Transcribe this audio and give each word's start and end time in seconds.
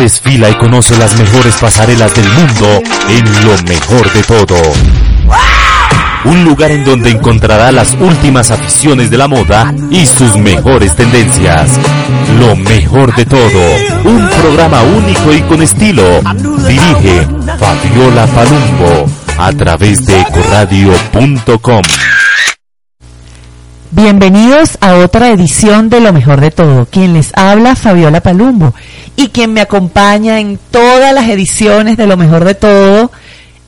Desfila 0.00 0.48
y 0.48 0.54
conoce 0.54 0.96
las 0.96 1.14
mejores 1.18 1.56
pasarelas 1.56 2.14
del 2.14 2.26
mundo 2.26 2.80
en 3.10 3.24
lo 3.44 3.62
mejor 3.68 4.10
de 4.14 4.22
todo. 4.22 4.56
Un 6.24 6.42
lugar 6.42 6.70
en 6.70 6.84
donde 6.84 7.10
encontrará 7.10 7.70
las 7.70 7.92
últimas 8.00 8.50
aficiones 8.50 9.10
de 9.10 9.18
la 9.18 9.28
moda 9.28 9.74
y 9.90 10.06
sus 10.06 10.38
mejores 10.38 10.96
tendencias. 10.96 11.78
Lo 12.38 12.56
mejor 12.56 13.14
de 13.14 13.26
todo. 13.26 13.60
Un 14.04 14.26
programa 14.40 14.80
único 14.80 15.34
y 15.34 15.42
con 15.42 15.60
estilo. 15.60 16.22
Dirige 16.66 17.28
Fabiola 17.58 18.26
Palumbo 18.26 19.06
a 19.36 19.52
través 19.52 20.06
de 20.06 20.18
ecoradio.com. 20.18 21.82
Bienvenidos 23.92 24.78
a 24.80 24.98
otra 24.98 25.30
edición 25.30 25.90
de 25.90 26.00
Lo 26.00 26.12
Mejor 26.12 26.40
de 26.40 26.52
Todo. 26.52 26.86
Quien 26.86 27.12
les 27.12 27.32
habla, 27.36 27.74
Fabiola 27.74 28.20
Palumbo. 28.20 28.72
Y 29.16 29.30
quien 29.30 29.52
me 29.52 29.60
acompaña 29.60 30.38
en 30.38 30.60
todas 30.70 31.12
las 31.12 31.28
ediciones 31.28 31.96
de 31.96 32.06
Lo 32.06 32.16
Mejor 32.16 32.44
de 32.44 32.54
Todo, 32.54 33.10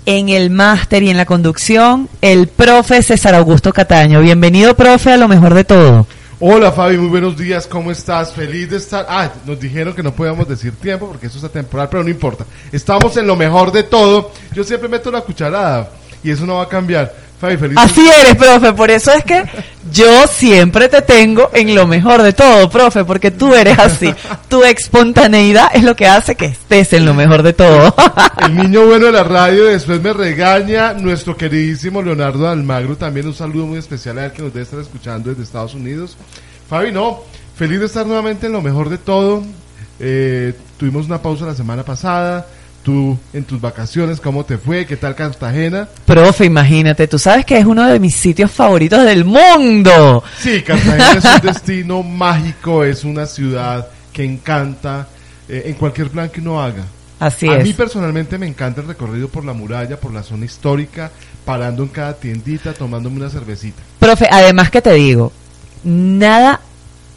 en 0.07 0.29
el 0.29 0.51
máster 0.51 1.03
y 1.03 1.11
en 1.11 1.17
la 1.17 1.27
conducción, 1.27 2.09
el 2.21 2.47
profe 2.47 3.03
César 3.03 3.35
Augusto 3.35 3.73
Cataño. 3.73 4.21
Bienvenido, 4.21 4.77
profe, 4.77 5.11
a 5.11 5.17
Lo 5.17 5.27
Mejor 5.27 5.55
de 5.55 5.65
Todo. 5.65 6.07
Hola 6.39 6.71
Fabi, 6.71 6.99
muy 6.99 7.09
buenos 7.09 7.37
días, 7.37 7.67
¿cómo 7.67 7.91
estás? 7.91 8.33
Feliz 8.33 8.71
de 8.71 8.77
estar. 8.77 9.05
Ah, 9.09 9.29
nos 9.45 9.59
dijeron 9.59 9.93
que 9.93 10.05
no 10.05 10.15
podíamos 10.15 10.47
decir 10.47 10.73
tiempo 10.77 11.09
porque 11.09 11.27
eso 11.27 11.39
es 11.39 11.45
atemporal, 11.45 11.89
pero 11.89 12.05
no 12.05 12.11
importa. 12.11 12.47
Estamos 12.71 13.17
en 13.17 13.27
lo 13.27 13.35
mejor 13.35 13.73
de 13.73 13.83
todo. 13.83 14.31
Yo 14.55 14.63
siempre 14.63 14.89
meto 14.89 15.11
la 15.11 15.23
cucharada 15.23 15.91
y 16.23 16.31
eso 16.31 16.47
no 16.47 16.55
va 16.57 16.63
a 16.63 16.69
cambiar. 16.69 17.13
Fabi, 17.43 17.57
feliz. 17.57 17.77
Así 17.77 18.09
eres, 18.09 18.37
profe, 18.37 18.73
por 18.73 18.89
eso 18.89 19.11
es 19.11 19.25
que 19.25 19.43
yo 19.91 20.29
siempre 20.29 20.89
te 20.89 21.03
tengo 21.03 21.51
en 21.53 21.75
lo 21.75 21.89
mejor 21.89 22.23
de 22.23 22.33
todo, 22.33 22.71
profe, 22.71 23.05
porque 23.05 23.33
tú 23.33 23.53
eres 23.53 23.81
así. 23.81 24.15
Tu 24.47 24.63
espontaneidad 24.63 25.71
es 25.75 25.83
lo 25.83 25.97
que 25.97 26.07
hace 26.07 26.37
que 26.37 26.45
estés 26.45 26.93
en 26.93 27.05
lo 27.05 27.15
mejor 27.15 27.43
de 27.43 27.53
todo. 27.53 27.93
El 28.47 28.55
niño 28.55 28.87
bueno 28.87 29.07
de 29.07 29.13
la 29.13 29.25
radio 29.25 29.65
después 29.65 30.01
me 30.01 30.13
regaña. 30.13 30.93
Nuestro 30.93 31.37
queridísimo 31.37 32.01
Leonardo 32.01 32.49
Almagro 32.49 32.97
también 32.97 33.27
un 33.27 33.35
saludo 33.35 33.67
muy 33.67 33.79
especial 33.79 34.19
a 34.19 34.27
él 34.27 34.33
que 34.33 34.43
nos 34.43 34.53
debe 34.53 34.63
estar 34.63 34.79
escuchando 34.79 35.31
desde 35.31 35.43
Estados 35.43 35.75
Unidos. 35.75 36.17
Fabi, 36.71 36.93
no, 36.93 37.25
feliz 37.57 37.81
de 37.81 37.87
estar 37.87 38.07
nuevamente 38.07 38.47
en 38.47 38.53
lo 38.53 38.63
mejor 38.63 38.89
de 38.89 38.99
todo. 38.99 39.43
Eh, 39.99 40.55
tuvimos 40.77 41.07
una 41.07 41.21
pausa 41.21 41.45
la 41.45 41.57
semana 41.57 41.83
pasada. 41.83 42.47
Tú 42.83 43.17
en 43.33 43.45
tus 43.45 43.61
vacaciones, 43.61 44.21
¿cómo 44.21 44.45
te 44.45 44.59
fue? 44.59 44.85
¿Qué 44.87 44.97
tal 44.97 45.15
Cartagena? 45.15 45.89
Profe, 46.05 46.47
imagínate, 46.47 47.07
tú 47.07 47.17
sabes 47.17 47.45
que 47.45 47.57
es 47.57 47.65
uno 47.65 47.87
de 47.87 48.01
mis 48.01 48.15
sitios 48.17 48.51
favoritos 48.51 49.05
del 49.05 49.25
mundo. 49.25 50.25
Sí, 50.39 50.63
Cartagena 50.63 51.13
es 51.13 51.25
un 51.25 51.41
destino 51.47 52.03
mágico, 52.03 52.83
es 52.83 53.05
una 53.05 53.27
ciudad 53.27 53.87
que 54.13 54.25
encanta 54.25 55.07
eh, 55.49 55.63
en 55.67 55.75
cualquier 55.75 56.11
plan 56.11 56.29
que 56.29 56.41
uno 56.41 56.61
haga. 56.61 56.85
Así 57.21 57.49
a 57.49 57.59
es. 57.59 57.65
mí 57.65 57.73
personalmente 57.73 58.37
me 58.37 58.49
encanta 58.49 58.81
el 58.81 58.89
recorrido 58.89 59.29
por 59.29 59.45
la 59.45 59.53
muralla, 59.53 59.97
por 59.97 60.13
la 60.13 60.25
zona 60.25 60.45
histórica, 60.45 61.09
parando 61.45 61.85
en 61.85 61.89
cada 61.89 62.15
tiendita, 62.15 62.75
tomándome 62.75 63.19
una 63.19 63.31
cervecita. 63.31 63.81
Profe, 64.01 64.27
además 64.29 64.73
que 64.73 64.83
te 64.83 64.93
digo, 64.95 65.33
nada 65.85 66.61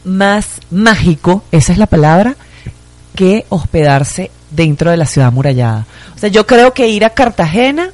más 0.04 0.60
mágico, 0.70 1.44
esa 1.52 1.74
es 1.74 1.80
la 1.80 1.88
palabra, 1.88 2.36
que 3.16 3.46
hospedarse 3.50 4.30
dentro 4.52 4.92
de 4.92 4.98
la 4.98 5.06
ciudad 5.06 5.30
amurallada. 5.30 5.86
O 6.16 6.20
sea, 6.20 6.30
yo 6.30 6.46
creo 6.46 6.74
que 6.74 6.88
ir 6.88 7.06
a 7.06 7.10
Cartagena 7.12 7.92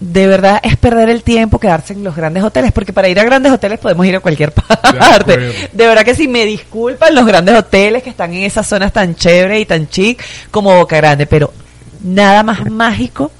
de 0.00 0.26
verdad 0.26 0.60
es 0.62 0.76
perder 0.76 1.08
el 1.08 1.22
tiempo 1.22 1.58
quedarse 1.58 1.92
en 1.92 2.04
los 2.04 2.14
grandes 2.14 2.42
hoteles, 2.42 2.72
porque 2.72 2.92
para 2.92 3.08
ir 3.08 3.18
a 3.18 3.24
grandes 3.24 3.52
hoteles 3.52 3.78
podemos 3.78 4.04
ir 4.06 4.16
a 4.16 4.20
cualquier 4.20 4.52
parte. 4.52 4.88
acuerdo. 4.98 5.52
De, 5.72 5.86
verdad 5.86 6.04
que 6.04 6.14
si 6.14 6.28
me 6.28 6.44
disculpan 6.44 7.14
los 7.14 7.26
grandes 7.26 7.54
hoteles 7.56 8.02
que 8.02 8.10
están 8.10 8.32
en 8.34 8.42
esas 8.42 8.66
zonas 8.66 8.92
tan 8.92 9.14
chéveres 9.14 9.60
y 9.60 9.66
tan 9.66 9.88
chic 9.88 10.22
como 10.50 10.76
Boca 10.76 10.96
Grande, 10.96 11.26
pero 11.26 11.52
nada 12.02 12.42
más 12.42 12.64
mágico 12.70 13.30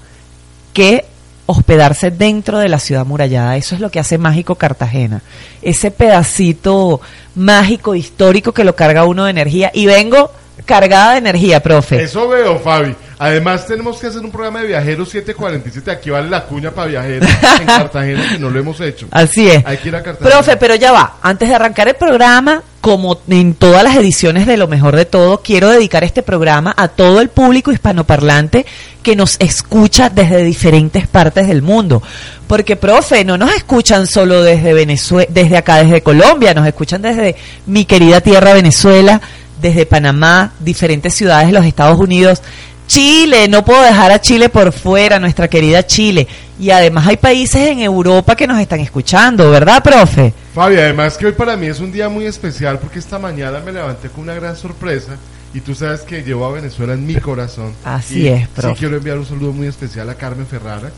que 0.72 1.05
hospedarse 1.47 2.11
dentro 2.11 2.59
de 2.59 2.69
la 2.69 2.78
ciudad 2.78 3.03
amurallada. 3.03 3.56
Eso 3.56 3.75
es 3.75 3.81
lo 3.81 3.91
que 3.91 4.00
hace 4.00 4.16
mágico 4.16 4.54
Cartagena. 4.54 5.22
Ese 5.60 5.91
pedacito 5.91 7.00
mágico, 7.34 7.94
histórico 7.94 8.53
que 8.53 8.65
lo 8.65 8.75
carga 8.75 9.04
uno 9.04 9.25
de 9.25 9.31
energía. 9.31 9.71
Y 9.75 9.87
vengo 9.87 10.31
cargada 10.64 11.12
de 11.12 11.19
energía, 11.19 11.60
profe. 11.62 12.02
Eso 12.02 12.28
veo, 12.28 12.58
Fabi. 12.58 12.94
Además 13.19 13.66
tenemos 13.66 13.98
que 13.98 14.08
hacer 14.08 14.20
un 14.20 14.30
programa 14.30 14.60
de 14.60 14.69
viajeros 14.69 15.08
747. 15.08 15.91
Aquí 15.91 16.10
vale 16.10 16.28
la 16.28 16.44
cuña 16.44 16.70
para 16.72 16.88
viajeros 16.88 17.28
en 17.60 17.66
Cartagena 17.66 18.28
que 18.32 18.38
no 18.38 18.50
lo 18.50 18.58
hemos 18.58 18.80
hecho. 18.80 19.06
Así 19.10 19.48
es. 19.48 19.64
Hay 19.64 19.76
que 19.78 19.88
ir 19.88 19.97
a 19.97 20.03
Cartagena. 20.03 20.30
Profe, 20.30 20.56
pero 20.56 20.74
ya 20.74 20.92
va. 20.92 21.16
Antes 21.22 21.48
de 21.48 21.54
arrancar 21.54 21.88
el 21.88 21.94
programa, 21.94 22.62
como 22.80 23.19
en 23.28 23.54
todas 23.54 23.82
las 23.82 23.97
ediciones 23.97 24.47
de 24.47 24.56
Lo 24.56 24.69
Mejor 24.69 24.97
de 24.97 25.04
Todo, 25.04 25.41
quiero 25.42 25.70
dedicar 25.70 26.04
este 26.04 26.22
programa 26.22 26.74
a 26.76 26.88
todo 26.88 27.20
el 27.20 27.28
público 27.28 27.72
hispanoparlante 27.72 28.66
que 29.03 29.16
nos 29.16 29.36
escucha 29.38 30.10
desde 30.10 30.42
diferentes 30.42 31.06
partes 31.06 31.47
del 31.47 31.62
mundo. 31.62 32.03
Porque, 32.47 32.76
profe, 32.76 33.24
no 33.24 33.38
nos 33.38 33.54
escuchan 33.54 34.06
solo 34.06 34.42
desde 34.42 34.74
Venezuela, 34.74 35.30
desde 35.32 35.56
acá, 35.56 35.76
desde 35.76 36.03
Colombia, 36.03 36.53
nos 36.53 36.66
escuchan 36.66 37.00
desde 37.00 37.36
mi 37.66 37.84
querida 37.84 38.20
tierra 38.20 38.53
Venezuela, 38.53 39.20
desde 39.64 39.86
Panamá, 39.86 40.52
diferentes 40.60 41.14
ciudades 41.14 41.47
de 41.47 41.54
los 41.54 41.64
Estados 41.64 41.98
Unidos. 41.98 42.42
Chile, 42.86 43.48
no 43.48 43.64
puedo 43.64 43.80
dejar 43.82 44.12
a 44.12 44.20
Chile 44.20 44.50
por 44.50 44.70
fuera, 44.72 45.19
nuestra 45.19 45.48
querida 45.48 45.86
Chile. 45.86 46.28
Y 46.60 46.69
además 46.69 47.06
hay 47.06 47.16
países 47.16 47.69
en 47.69 47.80
Europa 47.80 48.36
que 48.36 48.47
nos 48.47 48.60
están 48.60 48.80
escuchando, 48.80 49.50
¿verdad, 49.50 49.82
profe? 49.82 50.34
Fabi, 50.54 50.76
además 50.76 51.16
que 51.16 51.26
hoy 51.26 51.32
para 51.32 51.56
mí 51.56 51.66
es 51.66 51.80
un 51.80 51.91
día 51.91 52.10
muy 52.10 52.26
especial 52.26 52.78
porque 52.78 52.98
esta 52.98 53.19
mañana 53.19 53.60
me 53.60 53.72
levanté 53.72 54.10
con 54.10 54.24
una 54.24 54.34
gran 54.34 54.54
sorpresa 54.54 55.16
y 55.54 55.60
tú 55.60 55.74
sabes 55.74 56.03
que 56.03 56.22
llevo 56.22 56.44
a 56.44 56.53
Venezuela 56.53 56.92
en 56.92 57.06
mi 57.06 57.14
corazón. 57.14 57.72
Así 57.84 58.20
Y 58.20 58.28
es, 58.28 58.48
profe. 58.48 58.74
Sí 58.74 58.80
quiero 58.80 58.98
enviar 58.98 59.19
un 59.19 59.24
saludo 59.24 59.53
muy 59.53 59.66
especial 59.66 60.10
a 60.10 60.14
Carmen 60.14 60.47
Ferrara. 60.47 60.91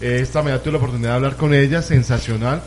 Eh, 0.00 0.18
esta 0.20 0.42
mañana 0.42 0.60
tuve 0.60 0.72
la 0.72 0.78
oportunidad 0.78 1.10
de 1.10 1.14
hablar 1.14 1.36
con 1.36 1.54
ella, 1.54 1.82
sensacional. 1.82 2.62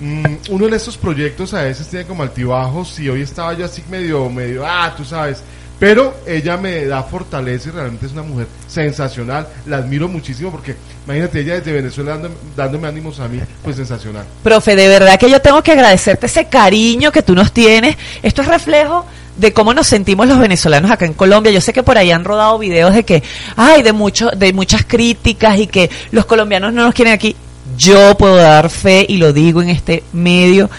Mm, 0.00 0.24
uno 0.50 0.66
de 0.66 0.76
estos 0.76 0.96
proyectos 0.96 1.54
a 1.54 1.62
veces 1.62 1.86
tiene 1.88 2.06
como 2.06 2.22
altibajos 2.22 2.98
y 2.98 3.08
hoy 3.08 3.22
estaba 3.22 3.54
yo 3.54 3.64
así 3.64 3.82
medio, 3.88 4.28
medio, 4.28 4.64
ah, 4.66 4.92
tú 4.96 5.04
sabes. 5.04 5.42
Pero 5.78 6.14
ella 6.26 6.56
me 6.56 6.86
da 6.86 7.02
fortaleza 7.02 7.68
y 7.68 7.72
realmente 7.72 8.06
es 8.06 8.12
una 8.12 8.22
mujer 8.22 8.46
sensacional. 8.68 9.48
La 9.66 9.78
admiro 9.78 10.08
muchísimo 10.08 10.50
porque, 10.50 10.76
imagínate, 11.04 11.40
ella 11.40 11.54
desde 11.54 11.72
Venezuela 11.72 12.12
dándome, 12.12 12.34
dándome 12.56 12.88
ánimos 12.88 13.18
a 13.18 13.28
mí, 13.28 13.40
pues 13.62 13.76
sensacional. 13.76 14.24
Profe, 14.42 14.76
de 14.76 14.88
verdad 14.88 15.18
que 15.18 15.28
yo 15.28 15.40
tengo 15.40 15.62
que 15.62 15.72
agradecerte 15.72 16.26
ese 16.26 16.46
cariño 16.46 17.10
que 17.10 17.22
tú 17.22 17.34
nos 17.34 17.52
tienes. 17.52 17.96
Esto 18.22 18.42
es 18.42 18.48
reflejo 18.48 19.04
de 19.36 19.52
cómo 19.52 19.74
nos 19.74 19.88
sentimos 19.88 20.28
los 20.28 20.38
venezolanos 20.38 20.90
acá 20.90 21.06
en 21.06 21.12
Colombia. 21.12 21.52
Yo 21.52 21.60
sé 21.60 21.72
que 21.72 21.82
por 21.82 21.98
ahí 21.98 22.12
han 22.12 22.24
rodado 22.24 22.58
videos 22.58 22.94
de 22.94 23.04
que, 23.04 23.22
ay, 23.56 23.82
de 23.82 23.92
mucho, 23.92 24.30
de 24.30 24.52
muchas 24.52 24.84
críticas 24.84 25.58
y 25.58 25.66
que 25.66 25.90
los 26.12 26.24
colombianos 26.24 26.72
no 26.72 26.84
nos 26.84 26.94
quieren 26.94 27.12
aquí. 27.12 27.34
Yo 27.76 28.16
puedo 28.16 28.36
dar 28.36 28.70
fe 28.70 29.06
y 29.08 29.16
lo 29.16 29.32
digo 29.32 29.62
en 29.62 29.70
este 29.70 30.04
medio 30.12 30.70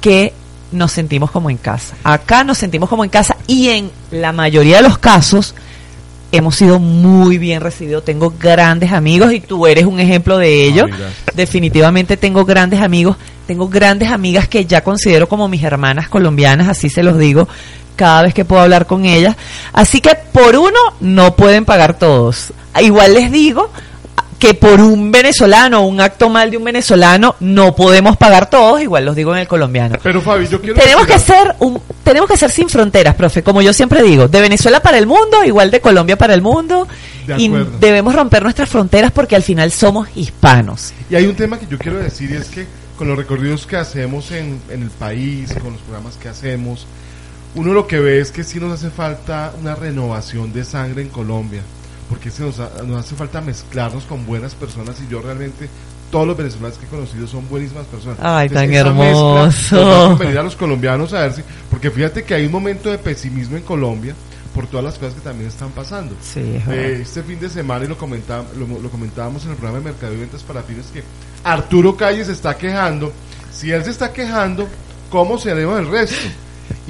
que 0.00 0.32
nos 0.72 0.92
sentimos 0.92 1.30
como 1.30 1.50
en 1.50 1.56
casa. 1.56 1.96
Acá 2.04 2.44
nos 2.44 2.58
sentimos 2.58 2.88
como 2.88 3.04
en 3.04 3.10
casa 3.10 3.36
y 3.46 3.68
en 3.68 3.90
la 4.10 4.32
mayoría 4.32 4.76
de 4.76 4.82
los 4.82 4.98
casos 4.98 5.54
hemos 6.32 6.54
sido 6.56 6.78
muy 6.78 7.38
bien 7.38 7.60
recibidos. 7.60 8.04
Tengo 8.04 8.34
grandes 8.38 8.92
amigos 8.92 9.32
y 9.32 9.40
tú 9.40 9.66
eres 9.66 9.84
un 9.84 10.00
ejemplo 10.00 10.38
de 10.38 10.64
ello. 10.64 10.86
Gracias. 10.86 11.12
Definitivamente 11.34 12.16
tengo 12.16 12.44
grandes 12.44 12.80
amigos, 12.80 13.16
tengo 13.46 13.68
grandes 13.68 14.10
amigas 14.10 14.48
que 14.48 14.64
ya 14.64 14.82
considero 14.82 15.28
como 15.28 15.48
mis 15.48 15.62
hermanas 15.62 16.08
colombianas, 16.08 16.68
así 16.68 16.88
se 16.88 17.02
los 17.02 17.18
digo 17.18 17.48
cada 17.96 18.22
vez 18.22 18.32
que 18.32 18.44
puedo 18.44 18.62
hablar 18.62 18.86
con 18.86 19.04
ellas. 19.04 19.36
Así 19.72 20.00
que 20.00 20.14
por 20.32 20.56
uno 20.56 20.78
no 21.00 21.36
pueden 21.36 21.64
pagar 21.64 21.98
todos. 21.98 22.52
Igual 22.80 23.14
les 23.14 23.30
digo 23.30 23.70
que 24.40 24.54
por 24.54 24.80
un 24.80 25.12
venezolano, 25.12 25.86
un 25.86 26.00
acto 26.00 26.30
mal 26.30 26.50
de 26.50 26.56
un 26.56 26.64
venezolano, 26.64 27.36
no 27.40 27.76
podemos 27.76 28.16
pagar 28.16 28.48
todos, 28.48 28.80
igual 28.80 29.04
los 29.04 29.14
digo 29.14 29.34
en 29.34 29.40
el 29.40 29.46
colombiano. 29.46 29.98
Pero 30.02 30.22
Fabi, 30.22 30.48
yo 30.48 30.60
quiero... 30.62 30.80
Tenemos 30.80 31.06
que 31.06 31.18
ser 31.18 31.54
un, 31.58 31.80
tenemos 32.02 32.28
que 32.28 32.38
ser 32.38 32.50
sin 32.50 32.70
fronteras, 32.70 33.14
profe, 33.14 33.42
como 33.42 33.60
yo 33.60 33.74
siempre 33.74 34.02
digo, 34.02 34.28
de 34.28 34.40
Venezuela 34.40 34.80
para 34.80 34.96
el 34.96 35.06
mundo, 35.06 35.44
igual 35.44 35.70
de 35.70 35.82
Colombia 35.82 36.16
para 36.16 36.32
el 36.32 36.40
mundo, 36.40 36.88
De 37.26 37.36
y 37.36 37.50
debemos 37.78 38.14
romper 38.14 38.42
nuestras 38.42 38.70
fronteras 38.70 39.12
porque 39.12 39.36
al 39.36 39.42
final 39.42 39.70
somos 39.72 40.08
hispanos. 40.16 40.94
Y 41.10 41.16
hay 41.16 41.26
un 41.26 41.36
tema 41.36 41.58
que 41.58 41.66
yo 41.66 41.76
quiero 41.76 41.98
decir 41.98 42.30
y 42.30 42.36
es 42.36 42.48
que 42.48 42.66
con 42.96 43.08
los 43.08 43.18
recorridos 43.18 43.66
que 43.66 43.76
hacemos 43.76 44.30
en, 44.30 44.58
en 44.70 44.82
el 44.82 44.90
país, 44.90 45.52
con 45.60 45.74
los 45.74 45.82
programas 45.82 46.16
que 46.16 46.30
hacemos, 46.30 46.86
uno 47.54 47.74
lo 47.74 47.86
que 47.86 48.00
ve 48.00 48.20
es 48.20 48.30
que 48.30 48.42
sí 48.42 48.58
nos 48.58 48.72
hace 48.72 48.90
falta 48.90 49.52
una 49.60 49.74
renovación 49.74 50.50
de 50.54 50.64
sangre 50.64 51.02
en 51.02 51.08
Colombia, 51.08 51.60
porque 52.10 52.30
sí 52.30 52.42
nos, 52.42 52.58
ha- 52.60 52.82
nos 52.84 53.02
hace 53.06 53.14
falta 53.14 53.40
mezclarnos 53.40 54.04
con 54.04 54.26
buenas 54.26 54.54
personas 54.54 54.96
y 55.00 55.10
yo 55.10 55.22
realmente 55.22 55.68
todos 56.10 56.26
los 56.26 56.36
venezolanos 56.36 56.76
que 56.76 56.84
he 56.86 56.88
conocido 56.88 57.26
son 57.28 57.48
buenísimas 57.48 57.86
personas. 57.86 58.18
Ay, 58.20 58.48
tan 58.48 58.68
mezcla 58.68 58.90
hermoso. 58.90 59.76
nos 59.76 60.36
va 60.36 60.40
a 60.40 60.42
los 60.42 60.56
colombianos 60.56 61.14
a 61.14 61.20
ver 61.20 61.32
si, 61.34 61.42
porque 61.70 61.90
fíjate 61.90 62.24
que 62.24 62.34
hay 62.34 62.44
un 62.46 62.52
momento 62.52 62.90
de 62.90 62.98
pesimismo 62.98 63.56
en 63.56 63.62
Colombia 63.62 64.14
por 64.54 64.66
todas 64.66 64.84
las 64.84 64.98
cosas 64.98 65.14
que 65.14 65.20
también 65.20 65.48
están 65.48 65.70
pasando. 65.70 66.16
Sí. 66.20 66.40
Eh, 66.68 66.98
este 67.02 67.22
fin 67.22 67.38
de 67.38 67.48
semana, 67.48 67.84
y 67.84 67.88
lo, 67.88 67.96
comentá- 67.96 68.42
lo, 68.58 68.66
lo 68.80 68.90
comentábamos 68.90 69.44
en 69.44 69.50
el 69.52 69.56
programa 69.56 69.78
de 69.78 69.84
Mercado 69.92 70.12
y 70.12 70.16
Ventas 70.16 70.42
para 70.42 70.62
Pymes, 70.62 70.86
que 70.92 71.04
Arturo 71.44 71.96
Calle 71.96 72.24
se 72.24 72.32
está 72.32 72.56
quejando. 72.58 73.12
Si 73.52 73.70
él 73.70 73.84
se 73.84 73.90
está 73.90 74.12
quejando, 74.12 74.66
¿cómo 75.10 75.38
seremos 75.38 75.78
el 75.78 75.88
resto? 75.88 76.16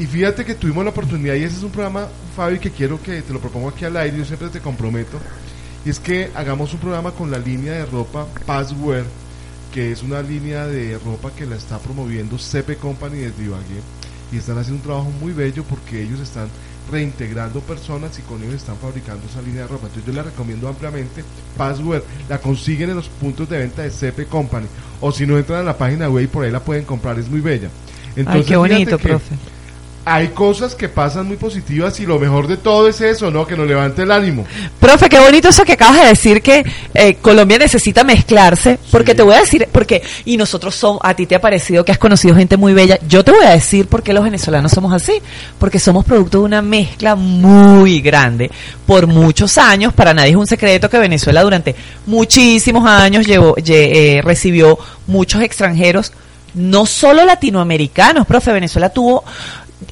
Y 0.01 0.07
fíjate 0.07 0.47
que 0.47 0.55
tuvimos 0.55 0.83
la 0.83 0.93
oportunidad, 0.93 1.35
y 1.35 1.43
ese 1.43 1.59
es 1.59 1.63
un 1.63 1.71
programa, 1.71 2.09
Fabi, 2.35 2.59
que 2.59 2.71
quiero 2.71 3.03
que 3.03 3.21
te 3.21 3.35
lo 3.35 3.39
propongo 3.39 3.69
aquí 3.69 3.85
al 3.85 3.99
aire, 3.99 4.17
yo 4.17 4.25
siempre 4.25 4.49
te 4.49 4.59
comprometo, 4.59 5.21
y 5.85 5.91
es 5.91 6.01
que 6.01 6.31
hagamos 6.35 6.73
un 6.73 6.81
programa 6.81 7.11
con 7.11 7.31
la 7.31 7.37
línea 7.37 7.75
de 7.75 7.85
ropa 7.85 8.27
Passwear, 8.47 9.05
que 9.71 9.93
es 9.93 10.03
una 10.03 10.23
línea 10.23 10.67
de 10.67 10.99
ropa 11.05 11.31
que 11.37 11.45
la 11.45 11.57
está 11.57 11.79
promoviendo 11.79 12.39
CP 12.39 12.77
Company 12.77 13.19
desde 13.19 13.45
Ibagué, 13.45 13.83
y 14.33 14.39
están 14.39 14.57
haciendo 14.57 14.79
un 14.79 14.87
trabajo 14.87 15.11
muy 15.21 15.35
bello 15.35 15.65
porque 15.65 16.01
ellos 16.01 16.21
están 16.21 16.49
reintegrando 16.91 17.61
personas 17.61 18.19
y 18.19 18.23
con 18.23 18.43
ellos 18.43 18.55
están 18.55 18.79
fabricando 18.79 19.27
esa 19.27 19.43
línea 19.43 19.63
de 19.63 19.69
ropa. 19.69 19.89
Entonces 19.89 20.07
yo 20.07 20.15
la 20.15 20.23
recomiendo 20.23 20.67
ampliamente. 20.67 21.25
Password, 21.59 22.05
la 22.27 22.39
consiguen 22.39 22.89
en 22.89 22.97
los 22.97 23.09
puntos 23.09 23.51
de 23.51 23.59
venta 23.59 23.83
de 23.83 23.91
CP 23.91 24.27
Company. 24.27 24.67
O 25.01 25.13
si 25.13 25.27
no 25.27 25.37
entran 25.37 25.61
a 25.61 25.63
la 25.63 25.77
página 25.77 26.09
web 26.09 26.25
y 26.25 26.29
por 26.29 26.45
ahí 26.45 26.51
la 26.51 26.61
pueden 26.61 26.85
comprar, 26.85 27.19
es 27.19 27.29
muy 27.29 27.41
bella. 27.41 27.69
Entonces, 28.17 28.43
Ay, 28.43 28.49
qué 28.49 28.57
bonito, 28.57 28.99
profe 28.99 29.35
hay 30.05 30.29
cosas 30.29 30.75
que 30.75 30.89
pasan 30.89 31.27
muy 31.27 31.37
positivas 31.37 32.01
y 32.01 32.07
lo 32.07 32.19
mejor 32.19 32.47
de 32.47 32.57
todo 32.57 32.89
es 32.89 33.01
eso, 33.01 33.31
¿no? 33.31 33.47
Que 33.47 33.57
nos 33.57 33.67
levante 33.67 34.03
el 34.03 34.11
ánimo. 34.11 34.47
Profe, 34.79 35.09
qué 35.09 35.21
bonito 35.21 35.49
eso 35.49 35.65
que 35.65 35.75
acabas 35.75 36.01
de 36.01 36.09
decir 36.09 36.41
que 36.41 36.65
eh, 36.95 37.15
Colombia 37.17 37.59
necesita 37.59 38.03
mezclarse, 38.03 38.79
porque 38.91 39.15
te 39.15 39.23
voy 39.23 39.35
a 39.35 39.41
decir, 39.41 39.69
porque, 39.71 40.03
y 40.25 40.37
nosotros 40.37 40.75
somos, 40.75 41.01
a 41.05 41.15
ti 41.15 41.27
te 41.27 41.35
ha 41.35 41.41
parecido 41.41 41.85
que 41.85 41.93
has 41.93 41.99
conocido 41.99 42.35
gente 42.35 42.57
muy 42.57 42.73
bella, 42.73 42.99
yo 43.07 43.23
te 43.23 43.31
voy 43.31 43.45
a 43.45 43.51
decir 43.51 43.87
por 43.87 44.03
qué 44.03 44.13
los 44.13 44.25
venezolanos 44.25 44.73
somos 44.73 44.93
así, 44.93 45.21
porque 45.59 45.79
somos 45.79 46.05
producto 46.05 46.39
de 46.39 46.45
una 46.45 46.63
mezcla 46.63 47.15
muy 47.15 48.01
grande. 48.01 48.51
Por 48.87 49.07
muchos 49.07 49.59
años, 49.59 49.93
para 49.93 50.15
nadie 50.15 50.31
es 50.31 50.37
un 50.37 50.47
secreto 50.47 50.89
que 50.89 50.99
Venezuela 50.99 51.43
durante 51.43 51.77
muchísimos 52.07 52.89
años 52.89 53.27
llevó, 53.27 53.55
eh, 53.65 54.21
recibió 54.25 54.79
muchos 55.07 55.43
extranjeros 55.43 56.13
no 56.55 56.87
solo 56.87 57.25
latinoamericanos, 57.25 58.27
profe, 58.27 58.53
Venezuela 58.53 58.89
tuvo 58.89 59.25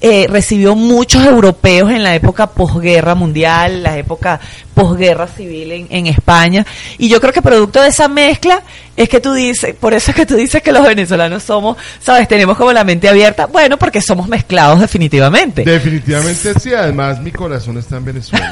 eh, 0.01 0.27
recibió 0.29 0.75
muchos 0.75 1.25
europeos 1.25 1.91
en 1.91 2.03
la 2.03 2.15
época 2.15 2.49
posguerra 2.49 3.15
mundial, 3.15 3.83
la 3.83 3.99
época 3.99 4.41
posguerra 4.75 5.27
civil 5.27 5.73
en, 5.73 5.87
en, 5.91 6.07
España. 6.07 6.65
Y 6.99 7.09
yo 7.09 7.21
creo 7.21 7.33
que 7.33 7.43
producto 7.43 7.83
de 7.83 7.89
esa 7.89 8.07
mezcla 8.09 8.63
es 8.97 9.09
que 9.09 9.21
tú 9.21 9.33
dices, 9.33 9.75
por 9.75 9.95
eso 9.95 10.11
es 10.11 10.17
que 10.17 10.27
tú 10.27 10.37
dices 10.37 10.63
que 10.63 10.73
los 10.73 10.87
venezolanos 10.87 11.43
somos, 11.43 11.77
sabes, 12.01 12.29
tenemos 12.29 12.57
como 12.57 12.73
la 12.73 12.85
mente 12.85 13.09
abierta. 13.09 13.47
Bueno, 13.47 13.77
porque 13.77 14.01
somos 14.01 14.29
mezclados 14.29 14.81
definitivamente. 14.81 15.65
Definitivamente 15.65 16.59
sí, 16.61 16.73
además 16.73 17.21
mi 17.21 17.33
corazón 17.33 17.79
está 17.79 17.97
en 17.97 18.05
Venezuela. 18.05 18.51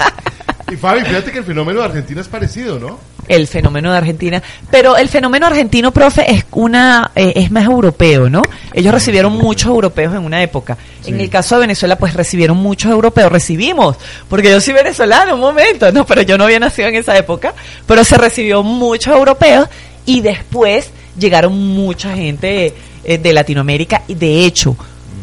y 0.70 0.76
Fabi, 0.76 1.00
fíjate 1.00 1.32
que 1.32 1.38
el 1.38 1.44
fenómeno 1.44 1.80
de 1.80 1.86
Argentina 1.86 2.20
es 2.20 2.28
parecido, 2.28 2.78
¿no? 2.78 2.98
El 3.28 3.46
fenómeno 3.46 3.90
de 3.90 3.98
Argentina. 3.98 4.42
Pero 4.70 4.96
el 4.96 5.08
fenómeno 5.08 5.46
argentino, 5.46 5.92
profe, 5.92 6.30
es 6.30 6.44
una 6.52 7.10
eh, 7.14 7.32
es 7.36 7.50
más 7.50 7.64
europeo, 7.64 8.28
¿no? 8.28 8.42
Ellos 8.72 8.92
recibieron 8.92 9.32
muchos 9.32 9.68
europeos 9.68 10.14
en 10.14 10.24
una 10.24 10.42
época. 10.42 10.76
En 11.06 11.20
el 11.20 11.30
caso 11.30 11.56
de 11.56 11.62
Venezuela, 11.62 11.96
pues 11.96 12.14
recibieron 12.14 12.56
muchos 12.56 12.90
europeos. 12.90 13.32
Recibimos, 13.32 13.96
porque 14.28 14.50
yo 14.50 14.60
soy 14.60 14.74
venezolano, 14.74 15.34
un 15.34 15.40
momento, 15.40 15.90
¿no? 15.92 16.04
Pero 16.06 16.22
yo 16.22 16.36
no 16.36 16.44
había 16.44 16.60
nacido 16.60 16.88
en 16.88 16.96
esa 16.96 17.16
época. 17.16 17.54
Pero 17.86 18.04
se 18.04 18.16
recibió 18.16 18.62
muchos 18.62 19.14
europeos 19.14 19.68
y 20.06 20.20
después 20.20 20.90
llegaron 21.18 21.56
mucha 21.56 22.14
gente 22.14 22.74
eh, 23.04 23.18
de 23.18 23.32
Latinoamérica. 23.32 24.02
Y 24.08 24.14
de 24.14 24.44
hecho, 24.44 24.76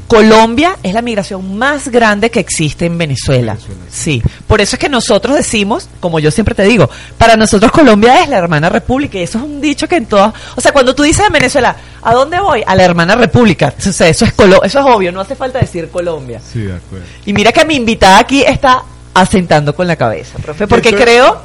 Colombia 0.08 0.78
es 0.84 0.94
la 0.94 1.02
migración 1.02 1.58
más 1.58 1.90
grande 1.90 2.32
que 2.32 2.40
existe 2.40 2.86
en 2.86 2.98
Venezuela. 2.98 3.58
Sí, 3.90 4.24
por 4.48 4.62
eso 4.62 4.78
es 4.78 4.80
que 4.80 4.88
nosotros 4.88 5.36
decimos, 5.36 5.90
como 6.00 6.20
yo 6.20 6.32
siempre 6.32 6.56
te 6.56 6.64
digo, 6.64 6.90
para 7.18 7.36
nosotros 7.36 7.72
Colombia 7.72 8.24
es 8.24 8.30
la 8.30 8.38
hermana 8.38 8.70
república 8.70 9.18
y 9.18 9.24
eso 9.24 9.38
es 9.38 9.44
un 9.44 9.60
dicho 9.60 9.88
que 9.88 9.98
en 9.98 10.06
todas, 10.06 10.34
o 10.56 10.62
sea, 10.62 10.72
cuando 10.72 10.96
tú 10.96 11.04
dices 11.04 11.26
en 11.28 11.34
Venezuela, 11.34 11.76
¿a 12.02 12.14
dónde 12.14 12.40
voy? 12.40 12.64
A 12.66 12.76
la 12.76 12.84
hermana 12.84 13.16
república. 13.16 13.74
O 13.78 13.92
sea, 13.92 14.08
eso 14.08 14.26
es 14.26 14.34
eso 14.34 14.62
es 14.64 14.76
obvio, 14.76 15.12
no 15.12 15.20
hace 15.20 15.36
falta 15.36 15.60
decir 15.60 15.90
Colombia. 15.90 16.40
Sí, 16.40 16.62
de 16.62 16.76
acuerdo. 16.76 17.06
Y 17.26 17.34
mira 17.34 17.52
que 17.52 17.66
mi 17.66 17.76
invitada 17.76 18.20
aquí 18.20 18.44
está 18.44 18.84
asentando 19.14 19.76
con 19.76 19.88
la 19.88 19.96
cabeza, 19.96 20.38
profe, 20.40 20.68
porque 20.68 20.94
creo 20.94 21.42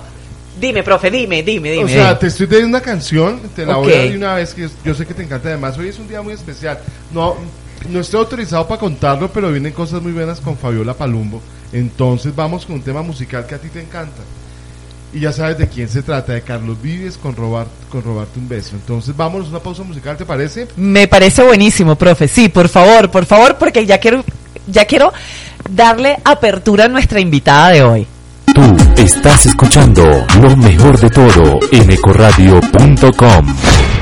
Dime, 0.60 0.82
profe, 0.82 1.10
dime, 1.10 1.42
dime, 1.42 1.72
dime. 1.72 1.84
O 1.84 1.88
sea, 1.88 2.16
te 2.16 2.26
estoy 2.28 2.46
dando 2.46 2.68
una 2.68 2.80
canción, 2.80 3.40
te 3.56 3.64
la 3.64 3.78
voy 3.78 3.92
a 3.92 4.04
dar 4.04 4.16
una 4.16 4.34
vez 4.34 4.54
que 4.54 4.68
yo 4.84 4.94
sé 4.94 5.06
que 5.06 5.14
te 5.14 5.22
encanta. 5.22 5.48
Además, 5.48 5.76
hoy 5.78 5.88
es 5.88 5.98
un 5.98 6.06
día 6.06 6.22
muy 6.22 6.34
especial. 6.34 6.78
No, 7.10 7.36
no 7.88 8.00
estoy 8.00 8.20
autorizado 8.20 8.66
para 8.66 8.80
contarlo, 8.80 9.30
pero 9.32 9.50
vienen 9.50 9.72
cosas 9.72 10.02
muy 10.02 10.12
buenas 10.12 10.40
con 10.40 10.56
Fabiola 10.56 10.94
Palumbo. 10.94 11.40
Entonces 11.72 12.34
vamos 12.34 12.66
con 12.66 12.76
un 12.76 12.82
tema 12.82 13.02
musical 13.02 13.46
que 13.46 13.54
a 13.54 13.58
ti 13.58 13.68
te 13.68 13.80
encanta. 13.80 14.22
Y 15.14 15.20
ya 15.20 15.32
sabes 15.32 15.58
de 15.58 15.68
quién 15.68 15.88
se 15.88 16.02
trata, 16.02 16.32
de 16.32 16.40
Carlos 16.40 16.80
Vives 16.80 17.18
con, 17.18 17.36
robar, 17.36 17.66
con 17.90 18.02
robarte 18.02 18.38
un 18.38 18.48
beso. 18.48 18.76
Entonces 18.76 19.14
vámonos 19.14 19.48
a 19.48 19.50
una 19.50 19.60
pausa 19.60 19.82
musical, 19.82 20.16
¿te 20.16 20.24
parece? 20.24 20.68
Me 20.76 21.06
parece 21.06 21.42
buenísimo, 21.42 21.96
profe. 21.96 22.28
Sí, 22.28 22.48
por 22.48 22.68
favor, 22.68 23.10
por 23.10 23.26
favor, 23.26 23.56
porque 23.58 23.84
ya 23.84 23.98
quiero, 23.98 24.24
ya 24.66 24.86
quiero 24.86 25.12
darle 25.70 26.16
apertura 26.24 26.86
a 26.86 26.88
nuestra 26.88 27.20
invitada 27.20 27.70
de 27.70 27.82
hoy. 27.82 28.06
Tú 28.54 28.62
estás 28.96 29.46
escuchando 29.46 30.02
lo 30.40 30.56
mejor 30.56 30.98
de 30.98 31.10
todo 31.10 31.58
en 31.70 31.90
ecoradio.com. 31.90 34.01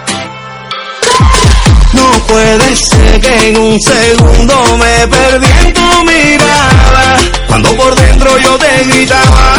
No 2.01 2.11
puede 2.25 2.75
ser 2.75 3.21
que 3.21 3.49
en 3.49 3.57
un 3.57 3.79
segundo 3.79 4.77
me 4.77 5.07
perdí 5.07 5.47
en 5.65 5.73
tu 5.73 6.03
mirada. 6.03 7.17
Cuando 7.47 7.75
por 7.75 7.93
dentro 7.95 8.37
yo 8.39 8.57
te 8.57 8.83
gritaba. 8.85 9.55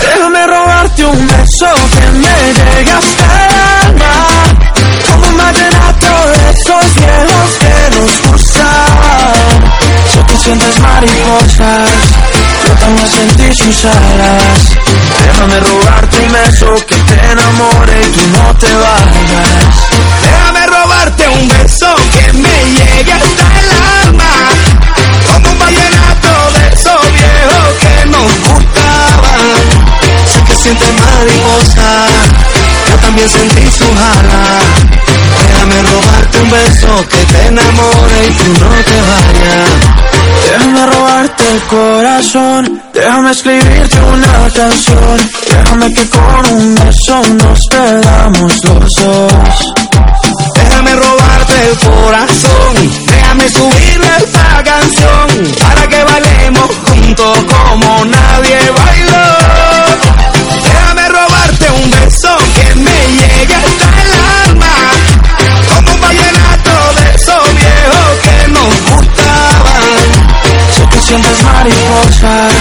Déjame 0.00 0.46
robarte 0.48 1.04
un 1.04 1.26
beso 1.28 1.66
que 1.92 2.06
me 2.18 2.36
llegue 2.58 2.90
hasta 2.90 3.24
alma. 3.86 4.14
Como 5.06 5.26
un 5.28 5.36
vallenato 5.36 6.12
de 6.32 6.50
esos 6.50 6.94
viejos 6.96 7.50
que 7.60 7.96
nos 7.96 8.32
gustaban. 8.32 9.64
Si 10.12 10.18
tú 10.18 10.36
sientes 10.42 10.80
mariposas, 10.80 11.90
yo 12.66 12.74
también 12.80 13.08
sentí 13.08 13.54
sus 13.54 13.84
alas. 13.84 14.60
Déjame 15.24 15.60
robarte 15.60 16.18
un 16.18 16.32
beso 16.32 16.74
que 16.88 16.96
te 16.96 17.30
enamore 17.30 18.00
y 18.00 18.10
tú 18.10 18.22
no 18.32 18.54
te 18.56 18.72
vayas. 18.74 20.43
Robarte 21.04 21.28
un 21.28 21.48
beso 21.48 21.94
que 22.12 22.32
me 22.32 22.48
llegue 22.48 23.12
hasta 23.12 23.46
el 23.60 24.08
alma. 24.08 24.32
Como 25.26 25.50
un 25.50 25.58
vallenato 25.58 26.30
de 26.54 26.68
esos 26.74 27.12
viejos 27.12 27.68
que 27.82 28.06
nos 28.06 28.32
gustaban. 28.48 29.54
Sé 30.32 30.44
que 30.46 30.54
sientes 30.54 30.88
mariposa, 30.94 32.06
yo 32.88 32.96
también 33.02 33.28
sentí 33.28 33.70
su 33.70 33.84
jala. 33.84 34.44
Déjame 35.46 35.82
robarte 35.82 36.40
un 36.40 36.50
beso 36.50 37.08
que 37.10 37.24
te 37.32 37.46
enamore 37.48 38.26
y 38.26 38.32
tú 38.32 38.64
no 38.64 38.70
te 38.70 39.00
vayas. 39.10 39.70
Déjame 40.52 40.86
robarte 40.86 41.50
el 41.50 41.60
corazón, 41.64 42.82
déjame 42.94 43.30
escribirte 43.30 44.00
una 44.00 44.50
canción. 44.54 45.30
Déjame 45.50 45.92
que 45.92 46.08
con 46.08 46.46
un 46.46 46.74
beso 46.76 47.22
nos 47.34 47.66
perdamos 47.68 48.64
los 48.64 48.94
dos. 48.94 49.83
Déjame 53.44 53.48
subirle 53.50 54.08
esta 54.18 54.62
canción 54.62 55.54
para 55.58 55.86
que 55.88 56.04
bailemos 56.04 56.70
juntos 56.88 57.38
como 57.44 58.04
nadie 58.04 58.58
bailó. 58.70 59.26
Déjame 60.62 61.08
robarte 61.08 61.70
un 61.70 61.90
beso 61.90 62.36
que 62.54 62.74
me 62.76 63.06
llegue 63.08 63.54
hasta 63.54 64.02
el 64.02 64.48
alma, 64.48 64.74
como 65.74 65.92
un 65.92 66.00
vallenato 66.00 66.94
de 66.96 67.14
esos 67.14 67.54
viejos 67.54 68.18
que 68.22 68.48
nos 68.48 68.74
gustaban. 68.90 69.94
Sé 70.74 70.88
que 70.90 71.00
sientes 71.00 71.42
mariposas, 71.42 72.54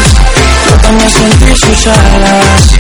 yo 0.69 0.77
también 0.81 1.09
sentí 1.09 1.55
sus 1.55 1.87
alas. 1.87 2.71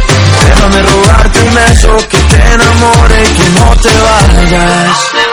Déjame 0.45 0.81
robarte 0.81 1.39
un 1.41 1.53
beso 1.53 1.97
que 2.09 2.17
te 2.17 2.53
enamore 2.53 3.23
y 3.23 3.33
que 3.33 3.49
no 3.59 3.75
te 3.77 3.89
vayas. 3.89 5.32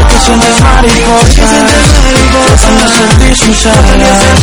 Sé 0.00 0.06
que 0.06 0.20
sientes 0.20 0.60
mariposa. 0.60 1.42
Yo 2.40 2.56
también 2.56 2.88
sentí 2.88 3.36
sus 3.36 3.66
alas. 3.66 4.40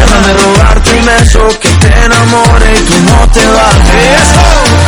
Déjame 0.00 0.32
robarte 0.34 0.90
un 0.90 1.06
beso 1.06 1.48
que 1.60 1.68
te 1.68 2.04
enamore 2.04 2.74
y 2.74 2.80
tú 2.82 2.94
no 3.00 3.28
te 3.30 3.46
bajes. 3.46 4.22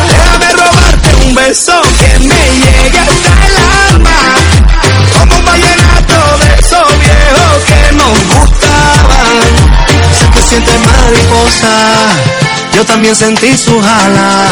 Déjame 0.09 0.53
robarte 0.53 1.15
un 1.25 1.35
beso 1.35 1.81
que 1.99 2.19
me 2.19 2.43
llegue 2.61 2.99
hasta 2.99 3.45
el 3.47 3.55
alma. 3.95 4.17
Como 5.17 5.35
un 5.37 5.45
vallenato 5.45 6.37
de 6.39 6.53
esos 6.59 6.99
viejos 6.99 7.63
que 7.65 7.95
nos 7.95 8.17
gustaban. 8.35 9.41
Sé 10.19 10.29
que 10.33 10.41
sientes 10.41 10.79
mariposa, 10.79 11.75
yo 12.75 12.85
también 12.85 13.15
sentí 13.15 13.57
su 13.57 13.79
alas. 13.79 14.51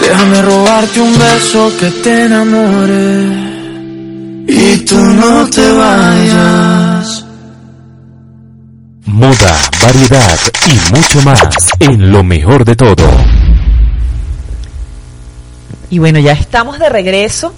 Déjame 0.00 0.42
robarte 0.42 1.00
un 1.00 1.16
beso 1.18 1.72
que 1.78 1.90
te 2.02 2.24
enamore 2.24 3.51
y 4.46 4.76
tú 4.84 4.96
no 4.96 5.48
te 5.50 5.72
vayas. 5.72 7.24
Moda, 9.06 9.70
variedad 9.82 10.38
y 10.66 10.94
mucho 10.94 11.22
más 11.22 11.70
en 11.80 12.10
lo 12.10 12.22
mejor 12.22 12.64
de 12.64 12.76
todo. 12.76 13.08
Y 15.90 15.98
bueno, 15.98 16.18
ya 16.18 16.32
estamos 16.32 16.78
de 16.78 16.88
regreso 16.88 17.52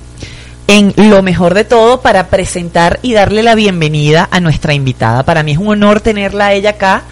en 0.66 0.92
lo 0.96 1.22
mejor 1.22 1.54
de 1.54 1.64
todo 1.64 2.00
para 2.00 2.28
presentar 2.28 2.98
y 3.02 3.12
darle 3.12 3.42
la 3.42 3.54
bienvenida 3.54 4.28
a 4.30 4.40
nuestra 4.40 4.74
invitada. 4.74 5.22
Para 5.24 5.42
mí 5.42 5.52
es 5.52 5.58
un 5.58 5.68
honor 5.68 6.00
tenerla 6.00 6.46
a 6.46 6.52
ella 6.54 6.70
acá, 6.70 7.02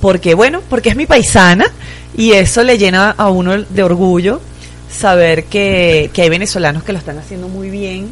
porque 0.00 0.34
bueno, 0.34 0.62
porque 0.70 0.88
es 0.88 0.96
mi 0.96 1.06
paisana 1.06 1.66
y 2.16 2.32
eso 2.32 2.62
le 2.62 2.78
llena 2.78 3.10
a 3.10 3.28
uno 3.28 3.62
de 3.62 3.82
orgullo 3.82 4.40
saber 4.90 5.44
que, 5.44 6.10
que 6.12 6.22
hay 6.22 6.28
venezolanos 6.28 6.84
que 6.84 6.92
lo 6.92 6.98
están 6.98 7.18
haciendo 7.18 7.48
muy 7.48 7.70
bien 7.70 8.10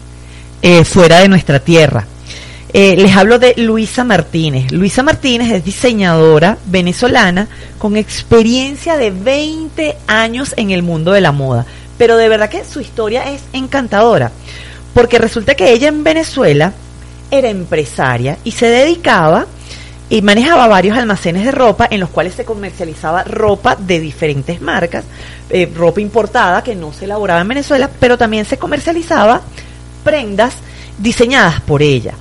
eh, 0.62 0.84
fuera 0.84 1.20
de 1.20 1.28
nuestra 1.28 1.60
tierra. 1.60 2.06
Eh, 2.72 2.94
les 2.96 3.16
hablo 3.16 3.38
de 3.38 3.54
Luisa 3.56 4.04
Martínez. 4.04 4.70
Luisa 4.70 5.02
Martínez 5.02 5.50
es 5.52 5.64
diseñadora 5.64 6.56
venezolana 6.66 7.48
con 7.78 7.96
experiencia 7.96 8.96
de 8.96 9.10
20 9.10 9.96
años 10.06 10.54
en 10.56 10.70
el 10.70 10.82
mundo 10.82 11.12
de 11.12 11.20
la 11.20 11.32
moda. 11.32 11.66
Pero 11.98 12.16
de 12.16 12.28
verdad 12.28 12.48
que 12.48 12.64
su 12.64 12.80
historia 12.80 13.30
es 13.32 13.42
encantadora. 13.52 14.30
Porque 14.94 15.18
resulta 15.18 15.54
que 15.54 15.72
ella 15.72 15.88
en 15.88 16.04
Venezuela 16.04 16.72
era 17.30 17.48
empresaria 17.48 18.38
y 18.44 18.52
se 18.52 18.66
dedicaba 18.66 19.46
y 20.08 20.22
manejaba 20.22 20.66
varios 20.66 20.96
almacenes 20.96 21.44
de 21.44 21.52
ropa 21.52 21.86
en 21.90 22.00
los 22.00 22.10
cuales 22.10 22.34
se 22.34 22.44
comercializaba 22.44 23.22
ropa 23.22 23.76
de 23.76 24.00
diferentes 24.00 24.60
marcas, 24.60 25.04
eh, 25.48 25.70
ropa 25.74 26.00
importada 26.00 26.64
que 26.64 26.74
no 26.74 26.92
se 26.92 27.04
elaboraba 27.04 27.40
en 27.40 27.48
Venezuela, 27.48 27.88
pero 28.00 28.18
también 28.18 28.44
se 28.44 28.58
comercializaba 28.58 29.42
prendas 30.02 30.54
diseñadas 30.98 31.60
por 31.60 31.82
ella. 31.82 32.14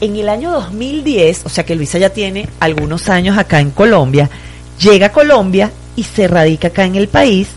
En 0.00 0.14
el 0.14 0.28
año 0.28 0.52
2010, 0.52 1.42
o 1.44 1.48
sea 1.48 1.64
que 1.64 1.74
Luisa 1.74 1.98
ya 1.98 2.10
tiene 2.10 2.48
algunos 2.60 3.08
años 3.08 3.36
acá 3.36 3.60
en 3.60 3.70
Colombia, 3.70 4.30
llega 4.78 5.06
a 5.06 5.12
Colombia 5.12 5.72
y 5.96 6.04
se 6.04 6.28
radica 6.28 6.68
acá 6.68 6.84
en 6.84 6.94
el 6.94 7.08
país 7.08 7.48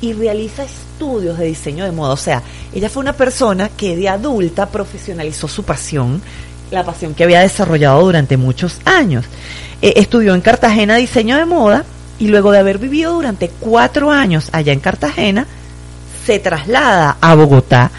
y 0.00 0.12
realiza 0.12 0.62
estudios 0.62 1.38
de 1.38 1.46
diseño 1.46 1.84
de 1.84 1.90
moda. 1.90 2.12
O 2.12 2.16
sea, 2.16 2.42
ella 2.72 2.88
fue 2.88 3.02
una 3.02 3.14
persona 3.14 3.70
que 3.70 3.96
de 3.96 4.08
adulta 4.08 4.68
profesionalizó 4.68 5.48
su 5.48 5.64
pasión, 5.64 6.22
la 6.70 6.84
pasión 6.84 7.14
que 7.14 7.24
había 7.24 7.40
desarrollado 7.40 8.00
durante 8.02 8.36
muchos 8.36 8.78
años. 8.84 9.24
Eh, 9.82 9.94
estudió 9.96 10.34
en 10.34 10.42
Cartagena 10.42 10.94
diseño 10.96 11.36
de 11.36 11.44
moda 11.44 11.84
y 12.20 12.28
luego 12.28 12.52
de 12.52 12.58
haber 12.58 12.78
vivido 12.78 13.14
durante 13.14 13.48
cuatro 13.48 14.12
años 14.12 14.48
allá 14.52 14.72
en 14.72 14.80
Cartagena, 14.80 15.46
se 16.24 16.38
traslada 16.38 17.16
a 17.20 17.34
Bogotá 17.34 17.90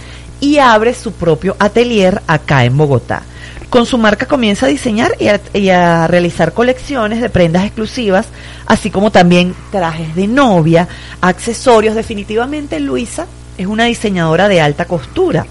y 0.41 0.57
abre 0.57 0.93
su 0.93 1.13
propio 1.13 1.55
atelier 1.59 2.21
acá 2.27 2.65
en 2.65 2.75
Bogotá. 2.75 3.23
Con 3.69 3.85
su 3.85 3.97
marca 3.97 4.25
comienza 4.25 4.65
a 4.65 4.69
diseñar 4.69 5.15
y 5.53 5.69
a, 5.69 6.07
realizar 6.07 6.51
colecciones 6.51 7.21
de 7.21 7.29
prendas 7.29 7.63
exclusivas, 7.63 8.25
así 8.65 8.89
como 8.91 9.11
también 9.11 9.55
trajes 9.71 10.13
de 10.13 10.27
novia, 10.27 10.89
accesorios. 11.21 11.95
Definitivamente 11.95 12.81
Luisa 12.81 13.27
es 13.57 13.67
una 13.67 13.85
diseñadora 13.85 14.49
de 14.49 14.59
alta 14.59 14.83
costura 14.83 15.45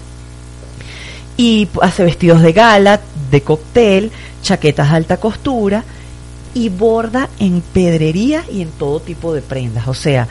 y 1.35 1.67
hace 1.81 2.03
vestidos 2.03 2.43
de 2.43 2.53
gala, 2.53 3.01
de 3.31 3.41
cóctel, 3.41 4.11
chaquetas 4.43 4.91
de 4.91 4.97
alta 4.97 5.17
costura 5.17 5.83
y 6.53 6.69
borda 6.69 7.27
en 7.39 7.61
pedrería 7.73 8.43
y 8.51 8.61
en 8.61 8.69
todo 8.69 8.99
tipo 8.99 9.33
de 9.33 9.41
prendas. 9.41 9.87
O 9.87 9.95
sea, 9.95 10.27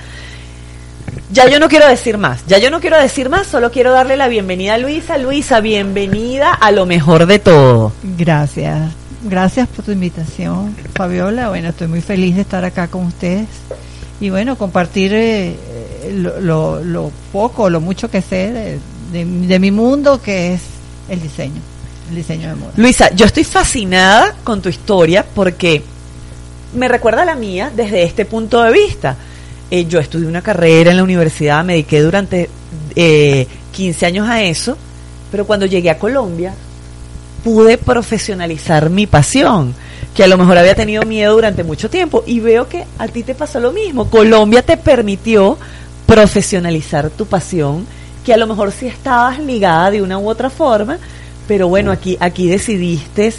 ya 1.31 1.49
yo 1.49 1.61
no 1.61 1.69
quiero 1.69 1.88
decir 1.88 2.19
más, 2.19 2.45
ya 2.47 2.59
yo 2.59 2.71
no 2.71 2.81
quiero 2.81 3.00
decir 3.00 3.29
más, 3.29 3.47
solo 3.47 3.71
quiero 3.71 3.93
darle 3.93 4.17
la 4.17 4.29
bienvenida 4.29 4.75
a 4.75 4.79
Luisa. 4.79 5.19
Luisa, 5.19 5.61
bienvenida 5.61 6.52
a 6.52 6.71
lo 6.73 6.87
mejor 6.87 7.26
de 7.26 7.38
todo. 7.38 7.93
Gracias, 8.02 8.93
gracias 9.25 9.69
por 9.69 9.85
tu 9.85 9.93
invitación, 9.93 10.76
Fabiola. 10.95 11.49
Bueno, 11.49 11.69
estoy 11.69 11.88
muy 11.88 12.00
feliz 12.00 12.35
de 12.35 12.43
estar 12.43 12.64
acá 12.64 12.88
con 12.88 13.07
ustedes 13.07 13.47
y 14.21 14.31
bueno, 14.31 14.57
compartir 14.57 15.12
eh, 15.14 15.57
lo, 16.12 16.40
lo, 16.40 16.85
lo, 16.85 17.12
poco, 17.33 17.71
lo 17.71 17.81
mucho 17.81 18.11
que 18.11 18.21
sé 18.23 18.52
de, 18.52 18.79
de, 19.12 19.25
de 19.25 19.59
mi 19.59 19.71
mundo, 19.71 20.21
que 20.21 20.55
es 20.55 20.62
el 21.09 21.23
diseño, 21.23 21.61
el 22.11 22.17
diseño 22.17 22.49
de 22.49 22.55
moda. 22.55 22.73
Luisa, 22.76 23.11
yo 23.14 23.26
estoy 23.26 23.45
fascinada 23.45 24.35
con 24.45 24.61
tu 24.61 24.69
historia 24.69 25.25
porque 25.35 25.83
me 26.75 26.88
recuerda 26.88 27.23
a 27.23 27.25
la 27.25 27.35
mía 27.35 27.71
desde 27.75 28.02
este 28.02 28.25
punto 28.25 28.62
de 28.62 28.73
vista 28.73 29.17
eh, 29.70 29.86
yo 29.86 29.98
estudié 30.00 30.26
una 30.26 30.42
carrera 30.42 30.90
en 30.90 30.96
la 30.96 31.04
universidad, 31.04 31.64
me 31.64 31.74
dediqué 31.74 32.00
durante 32.00 32.48
eh, 32.96 33.46
15 33.72 34.06
años 34.06 34.28
a 34.28 34.42
eso, 34.42 34.76
pero 35.30 35.46
cuando 35.46 35.66
llegué 35.66 35.90
a 35.90 35.98
Colombia 35.98 36.54
pude 37.44 37.78
profesionalizar 37.78 38.90
mi 38.90 39.06
pasión, 39.06 39.74
que 40.14 40.24
a 40.24 40.26
lo 40.26 40.36
mejor 40.36 40.58
había 40.58 40.74
tenido 40.74 41.04
miedo 41.04 41.34
durante 41.34 41.64
mucho 41.64 41.88
tiempo, 41.88 42.22
y 42.26 42.40
veo 42.40 42.68
que 42.68 42.84
a 42.98 43.08
ti 43.08 43.22
te 43.22 43.34
pasó 43.34 43.60
lo 43.60 43.72
mismo. 43.72 44.10
Colombia 44.10 44.62
te 44.62 44.76
permitió 44.76 45.56
profesionalizar 46.06 47.08
tu 47.10 47.26
pasión, 47.26 47.86
que 48.24 48.34
a 48.34 48.36
lo 48.36 48.46
mejor 48.46 48.72
sí 48.72 48.86
estabas 48.86 49.38
ligada 49.38 49.90
de 49.90 50.02
una 50.02 50.18
u 50.18 50.28
otra 50.28 50.50
forma, 50.50 50.98
pero 51.46 51.68
bueno, 51.68 51.90
aquí, 51.90 52.16
aquí 52.20 52.48
decidiste 52.48 53.32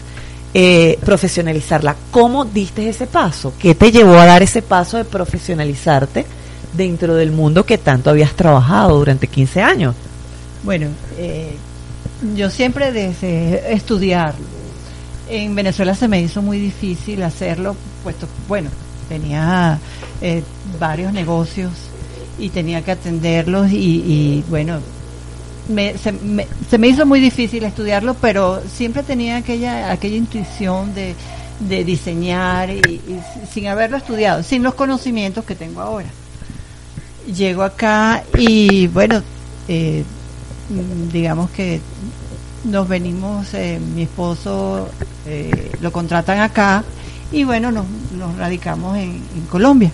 eh, 0.53 0.99
profesionalizarla. 1.03 1.95
¿Cómo 2.11 2.45
diste 2.45 2.89
ese 2.89 3.07
paso? 3.07 3.53
¿Qué 3.57 3.73
te 3.75 3.91
llevó 3.91 4.15
a 4.15 4.25
dar 4.25 4.43
ese 4.43 4.61
paso 4.61 4.97
de 4.97 5.05
profesionalizarte 5.05 6.25
dentro 6.73 7.15
del 7.15 7.31
mundo 7.31 7.65
que 7.65 7.77
tanto 7.77 8.09
habías 8.09 8.33
trabajado 8.33 8.97
durante 8.97 9.27
15 9.27 9.61
años? 9.61 9.95
Bueno, 10.63 10.87
eh, 11.17 11.55
yo 12.35 12.49
siempre 12.49 12.91
desde 12.91 13.73
estudiar. 13.73 14.35
En 15.29 15.55
Venezuela 15.55 15.95
se 15.95 16.09
me 16.09 16.21
hizo 16.21 16.41
muy 16.41 16.59
difícil 16.59 17.23
hacerlo, 17.23 17.75
puesto, 18.03 18.27
bueno, 18.49 18.69
tenía 19.07 19.79
eh, 20.21 20.43
varios 20.77 21.13
negocios 21.13 21.71
y 22.37 22.49
tenía 22.49 22.81
que 22.81 22.91
atenderlos 22.91 23.71
y, 23.71 23.77
y 23.77 24.43
bueno, 24.49 24.79
me, 25.69 25.97
se, 25.97 26.11
me, 26.11 26.47
se, 26.69 26.77
me, 26.77 26.87
hizo 26.87 27.05
muy 27.05 27.19
difícil 27.19 27.63
estudiarlo, 27.63 28.15
pero 28.15 28.61
siempre 28.73 29.03
tenía 29.03 29.37
aquella, 29.37 29.91
aquella 29.91 30.17
intuición 30.17 30.93
de, 30.93 31.15
de 31.59 31.83
diseñar 31.83 32.69
y, 32.69 33.01
sin 33.51 33.67
haberlo 33.67 33.97
estudiado, 33.97 34.43
sin 34.43 34.63
los 34.63 34.73
conocimientos 34.73 35.45
que 35.45 35.55
tengo 35.55 35.81
ahora. 35.81 36.09
Llego 37.35 37.63
acá 37.63 38.23
y 38.37 38.87
bueno, 38.87 39.21
eh, 39.67 40.03
digamos 41.11 41.51
que 41.51 41.79
nos 42.63 42.87
venimos, 42.87 43.53
eh, 43.53 43.79
mi 43.95 44.03
esposo 44.03 44.89
eh, 45.25 45.71
lo 45.81 45.91
contratan 45.91 46.39
acá 46.39 46.83
y 47.31 47.43
bueno, 47.43 47.71
nos, 47.71 47.85
nos 48.17 48.37
radicamos 48.37 48.97
en 48.97 49.21
Colombia 49.49 49.91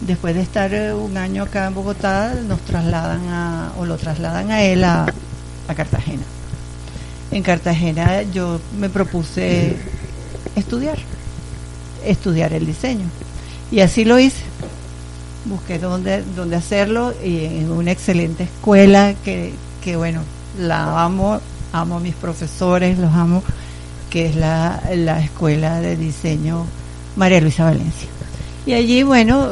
después 0.00 0.34
de 0.34 0.42
estar 0.42 0.72
un 0.94 1.16
año 1.16 1.44
acá 1.44 1.66
en 1.66 1.74
Bogotá, 1.74 2.34
nos 2.46 2.60
trasladan 2.60 3.28
a, 3.28 3.72
o 3.78 3.86
lo 3.86 3.96
trasladan 3.96 4.50
a 4.50 4.62
él 4.62 4.84
a, 4.84 5.06
a 5.68 5.74
Cartagena. 5.74 6.22
En 7.30 7.42
Cartagena 7.42 8.22
yo 8.22 8.60
me 8.78 8.88
propuse 8.88 9.76
estudiar, 10.56 10.98
estudiar 12.04 12.52
el 12.52 12.66
diseño. 12.66 13.06
Y 13.70 13.80
así 13.80 14.04
lo 14.04 14.18
hice. 14.18 14.42
Busqué 15.44 15.78
dónde, 15.78 16.22
dónde 16.36 16.56
hacerlo 16.56 17.14
y 17.24 17.44
en 17.44 17.70
una 17.70 17.92
excelente 17.92 18.44
escuela 18.44 19.14
que, 19.24 19.54
que, 19.82 19.96
bueno, 19.96 20.22
la 20.58 21.04
amo, 21.04 21.40
amo 21.72 21.96
a 21.96 22.00
mis 22.00 22.14
profesores, 22.14 22.98
los 22.98 23.12
amo, 23.14 23.42
que 24.10 24.26
es 24.26 24.36
la, 24.36 24.82
la 24.94 25.20
Escuela 25.20 25.80
de 25.80 25.96
Diseño 25.96 26.66
María 27.16 27.40
Luisa 27.40 27.64
Valencia. 27.64 28.08
Y 28.66 28.74
allí, 28.74 29.02
bueno, 29.02 29.48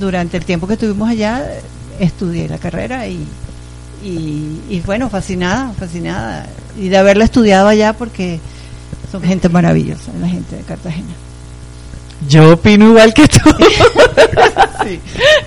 durante 0.00 0.36
el 0.36 0.44
tiempo 0.44 0.66
que 0.66 0.74
estuvimos 0.74 1.08
allá, 1.08 1.44
estudié 2.00 2.48
la 2.48 2.58
carrera 2.58 3.06
y, 3.06 3.24
y, 4.04 4.60
y 4.70 4.82
bueno, 4.86 5.10
fascinada, 5.10 5.72
fascinada. 5.78 6.46
Y 6.80 6.88
de 6.88 6.96
haberla 6.96 7.24
estudiado 7.24 7.68
allá 7.68 7.92
porque 7.92 8.40
son 9.12 9.22
gente 9.22 9.48
maravillosa, 9.48 10.12
la 10.20 10.28
gente 10.28 10.56
de 10.56 10.62
Cartagena. 10.62 11.08
Yo 12.28 12.54
opino 12.54 12.88
igual 12.88 13.14
que 13.14 13.28
tú. 13.28 13.38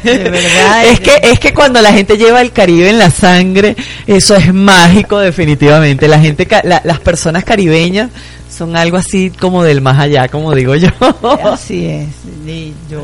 de 0.04 0.18
verdad. 0.30 0.86
es 0.86 1.00
que 1.00 1.20
es 1.24 1.40
que 1.40 1.54
cuando 1.54 1.82
la 1.82 1.92
gente 1.92 2.18
lleva 2.18 2.42
el 2.42 2.52
Caribe 2.52 2.90
en 2.90 2.98
la 3.00 3.10
sangre, 3.10 3.76
eso 4.08 4.36
es 4.36 4.54
mágico 4.54 5.20
definitivamente. 5.20 6.08
La 6.08 6.20
gente 6.20 6.48
la- 6.64 6.82
las 6.84 7.00
personas 7.00 7.44
caribeñas 7.44 8.10
son 8.52 8.76
algo 8.76 8.98
así 8.98 9.32
como 9.32 9.64
del 9.64 9.82
más 9.82 10.00
allá, 10.00 10.28
como 10.28 10.54
digo 10.54 10.76
yo. 10.76 10.90
Así 11.44 11.86
es. 11.86 12.08
Y 12.46 12.74
yo 12.90 13.02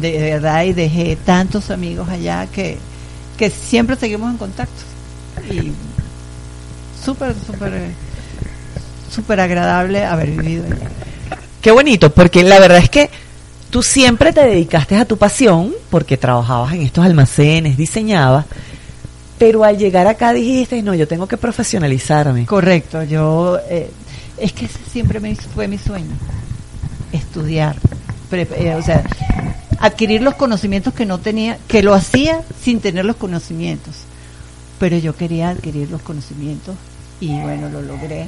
de 0.00 0.18
verdad 0.18 0.64
y 0.64 0.72
dejé 0.72 1.16
tantos 1.16 1.70
amigos 1.70 2.08
allá 2.08 2.46
que, 2.46 2.78
que 3.36 3.50
siempre 3.50 3.96
seguimos 3.96 4.30
en 4.30 4.38
contacto. 4.38 4.82
Y 5.50 5.72
súper, 7.02 7.34
súper, 7.34 7.72
súper 9.10 9.40
agradable 9.40 10.04
haber 10.04 10.30
vivido 10.30 10.64
allá. 10.66 10.90
Qué 11.60 11.70
bonito, 11.70 12.10
porque 12.10 12.42
la 12.42 12.60
verdad 12.60 12.78
es 12.78 12.90
que 12.90 13.10
tú 13.70 13.82
siempre 13.82 14.32
te 14.32 14.42
dedicaste 14.42 14.96
a 14.96 15.04
tu 15.04 15.16
pasión, 15.16 15.72
porque 15.90 16.16
trabajabas 16.16 16.74
en 16.74 16.82
estos 16.82 17.04
almacenes, 17.04 17.76
diseñabas, 17.76 18.44
pero 19.38 19.64
al 19.64 19.76
llegar 19.76 20.06
acá 20.06 20.32
dijiste, 20.32 20.82
no, 20.82 20.94
yo 20.94 21.08
tengo 21.08 21.26
que 21.26 21.36
profesionalizarme. 21.36 22.46
Correcto, 22.46 23.02
yo 23.02 23.58
eh, 23.68 23.90
es 24.38 24.52
que 24.52 24.66
ese 24.66 24.78
siempre 24.90 25.20
me, 25.20 25.34
fue 25.36 25.68
mi 25.68 25.78
sueño, 25.78 26.14
estudiar, 27.12 27.76
pre- 28.30 28.48
eh, 28.56 28.74
o 28.74 28.82
sea, 28.82 29.02
adquirir 29.78 30.22
los 30.22 30.34
conocimientos 30.34 30.94
que 30.94 31.06
no 31.06 31.18
tenía, 31.18 31.58
que 31.68 31.82
lo 31.82 31.94
hacía 31.94 32.40
sin 32.62 32.80
tener 32.80 33.04
los 33.04 33.16
conocimientos, 33.16 33.94
pero 34.78 34.96
yo 34.98 35.14
quería 35.16 35.50
adquirir 35.50 35.90
los 35.90 36.02
conocimientos 36.02 36.74
y 37.20 37.28
bueno, 37.40 37.68
lo 37.68 37.82
logré 37.82 38.26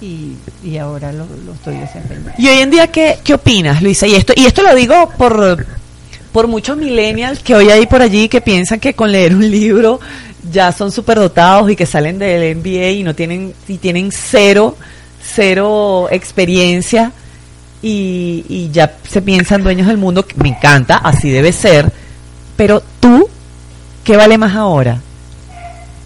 y, 0.00 0.32
y 0.64 0.78
ahora 0.78 1.12
lo, 1.12 1.26
lo 1.44 1.52
estoy 1.52 1.76
desempeñando. 1.76 2.30
Y 2.38 2.48
hoy 2.48 2.58
en 2.60 2.70
día, 2.70 2.86
¿qué, 2.86 3.18
qué 3.22 3.34
opinas, 3.34 3.82
Luisa? 3.82 4.06
Y 4.06 4.14
esto, 4.14 4.32
y 4.36 4.46
esto 4.46 4.62
lo 4.62 4.74
digo 4.74 5.10
por, 5.18 5.66
por 6.32 6.46
muchos 6.46 6.76
millennials 6.76 7.40
que 7.40 7.54
hoy 7.54 7.70
hay 7.70 7.86
por 7.86 8.00
allí 8.00 8.28
que 8.28 8.40
piensan 8.40 8.80
que 8.80 8.94
con 8.94 9.10
leer 9.12 9.34
un 9.34 9.50
libro 9.50 10.00
ya 10.50 10.72
son 10.72 10.90
superdotados 10.90 11.70
y 11.70 11.76
que 11.76 11.84
salen 11.84 12.18
del 12.18 12.56
MBA 12.56 12.90
y 12.92 13.02
no 13.02 13.14
tienen, 13.14 13.52
y 13.68 13.76
tienen 13.78 14.10
cero, 14.10 14.76
cero 15.22 16.08
experiencia 16.10 17.12
y, 17.82 18.44
y 18.48 18.70
ya 18.70 18.96
se 19.08 19.22
piensan 19.22 19.62
dueños 19.62 19.86
del 19.86 19.96
mundo, 19.96 20.26
que 20.26 20.36
me 20.42 20.50
encanta, 20.50 20.96
así 20.96 21.30
debe 21.30 21.52
ser, 21.52 21.90
pero 22.56 22.82
tú, 23.00 23.28
¿qué 24.04 24.16
vale 24.16 24.36
más 24.38 24.54
ahora? 24.54 25.00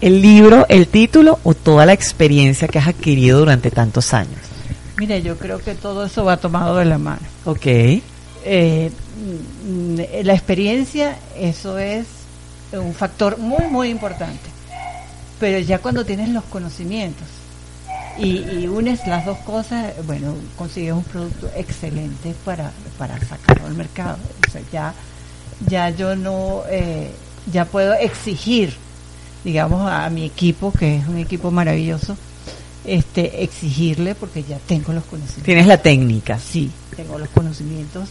¿El 0.01 0.21
libro, 0.21 0.65
el 0.69 0.87
título 0.87 1.39
o 1.43 1.53
toda 1.53 1.85
la 1.85 1.93
experiencia 1.93 2.67
que 2.67 2.79
has 2.79 2.87
adquirido 2.87 3.39
durante 3.39 3.71
tantos 3.71 4.13
años? 4.13 4.39
Mira, 4.97 5.17
yo 5.17 5.37
creo 5.37 5.59
que 5.59 5.75
todo 5.75 6.05
eso 6.05 6.23
va 6.23 6.37
tomado 6.37 6.77
de 6.77 6.85
la 6.85 6.97
mano. 6.97 7.21
Ok. 7.45 7.65
eh, 7.65 8.91
la 10.23 10.33
experiencia, 10.33 11.17
eso 11.37 11.77
es 11.77 12.05
un 12.71 12.93
factor 12.93 13.37
muy, 13.37 13.67
muy 13.67 13.89
importante. 13.89 14.49
Pero 15.39 15.59
ya 15.59 15.79
cuando 15.79 16.05
tienes 16.05 16.29
los 16.29 16.43
conocimientos 16.45 17.27
y, 18.17 18.37
y 18.59 18.67
unes 18.67 19.05
las 19.07 19.25
dos 19.25 19.37
cosas, 19.39 19.93
bueno, 20.05 20.33
consigues 20.57 20.93
un 20.93 21.03
producto 21.03 21.49
excelente 21.55 22.33
para, 22.45 22.71
para 22.97 23.19
sacarlo 23.19 23.67
al 23.67 23.73
mercado. 23.73 24.17
O 24.47 24.51
sea, 24.51 24.61
ya, 24.71 24.93
ya 25.67 25.89
yo 25.89 26.15
no, 26.15 26.63
eh, 26.69 27.11
ya 27.51 27.65
puedo 27.65 27.93
exigir, 27.93 28.73
digamos, 29.43 29.89
a 29.89 30.09
mi 30.09 30.25
equipo, 30.25 30.71
que 30.71 30.97
es 30.97 31.07
un 31.07 31.17
equipo 31.17 31.51
maravilloso, 31.51 32.15
este, 32.85 33.43
exigirle 33.43 34.15
porque 34.15 34.43
ya 34.43 34.59
tengo 34.59 34.93
los 34.93 35.03
conocimientos. 35.03 35.43
Tienes 35.43 35.67
la 35.67 35.77
técnica. 35.77 36.39
Sí, 36.39 36.71
tengo 36.95 37.17
los 37.19 37.29
conocimientos, 37.29 38.09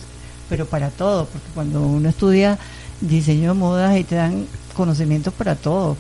pero 0.49 0.67
para 0.67 0.91
todo, 0.91 1.27
porque 1.27 1.49
cuando 1.55 1.81
uno 1.81 2.09
estudia 2.09 2.59
diseño 3.01 3.55
de 3.55 3.59
modas 3.59 3.97
y 3.99 4.05
te 4.05 4.17
dan 4.17 4.47
conocimientos 4.75 5.33
para 5.33 5.55
todo. 5.55 5.97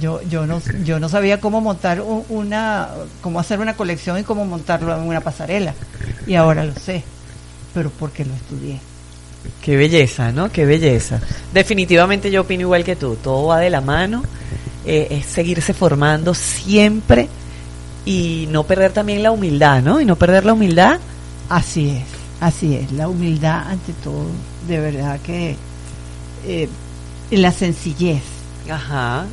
Yo 0.00 0.20
yo 0.30 0.46
no 0.46 0.60
yo 0.84 1.00
no 1.00 1.08
sabía 1.08 1.40
cómo 1.40 1.60
montar 1.60 2.00
un- 2.00 2.24
una 2.28 2.88
cómo 3.22 3.40
hacer 3.40 3.58
una 3.60 3.74
colección 3.74 4.18
y 4.18 4.22
cómo 4.22 4.44
montarlo 4.44 4.96
en 4.96 5.02
una 5.02 5.20
pasarela 5.20 5.74
y 6.26 6.34
ahora 6.34 6.64
lo 6.64 6.74
sé, 6.74 7.02
pero 7.74 7.90
porque 7.90 8.24
lo 8.24 8.34
estudié. 8.34 8.78
Qué 9.62 9.76
belleza, 9.76 10.32
¿no? 10.32 10.50
Qué 10.52 10.64
belleza. 10.66 11.18
Definitivamente 11.54 12.30
yo 12.30 12.42
opino 12.42 12.62
igual 12.62 12.84
que 12.84 12.94
tú. 12.96 13.16
Todo 13.16 13.46
va 13.48 13.58
de 13.58 13.70
la 13.70 13.80
mano. 13.80 14.22
eh, 14.86 15.08
es 15.10 15.26
seguirse 15.26 15.74
formando 15.74 16.32
siempre 16.34 17.28
y 18.06 18.48
no 18.50 18.64
perder 18.64 18.92
también 18.92 19.22
la 19.22 19.30
humildad, 19.30 19.82
¿no? 19.82 20.00
Y 20.00 20.04
no 20.06 20.16
perder 20.16 20.46
la 20.46 20.54
humildad. 20.54 20.98
Así 21.50 21.90
es, 21.90 22.04
así 22.40 22.76
es, 22.76 22.90
la 22.92 23.06
humildad 23.08 23.68
ante 23.68 23.92
todo, 24.02 24.24
de 24.66 24.80
verdad 24.80 25.20
que 25.20 25.56
eh, 26.46 26.68
la 27.36 27.52
sencillez. 27.52 28.22
Ajá. 28.68 29.26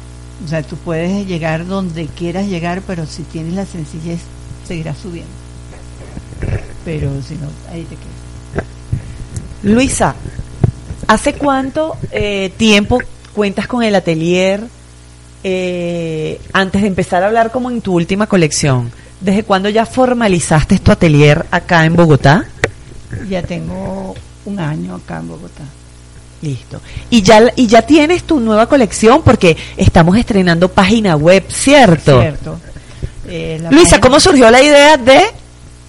O 0.43 0.47
sea, 0.47 0.61
tú 0.61 0.75
puedes 0.77 1.25
llegar 1.27 1.65
donde 1.65 2.07
quieras 2.07 2.47
llegar, 2.47 2.81
pero 2.85 3.05
si 3.05 3.23
tienes 3.23 3.53
la 3.53 3.65
sencillez, 3.65 4.19
seguirás 4.67 4.97
subiendo. 4.97 5.31
Pero 6.85 7.09
si 7.27 7.35
no, 7.35 7.47
ahí 7.71 7.83
te 7.83 7.95
quedas. 7.95 8.65
Luisa, 9.63 10.15
¿hace 11.07 11.33
cuánto 11.33 11.97
eh, 12.11 12.53
tiempo 12.57 12.99
cuentas 13.33 13.67
con 13.67 13.83
el 13.83 13.95
atelier 13.95 14.63
eh, 15.43 16.39
antes 16.53 16.81
de 16.81 16.87
empezar 16.87 17.23
a 17.23 17.27
hablar 17.27 17.51
como 17.51 17.71
en 17.71 17.81
tu 17.81 17.93
última 17.95 18.27
colección? 18.27 18.91
¿Desde 19.19 19.43
cuándo 19.43 19.69
ya 19.69 19.87
formalizaste 19.87 20.77
tu 20.77 20.91
atelier 20.91 21.45
acá 21.49 21.85
en 21.85 21.95
Bogotá? 21.95 22.45
Ya 23.27 23.41
tengo 23.41 24.13
un 24.45 24.59
año 24.59 24.95
acá 24.95 25.17
en 25.17 25.29
Bogotá. 25.29 25.63
Listo. 26.41 26.79
Y 27.09 27.21
ya, 27.23 27.51
y 27.55 27.65
ya 27.67 27.81
tienes 27.81 28.23
tu 28.23 28.39
nueva 28.39 28.67
colección 28.67 29.21
porque 29.23 29.57
estamos 29.75 30.17
estrenando 30.17 30.69
página 30.69 31.15
web, 31.15 31.43
¿cierto? 31.49 32.21
Cierto. 32.21 32.59
Eh, 33.27 33.57
Luisa, 33.71 33.91
página- 33.97 34.01
¿cómo 34.01 34.19
surgió 34.19 34.49
la 34.51 34.61
idea 34.61 34.97
de 34.97 35.21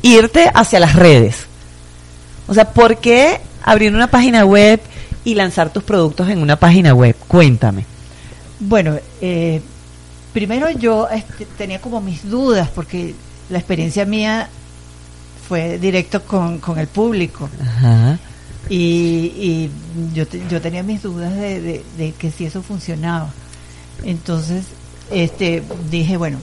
irte 0.03 0.51
hacia 0.55 0.81
las 0.81 0.95
redes? 0.97 1.47
O 2.47 2.55
sea, 2.55 2.71
¿por 2.73 2.97
qué 2.99 3.41
abrir 3.63 3.95
una 3.95 4.07
página 4.11 4.45
web 4.47 4.81
y 5.25 5.35
lanzar 5.35 5.71
tus 5.73 5.83
productos 5.83 6.29
en 6.31 6.41
una 6.41 6.57
página 6.57 6.95
web? 6.95 7.15
Cuéntame. 7.29 7.85
Bueno, 8.59 8.97
eh, 9.21 9.61
primero 10.33 10.71
yo 10.71 11.09
este, 11.11 11.45
tenía 11.59 11.81
como 11.81 12.01
mis 12.01 12.29
dudas 12.29 12.69
porque 12.75 13.15
la 13.51 13.59
experiencia 13.59 14.05
mía 14.07 14.49
fue 15.47 15.79
directo 15.79 16.23
con, 16.23 16.59
con 16.59 16.79
el 16.79 16.87
público 16.89 17.49
Ajá. 17.63 18.19
Y, 18.69 19.33
y 19.37 19.71
yo, 20.15 20.25
yo 20.51 20.61
tenía 20.61 20.83
mis 20.83 21.03
dudas 21.03 21.35
de, 21.35 21.83
de- 21.97 22.13
que 22.13 22.31
si 22.31 22.45
eso 22.47 22.63
funcionaba. 22.63 23.31
Entonces, 24.05 24.65
este, 25.11 25.63
dije, 25.91 26.17
bueno, 26.17 26.39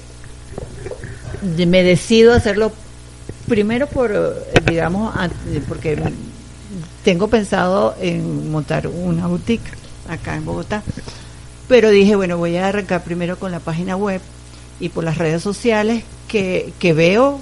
me 1.67 1.83
decido 1.83 2.33
hacerlo 2.33 2.71
primero 3.47 3.87
por, 3.87 4.11
eh, 4.11 4.59
digamos, 4.67 5.13
porque 5.67 5.97
tengo 7.03 7.27
pensado 7.27 7.95
en 8.01 8.51
montar 8.51 8.87
una 8.87 9.27
boutique 9.27 9.69
acá 10.09 10.35
en 10.35 10.45
Bogotá. 10.45 10.83
Pero 11.67 11.89
dije, 11.89 12.15
bueno, 12.15 12.37
voy 12.37 12.57
a 12.57 12.67
arrancar 12.67 13.03
primero 13.03 13.37
con 13.39 13.51
la 13.51 13.59
página 13.59 13.95
web 13.95 14.21
y 14.79 14.89
por 14.89 15.03
las 15.03 15.17
redes 15.17 15.41
sociales 15.41 16.03
que, 16.27 16.73
que 16.79 16.93
veo 16.93 17.39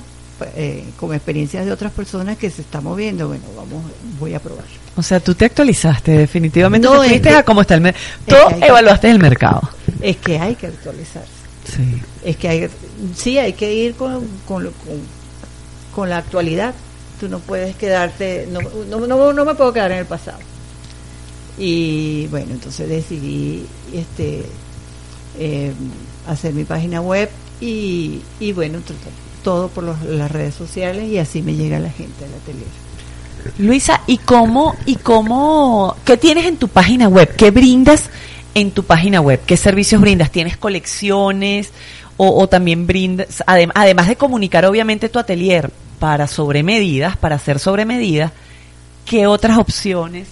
eh, 0.55 0.83
con 0.97 1.13
experiencias 1.13 1.65
de 1.65 1.71
otras 1.71 1.91
personas 1.91 2.37
que 2.37 2.49
se 2.49 2.61
está 2.61 2.81
moviendo. 2.81 3.27
Bueno, 3.27 3.43
vamos, 3.55 3.83
voy 4.19 4.33
a 4.33 4.39
probar. 4.39 4.65
O 4.95 5.01
sea, 5.03 5.19
tú 5.19 5.33
te 5.35 5.45
actualizaste 5.45 6.11
definitivamente. 6.11 6.87
No, 6.87 6.99
te 6.99 7.05
es 7.05 7.11
fuiste 7.11 7.29
que- 7.29 7.35
a 7.35 7.43
cómo 7.45 7.61
está 7.61 7.75
el 7.75 7.81
mercado. 7.81 8.05
es 8.05 8.25
Tú 8.25 8.35
que 8.49 8.53
hay 8.55 8.59
que- 8.61 8.67
evaluaste 8.67 9.11
el 9.11 9.19
mercado. 9.19 9.61
Es 10.01 10.17
que 10.17 10.39
hay 10.39 10.55
que 10.55 10.67
actualizarse. 10.67 11.29
Sí. 11.65 12.01
Es 12.25 12.35
que 12.37 12.47
hay, 12.49 12.69
sí, 13.15 13.37
hay 13.39 13.53
que 13.53 13.73
ir 13.73 13.95
con, 13.95 14.27
con, 14.47 14.63
con, 14.63 14.73
con 15.95 16.09
la 16.09 16.17
actualidad. 16.17 16.73
Tú 17.19 17.29
no 17.29 17.39
puedes 17.39 17.75
quedarte, 17.77 18.47
no, 18.51 18.59
no, 18.89 19.07
no, 19.07 19.31
no 19.33 19.45
me 19.45 19.55
puedo 19.55 19.71
quedar 19.71 19.91
en 19.91 19.99
el 19.99 20.05
pasado. 20.05 20.39
Y 21.57 22.27
bueno, 22.27 22.51
entonces 22.51 22.89
decidí 22.89 23.65
este 23.93 24.43
eh, 25.37 25.71
hacer 26.27 26.53
mi 26.53 26.63
página 26.63 26.99
web 27.01 27.29
y, 27.61 28.21
y 28.39 28.51
bueno, 28.53 28.79
to- 28.79 28.93
todo 29.43 29.67
por 29.67 29.83
los- 29.83 30.01
las 30.03 30.31
redes 30.31 30.55
sociales 30.55 31.09
y 31.09 31.17
así 31.17 31.41
me 31.41 31.53
llega 31.55 31.79
la 31.79 31.89
gente 31.91 32.25
al 32.25 32.33
atelier. 32.33 32.67
Luisa, 33.57 34.01
¿y 34.07 34.17
cómo, 34.19 34.75
y 34.85 34.95
cómo, 34.95 35.95
qué 36.05 36.15
tienes 36.17 36.45
en 36.45 36.57
tu 36.57 36.69
página 36.69 37.07
web? 37.09 37.35
¿Qué 37.35 37.51
brindas 37.51 38.09
en 38.55 38.71
tu 38.71 38.83
página 38.83 39.19
web? 39.21 39.41
¿Qué 39.45 39.57
servicios 39.57 39.99
brindas? 39.99 40.31
¿Tienes 40.31 40.55
colecciones 40.57 41.71
o, 42.15 42.39
o 42.41 42.47
también 42.47 42.87
brindas, 42.87 43.43
adem- 43.45 43.71
además 43.75 44.07
de 44.07 44.15
comunicar 44.15 44.65
obviamente 44.65 45.09
tu 45.09 45.19
atelier 45.19 45.71
para 45.99 46.27
sobremedidas, 46.27 47.17
para 47.17 47.35
hacer 47.35 47.59
sobremedidas, 47.59 48.31
qué 49.05 49.27
otras 49.27 49.57
opciones 49.57 50.27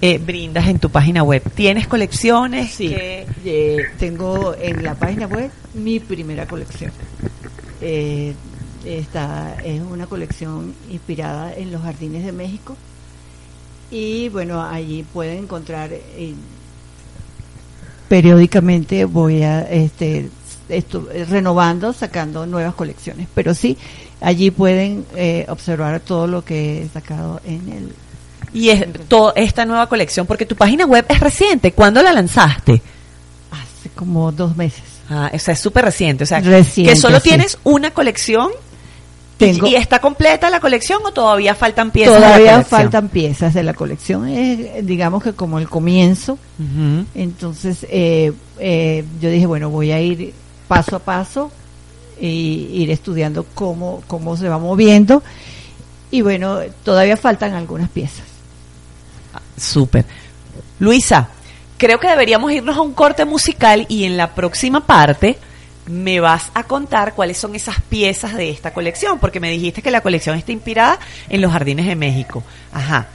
eh, 0.00 0.18
brindas 0.18 0.66
en 0.68 0.78
tu 0.78 0.90
página 0.90 1.22
web. 1.22 1.42
¿Tienes 1.54 1.86
colecciones? 1.86 2.72
Sí, 2.72 2.88
que- 2.88 3.26
eh, 3.44 3.82
tengo 3.98 4.54
en 4.60 4.82
la 4.82 4.94
página 4.94 5.26
web 5.26 5.50
mi 5.74 6.00
primera 6.00 6.46
colección. 6.46 6.90
Eh, 7.80 8.34
esta 8.84 9.56
es 9.64 9.80
una 9.80 10.06
colección 10.06 10.74
inspirada 10.90 11.54
en 11.54 11.72
los 11.72 11.82
jardines 11.82 12.24
de 12.24 12.32
México 12.32 12.76
y 13.90 14.28
bueno, 14.28 14.62
allí 14.62 15.04
pueden 15.12 15.44
encontrar 15.44 15.90
eh, 15.92 16.34
periódicamente 18.08 19.04
voy 19.04 19.42
a 19.42 19.62
este 19.62 20.30
esto, 20.68 21.08
renovando, 21.28 21.92
sacando 21.92 22.46
nuevas 22.46 22.74
colecciones, 22.74 23.26
pero 23.34 23.54
sí 23.54 23.76
allí 24.20 24.50
pueden 24.50 25.06
eh, 25.16 25.46
observar 25.48 26.00
todo 26.00 26.26
lo 26.26 26.44
que 26.44 26.82
he 26.82 26.88
sacado 26.88 27.40
en 27.44 27.72
el 27.72 27.94
Y 28.52 28.70
es 28.70 28.86
toda 29.08 29.32
esta 29.36 29.64
nueva 29.64 29.88
colección, 29.88 30.26
porque 30.26 30.46
tu 30.46 30.56
página 30.56 30.84
web 30.84 31.04
es 31.08 31.20
reciente. 31.20 31.72
¿Cuándo 31.72 32.02
la 32.02 32.12
lanzaste? 32.12 32.82
hace 33.50 33.90
como 33.90 34.32
dos 34.32 34.56
meses. 34.56 34.82
Ah, 35.10 35.30
o 35.32 35.38
sea, 35.38 35.54
es 35.54 35.60
súper 35.60 35.84
reciente. 35.84 36.24
O 36.24 36.26
sea, 36.26 36.40
Reciente, 36.40 36.92
que 36.92 36.98
solo 37.00 37.18
sí. 37.20 37.28
tienes 37.30 37.58
una 37.64 37.90
colección. 37.92 38.48
y- 38.50 39.38
Tengo- 39.38 39.68
¿Y, 39.68 39.76
está 39.76 40.00
completa 40.00 40.50
la 40.50 40.58
colección 40.60 41.00
o 41.06 41.12
todavía 41.12 41.54
faltan 41.54 41.92
piezas? 41.92 42.16
Todavía 42.16 42.62
faltan 42.64 43.08
piezas 43.08 43.54
de 43.54 43.62
la 43.62 43.72
colección, 43.72 44.26
es 44.28 44.84
digamos 44.84 45.22
que 45.22 45.32
como 45.32 45.58
el 45.60 45.68
comienzo. 45.68 46.38
Entonces 47.14 47.86
eh, 47.88 48.32
eh, 48.58 49.04
yo 49.20 49.30
dije, 49.30 49.46
bueno, 49.46 49.70
voy 49.70 49.92
a 49.92 50.00
ir 50.00 50.34
paso 50.66 50.96
a 50.96 50.98
paso 50.98 51.50
y 52.20 52.68
ir 52.72 52.90
estudiando 52.90 53.46
cómo, 53.54 54.02
cómo 54.08 54.36
se 54.36 54.48
va 54.48 54.58
moviendo. 54.58 55.22
Y 56.10 56.22
bueno, 56.22 56.58
todavía 56.84 57.16
faltan 57.16 57.54
algunas 57.54 57.88
piezas. 57.90 58.24
Súper. 59.56 60.04
Luisa, 60.80 61.28
creo 61.78 61.98
que 61.98 62.08
deberíamos 62.08 62.52
irnos 62.52 62.76
a 62.76 62.82
un 62.82 62.92
corte 62.92 63.24
musical 63.24 63.86
y 63.88 64.04
en 64.04 64.16
la 64.16 64.34
próxima 64.34 64.84
parte 64.84 65.38
me 65.86 66.20
vas 66.20 66.50
a 66.52 66.64
contar 66.64 67.14
cuáles 67.14 67.38
son 67.38 67.54
esas 67.54 67.80
piezas 67.80 68.34
de 68.34 68.50
esta 68.50 68.74
colección, 68.74 69.18
porque 69.18 69.40
me 69.40 69.50
dijiste 69.50 69.80
que 69.80 69.90
la 69.90 70.02
colección 70.02 70.36
está 70.36 70.52
inspirada 70.52 70.98
en 71.30 71.40
los 71.40 71.50
jardines 71.50 71.86
de 71.86 71.96
México. 71.96 72.44
Ajá. 72.72 73.06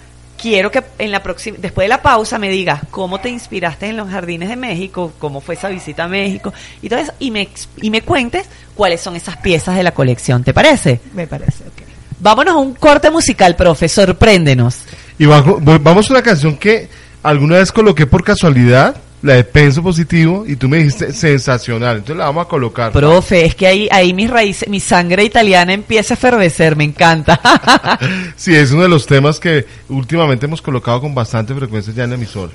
Quiero 0.41 0.71
que 0.71 0.83
en 0.97 1.11
la 1.11 1.21
próxima, 1.23 1.57
después 1.61 1.85
de 1.85 1.89
la 1.89 2.01
pausa 2.01 2.39
me 2.39 2.49
digas 2.49 2.81
cómo 2.89 3.19
te 3.19 3.29
inspiraste 3.29 3.85
en 3.87 3.95
los 3.95 4.09
jardines 4.09 4.49
de 4.49 4.55
México, 4.55 5.13
cómo 5.19 5.39
fue 5.39 5.55
esa 5.55 5.69
visita 5.69 6.05
a 6.05 6.07
México 6.07 6.51
y 6.81 6.89
todo 6.89 6.99
eso, 6.99 7.13
y 7.19 7.31
me, 7.31 7.41
ex- 7.41 7.69
y 7.81 7.89
me 7.91 8.01
cuentes 8.01 8.47
cuáles 8.75 8.99
son 8.99 9.15
esas 9.15 9.37
piezas 9.37 9.75
de 9.75 9.83
la 9.83 9.91
colección. 9.93 10.43
¿Te 10.43 10.53
parece? 10.53 10.99
Me 11.13 11.27
parece, 11.27 11.63
ok. 11.65 11.83
Vámonos 12.19 12.55
a 12.55 12.57
un 12.57 12.73
corte 12.73 13.09
musical, 13.11 13.55
profe, 13.55 13.87
sorpréndenos. 13.87 14.79
Y 15.19 15.25
vamos 15.25 16.09
a 16.09 16.13
una 16.13 16.23
canción 16.23 16.57
que 16.57 16.89
alguna 17.23 17.57
vez 17.57 17.71
coloqué 17.71 18.05
por 18.05 18.23
casualidad, 18.23 18.95
la 19.21 19.35
de 19.35 19.43
Penso 19.45 19.81
Positivo, 19.81 20.43
y 20.45 20.57
tú 20.57 20.67
me 20.67 20.77
dijiste 20.77 21.13
sensacional. 21.13 21.97
Entonces 21.97 22.17
la 22.17 22.25
vamos 22.25 22.45
a 22.45 22.49
colocar. 22.49 22.91
Profe, 22.91 23.45
es 23.45 23.55
que 23.55 23.65
ahí, 23.65 23.87
ahí 23.91 24.13
mis 24.13 24.29
raíces, 24.29 24.69
mi 24.69 24.79
sangre 24.79 25.23
italiana 25.23 25.73
empieza 25.73 26.13
a 26.13 26.17
efervecer, 26.17 26.75
me 26.75 26.83
encanta. 26.83 27.39
Sí, 28.35 28.53
es 28.53 28.71
uno 28.71 28.83
de 28.83 28.89
los 28.89 29.05
temas 29.05 29.39
que 29.39 29.65
últimamente 29.89 30.45
hemos 30.45 30.61
colocado 30.61 31.01
con 31.01 31.15
bastante 31.15 31.55
frecuencia 31.55 31.93
ya 31.93 32.03
en 32.03 32.13
emisor. 32.13 32.51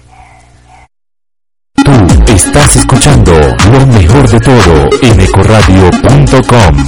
Tú 1.74 1.92
estás 2.26 2.76
escuchando 2.76 3.32
lo 3.72 3.86
mejor 3.86 4.28
de 4.28 4.40
todo 4.40 4.88
en 5.00 5.20
ecoradio.com. 5.20 6.86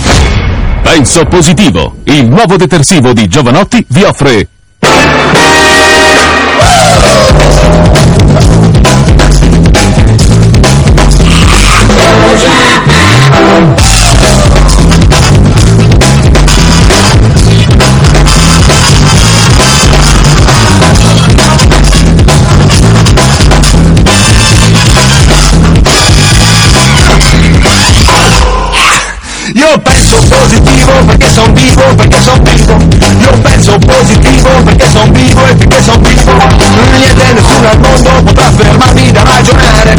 Penso 0.84 1.24
positivo, 1.26 1.96
il 2.06 2.28
nuovo 2.28 2.56
detersivo 2.56 3.12
di 3.12 3.28
Giovanotti 3.28 3.84
vi 3.88 4.02
offre 4.02 4.48
Io 29.52 29.78
penso 29.80 30.16
positivo 30.28 30.92
perché 31.06 31.28
son 31.28 31.52
vivo, 31.54 31.82
perché 31.96 32.20
son 32.22 32.42
vivo. 32.44 32.76
Io 33.20 33.40
penso 33.42 33.78
positivo 33.78 34.49
poeti 35.50 35.66
che 35.66 35.82
son 35.82 36.00
tipo 36.02 36.32
Niente 36.96 37.32
nessuno 37.32 37.68
al 37.68 37.78
mondo 37.80 38.22
potrà 38.22 38.50
fermarmi 38.50 39.10
da 39.10 39.22
ragionare. 39.22 39.94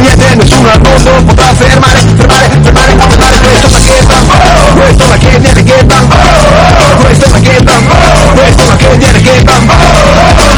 Niente 0.00 0.34
nessuno 0.36 0.70
al 0.70 0.80
mondo 0.82 1.10
potrà 1.24 1.54
fermare 1.54 1.98
Fermare, 1.98 2.48
fermare, 2.62 2.96
fermare. 2.96 3.38
Questa 3.40 3.66
è 3.66 3.70
una 3.70 3.78
ghetto 3.78 4.14
Questa 4.74 5.02
è 5.02 5.06
una 5.06 5.16
che 5.16 5.38
viene 5.38 5.62
ghetto 5.62 5.96
Questa 7.00 7.24
è 7.24 7.28
una 7.28 7.38
ghetto 7.38 7.72
Questa 8.34 8.34
questo 8.34 8.64
ma 8.64 8.76
che 8.76 8.96
viene 8.96 9.20
ghetto 9.20 9.52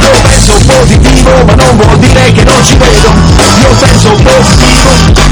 Io 0.03 0.20
penso 0.22 0.55
positivo 0.66 1.44
ma 1.44 1.55
non 1.55 1.77
vuol 1.77 1.99
dire 1.99 2.33
che 2.33 2.44
non 2.44 2.64
ci 2.64 2.77
vedo. 2.77 3.12
Io 3.61 3.68
penso 3.81 4.11
positivo 4.11 5.26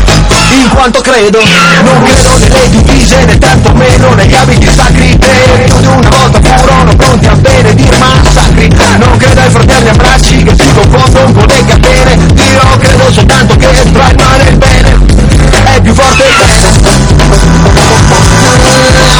in 0.60 0.68
quanto 0.68 1.00
credo 1.00 1.38
Non 1.82 2.02
credo 2.02 2.38
nelle 2.38 2.70
divise 2.70 3.24
né 3.24 3.38
tantomeno 3.38 4.14
negli 4.14 4.34
abiti 4.34 4.68
sacri 4.74 5.18
Credo 5.18 5.76
di 5.78 5.86
una 5.86 6.08
volta 6.08 6.34
furono 6.64 6.96
pronti 6.96 7.26
a 7.26 7.34
benedire 7.34 7.96
massacri. 7.98 8.68
Non 8.98 9.16
credo 9.16 9.40
ai 9.40 9.50
fratelli 9.50 9.88
abbracci 9.88 10.42
che 10.42 10.54
si 10.58 10.72
confondono 10.72 11.32
con 11.32 11.46
le 11.46 11.64
catene. 11.64 12.12
Io 12.12 12.78
credo 12.78 13.12
soltanto 13.12 13.56
che 13.56 13.92
tra 13.92 14.08
il 14.08 14.56
bene. 14.56 14.98
È 15.74 15.80
più 15.80 15.94
forte 15.94 16.24
il 16.24 16.34
bene. 16.36 16.72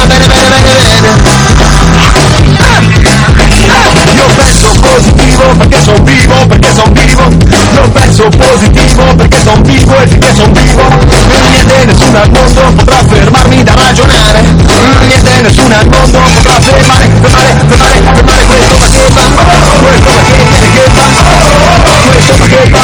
Bene, 0.07 0.27
bene, 0.27 0.27
bene, 0.27 1.21
bene 1.21 1.54
positivo 4.95 5.43
perché 5.57 5.81
son 5.81 6.03
vivo, 6.03 6.47
perché 6.47 6.73
son 6.73 6.93
vivo. 6.93 7.23
Io 7.73 7.89
penso 7.89 8.29
positivo 8.29 9.15
perché 9.15 9.39
son 9.43 9.61
vivo 9.63 9.97
e 9.97 10.07
finché 10.07 10.33
son 10.33 10.51
vivo. 10.53 10.83
Niente 11.51 11.85
nessuno 11.85 12.21
al 12.21 12.31
mondo 12.31 12.61
potrà 12.75 13.03
fermarmi 13.03 13.63
da 13.63 13.73
ragionare. 13.75 14.41
Niente 14.41 15.41
nessuno 15.41 15.75
al 15.75 15.87
mondo 15.89 16.19
potrà 16.19 16.59
fermare, 16.61 17.09
fermare, 17.21 17.65
fermare, 17.67 18.01
fermare 18.15 18.45
questo 18.55 18.87
che 18.89 19.09
va 19.13 19.23
Questo 19.81 20.11
che 20.23 20.43
viene 20.47 20.69
che 20.71 20.85
va 20.93 21.03
Questo 22.11 22.43
che 22.45 22.69
va 22.69 22.83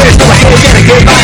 Questo 0.00 0.24
che 0.30 0.44
viene 0.54 0.80
che 0.82 1.04
va 1.04 1.20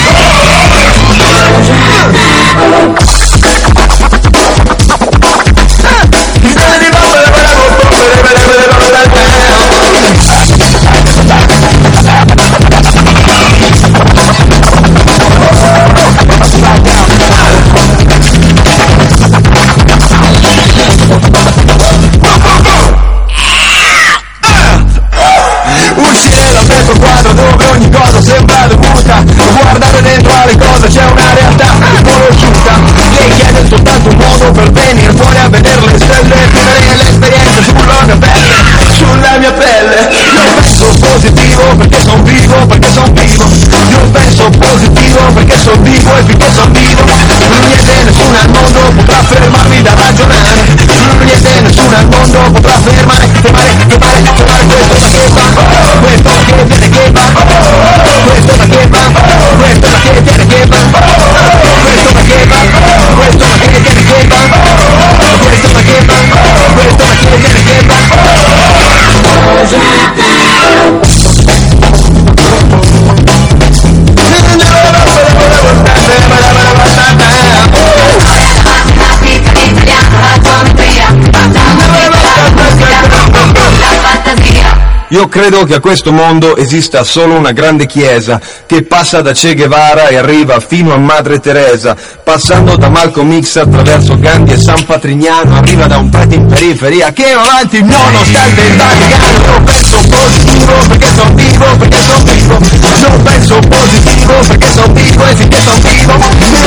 Io 85.10 85.28
credo 85.28 85.62
che 85.64 85.74
a 85.74 85.80
questo 85.80 86.10
mondo 86.12 86.56
esista 86.56 87.04
solo 87.04 87.34
una 87.34 87.52
grande 87.52 87.86
chiesa 87.86 88.40
che 88.66 88.82
passa 88.82 89.22
da 89.22 89.32
Che 89.32 89.54
Guevara 89.54 90.08
e 90.08 90.16
arriva 90.16 90.58
fino 90.58 90.92
a 90.92 90.98
Madre 90.98 91.38
Teresa, 91.38 91.96
passando 92.24 92.76
da 92.76 92.88
Malcolm 92.88 93.40
X 93.40 93.56
attraverso 93.56 94.18
Gandhi 94.18 94.54
e 94.54 94.58
San 94.58 94.84
Patrignano, 94.84 95.58
arriva 95.58 95.86
da 95.86 95.98
un 95.98 96.10
prete 96.10 96.34
in 96.34 96.46
periferia 96.46 97.12
che 97.12 97.34
va 97.34 97.42
avanti 97.42 97.82
nonostante 97.82 98.60
il 98.62 98.76
Vaticano. 98.76 99.44
Io 99.46 99.62
penso 99.62 99.96
positivo 100.08 100.72
perché 100.88 101.08
sono 101.14 101.34
vivo, 101.34 101.76
perché 101.76 102.02
sono 102.02 102.24
vivo. 102.24 102.58
Non 103.06 103.22
penso 103.22 103.58
positivo 103.60 104.32
perché 104.48 104.72
sono 104.72 104.92
vivo 104.92 105.24
e 105.24 105.34
finché 105.36 105.60
sono 105.60 105.78
vivo. 105.82 106.14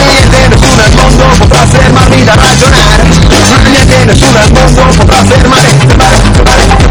Niente 0.08 0.48
nessuno 0.48 0.82
al 0.82 0.94
mondo 0.94 1.24
potrà 1.40 1.66
fermarmi 1.66 2.24
da 2.24 2.36
ragionare. 2.36 3.04
Niente 3.70 4.06
nessuno 4.06 4.40
al 4.40 4.52
mondo 4.54 4.82
potrà 4.96 5.24
fermare, 5.26 5.68
fermare, 5.78 6.16
fermare, 6.32 6.89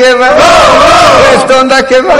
Questo 0.00 1.58
onda 1.58 1.84
che 1.84 2.00
va. 2.00 2.14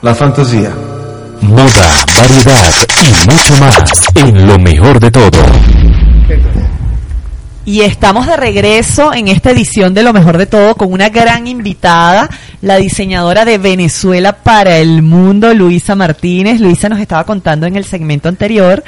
La 0.00 0.14
fantasia. 0.16 0.74
Moda, 1.42 1.88
variedad 2.16 2.72
y 3.02 3.30
mucho 3.30 3.56
más 3.60 4.08
en 4.16 4.46
lo 4.48 4.58
mejor 4.58 4.98
de 4.98 5.12
todo. 5.12 5.81
Y 7.64 7.82
estamos 7.82 8.26
de 8.26 8.36
regreso 8.36 9.14
en 9.14 9.28
esta 9.28 9.52
edición 9.52 9.94
de 9.94 10.02
Lo 10.02 10.12
Mejor 10.12 10.36
de 10.36 10.46
Todo 10.46 10.74
con 10.74 10.92
una 10.92 11.10
gran 11.10 11.46
invitada, 11.46 12.28
la 12.60 12.76
diseñadora 12.76 13.44
de 13.44 13.58
Venezuela 13.58 14.32
para 14.32 14.78
el 14.78 15.02
mundo, 15.02 15.54
Luisa 15.54 15.94
Martínez. 15.94 16.60
Luisa 16.60 16.88
nos 16.88 16.98
estaba 16.98 17.22
contando 17.22 17.68
en 17.68 17.76
el 17.76 17.84
segmento 17.84 18.28
anterior 18.28 18.82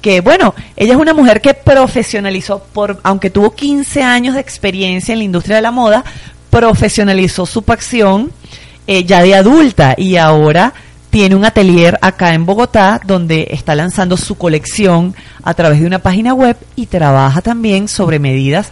que, 0.00 0.22
bueno, 0.22 0.54
ella 0.76 0.94
es 0.94 0.98
una 0.98 1.12
mujer 1.12 1.42
que 1.42 1.52
profesionalizó, 1.52 2.64
por, 2.72 3.00
aunque 3.02 3.28
tuvo 3.28 3.54
15 3.54 4.02
años 4.02 4.34
de 4.34 4.40
experiencia 4.40 5.12
en 5.12 5.18
la 5.18 5.24
industria 5.24 5.56
de 5.56 5.62
la 5.62 5.70
moda, 5.70 6.02
profesionalizó 6.48 7.44
su 7.44 7.64
pasión 7.64 8.32
eh, 8.86 9.04
ya 9.04 9.20
de 9.20 9.34
adulta 9.34 9.94
y 9.98 10.16
ahora 10.16 10.72
tiene 11.16 11.34
un 11.34 11.46
atelier 11.46 11.98
acá 12.02 12.34
en 12.34 12.44
Bogotá 12.44 13.00
donde 13.02 13.48
está 13.50 13.74
lanzando 13.74 14.18
su 14.18 14.34
colección 14.34 15.14
a 15.42 15.54
través 15.54 15.80
de 15.80 15.86
una 15.86 15.98
página 15.98 16.34
web 16.34 16.58
y 16.74 16.84
trabaja 16.84 17.40
también 17.40 17.88
sobre 17.88 18.18
medidas, 18.18 18.68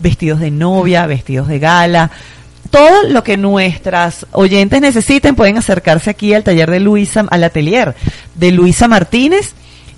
vestidos 0.00 0.40
de 0.40 0.50
novia, 0.50 1.06
vestidos 1.06 1.46
de 1.46 1.60
gala, 1.60 2.10
todo 2.72 3.04
lo 3.04 3.22
que 3.22 3.36
nuestras 3.36 4.26
oyentes 4.32 4.80
necesiten 4.80 5.36
pueden 5.36 5.56
acercarse 5.56 6.10
aquí 6.10 6.34
al 6.34 6.42
taller 6.42 6.68
de 6.68 6.80
Luisa, 6.80 7.26
al 7.30 7.44
atelier 7.44 7.94
de 8.34 8.50
Luisa 8.50 8.88
Martínez, 8.88 9.52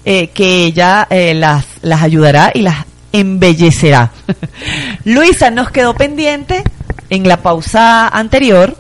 eh, 0.04 0.26
que 0.26 0.66
ella 0.66 1.06
eh, 1.08 1.32
las, 1.32 1.64
las 1.80 2.02
ayudará 2.02 2.50
y 2.52 2.60
las 2.60 2.84
embellecerá. 3.12 4.10
Luisa, 5.06 5.50
nos 5.50 5.70
quedó 5.70 5.94
pendiente 5.94 6.62
en 7.08 7.26
la 7.26 7.38
pausa 7.38 8.06
anterior 8.08 8.76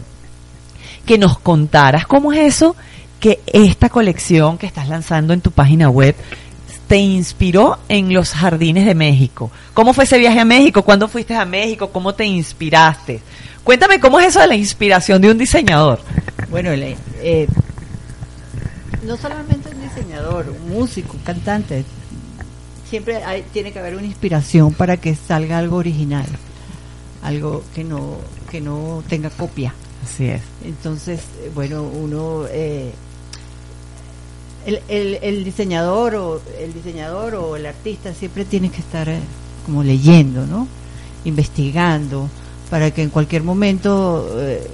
que 1.06 1.16
nos 1.16 1.38
contaras 1.38 2.06
cómo 2.06 2.34
es 2.34 2.40
eso 2.40 2.76
que 3.26 3.40
esta 3.52 3.88
colección 3.88 4.56
que 4.56 4.66
estás 4.66 4.88
lanzando 4.88 5.32
en 5.32 5.40
tu 5.40 5.50
página 5.50 5.90
web 5.90 6.14
te 6.86 6.98
inspiró 6.98 7.76
en 7.88 8.14
los 8.14 8.30
jardines 8.30 8.86
de 8.86 8.94
México. 8.94 9.50
¿Cómo 9.74 9.92
fue 9.92 10.04
ese 10.04 10.16
viaje 10.16 10.38
a 10.38 10.44
México? 10.44 10.84
¿Cuándo 10.84 11.08
fuiste 11.08 11.34
a 11.34 11.44
México? 11.44 11.90
¿Cómo 11.90 12.14
te 12.14 12.24
inspiraste? 12.24 13.20
Cuéntame 13.64 13.98
cómo 13.98 14.20
es 14.20 14.28
eso 14.28 14.38
de 14.38 14.46
la 14.46 14.54
inspiración 14.54 15.20
de 15.20 15.32
un 15.32 15.38
diseñador. 15.38 15.98
Bueno, 16.50 16.70
eh, 16.72 17.48
no 19.02 19.16
solamente 19.16 19.70
un 19.70 19.80
diseñador, 19.80 20.48
un 20.48 20.70
músico, 20.72 21.14
un 21.14 21.24
cantante, 21.24 21.84
siempre 22.88 23.24
hay, 23.24 23.42
tiene 23.52 23.72
que 23.72 23.80
haber 23.80 23.96
una 23.96 24.06
inspiración 24.06 24.72
para 24.72 24.98
que 24.98 25.16
salga 25.16 25.58
algo 25.58 25.78
original, 25.78 26.26
algo 27.24 27.64
que 27.74 27.82
no 27.82 28.18
que 28.52 28.60
no 28.60 29.02
tenga 29.08 29.30
copia. 29.30 29.74
Así 30.04 30.26
es. 30.26 30.42
Entonces, 30.64 31.18
eh, 31.42 31.50
bueno, 31.52 31.82
uno 31.82 32.44
eh, 32.48 32.92
el, 34.66 34.80
el, 34.88 35.18
el 35.22 35.44
diseñador 35.44 36.14
o 36.16 36.40
el 36.60 36.74
diseñador 36.74 37.34
o 37.36 37.56
el 37.56 37.66
artista 37.66 38.12
siempre 38.12 38.44
tiene 38.44 38.68
que 38.70 38.80
estar 38.80 39.08
eh, 39.08 39.20
como 39.64 39.82
leyendo, 39.82 40.44
¿no? 40.46 40.66
Investigando 41.24 42.28
para 42.70 42.90
que 42.90 43.02
en 43.02 43.10
cualquier 43.10 43.42
momento 43.42 44.28
eh, 44.40 44.66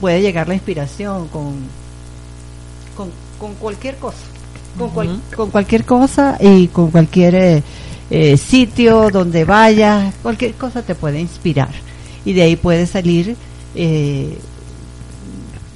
pueda 0.00 0.18
llegar 0.18 0.48
la 0.48 0.54
inspiración 0.54 1.28
con 1.28 1.54
con, 2.96 3.10
con 3.38 3.54
cualquier 3.54 3.96
cosa, 3.96 4.18
con, 4.78 4.90
cual- 4.90 5.20
con 5.36 5.50
cualquier 5.50 5.84
cosa 5.84 6.36
y 6.40 6.68
con 6.68 6.90
cualquier 6.90 7.34
eh, 7.34 7.62
eh, 8.10 8.36
sitio 8.36 9.10
donde 9.10 9.44
vayas, 9.44 10.14
cualquier 10.22 10.54
cosa 10.54 10.82
te 10.82 10.94
puede 10.94 11.20
inspirar. 11.20 11.70
Y 12.24 12.32
de 12.34 12.42
ahí 12.42 12.56
puede 12.56 12.86
salir 12.86 13.34
eh, 13.74 14.36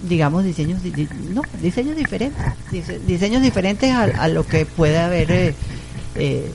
digamos 0.08 0.44
diseños 0.44 0.82
di- 0.82 0.90
di- 0.90 1.08
no 1.32 1.42
diseños 1.62 1.96
diferentes 1.96 2.42
dise- 2.70 3.00
diseños 3.06 3.42
diferentes 3.42 3.90
a, 3.92 4.02
a 4.04 4.28
lo 4.28 4.46
que 4.46 4.66
puede 4.66 4.98
haber 4.98 5.30
eh, 5.30 5.54
eh, 6.14 6.50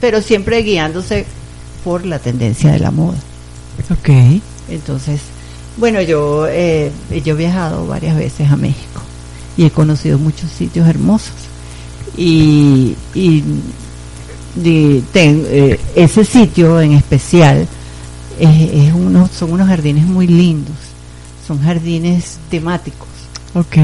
pero 0.00 0.20
siempre 0.22 0.62
guiándose 0.62 1.24
por 1.84 2.04
la 2.04 2.18
tendencia 2.18 2.72
de 2.72 2.78
la 2.80 2.90
moda 2.90 3.18
Ok. 3.90 4.08
entonces 4.68 5.20
bueno 5.76 6.00
yo 6.02 6.46
eh, 6.48 6.90
yo 7.24 7.34
he 7.34 7.36
viajado 7.36 7.86
varias 7.86 8.16
veces 8.16 8.50
a 8.50 8.56
México 8.56 9.02
y 9.56 9.64
he 9.66 9.70
conocido 9.70 10.18
muchos 10.18 10.50
sitios 10.50 10.86
hermosos 10.88 11.34
y, 12.16 12.94
y 13.14 13.42
de- 14.54 15.02
ten- 15.12 15.44
eh, 15.48 15.78
ese 15.94 16.24
sitio 16.24 16.80
en 16.80 16.92
especial 16.92 17.66
es, 18.38 18.48
es 18.72 18.92
uno, 18.94 19.28
son 19.28 19.52
unos 19.52 19.68
jardines 19.68 20.06
muy 20.06 20.26
lindos 20.26 20.74
son 21.46 21.62
jardines 21.62 22.38
temáticos 22.50 23.08
Ok. 23.54 23.76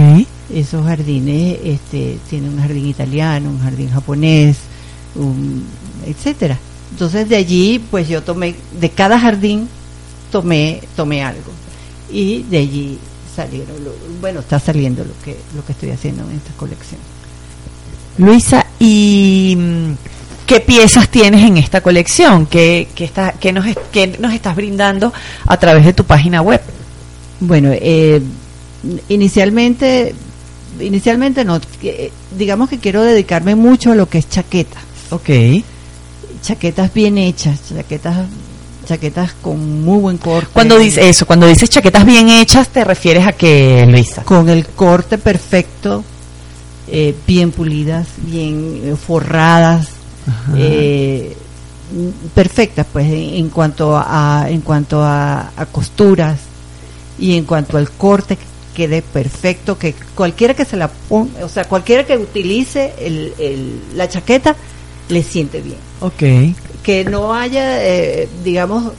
esos 0.53 0.85
jardines 0.85 1.59
este, 1.65 2.19
tienen 2.29 2.55
un 2.55 2.61
jardín 2.61 2.87
italiano, 2.89 3.49
un 3.51 3.61
jardín 3.61 3.91
japonés, 3.91 4.57
un, 5.15 5.65
etcétera. 6.07 6.59
Entonces 6.91 7.29
de 7.29 7.37
allí, 7.37 7.79
pues 7.91 8.09
yo 8.09 8.23
tomé, 8.23 8.55
de 8.79 8.91
cada 8.91 9.19
jardín 9.19 9.69
tomé, 10.31 10.83
tomé 10.97 11.23
algo. 11.23 11.51
Y 12.13 12.43
de 12.43 12.59
allí 12.59 12.99
salieron, 13.35 13.83
lo- 13.83 13.95
bueno, 14.21 14.41
está 14.41 14.59
saliendo 14.61 15.03
lo 15.05 15.13
que, 15.25 15.39
lo 15.57 15.65
que 15.65 15.73
estoy 15.73 15.91
haciendo 15.91 16.23
en 16.29 16.37
esta 16.37 16.53
colección. 16.59 17.01
Luisa, 18.19 18.67
¿y 18.79 19.57
mm, 19.59 19.93
qué 20.47 20.61
piezas 20.61 21.09
tienes 21.09 21.43
en 21.45 21.57
esta 21.57 21.81
colección? 21.81 22.45
¿Qué, 22.45 22.89
qué, 22.95 23.05
está, 23.05 23.33
qué, 23.33 23.53
nos, 23.53 23.65
qué 23.91 24.19
nos 24.19 24.35
estás 24.35 24.55
brindando 24.55 25.13
a 25.47 25.57
través 25.57 25.87
de 25.87 25.95
tu 25.95 26.05
página 26.05 26.43
web? 26.43 26.61
Bueno, 27.45 27.71
eh, 27.73 28.23
inicialmente, 29.09 30.15
inicialmente 30.81 31.45
no, 31.45 31.61
que- 31.81 32.13
digamos 32.39 32.69
que 32.69 32.79
quiero 32.79 33.03
dedicarme 33.03 33.55
mucho 33.57 33.93
a 33.93 33.95
lo 33.97 34.09
que 34.09 34.19
es 34.19 34.29
chaqueta. 34.29 34.79
Ok. 35.11 35.29
chaquetas 36.41 36.93
bien 36.93 37.19
hechas, 37.19 37.61
chaquetas 37.69 38.27
chaquetas 38.87 39.33
con 39.43 39.83
muy 39.85 39.99
buen 40.01 40.19
corte. 40.19 40.49
Cuando 40.53 40.77
dices 40.79 41.05
eso, 41.05 41.25
cuando 41.27 41.47
dices 41.47 41.71
chaquetas 41.71 42.05
bien 42.05 42.29
hechas, 42.29 42.69
¿te 42.69 42.83
refieres 42.85 43.27
a 43.27 43.33
qué, 43.33 43.85
Luisa? 43.89 44.23
Con 44.25 44.49
el 44.49 44.67
corte 44.67 45.19
perfecto, 45.19 46.03
eh, 46.89 47.15
bien 47.27 47.53
pulidas, 47.53 48.09
bien 48.19 48.81
eh, 48.85 48.97
forradas, 48.97 49.89
eh, 50.57 51.37
perfectas, 52.35 52.87
pues, 52.93 53.07
en, 53.07 53.35
en 53.35 53.49
cuanto 53.51 53.97
a 53.97 54.47
en 54.49 54.61
cuanto 54.63 55.03
a, 55.03 55.53
a 55.57 55.67
costuras 55.67 56.39
y 57.23 57.37
en 57.37 57.45
cuanto 57.45 57.77
al 57.79 57.89
corte 57.91 58.37
que 58.37 58.43
quede 58.75 59.03
perfecto, 59.03 59.79
que 59.79 59.95
cualquiera 60.15 60.55
que 60.55 60.65
se 60.65 60.77
la 60.77 60.89
ponga, 60.89 61.45
o 61.45 61.49
sea, 61.49 61.65
cualquiera 61.65 62.05
que 62.05 62.17
utilice 62.17 62.93
el, 62.99 63.33
el- 63.39 63.81
la 63.95 64.09
chaqueta 64.09 64.57
le 65.09 65.23
siente 65.23 65.61
bien 65.61 65.77
Ok. 66.01 66.23
que 66.83 67.05
no 67.05 67.33
haya, 67.35 67.85
eh, 67.85 68.29
digamos, 68.43 68.93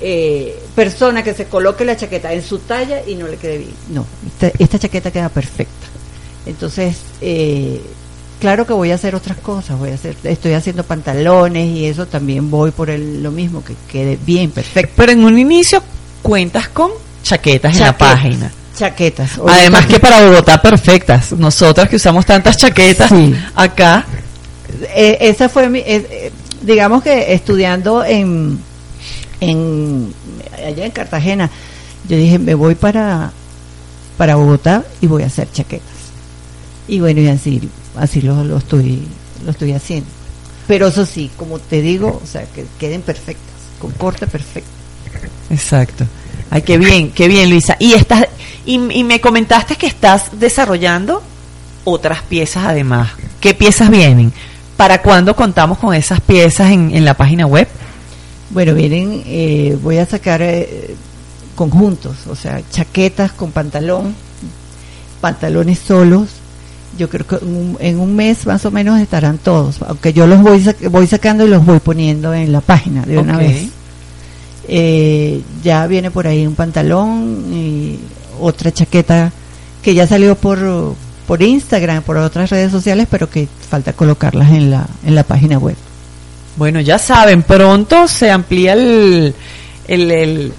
eh, 0.00 0.58
persona 0.74 1.22
que 1.22 1.34
se 1.34 1.46
coloque 1.46 1.84
la 1.84 1.96
chaqueta 1.96 2.32
en 2.32 2.42
su 2.42 2.58
talla 2.60 3.02
y 3.06 3.14
no 3.16 3.26
le 3.28 3.36
quede 3.36 3.58
bien. 3.58 3.72
No, 3.90 4.06
esta, 4.26 4.52
esta 4.62 4.78
chaqueta 4.78 5.10
queda 5.10 5.28
perfecta. 5.28 5.86
Entonces, 6.46 6.96
eh, 7.20 7.80
claro 8.40 8.66
que 8.66 8.72
voy 8.72 8.90
a 8.92 8.94
hacer 8.94 9.14
otras 9.14 9.36
cosas, 9.38 9.78
voy 9.78 9.90
a 9.90 9.94
hacer, 9.94 10.16
estoy 10.24 10.52
haciendo 10.54 10.84
pantalones 10.84 11.66
y 11.68 11.84
eso 11.86 12.06
también 12.06 12.50
voy 12.50 12.70
por 12.70 12.88
el, 12.90 13.22
lo 13.22 13.30
mismo, 13.30 13.62
que 13.64 13.74
quede 13.90 14.18
bien, 14.24 14.50
perfecto. 14.50 14.92
Pero 14.96 15.12
en 15.12 15.24
un 15.24 15.38
inicio 15.38 15.82
cuentas 16.22 16.68
con 16.68 16.90
chaquetas 17.22 17.74
en 17.76 17.80
la 17.82 17.96
página. 17.96 18.50
Chaquetas. 18.76 19.32
Además 19.46 19.86
que 19.86 19.98
para 20.00 20.24
Bogotá 20.24 20.60
perfectas. 20.62 21.32
Nosotras 21.32 21.88
que 21.88 21.96
usamos 21.96 22.24
tantas 22.24 22.56
chaquetas 22.56 23.10
Sí. 23.10 23.34
acá. 23.54 24.04
Eh, 24.94 25.18
esa 25.20 25.48
fue 25.48 25.68
mi, 25.68 25.80
eh, 25.80 26.06
eh, 26.10 26.32
digamos 26.62 27.02
que 27.02 27.34
estudiando 27.34 28.04
en, 28.04 28.58
en 29.40 30.14
allá 30.64 30.86
en 30.86 30.92
Cartagena, 30.92 31.50
yo 32.08 32.16
dije 32.16 32.38
me 32.38 32.54
voy 32.54 32.74
para 32.74 33.32
para 34.16 34.36
Bogotá 34.36 34.84
y 35.00 35.06
voy 35.06 35.24
a 35.24 35.26
hacer 35.26 35.50
chaquetas. 35.52 35.88
Y 36.88 37.00
bueno, 37.00 37.20
y 37.20 37.28
así 37.28 37.68
así 37.96 38.20
lo, 38.22 38.42
lo 38.44 38.58
estoy 38.58 39.02
lo 39.44 39.50
estoy 39.50 39.72
haciendo. 39.72 40.08
Pero 40.66 40.86
eso 40.86 41.04
sí, 41.04 41.30
como 41.36 41.58
te 41.58 41.82
digo, 41.82 42.20
o 42.22 42.26
sea, 42.26 42.44
que 42.54 42.64
queden 42.78 43.02
perfectas, 43.02 43.54
con 43.80 43.90
corte 43.92 44.26
perfecto. 44.28 44.70
Exacto. 45.50 46.04
Ay, 46.50 46.62
qué 46.62 46.78
bien, 46.78 47.10
qué 47.12 47.28
bien, 47.28 47.50
Luisa. 47.50 47.76
Y 47.78 47.92
estás 47.94 48.26
y, 48.66 48.74
y 48.92 49.04
me 49.04 49.20
comentaste 49.20 49.76
que 49.76 49.86
estás 49.86 50.38
desarrollando 50.38 51.22
otras 51.84 52.22
piezas 52.22 52.64
además. 52.66 53.10
¿Qué 53.40 53.54
piezas 53.54 53.90
vienen? 53.90 54.32
¿Para 54.76 55.00
cuándo 55.02 55.34
contamos 55.36 55.78
con 55.78 55.94
esas 55.94 56.20
piezas 56.20 56.70
en, 56.70 56.94
en 56.94 57.04
la 57.04 57.14
página 57.14 57.46
web? 57.46 57.68
Bueno, 58.50 58.74
vienen, 58.74 59.22
eh, 59.26 59.78
voy 59.82 59.98
a 59.98 60.06
sacar 60.06 60.42
eh, 60.42 60.94
conjuntos, 61.54 62.26
o 62.28 62.34
sea, 62.34 62.60
chaquetas 62.72 63.30
con 63.32 63.52
pantalón, 63.52 64.14
pantalones 65.20 65.78
solos. 65.78 66.28
Yo 66.98 67.08
creo 67.08 67.26
que 67.26 67.36
en 67.36 67.48
un, 67.56 67.76
en 67.78 68.00
un 68.00 68.16
mes 68.16 68.46
más 68.46 68.64
o 68.64 68.70
menos 68.72 69.00
estarán 69.00 69.38
todos, 69.38 69.80
aunque 69.86 70.12
yo 70.12 70.26
los 70.26 70.40
voy, 70.42 70.58
sac- 70.64 70.88
voy 70.90 71.06
sacando 71.06 71.46
y 71.46 71.50
los 71.50 71.64
voy 71.64 71.78
poniendo 71.78 72.34
en 72.34 72.50
la 72.52 72.60
página 72.60 73.02
de 73.02 73.18
una 73.18 73.36
vez. 73.38 73.68
Eh, 74.72 75.42
ya 75.64 75.84
viene 75.88 76.12
por 76.12 76.28
ahí 76.28 76.46
un 76.46 76.54
pantalón 76.54 77.44
y 77.52 77.98
otra 78.40 78.70
chaqueta 78.70 79.32
que 79.82 79.94
ya 79.94 80.06
salió 80.06 80.36
por 80.36 80.94
por 81.26 81.42
Instagram, 81.42 82.02
por 82.04 82.16
otras 82.18 82.50
redes 82.50 82.70
sociales, 82.70 83.08
pero 83.10 83.28
que 83.28 83.48
falta 83.68 83.92
colocarlas 83.92 84.50
en 84.50 84.70
la 84.70 84.86
en 85.04 85.14
la 85.16 85.24
página 85.24 85.58
web. 85.58 85.74
Bueno, 86.56 86.80
ya 86.80 86.98
saben, 86.98 87.42
pronto 87.42 88.06
se 88.06 88.30
amplía 88.30 88.74
el, 88.74 89.34
el, 89.88 90.10
el- 90.10 90.52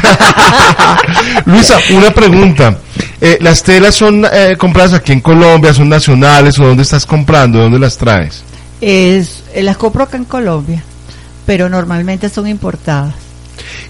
Luisa, 1.46 1.78
una 1.92 2.12
pregunta. 2.12 2.78
Eh, 3.22 3.38
¿Las 3.42 3.64
telas 3.64 3.96
son 3.96 4.26
eh, 4.32 4.56
compradas 4.58 4.94
aquí 4.94 5.14
en 5.14 5.22
Colombia, 5.22 5.74
son 5.74 5.90
nacionales 5.90 6.60
o 6.60 6.66
dónde 6.66 6.84
estás 6.84 7.06
comprando, 7.06 7.60
dónde 7.60 7.80
las 7.80 7.98
traes? 7.98 8.44
Es, 8.82 9.44
eh, 9.54 9.64
las 9.64 9.78
compro 9.78 10.04
acá 10.04 10.18
en 10.18 10.26
Colombia, 10.26 10.84
pero 11.46 11.70
normalmente 11.70 12.30
son 12.30 12.48
importadas. 12.48 13.27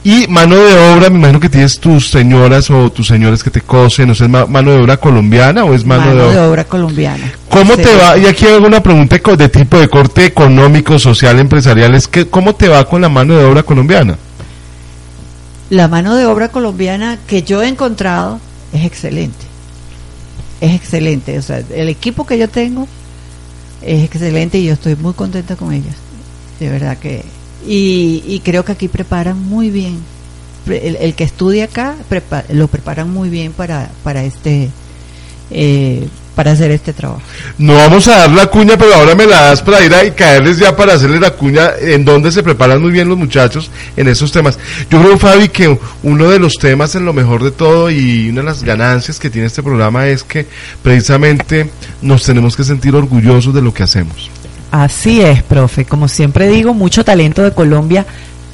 Y 0.03 0.27
mano 0.27 0.55
de 0.55 0.73
obra, 0.91 1.09
me 1.09 1.17
imagino 1.19 1.39
que 1.39 1.49
tienes 1.49 1.79
tus 1.79 2.09
señoras 2.09 2.69
o 2.69 2.89
tus 2.91 3.07
señores 3.07 3.43
que 3.43 3.49
te 3.51 3.61
cosen, 3.61 4.07
¿no 4.07 4.13
es 4.13 4.21
ma- 4.21 4.45
mano 4.45 4.71
de 4.71 4.79
obra 4.79 4.97
colombiana 4.97 5.63
o 5.65 5.73
es 5.73 5.85
mano, 5.85 6.05
Mano, 6.05 6.15
de 6.15 6.23
obra? 6.23 6.33
de 6.33 6.47
obra 6.47 6.63
colombiana. 6.65 7.31
¿Cómo 7.49 7.75
Sí. 7.75 7.81
te 7.83 7.95
va? 7.95 8.17
Y 8.17 8.25
aquí 8.25 8.45
hago 8.45 8.65
una 8.67 8.81
pregunta 8.81 9.17
de 9.37 9.49
tipo 9.49 9.79
de 9.79 9.87
corte 9.89 10.25
económico, 10.25 10.97
social, 10.99 11.39
empresarial. 11.39 11.95
Es 11.95 12.07
que, 12.07 12.27
¿Cómo 12.27 12.55
te 12.55 12.67
va 12.67 12.85
con 12.87 13.01
la 13.01 13.09
mano 13.09 13.35
de 13.35 13.43
obra 13.45 13.63
colombiana? 13.63 14.17
La 15.69 15.87
mano 15.87 16.15
de 16.15 16.25
obra 16.25 16.49
colombiana 16.49 17.17
que 17.27 17.43
yo 17.43 17.61
he 17.61 17.67
encontrado 17.67 18.39
es 18.73 18.85
excelente. 18.85 19.45
Es 20.61 20.73
excelente. 20.73 21.37
O 21.37 21.41
sea, 21.41 21.61
el 21.75 21.89
equipo 21.89 22.25
que 22.25 22.37
yo 22.37 22.47
tengo 22.47 22.87
es 23.81 24.03
excelente 24.05 24.57
y 24.59 24.65
yo 24.65 24.73
estoy 24.73 24.95
muy 24.95 25.13
contenta 25.13 25.55
con 25.55 25.73
ellos. 25.73 25.93
De 26.59 26.69
verdad 26.69 26.97
que. 26.97 27.23
Y, 27.67 28.23
y 28.25 28.39
creo 28.39 28.63
que 28.63 28.71
aquí 28.71 28.87
preparan 28.87 29.37
muy 29.41 29.69
bien. 29.69 29.99
El, 30.67 30.95
el 30.97 31.13
que 31.13 31.23
estudia 31.23 31.65
acá 31.65 31.95
prepa- 32.09 32.43
lo 32.49 32.67
preparan 32.67 33.09
muy 33.11 33.29
bien 33.29 33.51
para, 33.53 33.89
para 34.03 34.23
este. 34.23 34.69
eh, 35.51 36.07
para 36.35 36.51
hacer 36.51 36.69
este 36.69 36.93
trabajo. 36.93 37.19
No 37.57 37.73
vamos 37.73 38.07
a 38.07 38.17
dar 38.17 38.29
la 38.29 38.45
cuña, 38.45 38.77
pero 38.77 38.93
ahora 38.93 39.15
me 39.15 39.25
la 39.25 39.41
das 39.45 39.63
para 39.63 39.83
ir 39.83 39.91
a 39.95 40.13
caerles 40.13 40.59
ya 40.59 40.75
para 40.75 40.93
hacerle 40.93 41.19
la 41.19 41.31
cuña 41.31 41.71
en 41.81 42.05
donde 42.05 42.31
se 42.31 42.43
preparan 42.43 42.79
muy 42.79 42.91
bien 42.91 43.09
los 43.09 43.17
muchachos 43.17 43.71
en 43.95 44.07
esos 44.07 44.31
temas. 44.31 44.59
Yo 44.87 45.01
creo, 45.01 45.17
Fabi, 45.17 45.49
que 45.49 45.75
uno 46.03 46.29
de 46.29 46.37
los 46.37 46.53
temas 46.59 46.93
en 46.93 47.05
lo 47.05 47.13
mejor 47.13 47.43
de 47.43 47.49
todo 47.49 47.89
y 47.89 48.29
una 48.29 48.41
de 48.41 48.45
las 48.45 48.61
ganancias 48.61 49.19
que 49.19 49.31
tiene 49.31 49.47
este 49.47 49.63
programa 49.63 50.05
es 50.09 50.23
que 50.23 50.45
precisamente 50.83 51.71
nos 52.03 52.23
tenemos 52.23 52.55
que 52.55 52.63
sentir 52.63 52.93
orgullosos 52.95 53.51
de 53.55 53.61
lo 53.63 53.73
que 53.73 53.81
hacemos. 53.81 54.29
Así 54.71 55.21
es, 55.21 55.43
profe. 55.43 55.85
Como 55.85 56.07
siempre 56.07 56.47
digo, 56.47 56.73
mucho 56.73 57.03
talento 57.03 57.43
de 57.43 57.51
Colombia 57.51 58.05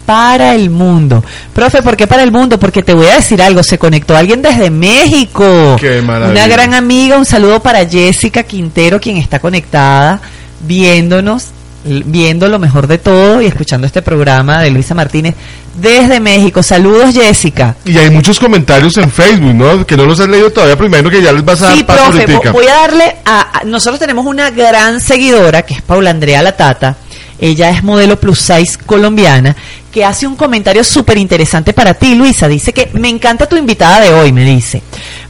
para 0.06 0.54
el 0.54 0.70
mundo. 0.70 1.24
Profe, 1.54 1.82
¿por 1.82 1.96
qué 1.96 2.08
para 2.08 2.24
el 2.24 2.32
mundo? 2.32 2.60
Porque 2.60 2.84
te 2.84 2.94
voy 2.94 3.08
a 3.08 3.16
decir 3.16 3.42
algo, 3.42 3.64
se 3.64 3.78
conectó 3.78 4.16
alguien 4.16 4.42
desde 4.42 4.70
México. 4.70 5.76
Qué 5.80 6.02
maravilla. 6.02 6.46
Una 6.46 6.48
gran 6.48 6.74
amiga, 6.74 7.18
un 7.18 7.26
saludo 7.26 7.62
para 7.62 7.88
Jessica 7.88 8.44
Quintero, 8.44 9.00
quien 9.00 9.18
está 9.18 9.40
conectada, 9.40 10.22
viéndonos, 10.62 11.50
viendo 11.86 12.48
lo 12.48 12.60
mejor 12.60 12.88
de 12.88 12.98
todo 12.98 13.42
y 13.42 13.46
escuchando 13.46 13.86
este 13.88 14.02
programa 14.02 14.62
de 14.62 14.72
Luisa 14.72 14.94
Martínez 14.96 15.36
desde 15.76 16.20
México. 16.20 16.62
Saludos, 16.64 17.14
Jessica. 17.14 17.76
Y 17.86 17.98
hay 17.98 18.10
muchos 18.10 18.40
comentarios 18.40 18.96
en 18.98 19.12
Facebook, 19.12 19.54
¿no? 19.54 19.86
Que 19.86 19.98
no 19.98 20.06
los 20.06 20.20
has 20.20 20.30
leído 20.30 20.52
todavía, 20.52 20.78
primero 20.78 21.10
que 21.10 21.22
ya 21.22 21.32
les 21.32 21.44
vas 21.44 21.62
a 21.62 21.68
dar 21.68 21.78
Sí, 21.78 21.84
paso 21.84 22.12
profe, 22.12 22.50
voy 22.52 22.68
a 22.68 22.74
darle 22.76 23.16
a, 23.26 23.60
a- 23.60 23.64
Nosotros 23.66 24.00
tenemos 24.00 24.26
una 24.26 24.50
gran 24.52 25.02
seguidora, 25.02 25.64
que 25.64 25.74
es 25.76 25.82
Paula 25.82 26.12
Andrea 26.12 26.42
Latata. 26.42 26.96
Ella 27.40 27.70
es 27.72 27.84
modelo 27.84 28.18
plus 28.20 28.40
size 28.40 28.78
colombiana, 28.86 29.56
que 29.92 30.06
hace 30.06 30.26
un 30.26 30.36
comentario 30.36 30.84
súper 30.84 31.18
interesante 31.18 31.74
para 31.74 31.94
ti, 31.94 32.16
Luisa. 32.16 32.48
Dice 32.48 32.72
que 32.72 32.90
me 32.94 33.10
encanta 33.10 33.48
tu 33.50 33.58
invitada 33.58 34.00
de 34.00 34.14
hoy, 34.14 34.32
me 34.32 34.46
dice. 34.46 34.82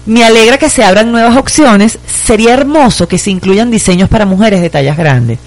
Me 0.05 0.23
alegra 0.23 0.57
que 0.57 0.69
se 0.69 0.83
abran 0.83 1.11
nuevas 1.11 1.35
opciones. 1.37 1.97
Sería 2.25 2.53
hermoso 2.53 3.07
que 3.07 3.17
se 3.17 3.31
incluyan 3.31 3.71
diseños 3.71 4.09
para 4.09 4.25
mujeres 4.25 4.61
de 4.61 4.69
tallas 4.69 4.97
grandes. 4.97 5.39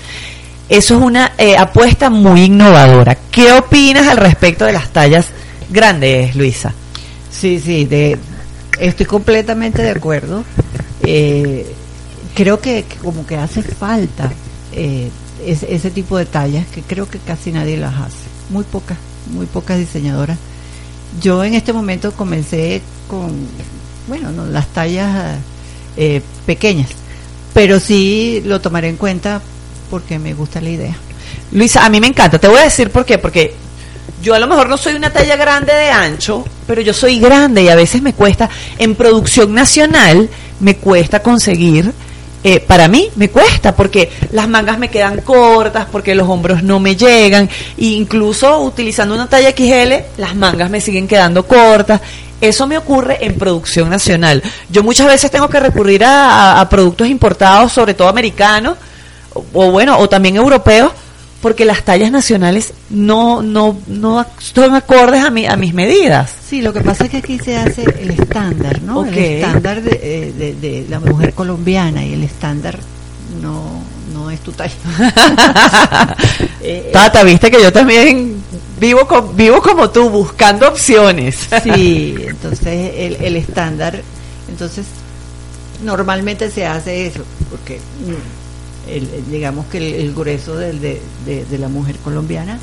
Eso 0.69 0.97
es 0.97 1.01
una 1.03 1.33
eh, 1.39 1.57
apuesta 1.57 2.11
muy 2.11 2.45
innovadora. 2.45 3.17
¿Qué 3.31 3.53
opinas 3.53 4.09
al 4.09 4.17
respecto 4.17 4.64
de 4.64 4.73
las 4.73 4.93
tallas 4.93 5.27
grandes, 5.71 6.35
Luisa? 6.35 6.73
Sí, 7.31 7.61
sí, 7.61 7.85
de, 7.85 8.19
estoy 8.81 9.07
completamente 9.07 9.83
de 9.83 9.91
acuerdo. 9.91 10.45
Eh, 11.03 11.73
creo 12.35 12.61
que, 12.61 12.85
como 13.03 13.27
que 13.27 13.37
hace 13.37 13.62
falta 13.62 14.33
eh, 14.73 15.11
ese, 15.45 15.73
ese 15.73 15.91
tipo 15.91 16.19
de 16.19 16.27
tallas 16.27 16.67
que 16.67 16.83
creo 16.83 17.09
que 17.09 17.19
casi 17.19 17.53
nadie 17.53 17.77
las 17.77 17.95
hace. 17.95 18.27
Muy 18.51 18.64
pocas, 18.64 18.99
muy 19.33 19.47
pocas 19.47 19.79
diseñadoras. 19.79 20.39
Yo 21.21 21.45
en 21.45 21.55
este 21.55 21.73
momento 21.73 22.12
comencé 22.12 22.83
con, 23.09 23.31
bueno, 24.09 24.33
no, 24.33 24.47
las 24.47 24.67
tallas 24.69 25.37
eh, 25.97 26.21
pequeñas, 26.45 26.91
pero 27.55 27.81
sí 27.81 28.43
lo 28.45 28.61
tomaré 28.61 28.89
en 28.89 28.97
cuenta 28.97 29.41
porque 29.91 30.18
me 30.18 30.34
gusta 30.34 30.61
la 30.61 30.70
idea. 30.70 30.97
Luisa, 31.53 31.84
a 31.84 31.89
mí 31.89 32.01
me 32.01 32.09
encanta. 32.09 32.39
Te 32.39 32.49
voy 32.49 32.59
a 32.59 32.64
decir 32.64 32.91
por 32.91 33.05
qué. 33.05 33.18
Porque 33.18 33.55
yo 34.22 34.34
a 34.34 34.39
lo 34.39 34.47
mejor 34.47 34.68
no 34.68 34.76
soy 34.76 34.95
una 34.95 35.12
talla 35.12 35.37
grande 35.37 35.72
de 35.72 35.91
ancho, 35.91 36.45
pero 36.66 36.80
yo 36.80 36.93
soy 36.93 37.18
grande 37.18 37.62
y 37.62 37.68
a 37.68 37.76
veces 37.76 38.03
me 38.03 38.14
cuesta, 38.14 38.49
en 38.78 38.95
producción 38.95 39.55
nacional, 39.55 40.28
me 40.61 40.76
cuesta 40.76 41.22
conseguir. 41.22 41.93
eh, 42.45 42.61
para 42.61 42.87
mí 42.87 43.11
me 43.16 43.28
cuesta 43.28 43.74
porque 43.74 44.11
las 44.30 44.49
mangas 44.49 44.78
me 44.78 44.89
quedan 44.89 45.20
cortas, 45.22 45.87
porque 45.91 46.14
los 46.14 46.28
hombros 46.28 46.62
no 46.62 46.78
me 46.78 46.95
llegan, 46.95 47.49
e 47.76 47.84
incluso 47.87 48.61
utilizando 48.61 49.14
una 49.14 49.28
talla 49.28 49.51
XL, 49.51 50.20
las 50.20 50.37
mangas 50.37 50.70
me 50.70 50.80
siguen 50.80 51.09
quedando 51.09 51.47
cortas. 51.47 52.01
Eso 52.41 52.66
me 52.66 52.76
ocurre 52.76 53.18
en 53.24 53.39
producción 53.39 53.89
nacional. 53.89 54.43
Yo 54.70 54.82
muchas 54.82 55.07
veces 55.07 55.30
tengo 55.30 55.49
que 55.49 55.59
recurrir 55.59 56.05
a, 56.05 56.66
productos 56.68 57.09
importados, 57.09 57.72
sobre 57.72 57.95
todo 57.95 58.09
americanos, 58.09 58.76
o, 59.53 59.70
bueno, 59.70 59.99
o 59.99 60.09
también 60.09 60.37
europeos, 60.37 60.93
porque 61.43 61.64
las 61.64 61.82
tallas 61.84 62.11
nacionales 62.11 62.72
no, 62.91 63.43
no, 63.43 63.76
no 63.87 64.24
son 64.39 64.74
acordes 64.74 65.22
a, 65.24 65.30
mi, 65.30 65.47
a 65.47 65.57
mis 65.57 65.74
medidas. 65.74 66.30
Sí, 66.49 66.62
lo 66.62 66.72
que 66.72 66.80
pasa 66.80 67.05
es 67.05 67.11
que 67.11 67.18
aquí 67.18 67.39
se 67.39 67.57
hace 67.57 67.82
el 68.01 68.11
estándar, 68.11 68.80
¿no? 68.82 69.05
El 69.05 69.16
estándar 69.18 69.82
de, 69.82 70.01
eh, 70.03 70.32
de- 70.37 70.55
de 70.55 70.87
la 70.89 70.99
mujer 71.01 71.34
colombiana 71.34 72.05
y 72.05 72.14
el 72.14 72.22
estándar 72.24 72.78
no, 73.43 73.62
no 74.14 74.30
es 74.30 74.41
tu 74.41 74.53
talla. 74.53 74.74
Eh, 76.68 76.91
Tata, 76.93 77.22
viste 77.22 77.49
que 77.51 77.62
yo 77.62 77.72
también 77.72 78.43
vivo, 78.80 79.07
co- 79.07 79.22
vivo 79.34 79.62
como 79.62 79.89
tú, 79.91 80.09
buscando 80.11 80.66
opciones. 80.68 81.49
Sí, 81.62 82.16
entonces 82.26 82.91
el, 82.97 83.16
el 83.20 83.37
estándar, 83.37 84.03
entonces 84.49 84.84
normalmente 85.84 86.51
se 86.51 86.66
hace 86.66 87.07
eso, 87.07 87.20
porque 87.51 87.78
el- 88.89 89.24
digamos 89.30 89.66
que 89.66 89.78
el, 89.78 89.95
el 89.95 90.14
grueso 90.14 90.57
del- 90.57 90.80
de, 90.80 91.01
de- 91.24 91.45
de 91.45 91.59
la 91.59 91.68
mujer 91.68 91.97
colombiana 92.05 92.59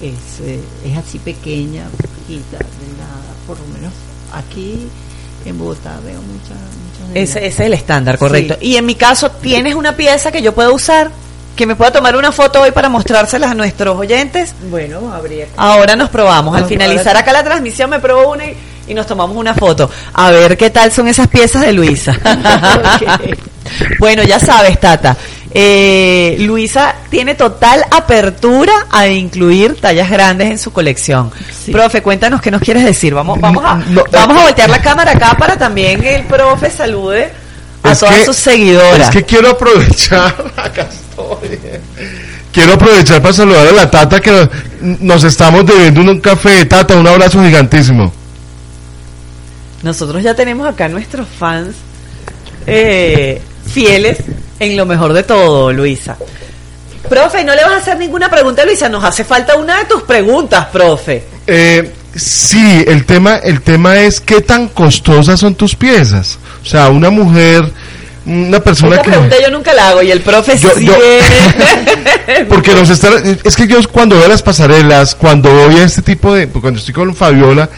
es, 0.00 0.40
eh, 0.46 0.60
es 0.84 0.96
así 0.98 1.18
pequeña, 1.18 1.84
poquita, 1.96 2.58
delgada, 2.58 3.22
por 3.46 3.58
lo 3.60 3.66
menos 3.74 3.92
aquí 4.32 4.88
en 5.44 5.58
Bogotá 5.58 5.98
veo 6.04 6.20
muchas 6.22 6.50
muchas 6.50 7.14
Ese, 7.16 7.46
es 7.46 7.60
el 7.60 7.72
estándar, 7.74 8.18
correcto. 8.18 8.56
Sí. 8.60 8.66
Y 8.68 8.76
en 8.76 8.86
mi 8.86 8.94
caso, 8.94 9.30
¿tienes 9.30 9.74
una 9.74 9.96
pieza 9.96 10.30
que 10.32 10.42
yo 10.42 10.54
pueda 10.54 10.70
usar? 10.70 11.10
Que 11.56 11.66
me 11.66 11.76
pueda 11.76 11.92
tomar 11.92 12.16
una 12.16 12.32
foto 12.32 12.62
hoy 12.62 12.70
para 12.70 12.88
mostrárselas 12.88 13.50
a 13.50 13.54
nuestros 13.54 13.96
oyentes. 13.98 14.54
Bueno, 14.70 15.12
habría 15.12 15.44
que... 15.44 15.50
Ahora 15.56 15.94
nos 15.96 16.08
probamos. 16.08 16.56
Al 16.56 16.64
finalizar 16.64 17.14
acá 17.16 17.30
la 17.32 17.44
transmisión 17.44 17.90
me 17.90 18.00
probó 18.00 18.32
una 18.32 18.46
y, 18.46 18.56
y 18.88 18.94
nos 18.94 19.06
tomamos 19.06 19.36
una 19.36 19.52
foto. 19.54 19.90
A 20.14 20.30
ver 20.30 20.56
qué 20.56 20.70
tal 20.70 20.90
son 20.92 21.08
esas 21.08 21.28
piezas 21.28 21.62
de 21.62 21.72
Luisa. 21.74 22.16
Bueno, 23.98 24.22
ya 24.22 24.38
sabes, 24.38 24.78
Tata. 24.80 25.16
Eh, 25.54 26.36
Luisa 26.40 26.94
tiene 27.10 27.34
total 27.34 27.84
apertura 27.90 28.72
a 28.90 29.08
incluir 29.08 29.80
tallas 29.80 30.08
grandes 30.10 30.50
en 30.50 30.58
su 30.58 30.72
colección. 30.72 31.30
Sí. 31.64 31.70
Profe, 31.72 32.02
cuéntanos 32.02 32.40
qué 32.40 32.50
nos 32.50 32.60
quieres 32.62 32.84
decir. 32.84 33.14
Vamos, 33.14 33.40
vamos 33.40 33.62
a, 33.64 33.76
No, 33.76 34.04
vamos 34.10 34.36
eh, 34.36 34.40
a 34.40 34.42
voltear 34.44 34.70
la 34.70 34.80
cámara 34.80 35.12
acá 35.12 35.36
para 35.38 35.56
también 35.58 36.00
que 36.00 36.16
el 36.16 36.24
profe 36.24 36.70
salude 36.70 37.30
a 37.82 37.94
todas 37.94 38.14
que- 38.20 38.24
sus 38.24 38.36
seguidoras. 38.36 39.08
Es 39.08 39.10
que 39.10 39.24
quiero 39.24 39.50
aprovechar, 39.50 40.34
acá 40.56 40.88
estoy. 40.88 41.58
Quiero 42.52 42.74
aprovechar 42.74 43.20
para 43.22 43.32
saludar 43.34 43.66
a 43.66 43.72
la 43.72 43.90
Tata 43.90 44.20
que 44.20 44.30
nos- 44.30 45.00
nos 45.00 45.24
estamos 45.24 45.64
debiendo 45.66 46.00
un 46.02 46.20
café. 46.20 46.64
Tata, 46.66 46.96
un 46.96 47.06
abrazo 47.06 47.42
gigantísimo. 47.42 48.12
Nosotros 49.82 50.22
ya 50.22 50.34
tenemos 50.34 50.66
acá 50.68 50.88
nuestros 50.88 51.26
fans 51.38 51.74
eh, 52.66 53.40
fieles 53.66 54.18
en 54.62 54.76
lo 54.76 54.86
mejor 54.86 55.12
de 55.12 55.24
todo, 55.24 55.72
Luisa. 55.72 56.16
Profe, 57.08 57.44
no 57.44 57.54
le 57.54 57.64
vas 57.64 57.72
a 57.72 57.76
hacer 57.78 57.98
ninguna 57.98 58.30
pregunta 58.30 58.64
Luisa, 58.64 58.88
nos 58.88 59.02
hace 59.02 59.24
falta 59.24 59.56
una 59.56 59.78
de 59.78 59.84
tus 59.86 60.02
preguntas, 60.02 60.66
profe. 60.66 61.24
Eh, 61.46 61.92
sí, 62.14 62.84
el 62.86 63.04
tema, 63.04 63.36
el 63.38 63.60
tema 63.60 63.98
es 63.98 64.20
qué 64.20 64.40
tan 64.40 64.68
costosas 64.68 65.40
son 65.40 65.56
tus 65.56 65.74
piezas. 65.74 66.38
O 66.62 66.64
sea, 66.64 66.90
una 66.90 67.10
mujer, 67.10 67.64
una 68.26 68.60
persona 68.60 68.96
Esta 68.96 69.04
que... 69.04 69.10
pregunta 69.10 69.36
yo 69.42 69.50
nunca 69.50 69.72
la 69.74 69.88
hago 69.88 70.02
y 70.02 70.10
el 70.10 70.20
profe 70.20 70.56
Yo- 70.58 70.68
yo- 70.78 70.94
siempre- 70.94 72.44
Porque 72.48 72.74
nos 72.74 72.88
están, 72.90 73.38
es 73.42 73.56
que 73.56 73.66
yo 73.66 73.78
cuando 73.90 74.16
veo 74.18 74.28
las 74.28 74.42
pasarelas, 74.42 75.14
cuando 75.14 75.50
voy 75.52 75.76
a 75.80 75.84
este 75.84 76.02
tipo 76.02 76.34
de, 76.34 76.46
cuando 76.48 76.78
estoy 76.78 76.94
con 76.94 77.14
Fabiola, 77.14 77.68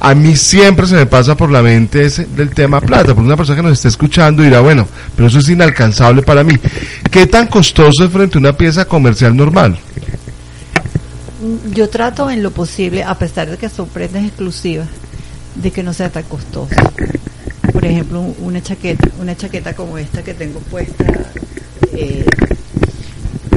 a 0.00 0.14
mí 0.14 0.36
siempre 0.36 0.86
se 0.86 0.94
me 0.96 1.06
pasa 1.06 1.34
por 1.36 1.50
la 1.50 1.62
mente 1.62 2.04
ese 2.04 2.26
del 2.26 2.50
tema 2.50 2.80
plata, 2.80 3.06
porque 3.14 3.20
una 3.22 3.36
persona 3.36 3.56
que 3.56 3.62
nos 3.62 3.72
está 3.72 3.88
escuchando 3.88 4.42
dirá, 4.42 4.60
bueno, 4.60 4.86
pero 5.16 5.28
eso 5.28 5.38
es 5.38 5.48
inalcanzable 5.48 6.20
para 6.22 6.44
mí. 6.44 6.54
¿Qué 7.10 7.26
tan 7.26 7.46
costoso 7.46 8.04
es 8.04 8.10
frente 8.10 8.36
a 8.36 8.40
una 8.40 8.52
pieza 8.54 8.84
comercial 8.84 9.34
normal? 9.34 9.78
Yo 11.72 11.88
trato 11.88 12.30
en 12.30 12.42
lo 12.42 12.50
posible, 12.50 13.02
a 13.02 13.14
pesar 13.18 13.50
de 13.50 13.56
que 13.56 13.68
son 13.68 13.88
prendas 13.88 14.24
exclusivas, 14.24 14.88
de 15.54 15.70
que 15.70 15.82
no 15.82 15.92
sea 15.92 16.10
tan 16.10 16.22
costoso. 16.24 16.74
Por 17.84 17.90
ejemplo, 17.92 18.20
un- 18.20 18.34
una 18.40 18.62
chaqueta, 18.62 19.06
una 19.20 19.36
chaqueta 19.36 19.74
como 19.74 19.98
esta 19.98 20.22
que 20.24 20.32
tengo 20.32 20.58
puesta, 20.58 21.04
eh, 21.92 22.24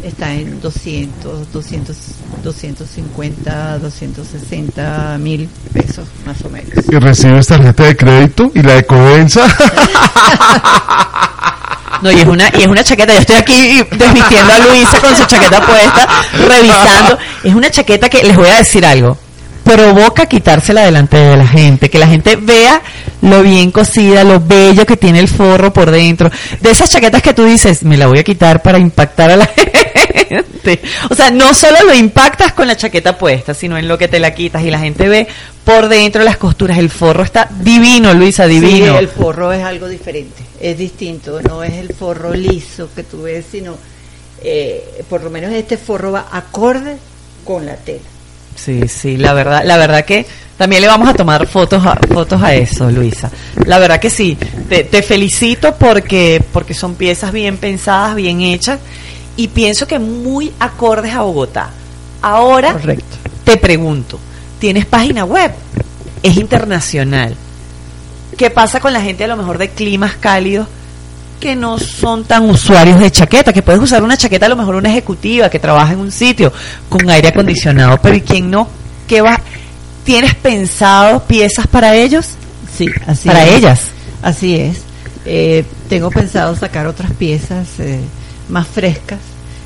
está 0.04 0.34
en 0.34 0.60
200, 0.60 1.50
200, 1.54 1.96
250, 2.44 3.80
260 3.80 5.18
mil 5.18 5.48
pesos 5.72 6.06
más 6.26 6.42
o 6.44 6.50
menos. 6.50 6.74
Y 6.92 6.96
recibes 7.00 7.48
tarjeta 7.48 7.84
de 7.86 7.96
crédito 7.96 8.52
y 8.54 8.62
la 8.64 8.74
de 8.74 8.84
Covenza. 8.86 9.44
No, 12.02 12.12
y 12.12 12.20
es 12.20 12.28
una, 12.28 12.48
y 12.56 12.62
es 12.62 12.68
una 12.68 12.84
chaqueta, 12.84 13.12
yo 13.14 13.20
estoy 13.22 13.38
aquí 13.38 13.82
desvistiendo 13.98 14.54
a 14.54 14.60
Luisa 14.60 15.00
con 15.02 15.16
su 15.16 15.26
chaqueta 15.26 15.66
puesta, 15.66 16.08
revisando. 16.48 17.18
Es 17.44 17.56
una 17.56 17.72
chaqueta 17.72 18.08
que 18.08 18.22
les 18.24 18.36
voy 18.36 18.48
a 18.50 18.58
decir 18.58 18.86
algo. 18.86 19.18
Provoca 19.68 20.28
quitársela 20.28 20.86
delante 20.86 21.18
de 21.18 21.36
la 21.36 21.46
gente, 21.46 21.90
que 21.90 22.00
la 22.00 22.08
gente 22.08 22.38
vea 22.38 22.82
lo 23.22 23.44
bien 23.44 23.72
cosida, 23.72 24.24
lo 24.24 24.40
bello 24.40 24.86
que 24.86 24.96
tiene 24.96 25.20
el 25.20 25.28
forro 25.28 25.74
por 25.74 25.92
dentro. 25.92 26.32
De 26.62 26.72
esas 26.72 26.90
chaquetas 26.90 27.22
que 27.22 27.34
tú 27.34 27.44
dices, 27.44 27.84
me 27.84 27.98
la 27.98 28.08
voy 28.08 28.20
a 28.20 28.24
quitar 28.24 28.62
para 28.62 28.78
impactar 28.80 29.32
a 29.32 29.36
la 29.36 29.46
gente. 30.30 30.82
O 31.10 31.16
sea, 31.16 31.32
no 31.32 31.54
solo 31.54 31.78
lo 31.86 31.94
impactas 31.94 32.54
con 32.54 32.66
la 32.68 32.78
chaqueta 32.78 33.18
puesta, 33.18 33.54
sino 33.54 33.78
en 33.78 33.90
lo 33.90 33.98
que 33.98 34.08
te 34.08 34.20
la 34.20 34.34
quitas 34.34 34.64
y 34.64 34.72
la 34.72 34.80
gente 34.80 35.10
ve 35.10 35.28
por 35.66 35.90
dentro 35.90 36.24
las 36.24 36.38
costuras. 36.38 36.78
El 36.78 36.90
forro 36.90 37.24
está 37.24 37.50
divino, 37.60 38.14
Luisa, 38.14 38.48
divino. 38.48 38.94
Sí, 38.94 39.00
el 39.00 39.10
forro 39.10 39.52
es 39.52 39.64
algo 39.64 39.90
diferente, 39.90 40.44
es 40.62 40.78
distinto, 40.78 41.42
no 41.42 41.62
es 41.64 41.74
el 41.74 41.94
forro 41.94 42.34
liso 42.34 42.90
que 42.96 43.04
tú 43.04 43.24
ves, 43.24 43.46
sino 43.52 43.76
eh, 44.42 45.04
por 45.10 45.24
lo 45.24 45.30
menos 45.30 45.52
este 45.52 45.76
forro 45.76 46.14
va 46.14 46.28
acorde 46.32 46.98
con 47.44 47.66
la 47.66 47.76
tela. 47.76 48.17
Sí, 48.58 48.88
sí, 48.88 49.16
la 49.18 49.34
verdad, 49.34 49.62
la 49.64 49.78
verdad 49.78 50.04
que 50.04 50.26
también 50.58 50.82
le 50.82 50.88
vamos 50.88 51.08
a 51.08 51.14
tomar 51.14 51.48
fotos 51.48 51.86
a, 51.86 51.96
fotos 51.96 52.42
a 52.42 52.54
eso, 52.56 52.90
Luisa. 52.90 53.32
La 53.66 53.78
verdad 53.80 54.00
que 54.00 54.10
sí, 54.10 54.38
te, 54.68 54.84
te 54.84 55.02
felicito 55.04 55.76
porque, 55.76 56.44
porque 56.52 56.74
son 56.74 56.96
piezas 56.96 57.32
bien 57.32 57.58
pensadas, 57.58 58.16
bien 58.16 58.42
hechas 58.42 58.80
y 59.38 59.50
pienso 59.50 59.88
que 59.88 60.00
muy 60.00 60.52
acordes 60.60 61.14
a 61.14 61.22
Bogotá. 61.22 61.70
Ahora 62.22 62.74
Correcto. 62.74 63.18
te 63.44 63.58
pregunto, 63.58 64.20
¿tienes 64.60 64.86
página 64.86 65.24
web? 65.24 65.52
Es 66.24 66.36
internacional. 66.36 67.36
¿Qué 68.36 68.50
pasa 68.50 68.80
con 68.80 68.92
la 68.92 69.02
gente 69.02 69.24
a 69.24 69.28
lo 69.28 69.38
mejor 69.38 69.60
de 69.60 69.70
climas 69.70 70.16
cálidos 70.16 70.68
que 71.40 71.56
no 71.56 71.78
son 71.78 72.24
tan 72.24 72.50
usuarios 72.50 73.00
de 73.00 73.12
chaqueta? 73.12 73.54
Que 73.54 73.62
puedes 73.62 73.82
usar 73.82 74.04
una 74.04 74.18
chaqueta 74.18 74.46
a 74.46 74.50
lo 74.50 74.56
mejor 74.56 74.76
una 74.76 74.90
ejecutiva 74.90 75.50
que 75.50 75.60
trabaja 75.60 75.94
en 75.94 76.00
un 76.00 76.12
sitio 76.12 76.52
con 76.90 77.10
aire 77.10 77.30
acondicionado, 77.30 78.00
pero 78.02 78.16
¿y 78.16 78.22
quién 78.22 78.50
no? 78.50 78.68
¿Qué 79.08 79.22
va? 79.22 79.40
¿Tienes 80.04 80.36
pensado 80.36 81.24
piezas 81.24 81.68
para 81.68 81.96
ellos? 81.96 82.30
Sí, 82.76 82.88
así 83.06 83.28
para 83.28 83.46
es. 83.46 83.56
ellas. 83.56 83.82
Así 84.22 84.56
es. 84.56 84.82
Eh, 85.26 85.66
tengo 85.90 86.10
pensado 86.10 86.56
sacar 86.56 86.88
otras 86.88 87.12
piezas 87.12 87.68
eh, 87.80 88.00
más 88.50 88.68
frescas. 88.68 89.20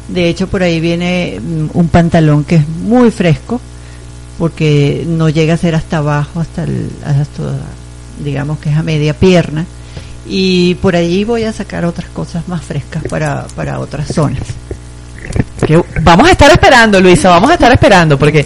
De 0.07 0.27
hecho, 0.27 0.47
por 0.47 0.63
ahí 0.63 0.79
viene 0.79 1.39
mm, 1.39 1.69
un 1.73 1.87
pantalón 1.89 2.43
que 2.43 2.55
es 2.55 2.67
muy 2.67 3.11
fresco, 3.11 3.61
porque 4.37 5.03
no 5.07 5.29
llega 5.29 5.53
a 5.53 5.57
ser 5.57 5.75
hasta 5.75 5.97
abajo, 5.97 6.39
hasta, 6.39 6.63
el, 6.63 6.89
hasta 7.05 7.43
digamos 8.23 8.59
que 8.59 8.69
es 8.69 8.77
a 8.77 8.83
media 8.83 9.13
pierna. 9.13 9.65
Y 10.25 10.75
por 10.75 10.95
ahí 10.95 11.23
voy 11.23 11.43
a 11.43 11.53
sacar 11.53 11.85
otras 11.85 12.09
cosas 12.09 12.47
más 12.47 12.63
frescas 12.63 13.03
para, 13.09 13.45
para 13.55 13.79
otras 13.79 14.07
zonas. 14.07 14.43
Vamos 16.01 16.27
a 16.27 16.31
estar 16.31 16.51
esperando, 16.51 16.99
Luisa, 16.99 17.29
vamos 17.29 17.51
a 17.51 17.53
estar 17.53 17.71
esperando, 17.71 18.17
porque 18.17 18.45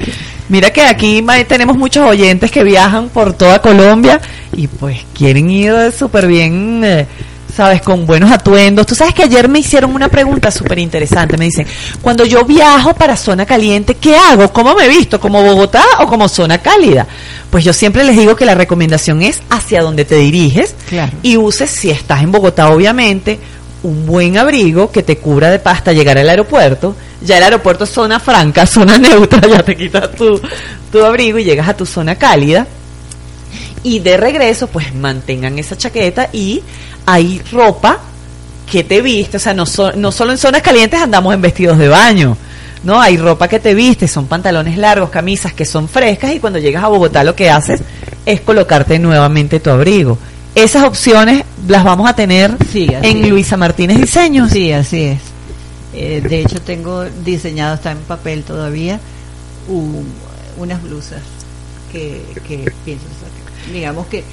mira 0.49 0.71
que 0.71 0.81
aquí 0.81 1.23
tenemos 1.47 1.77
muchos 1.77 2.07
oyentes 2.07 2.51
que 2.51 2.63
viajan 2.63 3.09
por 3.09 3.33
toda 3.33 3.61
Colombia 3.61 4.19
y 4.53 4.67
pues 4.67 5.05
quieren 5.13 5.49
ir 5.49 5.91
súper 5.97 6.27
bien, 6.27 6.81
eh, 6.83 7.07
sabes, 7.55 7.81
con 7.81 8.05
buenos 8.05 8.31
atuendos. 8.31 8.85
Tú 8.85 8.95
sabes 8.95 9.13
que 9.13 9.23
ayer 9.23 9.47
me 9.47 9.59
hicieron 9.59 9.93
una 9.95 10.09
pregunta 10.09 10.51
súper 10.51 10.79
interesante, 10.79 11.37
me 11.37 11.45
dicen, 11.45 11.65
cuando 12.01 12.25
yo 12.25 12.43
viajo 12.43 12.93
para 12.93 13.15
zona 13.15 13.45
caliente, 13.45 13.95
¿qué 13.95 14.15
hago? 14.15 14.51
¿Cómo 14.51 14.75
me 14.75 14.87
visto? 14.87 15.19
¿Como 15.19 15.41
Bogotá 15.41 15.83
o 15.99 16.07
como 16.07 16.27
zona 16.27 16.57
cálida? 16.57 17.07
Pues 17.49 17.63
yo 17.63 17.71
siempre 17.71 18.03
les 18.03 18.17
digo 18.17 18.35
que 18.35 18.45
la 18.45 18.55
recomendación 18.55 19.21
es 19.21 19.41
hacia 19.49 19.81
donde 19.81 20.03
te 20.05 20.15
diriges 20.15 20.75
Claro. 20.89 21.13
y 21.23 21.37
uses, 21.37 21.69
si 21.69 21.89
estás 21.89 22.21
en 22.23 22.31
Bogotá, 22.31 22.69
obviamente, 22.69 23.39
un 23.83 24.05
buen 24.05 24.37
abrigo 24.37 24.91
que 24.91 25.03
te 25.03 25.17
cubra 25.17 25.49
de 25.51 25.59
pasta 25.59 25.93
llegar 25.93 26.17
al 26.17 26.27
aeropuerto. 26.29 26.95
Ya 27.21 27.37
el 27.37 27.43
aeropuerto 27.43 27.85
es 27.85 27.89
zona 27.91 28.19
franca, 28.19 28.65
zona 28.67 28.97
neutra, 28.97 29.47
ya 29.47 29.63
te 29.63 29.77
quitas 29.77 30.11
tu, 30.15 30.41
tu 30.91 31.05
abrigo 31.05 31.37
y 31.37 31.43
llegas 31.45 31.69
a 31.69 31.77
tu 31.77 31.85
zona 31.85 32.15
cálida. 32.15 32.67
Y 33.83 33.99
de 33.99 34.17
regreso, 34.17 34.67
pues 34.67 34.93
mantengan 34.95 35.59
esa 35.59 35.77
chaqueta 35.77 36.29
y 36.33 36.63
hay 37.05 37.41
ropa 37.51 37.99
que 38.69 38.83
te 38.83 39.01
viste, 39.01 39.37
o 39.37 39.39
sea, 39.39 39.53
no, 39.53 39.65
so- 39.65 39.91
no 39.93 40.11
solo 40.11 40.31
en 40.31 40.37
zonas 40.37 40.61
calientes 40.61 40.99
andamos 40.99 41.33
en 41.33 41.41
vestidos 41.41 41.77
de 41.77 41.87
baño, 41.87 42.35
¿no? 42.83 42.99
Hay 42.99 43.17
ropa 43.17 43.47
que 43.47 43.59
te 43.59 43.73
viste, 43.75 44.07
son 44.07 44.25
pantalones 44.27 44.77
largos, 44.77 45.09
camisas 45.09 45.53
que 45.53 45.65
son 45.65 45.87
frescas 45.87 46.33
y 46.33 46.39
cuando 46.39 46.59
llegas 46.59 46.83
a 46.83 46.87
Bogotá 46.87 47.23
lo 47.23 47.35
que 47.35 47.49
haces 47.49 47.81
es 48.25 48.41
colocarte 48.41 48.97
nuevamente 48.99 49.59
tu 49.59 49.69
abrigo. 49.69 50.17
Esas 50.55 50.83
opciones 50.83 51.43
las 51.67 51.83
vamos 51.83 52.09
a 52.09 52.15
tener 52.15 52.55
Sí, 52.71 52.87
en 52.89 53.23
es. 53.23 53.29
Luisa 53.29 53.57
Martínez 53.57 53.99
Diseños. 53.99 54.51
Sí, 54.51 54.71
así 54.71 55.03
es. 55.03 55.19
Eh, 55.93 56.21
de 56.27 56.41
hecho, 56.41 56.59
tengo 56.61 57.03
diseñado, 57.23 57.75
está 57.75 57.91
en 57.91 57.99
papel 57.99 58.43
todavía, 58.43 58.99
un- 59.67 60.07
unas 60.57 60.81
blusas 60.81 61.19
que, 61.91 62.21
que 62.47 62.71
pienso 62.83 63.05
sacar. 63.05 63.73
Digamos 63.73 64.07
que 64.07 64.23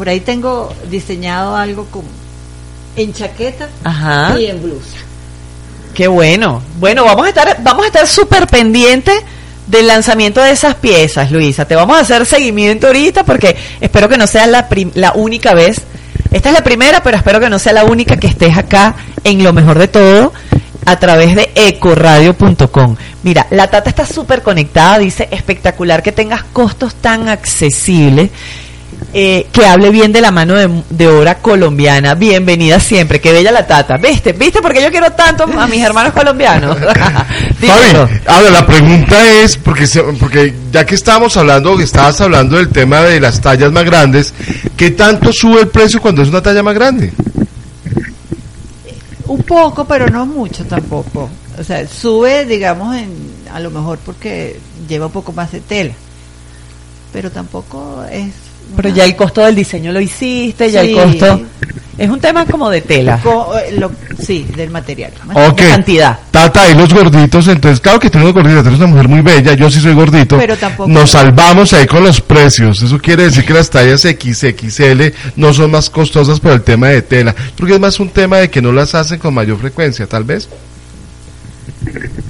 por 0.00 0.08
ahí 0.08 0.20
tengo 0.20 0.72
diseñado 0.90 1.54
algo 1.54 1.84
como 1.90 2.08
en 2.96 3.12
chaqueta 3.12 3.68
Ajá. 3.84 4.40
y 4.40 4.46
en 4.46 4.62
blusa. 4.62 4.96
Qué 5.92 6.08
bueno. 6.08 6.62
Bueno, 6.78 7.04
vamos 7.04 7.26
a 7.26 7.28
estar, 7.28 7.58
vamos 7.62 7.84
a 7.84 7.88
estar 7.88 8.06
súper 8.06 8.46
pendientes 8.46 9.14
del 9.66 9.88
lanzamiento 9.88 10.40
de 10.40 10.52
esas 10.52 10.74
piezas, 10.76 11.30
Luisa. 11.30 11.66
Te 11.66 11.76
vamos 11.76 11.98
a 11.98 12.00
hacer 12.00 12.24
seguimiento 12.24 12.86
ahorita 12.86 13.24
porque 13.24 13.54
espero 13.82 14.08
que 14.08 14.16
no 14.16 14.26
sea 14.26 14.46
la, 14.46 14.70
prim- 14.70 14.92
la 14.94 15.12
única 15.12 15.52
vez. 15.52 15.82
Esta 16.32 16.48
es 16.48 16.54
la 16.54 16.64
primera, 16.64 17.02
pero 17.02 17.18
espero 17.18 17.38
que 17.38 17.50
no 17.50 17.58
sea 17.58 17.74
la 17.74 17.84
única 17.84 18.16
que 18.16 18.28
estés 18.28 18.56
acá 18.56 18.94
en 19.22 19.44
lo 19.44 19.52
mejor 19.52 19.78
de 19.78 19.88
todo 19.88 20.32
a 20.86 20.98
través 20.98 21.34
de 21.34 21.50
ecoradio.com. 21.56 22.96
Mira, 23.22 23.46
la 23.50 23.66
Tata 23.68 23.90
está 23.90 24.06
súper 24.06 24.40
conectada, 24.40 24.98
dice 24.98 25.28
espectacular 25.30 26.02
que 26.02 26.12
tengas 26.12 26.42
costos 26.44 26.94
tan 26.94 27.28
accesibles. 27.28 28.30
Eh, 29.12 29.46
que 29.52 29.66
hable 29.66 29.90
bien 29.90 30.12
de 30.12 30.20
la 30.20 30.30
mano 30.30 30.54
de, 30.54 30.82
de 30.90 31.08
obra 31.08 31.38
colombiana. 31.38 32.14
Bienvenida 32.14 32.78
siempre. 32.80 33.20
Qué 33.20 33.32
bella 33.32 33.50
la 33.52 33.66
tata. 33.66 33.96
¿Viste? 33.96 34.32
¿Viste 34.32 34.60
por 34.62 34.72
qué 34.72 34.82
yo 34.82 34.90
quiero 34.90 35.10
tanto 35.12 35.44
a 35.44 35.66
mis 35.66 35.82
hermanos 35.82 36.12
colombianos? 36.12 36.76
Fabi, 37.60 38.18
ahora 38.26 38.50
la 38.50 38.66
pregunta 38.66 39.28
es, 39.42 39.56
porque, 39.56 39.86
se- 39.86 40.02
porque 40.02 40.54
ya 40.72 40.84
que 40.86 40.94
estábamos 40.94 41.36
hablando, 41.36 41.76
que 41.76 41.84
estabas 41.84 42.20
hablando 42.20 42.56
del 42.56 42.68
tema 42.68 43.00
de 43.02 43.20
las 43.20 43.40
tallas 43.40 43.72
más 43.72 43.84
grandes, 43.84 44.32
¿qué 44.76 44.90
tanto 44.92 45.32
sube 45.32 45.60
el 45.60 45.68
precio 45.68 46.00
cuando 46.00 46.22
es 46.22 46.28
una 46.28 46.42
talla 46.42 46.62
más 46.62 46.74
grande? 46.74 47.12
Un 49.26 49.42
poco, 49.42 49.84
pero 49.84 50.08
no 50.08 50.26
mucho 50.26 50.64
tampoco. 50.64 51.28
O 51.58 51.64
sea, 51.64 51.86
sube, 51.86 52.46
digamos, 52.46 52.96
en, 52.96 53.12
a 53.52 53.60
lo 53.60 53.70
mejor 53.70 53.98
porque 53.98 54.58
lleva 54.88 55.06
un 55.06 55.12
poco 55.12 55.32
más 55.32 55.52
de 55.52 55.60
tela. 55.60 55.92
Pero 57.12 57.30
tampoco 57.30 58.04
es... 58.10 58.32
Pero 58.76 58.88
ya 58.88 59.04
el 59.04 59.16
costo 59.16 59.40
del 59.44 59.54
diseño 59.54 59.92
lo 59.92 60.00
hiciste, 60.00 60.70
ya 60.70 60.82
Sí. 60.82 60.90
el 60.90 60.94
costo... 60.96 61.40
Es 61.98 62.08
un 62.08 62.18
tema 62.18 62.46
como 62.46 62.70
de 62.70 62.80
tela. 62.80 63.20
Co- 63.22 63.52
eh, 63.58 63.72
lo- 63.78 63.92
sí, 64.24 64.46
del 64.56 64.70
material. 64.70 65.12
Ok. 65.34 65.60
De 65.60 65.68
cantidad. 65.68 66.18
Tata, 66.30 66.66
y 66.70 66.74
los 66.74 66.94
gorditos, 66.94 67.46
entonces, 67.48 67.78
claro 67.78 68.00
que 68.00 68.08
tú 68.08 68.16
eres 68.16 68.32
gordita, 68.32 68.62
tú 68.62 68.68
eres 68.68 68.78
una 68.78 68.86
mujer 68.88 69.06
muy 69.08 69.20
bella, 69.20 69.52
yo 69.52 69.70
sí 69.70 69.80
soy 69.80 69.92
gordito. 69.92 70.38
Pero 70.38 70.56
tampoco- 70.56 70.88
Nos 70.88 71.10
salvamos 71.10 71.74
ahí 71.74 71.86
con 71.86 72.02
los 72.02 72.22
precios. 72.22 72.80
Eso 72.80 72.98
quiere 72.98 73.24
decir 73.24 73.44
que 73.44 73.52
las 73.52 73.68
tallas 73.68 74.00
XXL 74.00 75.12
no 75.36 75.52
son 75.52 75.72
más 75.72 75.90
costosas 75.90 76.40
por 76.40 76.52
el 76.52 76.62
tema 76.62 76.88
de 76.88 77.02
tela. 77.02 77.34
Porque 77.56 77.74
es 77.74 77.80
más 77.80 78.00
un 78.00 78.08
tema 78.08 78.38
de 78.38 78.48
que 78.48 78.62
no 78.62 78.72
las 78.72 78.94
hacen 78.94 79.18
con 79.18 79.34
mayor 79.34 79.58
frecuencia, 79.58 80.06
tal 80.06 80.24
vez. 80.24 80.48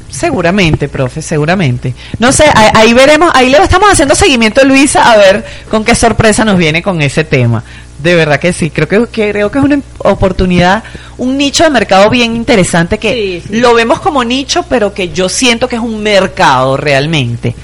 Seguramente, 0.08 0.88
profe, 0.88 1.22
seguramente. 1.22 1.94
No 2.18 2.32
sé, 2.32 2.44
ahí, 2.54 2.70
ahí 2.74 2.92
veremos, 2.92 3.30
ahí 3.34 3.48
le 3.48 3.58
estamos 3.58 3.90
haciendo 3.90 4.14
seguimiento 4.14 4.60
a 4.60 4.64
Luisa 4.64 5.10
a 5.12 5.16
ver 5.16 5.44
con 5.70 5.84
qué 5.84 5.94
sorpresa 5.94 6.44
nos 6.44 6.58
viene 6.58 6.82
con 6.82 7.00
ese 7.00 7.24
tema. 7.24 7.62
De 8.02 8.14
verdad 8.14 8.40
que 8.40 8.52
sí, 8.52 8.70
creo 8.70 8.88
que, 8.88 9.06
creo 9.08 9.50
que 9.50 9.58
es 9.58 9.64
una 9.64 9.80
oportunidad, 9.98 10.82
un 11.20 11.36
nicho 11.36 11.64
de 11.64 11.70
mercado 11.70 12.08
bien 12.10 12.34
interesante 12.34 12.98
que 12.98 13.40
Sí, 13.42 13.48
sí. 13.48 13.60
lo 13.60 13.74
vemos 13.74 14.00
como 14.00 14.24
nicho, 14.24 14.64
pero 14.68 14.92
que 14.94 15.10
yo 15.10 15.28
siento 15.28 15.68
que 15.68 15.76
es 15.76 15.82
un 15.82 16.02
mercado 16.02 16.76
realmente. 16.76 17.54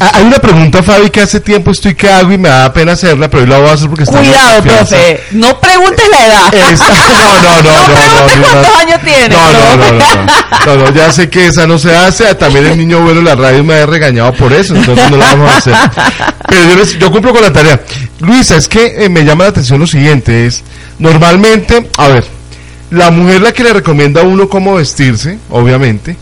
Ah, 0.00 0.10
Hay 0.14 0.24
una 0.24 0.38
pregunta, 0.38 0.82
Fabi, 0.82 1.10
que 1.10 1.20
hace 1.20 1.40
tiempo 1.40 1.70
estoy 1.70 1.94
que 1.94 2.08
hago 2.10 2.32
y 2.32 2.38
me 2.38 2.48
da 2.48 2.72
pena 2.72 2.92
hacerla, 2.92 3.30
pero 3.30 3.44
hoy 3.44 3.48
la 3.48 3.58
voy 3.58 3.68
a 3.68 3.72
hacer 3.72 3.88
porque 3.88 4.02
está 4.04 4.18
Cuidado, 4.18 4.62
profe, 4.62 5.20
no 5.30 5.60
preguntes 5.60 6.04
la 6.10 6.26
edad. 6.26 6.54
Esta- 6.54 6.88
no, 7.42 7.62
no, 7.62 7.62
no, 7.62 7.62
no, 7.62 7.88
no, 7.88 7.94
preguntes 7.94 8.36
no, 8.36 8.42
cuántos 8.42 8.72
no. 8.72 8.78
años 8.78 9.00
tiene. 9.04 9.28
No, 9.28 9.52
no, 9.52 9.76
no, 9.76 9.76
no, 9.76 10.14
no, 10.24 10.76
no, 10.76 10.84
no, 10.84 10.92
ya 10.94 11.12
sé 11.12 11.28
que 11.30 11.46
esa 11.46 11.66
no 11.66 11.78
se 11.78 11.96
hace, 11.96 12.34
también 12.34 12.66
el 12.66 12.76
niño 12.78 13.00
bueno 13.00 13.20
de 13.20 13.26
la 13.26 13.34
radio 13.36 13.62
me 13.64 13.74
ha 13.74 13.86
regañado 13.86 14.32
por 14.34 14.52
eso, 14.52 14.74
entonces 14.74 15.10
no 15.10 15.16
la 15.16 15.26
vamos 15.34 15.52
a 15.54 15.58
hacer. 15.58 15.74
Pero 16.48 16.64
yo, 16.68 16.76
les- 16.76 16.98
yo 16.98 17.10
cumplo 17.12 17.32
con 17.32 17.42
la 17.42 17.52
tarea. 17.52 17.80
Luisa, 18.20 18.56
es 18.56 18.66
que 18.68 19.04
eh, 19.04 19.08
me 19.08 19.24
llama 19.24 19.44
la 19.44 19.50
atención 19.50 19.78
lo 19.78 19.86
siguiente, 19.86 20.46
es, 20.46 20.64
normalmente, 20.98 21.88
a 21.98 22.08
ver, 22.08 22.24
la 22.94 23.10
mujer 23.10 23.40
la 23.42 23.52
que 23.52 23.62
le 23.64 23.72
recomienda 23.72 24.20
a 24.22 24.24
uno 24.24 24.48
cómo 24.48 24.74
vestirse, 24.74 25.38
obviamente, 25.50 26.16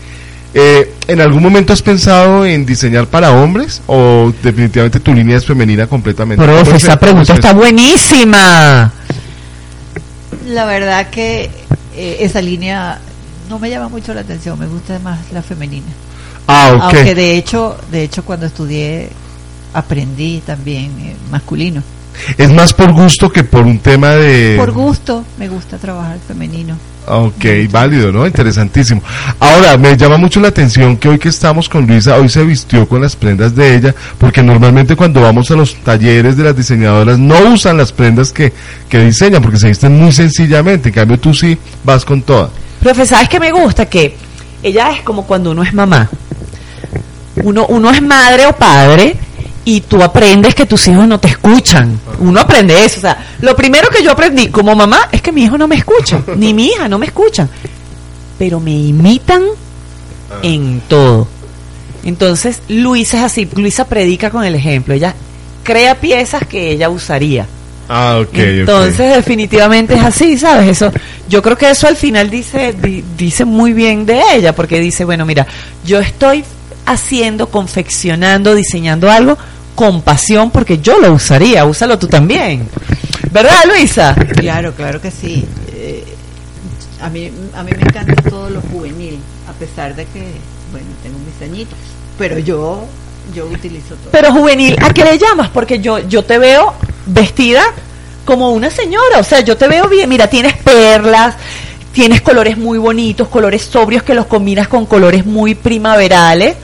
eh, 0.53 0.93
¿en 1.07 1.21
algún 1.21 1.41
momento 1.41 1.73
has 1.73 1.81
pensado 1.81 2.45
en 2.45 2.65
diseñar 2.65 3.07
para 3.07 3.31
hombres 3.31 3.81
o 3.87 4.31
definitivamente 4.43 4.99
tu 4.99 5.13
línea 5.13 5.37
es 5.37 5.45
femenina 5.45 5.87
completamente? 5.87 6.43
Profe, 6.43 6.63
¿Cómo 6.63 6.75
es- 6.77 6.83
esa 6.83 6.99
pregunta 6.99 7.33
está 7.33 7.53
buenísima. 7.53 8.91
La 10.47 10.65
verdad 10.65 11.09
que 11.09 11.49
eh, 11.95 12.17
esa 12.21 12.41
línea 12.41 12.99
no 13.49 13.59
me 13.59 13.69
llama 13.69 13.87
mucho 13.89 14.13
la 14.13 14.21
atención, 14.21 14.59
me 14.59 14.67
gusta 14.67 14.99
más 14.99 15.19
la 15.31 15.41
femenina. 15.41 15.87
Ah, 16.47 16.73
ok. 16.75 16.81
Aunque 16.95 17.15
de 17.15 17.35
hecho, 17.37 17.77
de 17.91 18.03
hecho 18.03 18.23
cuando 18.25 18.45
estudié 18.45 19.09
aprendí 19.73 20.41
también 20.45 20.91
eh, 20.99 21.15
masculino. 21.31 21.81
Es 22.37 22.51
más 22.51 22.73
por 22.73 22.91
gusto 22.93 23.31
que 23.31 23.43
por 23.43 23.65
un 23.65 23.79
tema 23.79 24.11
de... 24.11 24.55
Por 24.57 24.71
gusto, 24.71 25.23
me 25.37 25.47
gusta 25.47 25.77
trabajar 25.77 26.17
femenino. 26.27 26.77
Ok, 27.05 27.45
válido, 27.69 28.11
¿no? 28.11 28.25
Interesantísimo. 28.25 29.01
Ahora, 29.39 29.77
me 29.77 29.97
llama 29.97 30.17
mucho 30.17 30.39
la 30.39 30.47
atención 30.47 30.95
que 30.95 31.09
hoy 31.09 31.19
que 31.19 31.29
estamos 31.29 31.67
con 31.67 31.85
Luisa, 31.85 32.15
hoy 32.17 32.29
se 32.29 32.43
vistió 32.43 32.87
con 32.87 33.01
las 33.01 33.15
prendas 33.15 33.53
de 33.55 33.75
ella, 33.75 33.95
porque 34.17 34.41
normalmente 34.41 34.95
cuando 34.95 35.21
vamos 35.21 35.51
a 35.51 35.55
los 35.55 35.75
talleres 35.83 36.37
de 36.37 36.45
las 36.45 36.55
diseñadoras 36.55 37.19
no 37.19 37.37
usan 37.51 37.77
las 37.77 37.91
prendas 37.91 38.31
que, 38.31 38.53
que 38.87 38.99
diseñan, 38.99 39.41
porque 39.41 39.57
se 39.57 39.67
visten 39.67 39.99
muy 39.99 40.13
sencillamente. 40.13 40.89
En 40.89 40.95
cambio, 40.95 41.19
tú 41.19 41.33
sí 41.33 41.57
vas 41.83 42.05
con 42.05 42.21
todas. 42.21 42.51
Profe, 42.79 43.05
¿sabes 43.05 43.27
qué 43.27 43.39
me 43.39 43.51
gusta? 43.51 43.85
Que 43.85 44.15
ella 44.61 44.91
es 44.91 45.01
como 45.01 45.25
cuando 45.25 45.51
uno 45.51 45.63
es 45.63 45.73
mamá. 45.73 46.09
Uno, 47.43 47.65
uno 47.67 47.89
es 47.89 48.01
madre 48.01 48.45
o 48.45 48.53
padre 48.53 49.17
y 49.65 49.81
tú 49.81 50.01
aprendes 50.03 50.55
que 50.55 50.65
tus 50.65 50.87
hijos 50.87 51.07
no 51.07 51.19
te 51.19 51.29
escuchan. 51.29 51.99
Uno 52.19 52.39
aprende 52.41 52.83
eso. 52.85 52.97
O 52.97 53.01
sea, 53.01 53.17
lo 53.41 53.55
primero 53.55 53.89
que 53.89 54.03
yo 54.03 54.11
aprendí 54.11 54.47
como 54.49 54.75
mamá 54.75 55.07
es 55.11 55.21
que 55.21 55.31
mi 55.31 55.43
hijo 55.43 55.57
no 55.57 55.67
me 55.67 55.75
escucha, 55.75 56.21
ni 56.35 56.53
mi 56.53 56.67
hija 56.67 56.87
no 56.89 56.99
me 56.99 57.05
escuchan. 57.05 57.49
Pero 58.37 58.59
me 58.59 58.71
imitan 58.71 59.43
en 60.41 60.81
todo. 60.87 61.27
Entonces, 62.03 62.59
Luisa 62.67 63.17
es 63.19 63.23
así. 63.23 63.47
Luisa 63.55 63.85
predica 63.87 64.29
con 64.29 64.43
el 64.43 64.55
ejemplo. 64.55 64.93
Ella 64.93 65.13
crea 65.63 65.95
piezas 65.95 66.45
que 66.47 66.71
ella 66.71 66.89
usaría. 66.89 67.45
Ah, 67.87 68.17
ok, 68.21 68.33
Entonces, 68.33 69.15
definitivamente 69.15 69.93
es 69.95 70.01
así, 70.03 70.37
¿sabes? 70.37 70.69
Eso, 70.69 70.91
yo 71.29 71.41
creo 71.41 71.57
que 71.57 71.69
eso 71.69 71.87
al 71.87 71.95
final 71.97 72.29
dice, 72.29 72.73
di- 72.73 73.03
dice 73.17 73.45
muy 73.45 73.73
bien 73.73 74.05
de 74.05 74.21
ella, 74.35 74.55
porque 74.55 74.79
dice, 74.79 75.05
bueno, 75.05 75.25
mira, 75.25 75.45
yo 75.85 75.99
estoy 75.99 76.43
haciendo, 76.85 77.47
confeccionando, 77.49 78.55
diseñando 78.55 79.11
algo 79.11 79.37
con 79.75 80.01
pasión, 80.01 80.51
porque 80.51 80.79
yo 80.79 80.99
lo 80.99 81.13
usaría, 81.13 81.65
úsalo 81.65 81.97
tú 81.97 82.07
también. 82.07 82.67
¿Verdad, 83.31 83.63
Luisa? 83.67 84.15
Claro, 84.35 84.73
claro 84.73 85.01
que 85.01 85.09
sí. 85.09 85.45
Eh, 85.73 86.03
a, 87.01 87.09
mí, 87.09 87.31
a 87.55 87.63
mí 87.63 87.71
me 87.75 87.83
encanta 87.83 88.13
todo 88.29 88.49
lo 88.49 88.61
juvenil, 88.61 89.19
a 89.49 89.53
pesar 89.53 89.95
de 89.95 90.05
que, 90.05 90.23
bueno, 90.71 90.87
tengo 91.01 91.17
mis 91.19 91.41
añitos, 91.41 91.77
pero 92.17 92.37
yo, 92.39 92.85
yo 93.35 93.45
utilizo 93.45 93.95
todo. 93.95 94.11
Pero 94.11 94.31
juvenil, 94.31 94.77
¿a 94.81 94.93
qué 94.93 95.03
le 95.03 95.17
llamas? 95.17 95.49
Porque 95.49 95.79
yo, 95.79 95.99
yo 96.07 96.23
te 96.23 96.37
veo 96.37 96.73
vestida 97.05 97.63
como 98.25 98.51
una 98.53 98.69
señora, 98.69 99.19
o 99.19 99.23
sea, 99.23 99.41
yo 99.41 99.57
te 99.57 99.67
veo 99.67 99.89
bien, 99.89 100.07
mira, 100.07 100.27
tienes 100.27 100.53
perlas, 100.57 101.35
tienes 101.91 102.21
colores 102.21 102.57
muy 102.57 102.77
bonitos, 102.77 103.27
colores 103.27 103.63
sobrios 103.63 104.03
que 104.03 104.13
los 104.13 104.27
combinas 104.27 104.67
con 104.67 104.85
colores 104.85 105.25
muy 105.25 105.55
primaverales 105.55 106.55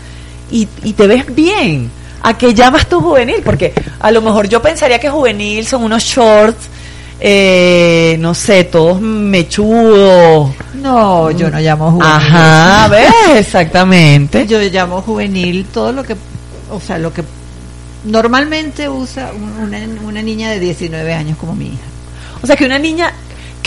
y, 0.52 0.68
y 0.84 0.94
te 0.94 1.08
ves 1.08 1.34
bien. 1.34 1.92
¿A 2.22 2.38
qué 2.38 2.54
llamas 2.54 2.88
tú 2.88 3.00
juvenil? 3.02 3.42
Porque 3.44 3.74
a 4.00 4.12
lo 4.12 4.22
mejor 4.22 4.48
yo 4.50 4.62
pensaría 4.62 5.00
que 5.00 5.10
juvenil 5.10 5.66
son 5.66 5.84
unos 5.84 6.04
shorts, 6.04 6.68
eh, 7.20 8.18
no 8.20 8.34
sé, 8.34 8.66
todos 8.66 9.00
mechudos. 9.02 10.52
No, 10.76 11.32
yo 11.32 11.50
no 11.50 11.60
llamo 11.60 11.92
juvenil. 11.92 12.12
Ajá, 12.14 12.88
¿ves? 12.90 13.14
Exactamente. 13.36 14.46
Yo 14.48 14.60
llamo 14.60 15.02
juvenil 15.02 15.66
todo 15.74 15.92
lo 15.92 16.04
que, 16.04 16.16
o 16.72 16.80
sea, 16.80 16.98
lo 16.98 17.14
que 17.14 17.24
normalmente 18.06 18.88
usa 18.88 19.32
un- 19.34 19.64
una, 19.64 19.80
una 20.04 20.22
niña 20.22 20.50
de 20.52 20.60
19 20.60 21.14
años 21.14 21.38
como 21.38 21.54
mi 21.56 21.68
hija. 21.68 21.84
O 22.42 22.48
sea, 22.48 22.56
que 22.56 22.66
una 22.66 22.80
niña, 22.80 23.14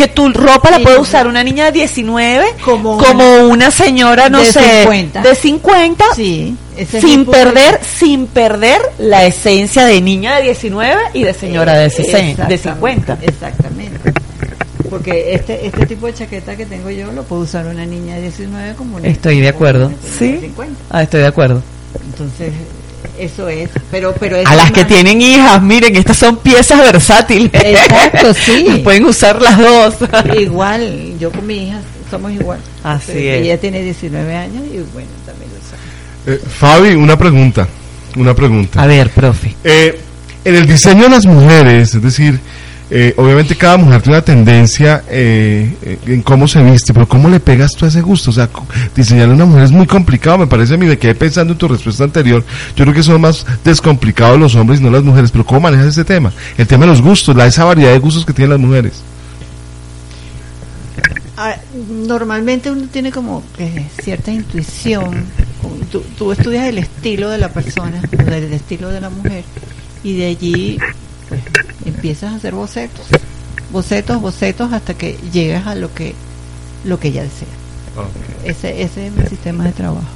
que 0.03 0.09
tu 0.09 0.29
ropa 0.33 0.71
la 0.71 0.79
puede 0.81 0.99
usar 0.99 1.27
una 1.27 1.43
niña 1.45 1.67
de 1.67 1.73
19 1.73 2.45
Como 2.65 2.99
como, 2.99 3.47
una- 3.49 3.71
señora, 3.71 4.29
no 4.29 4.39
de 4.41 4.47
sé, 4.47 4.83
50. 4.83 5.23
de 5.23 5.35
50, 5.35 6.05
Sí, 6.17 6.57
ese 6.77 7.01
sin 7.01 7.25
de 7.25 7.31
perder, 7.31 7.81
sin 7.99 8.27
perder 8.27 8.81
la 8.99 9.25
esencia 9.25 9.85
de 9.87 10.01
niña 10.01 10.37
de 10.37 10.43
19 10.45 11.01
y 11.15 11.23
de 11.23 11.35
señora 11.35 11.75
de, 11.75 11.91
60, 11.91 12.47
de 12.47 12.55
Exactamente, 12.55 12.59
50. 12.59 13.19
Exactamente. 13.23 14.13
Porque 14.91 15.35
este 15.35 15.67
este 15.67 15.87
tipo 15.87 16.07
de 16.07 16.15
chaqueta 16.15 16.55
que 16.57 16.67
tengo 16.67 16.91
yo 16.91 17.11
lo 17.13 17.23
puede 17.23 17.43
usar 17.43 17.67
una 17.67 17.87
niña 17.87 18.17
de 18.17 18.23
19 18.23 18.75
como 18.75 18.97
una 18.97 19.09
Estoy 19.09 19.41
de 19.41 19.49
acuerdo. 19.49 19.91
Sí. 20.19 20.33
de 20.33 20.41
50. 20.41 20.81
Ah, 20.91 21.03
estoy 21.03 21.21
de 21.21 21.27
acuerdo. 21.29 21.63
Entonces, 22.11 22.53
eso 23.25 23.49
es. 23.49 23.71
Pero, 23.91 24.15
pero 24.19 24.37
es 24.37 24.47
A 24.47 24.57
las 24.57 24.71
que 24.71 24.85
tienen 24.85 25.21
hijas, 25.21 25.63
miren, 25.63 25.97
estas 25.97 26.17
son 26.17 26.37
piezas 26.39 26.79
versátiles. 26.81 27.51
Exacto, 27.53 28.35
sí. 28.35 28.81
Pueden 28.85 29.05
usar 29.05 29.41
las 29.41 29.59
dos. 29.59 29.95
Igual, 30.39 31.15
yo 31.19 31.31
con 31.31 31.47
mi 31.47 31.69
hija 31.69 31.81
somos 32.11 32.33
igual. 32.33 32.59
Así 32.85 33.13
Entonces, 33.13 33.17
es. 33.17 33.43
Ella 33.43 33.59
tiene 33.59 33.83
19 33.83 34.37
años 34.37 34.63
y 34.67 34.77
bueno, 34.93 35.09
también 35.25 35.51
lo 35.51 35.59
usa. 35.59 36.35
Eh, 36.35 36.41
Fabi, 36.47 36.95
una 36.95 37.17
pregunta. 37.17 37.67
Una 38.17 38.35
pregunta. 38.35 38.83
A 38.83 38.87
ver, 38.87 39.09
profe. 39.09 39.57
Eh, 39.65 39.99
en 40.45 40.55
el 40.55 40.67
diseño 40.67 41.05
de 41.05 41.09
las 41.09 41.25
mujeres, 41.25 41.95
es 41.95 42.03
decir, 42.03 42.39
eh, 42.95 43.15
obviamente 43.17 43.57
cada 43.57 43.79
mujer 43.79 44.03
tiene 44.03 44.19
una 44.19 44.25
tendencia 44.25 45.03
eh, 45.09 45.79
eh, 45.81 45.99
en 46.09 46.21
cómo 46.21 46.47
se 46.47 46.63
viste, 46.63 46.93
pero 46.93 47.09
¿cómo 47.09 47.31
le 47.31 47.41
pegas 47.41 47.73
tú 47.73 47.87
a 47.87 47.89
ese 47.89 48.03
gusto? 48.03 48.29
O 48.29 48.35
sea, 48.35 48.51
diseñar 48.95 49.31
a 49.31 49.33
una 49.33 49.47
mujer 49.47 49.65
es 49.65 49.71
muy 49.71 49.87
complicado, 49.87 50.37
me 50.37 50.47
parece 50.47 50.75
a 50.75 50.77
mí, 50.77 50.85
me 50.85 50.99
quedé 50.99 51.15
pensando 51.15 51.55
en 51.55 51.59
tu 51.59 51.69
respuesta 51.69 52.05
anterior. 52.05 52.45
Yo 52.77 52.85
creo 52.85 52.95
que 52.95 53.03
son 53.03 53.19
más 53.19 53.47
descomplicados 53.65 54.39
los 54.39 54.55
hombres 54.57 54.79
y 54.79 54.85
no 54.85 54.91
las 54.91 55.05
mujeres, 55.05 55.31
pero 55.31 55.47
¿cómo 55.47 55.61
manejas 55.61 55.87
ese 55.87 56.05
tema? 56.05 56.35
El 56.59 56.67
tema 56.67 56.85
de 56.85 56.91
los 56.91 57.01
gustos, 57.01 57.35
la 57.35 57.47
esa 57.47 57.65
variedad 57.65 57.93
de 57.93 57.99
gustos 57.99 58.27
que 58.27 58.35
tienen 58.35 58.51
las 58.51 58.61
mujeres. 58.61 59.03
Ah, 61.39 61.57
normalmente 61.89 62.71
uno 62.71 62.89
tiene 62.93 63.11
como 63.11 63.43
que 63.57 63.87
cierta 64.03 64.31
intuición. 64.33 65.25
Tú, 66.19 66.31
estudias 66.31 66.67
el 66.67 66.77
estilo 66.77 67.31
de 67.31 67.39
la 67.39 67.49
persona, 67.49 68.03
o 68.13 68.31
del 68.31 68.53
estilo 68.53 68.91
de 68.91 69.01
la 69.01 69.09
mujer, 69.09 69.45
y 70.05 70.15
de 70.15 70.27
allí 70.27 70.79
empiezas 71.85 72.33
a 72.33 72.37
hacer 72.37 72.55
bocetos, 72.55 73.07
bocetos, 73.71 74.21
bocetos, 74.21 74.73
hasta 74.73 74.95
que 74.95 75.17
llegas 75.33 75.67
a 75.67 75.75
lo 75.75 75.93
que 75.95 76.15
lo 76.85 76.99
que 76.99 77.09
ella 77.09 77.23
desea. 77.23 77.49
Ese, 78.45 78.83
ese 78.83 79.07
es 79.07 79.13
mi 79.13 79.25
sistema 79.27 79.65
de 79.65 79.73
trabajo. 79.73 80.07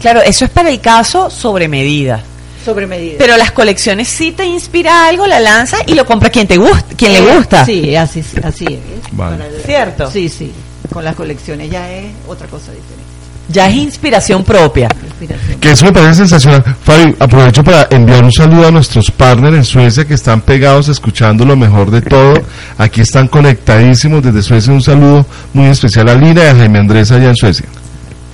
Claro, 0.00 0.20
eso 0.22 0.44
es 0.44 0.50
para 0.50 0.68
el 0.70 0.80
caso 0.80 1.30
sobre 1.30 1.66
medida. 1.68 2.22
Sobre 2.64 2.86
medida. 2.86 3.16
Pero 3.18 3.36
las 3.36 3.52
colecciones 3.52 4.08
sí 4.08 4.32
te 4.32 4.44
inspira 4.46 5.06
algo, 5.08 5.26
la 5.26 5.40
lanza 5.40 5.78
y 5.86 5.94
lo 5.94 6.06
compra 6.06 6.30
quien 6.30 6.46
te 6.46 6.56
gusta, 6.56 6.84
quien 6.96 7.12
le 7.12 7.34
gusta. 7.36 7.64
Sí, 7.64 7.94
así, 7.96 8.22
así 8.42 8.64
es. 8.66 8.80
Vale. 9.12 9.36
Para- 9.38 9.50
¿Cierto? 9.64 10.10
Sí, 10.10 10.28
sí. 10.28 10.52
Con 10.92 11.04
las 11.04 11.14
colecciones 11.16 11.70
ya 11.70 11.90
es 11.92 12.06
otra 12.28 12.46
cosa 12.46 12.70
diferente. 12.72 13.03
Ya 13.48 13.68
es 13.68 13.76
inspiración 13.76 14.42
propia. 14.42 14.88
Inspiración. 15.04 15.60
Que 15.60 15.70
eso 15.72 15.84
me 15.84 15.92
parece 15.92 16.14
sensacional. 16.14 16.64
Fabi, 16.82 17.14
aprovecho 17.18 17.62
para 17.62 17.86
enviar 17.90 18.24
un 18.24 18.32
saludo 18.32 18.68
a 18.68 18.70
nuestros 18.70 19.10
partners 19.10 19.56
en 19.56 19.64
Suecia 19.64 20.04
que 20.04 20.14
están 20.14 20.40
pegados 20.40 20.88
escuchando 20.88 21.44
lo 21.44 21.56
mejor 21.56 21.90
de 21.90 22.00
todo. 22.00 22.34
Aquí 22.78 23.02
están 23.02 23.28
conectadísimos 23.28 24.22
desde 24.22 24.42
Suecia. 24.42 24.72
Un 24.72 24.82
saludo 24.82 25.26
muy 25.52 25.66
especial 25.66 26.08
a 26.08 26.14
Lina 26.14 26.44
y 26.44 26.46
a 26.46 26.54
Jaime 26.54 26.78
Andrés 26.78 27.10
allá 27.12 27.28
en 27.28 27.36
Suecia. 27.36 27.66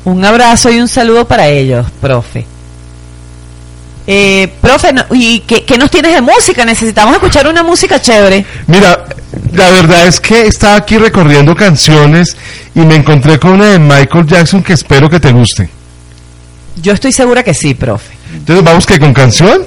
Un 0.05 0.25
abrazo 0.25 0.71
y 0.71 0.81
un 0.81 0.89
saludo 0.89 1.27
para 1.27 1.49
ellos, 1.49 1.87
profe. 2.01 2.47
Eh, 4.13 4.49
profe, 4.61 4.93
no- 4.93 5.05
¿y 5.13 5.39
qué, 5.47 5.65
qué 5.65 5.79
nos 5.79 5.89
tienes 5.89 6.13
de 6.13 6.21
música? 6.21 6.65
Necesitamos 6.65 7.15
escuchar 7.15 7.47
una 7.47 7.63
música 7.63 8.03
chévere. 8.03 8.45
Mira, 8.67 9.05
la 9.53 9.71
verdad 9.71 10.09
es 10.09 10.19
que 10.19 10.49
estaba 10.49 10.75
aquí 10.75 10.99
recorriendo 10.99 11.55
canciones 11.55 12.37
y 12.75 12.81
me 12.81 12.97
encontré 12.97 13.39
con 13.39 13.53
una 13.53 13.67
de 13.67 13.79
Michael 13.79 14.27
Jackson 14.27 14.65
que 14.65 14.73
espero 14.73 15.09
que 15.09 15.21
te 15.21 15.31
guste. 15.31 15.71
Yo 16.83 16.93
estoy 16.93 17.13
segura 17.13 17.45
que 17.45 17.55
sí, 17.55 17.75
profe. 17.75 18.13
Entonces, 18.35 18.65
¿vamos 18.65 18.85
que 18.85 18.99
con 18.99 19.15
canción? 19.15 19.63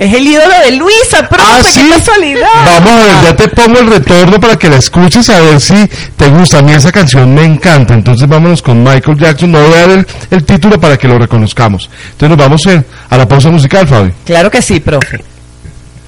Es 0.00 0.14
el 0.14 0.26
ídolo 0.26 0.54
de 0.64 0.70
Luisa, 0.76 1.28
profe, 1.28 1.44
Ah, 1.46 1.60
qué 1.74 1.88
casualidad. 1.90 2.48
Vamos 2.64 2.90
a 2.90 2.96
ver, 2.96 3.22
ya 3.22 3.36
te 3.36 3.48
pongo 3.48 3.78
el 3.80 3.86
retorno 3.86 4.40
para 4.40 4.56
que 4.56 4.70
la 4.70 4.76
escuches 4.76 5.28
a 5.28 5.40
ver 5.40 5.60
si 5.60 5.74
te 6.16 6.28
gusta. 6.30 6.60
A 6.60 6.62
mí 6.62 6.72
esa 6.72 6.90
canción 6.90 7.34
me 7.34 7.44
encanta. 7.44 7.92
Entonces 7.92 8.26
vámonos 8.26 8.62
con 8.62 8.82
Michael 8.82 9.18
Jackson. 9.18 9.52
No 9.52 9.60
voy 9.60 9.74
a 9.74 9.80
dar 9.86 9.90
el, 9.90 10.06
el 10.30 10.44
título 10.46 10.80
para 10.80 10.96
que 10.96 11.06
lo 11.06 11.18
reconozcamos. 11.18 11.90
Entonces 12.12 12.30
nos 12.30 12.38
vamos 12.38 12.64
en- 12.66 12.86
a 13.10 13.16
la 13.18 13.28
pausa 13.28 13.50
musical, 13.50 13.86
Fabi. 13.86 14.10
Claro 14.24 14.50
que 14.50 14.62
sí, 14.62 14.80
profe. 14.80 15.22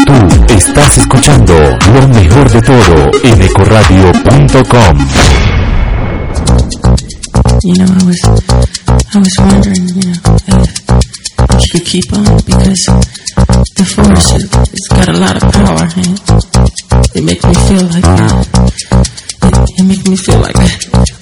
Tú 0.06 0.14
estás 0.54 0.96
escuchando 0.96 1.54
lo 1.92 2.08
mejor 2.08 2.50
de 2.50 2.62
todo 2.62 3.10
en 3.24 3.42
ecoradio.com. 3.42 5.06
You 7.64 7.74
know, 7.74 7.86
I 7.86 8.04
was, 8.04 8.18
I 9.14 9.18
was 9.18 9.38
wondering, 9.38 9.86
you 9.88 10.02
know, 10.02 10.64
if 11.64 11.74
you 11.74 11.80
keep 11.80 12.12
on 12.12 12.24
because 12.44 12.82
the 13.78 13.84
force 13.86 14.34
it, 14.34 14.50
it's 14.72 14.88
got 14.88 15.08
a 15.08 15.16
lot 15.18 15.36
of 15.36 15.42
power 15.52 15.86
and 15.96 16.18
it 17.14 17.24
makes 17.24 17.44
me 17.44 17.54
feel 17.70 17.86
like 17.86 18.04
it, 19.42 19.78
it 19.78 19.84
makes 19.84 20.06
me 20.08 20.16
feel 20.16 20.40
like 20.40 20.54
Just 21.06 21.21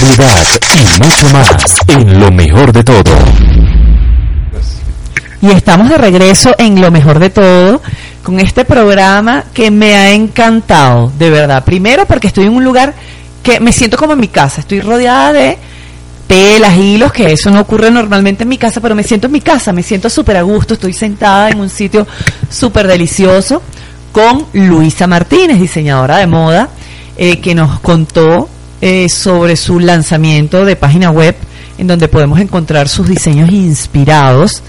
y 0.00 1.04
mucho 1.04 1.30
más 1.30 1.80
en 1.88 2.20
lo 2.20 2.30
mejor 2.30 2.72
de 2.72 2.84
todo. 2.84 3.02
Y 5.40 5.50
estamos 5.50 5.88
de 5.88 5.98
regreso 5.98 6.54
en 6.58 6.80
lo 6.80 6.90
mejor 6.90 7.18
de 7.18 7.30
todo 7.30 7.80
con 8.22 8.40
este 8.40 8.64
programa 8.64 9.44
que 9.54 9.70
me 9.70 9.94
ha 9.96 10.12
encantado, 10.12 11.12
de 11.18 11.30
verdad. 11.30 11.64
Primero 11.64 12.06
porque 12.06 12.26
estoy 12.26 12.46
en 12.46 12.54
un 12.54 12.64
lugar 12.64 12.94
que 13.42 13.60
me 13.60 13.72
siento 13.72 13.96
como 13.96 14.12
en 14.12 14.20
mi 14.20 14.28
casa, 14.28 14.60
estoy 14.60 14.80
rodeada 14.80 15.32
de 15.32 15.58
telas, 16.26 16.76
hilos, 16.76 17.12
que 17.12 17.32
eso 17.32 17.50
no 17.50 17.60
ocurre 17.60 17.90
normalmente 17.90 18.42
en 18.42 18.50
mi 18.50 18.58
casa, 18.58 18.80
pero 18.80 18.94
me 18.94 19.02
siento 19.02 19.28
en 19.28 19.32
mi 19.32 19.40
casa, 19.40 19.72
me 19.72 19.82
siento 19.82 20.10
súper 20.10 20.36
a 20.36 20.42
gusto, 20.42 20.74
estoy 20.74 20.92
sentada 20.92 21.50
en 21.50 21.58
un 21.58 21.70
sitio 21.70 22.06
súper 22.50 22.86
delicioso 22.86 23.62
con 24.12 24.46
Luisa 24.52 25.06
Martínez, 25.06 25.58
diseñadora 25.58 26.18
de 26.18 26.26
moda, 26.26 26.68
eh, 27.16 27.40
que 27.40 27.54
nos 27.54 27.80
contó 27.80 28.48
eh, 28.80 29.08
sobre 29.08 29.56
su 29.56 29.80
lanzamiento 29.80 30.64
de 30.64 30.76
página 30.76 31.10
web, 31.10 31.36
en 31.78 31.86
donde 31.86 32.08
podemos 32.08 32.40
encontrar 32.40 32.88
sus 32.88 33.08
diseños 33.08 33.50
inspirados 33.50 34.62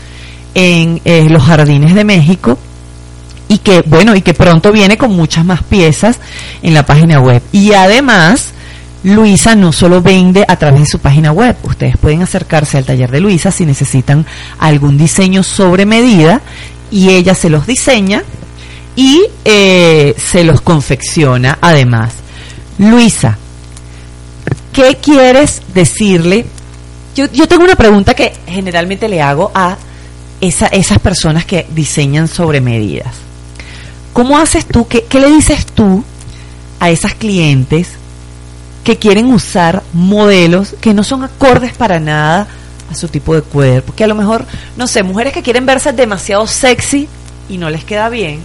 en 0.56 1.02
eh, 1.06 1.28
los 1.30 1.44
jardines 1.44 1.94
de 1.94 2.04
México 2.04 2.58
y 3.48 3.60
que 3.60 3.82
bueno 3.82 4.16
y 4.16 4.22
que 4.22 4.34
pronto 4.34 4.72
viene 4.72 4.98
con 4.98 5.16
muchas 5.16 5.46
más 5.46 5.64
piezas 5.64 6.20
en 6.62 6.74
la 6.74 6.86
página 6.86 7.20
web 7.20 7.42
y 7.52 7.74
además 7.74 8.50
Luisa 9.04 9.56
no 9.56 9.72
solo 9.72 10.02
vende 10.02 10.46
a 10.48 10.58
través 10.58 10.82
de 10.82 10.86
su 10.86 11.00
página 11.00 11.32
web, 11.32 11.56
ustedes 11.64 11.98
pueden 11.98 12.22
acercarse 12.22 12.78
al 12.78 12.86
taller 12.86 13.10
de 13.12 13.22
Luisa 13.22 13.52
si 13.52 13.66
necesitan 13.66 14.26
algún 14.60 14.98
diseño 14.98 15.44
sobre 15.44 15.86
medida 15.86 16.42
y 16.92 17.10
ella 17.10 17.34
se 17.34 17.50
los 17.50 17.66
diseña 17.66 18.24
y 18.96 19.24
eh, 19.46 20.16
se 20.18 20.44
los 20.44 20.62
confecciona 20.62 21.58
además. 21.62 22.12
Luisa, 22.78 23.38
¿qué 24.74 24.98
quieres 25.02 25.62
decirle? 25.74 26.46
Yo, 27.16 27.26
yo 27.32 27.48
tengo 27.48 27.64
una 27.64 27.76
pregunta 27.76 28.14
que 28.14 28.34
generalmente 28.48 29.08
le 29.08 29.22
hago 29.22 29.52
a 29.54 29.78
esa, 30.42 30.68
esas 30.68 31.00
personas 31.00 31.46
que 31.46 31.68
diseñan 31.72 32.28
sobre 32.28 32.62
medidas. 32.62 33.16
¿Cómo 34.14 34.38
haces 34.38 34.66
tú? 34.66 34.88
Qué, 34.88 35.04
¿Qué 35.04 35.20
le 35.20 35.30
dices 35.30 35.66
tú 35.66 36.04
a 36.80 36.90
esas 36.90 37.14
clientes 37.14 37.90
que 38.84 38.98
quieren 38.98 39.34
usar 39.34 39.84
modelos 39.94 40.76
que 40.82 40.94
no 40.94 41.04
son 41.04 41.24
acordes 41.24 41.74
para 41.74 42.00
nada 42.00 42.48
a 42.90 42.96
su 42.96 43.08
tipo 43.08 43.36
de 43.36 43.42
cuerpo? 43.42 43.94
Que 43.96 44.04
a 44.04 44.08
lo 44.08 44.16
mejor, 44.16 44.46
no 44.78 44.88
sé, 44.88 45.04
mujeres 45.04 45.34
que 45.34 45.44
quieren 45.44 45.66
verse 45.66 45.92
demasiado 45.94 46.48
sexy 46.48 47.08
y 47.50 47.58
no 47.58 47.70
les 47.70 47.84
queda 47.84 48.10
bien, 48.10 48.40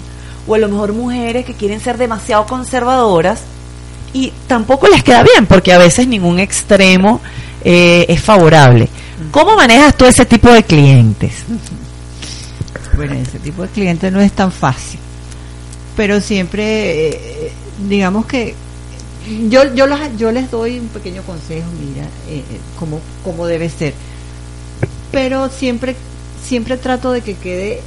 o 0.46 0.54
a 0.54 0.58
lo 0.58 0.68
mejor 0.68 0.92
mujeres 0.92 1.44
que 1.44 1.54
quieren 1.54 1.80
ser 1.80 1.98
demasiado 1.98 2.46
conservadoras 2.46 3.40
y 4.14 4.32
tampoco 4.46 4.88
les 4.88 5.02
queda 5.02 5.22
bien, 5.22 5.44
porque 5.46 5.72
a 5.72 5.78
veces 5.78 6.08
ningún 6.08 6.38
extremo 6.38 7.20
eh, 7.62 8.06
es 8.08 8.22
favorable. 8.22 8.88
¿Cómo 9.30 9.56
manejas 9.56 9.96
tú 9.96 10.06
ese 10.06 10.24
tipo 10.24 10.50
de 10.50 10.62
clientes? 10.62 11.44
Bueno, 12.96 13.14
ese 13.14 13.40
tipo 13.40 13.62
de 13.62 13.68
clientes 13.68 14.12
no 14.12 14.20
es 14.20 14.32
tan 14.32 14.52
fácil. 14.52 15.00
Pero 15.96 16.20
siempre, 16.20 17.08
eh, 17.08 17.52
digamos 17.88 18.26
que 18.26 18.54
yo 19.48 19.74
yo, 19.74 19.86
los, 19.86 19.98
yo 20.16 20.30
les 20.30 20.50
doy 20.50 20.78
un 20.78 20.88
pequeño 20.88 21.22
consejo, 21.22 21.66
mira, 21.80 22.04
eh, 22.28 22.44
eh, 22.50 22.60
cómo, 22.78 23.00
cómo 23.24 23.46
debe 23.46 23.68
ser. 23.68 23.94
Pero 25.10 25.48
siempre 25.48 25.96
siempre 26.44 26.76
trato 26.76 27.10
de 27.10 27.22
que 27.22 27.34
quede 27.34 27.80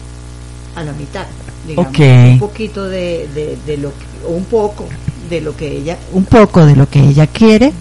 a 0.75 0.83
la 0.83 0.91
mitad, 0.93 1.25
digamos, 1.67 1.97
un 1.97 2.39
poquito 2.39 2.85
de, 2.85 3.27
de, 3.33 3.57
de 3.65 3.77
lo 3.77 3.89
que, 3.89 4.05
o 4.27 4.31
un 4.31 4.45
poco 4.45 4.87
de 5.29 5.41
lo 5.41 5.55
que 5.55 5.67
ella, 5.77 5.97
un 6.13 6.25
poco 6.25 6.65
de 6.65 6.75
lo 6.75 6.89
que 6.89 6.99
ella 6.99 7.27
quiere 7.27 7.73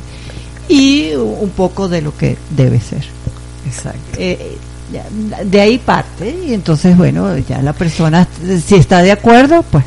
y 0.69 1.13
un 1.15 1.51
poco 1.51 1.89
de 1.89 2.03
lo 2.03 2.17
que 2.17 2.37
debe 2.51 2.81
ser. 2.81 3.05
Exacto. 3.67 3.99
Eh, 4.19 4.57
ya, 4.93 5.05
de 5.45 5.61
ahí 5.61 5.79
parte 5.79 6.37
y 6.47 6.55
entonces 6.55 6.97
bueno 6.97 7.37
ya 7.39 7.61
la 7.61 7.73
persona 7.73 8.29
si 8.65 8.77
está 8.77 9.03
de 9.03 9.11
acuerdo 9.11 9.65
pues 9.69 9.85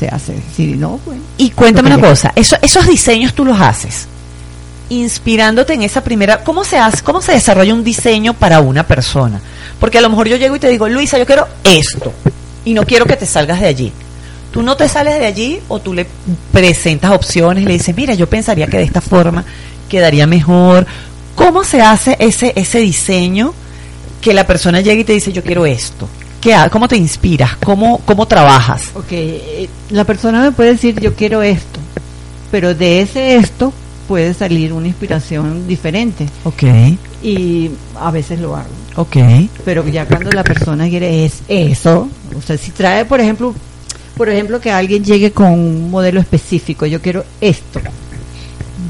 se 0.00 0.08
hace 0.08 0.34
si 0.56 0.74
no 0.74 0.98
bueno 1.06 1.20
Y 1.38 1.50
cuéntame 1.50 1.94
una 1.94 2.00
cosa, 2.08 2.32
eso- 2.34 2.56
esos 2.60 2.88
diseños 2.88 3.34
tú 3.34 3.44
los 3.44 3.60
haces 3.60 4.08
inspirándote 4.88 5.74
en 5.74 5.82
esa 5.82 6.02
primera, 6.02 6.42
¿cómo 6.44 6.64
se 6.64 6.76
hace, 6.76 7.02
cómo 7.02 7.22
se 7.22 7.32
desarrolla 7.32 7.72
un 7.72 7.84
diseño 7.84 8.34
para 8.34 8.60
una 8.60 8.86
persona? 8.86 9.40
Porque 9.80 9.98
a 9.98 10.00
lo 10.00 10.10
mejor 10.10 10.28
yo 10.28 10.36
llego 10.36 10.56
y 10.56 10.58
te 10.58 10.68
digo, 10.68 10.88
Luisa, 10.88 11.18
yo 11.18 11.24
quiero 11.24 11.46
esto 11.64 12.12
y 12.64 12.74
no 12.74 12.84
quiero 12.84 13.06
que 13.06 13.16
te 13.16 13.24
salgas 13.26 13.60
de 13.60 13.68
allí. 13.68 13.92
Tú 14.52 14.62
no 14.62 14.76
te 14.76 14.88
sales 14.88 15.18
de 15.18 15.26
allí 15.26 15.60
o 15.68 15.80
tú 15.80 15.94
le 15.94 16.06
presentas 16.52 17.10
opciones 17.12 17.64
le 17.64 17.72
dices, 17.72 17.96
mira, 17.96 18.14
yo 18.14 18.28
pensaría 18.28 18.66
que 18.66 18.76
de 18.78 18.84
esta 18.84 19.00
forma 19.00 19.44
quedaría 19.88 20.26
mejor. 20.26 20.86
¿Cómo 21.34 21.64
se 21.64 21.80
hace 21.80 22.16
ese 22.20 22.52
ese 22.54 22.78
diseño 22.80 23.54
que 24.20 24.34
la 24.34 24.46
persona 24.46 24.80
llega 24.80 25.00
y 25.00 25.04
te 25.04 25.14
dice, 25.14 25.32
yo 25.32 25.42
quiero 25.42 25.64
esto? 25.66 26.08
¿Qué, 26.40 26.54
¿Cómo 26.70 26.86
te 26.88 26.96
inspiras? 26.96 27.56
¿Cómo, 27.64 28.00
¿Cómo 28.04 28.26
trabajas? 28.26 28.90
Ok, 28.94 29.12
eh, 29.12 29.68
la 29.90 30.04
persona 30.04 30.42
me 30.42 30.52
puede 30.52 30.72
decir 30.72 31.00
yo 31.00 31.14
quiero 31.14 31.42
esto 31.42 31.80
pero 32.50 32.74
de 32.74 33.00
ese 33.00 33.36
esto 33.36 33.72
puede 34.06 34.34
salir 34.34 34.72
una 34.74 34.86
inspiración 34.86 35.66
diferente 35.66 36.26
Ok, 36.44 36.64
y 37.22 37.70
a 37.98 38.10
veces 38.10 38.40
lo 38.40 38.54
hago 38.56 38.68
ok. 38.96 39.16
pero 39.64 39.86
ya 39.88 40.04
cuando 40.06 40.30
la 40.32 40.44
persona 40.44 40.86
quiere 40.88 41.24
es 41.24 41.38
eso 41.48 42.08
o 42.36 42.42
sea 42.42 42.58
si 42.58 42.72
trae 42.72 43.04
por 43.06 43.20
ejemplo 43.20 43.54
por 44.16 44.28
ejemplo 44.28 44.60
que 44.60 44.70
alguien 44.70 45.04
llegue 45.04 45.32
con 45.32 45.46
un 45.52 45.90
modelo 45.90 46.20
específico 46.20 46.86
yo 46.86 47.00
quiero 47.00 47.24
esto 47.40 47.80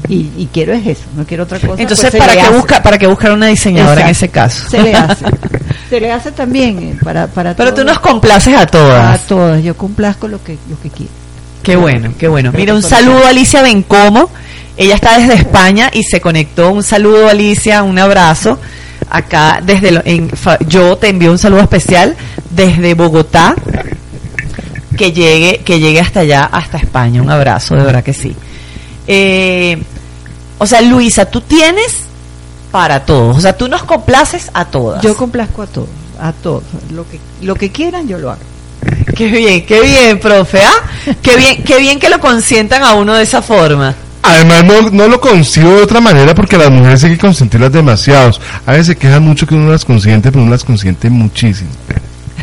y, 0.09 0.29
y 0.37 0.49
quiero 0.51 0.73
es 0.73 0.85
eso 0.85 1.03
no 1.15 1.25
quiero 1.25 1.43
otra 1.43 1.59
cosa 1.59 1.81
Entonces, 1.81 2.11
pues 2.11 2.21
¿para 2.23 2.35
qué, 2.41 2.49
busca, 2.49 2.83
¿para 2.83 2.97
qué 2.97 3.07
buscar 3.07 3.31
una 3.31 3.47
diseñadora 3.47 4.01
en 4.01 4.09
ese 4.09 4.29
caso? 4.29 4.69
se 4.69 4.81
le 4.81 4.93
hace 4.93 5.25
se 5.89 5.99
le 6.01 6.11
hace 6.11 6.31
también 6.31 6.77
eh, 6.79 6.95
para 7.03 7.27
para 7.27 7.55
Pero 7.55 7.69
tú 7.69 7.77
todo- 7.81 7.85
nos 7.85 7.99
complaces 7.99 8.53
a 8.55 8.61
a 8.61 8.65
todas. 8.67 9.27
todas 9.27 9.63
yo 9.63 9.75
complazco 9.77 10.27
lo 10.27 10.43
que 10.43 10.57
lo 10.69 10.79
que 10.81 10.89
quiero 10.89 11.11
Qué 11.63 11.77
bueno, 11.77 12.13
qué 12.19 12.27
bueno. 12.27 12.51
Mira, 12.53 12.73
un 12.75 12.83
saludo 12.83 13.25
a 13.25 13.29
Alicia 13.29 13.61
Bencomo. 13.61 14.29
Ella 14.75 14.95
está 14.95 15.17
desde 15.17 15.35
España 15.35 15.89
y 15.93 16.03
se 16.03 16.19
conectó. 16.19 16.73
Un 16.73 16.83
saludo, 16.83 17.29
Alicia, 17.29 17.83
un 17.83 17.97
abrazo. 17.97 18.59
Acá, 19.09 19.61
desde 19.65 19.91
lo- 19.91 20.01
en, 20.03 20.29
fa- 20.29 20.57
yo 20.67 20.97
te 20.97 21.07
envío 21.07 21.31
un 21.31 21.37
saludo 21.37 21.61
especial 21.61 22.17
desde 22.49 22.95
Bogotá. 22.95 23.55
Que 24.97 25.11
llegue, 25.11 25.61
que 25.65 25.79
llegue 25.79 25.99
hasta 25.99 26.21
allá, 26.21 26.43
hasta 26.45 26.77
España. 26.77 27.21
Un 27.21 27.29
abrazo, 27.29 27.75
de 27.75 27.83
verdad 27.83 28.03
que 28.03 28.13
sí. 28.13 28.35
Eh, 29.07 29.81
o 30.57 30.65
sea, 30.65 30.81
Luisa, 30.81 31.25
tú 31.25 31.41
tienes 31.41 32.01
para 32.71 33.05
todos. 33.05 33.37
O 33.37 33.41
sea, 33.41 33.57
tú 33.57 33.67
nos 33.67 33.83
complaces 33.83 34.49
a 34.53 34.65
todas. 34.65 35.01
yo 35.01 35.15
complazco 35.15 35.61
a 35.61 35.67
todos 35.67 35.89
a 36.19 36.31
todos 36.31 36.63
lo 36.91 37.07
que 37.09 37.19
lo 37.41 37.55
que 37.55 37.71
quieran 37.71 38.07
yo 38.07 38.17
lo 38.17 38.31
hago 38.31 38.41
Qué 39.15 39.27
bien, 39.27 39.65
qué 39.65 39.81
bien, 39.81 40.19
profe. 40.19 40.61
¿ah? 40.61 41.15
Qué 41.21 41.37
bien, 41.37 41.63
qué 41.63 41.79
bien 41.79 41.99
que 41.99 42.09
lo 42.09 42.19
consientan 42.19 42.83
a 42.83 42.93
uno 42.95 43.13
de 43.13 43.23
esa 43.23 43.41
forma. 43.41 43.95
Además, 44.21 44.65
no, 44.65 44.89
no 44.89 45.07
lo 45.07 45.21
concibo 45.21 45.69
de 45.75 45.83
otra 45.83 46.01
manera 46.01 46.35
porque 46.35 46.57
las 46.57 46.69
mujeres 46.69 47.03
hay 47.03 47.11
que 47.11 47.17
consentirlas 47.17 47.71
demasiados. 47.71 48.41
A 48.65 48.71
veces 48.71 48.87
se 48.87 48.95
quejan 48.97 49.23
mucho 49.23 49.47
que 49.47 49.55
uno 49.55 49.71
las 49.71 49.85
consiente, 49.85 50.31
pero 50.31 50.43
uno 50.43 50.51
las 50.51 50.65
consiente 50.65 51.09
muchísimo. 51.09 51.69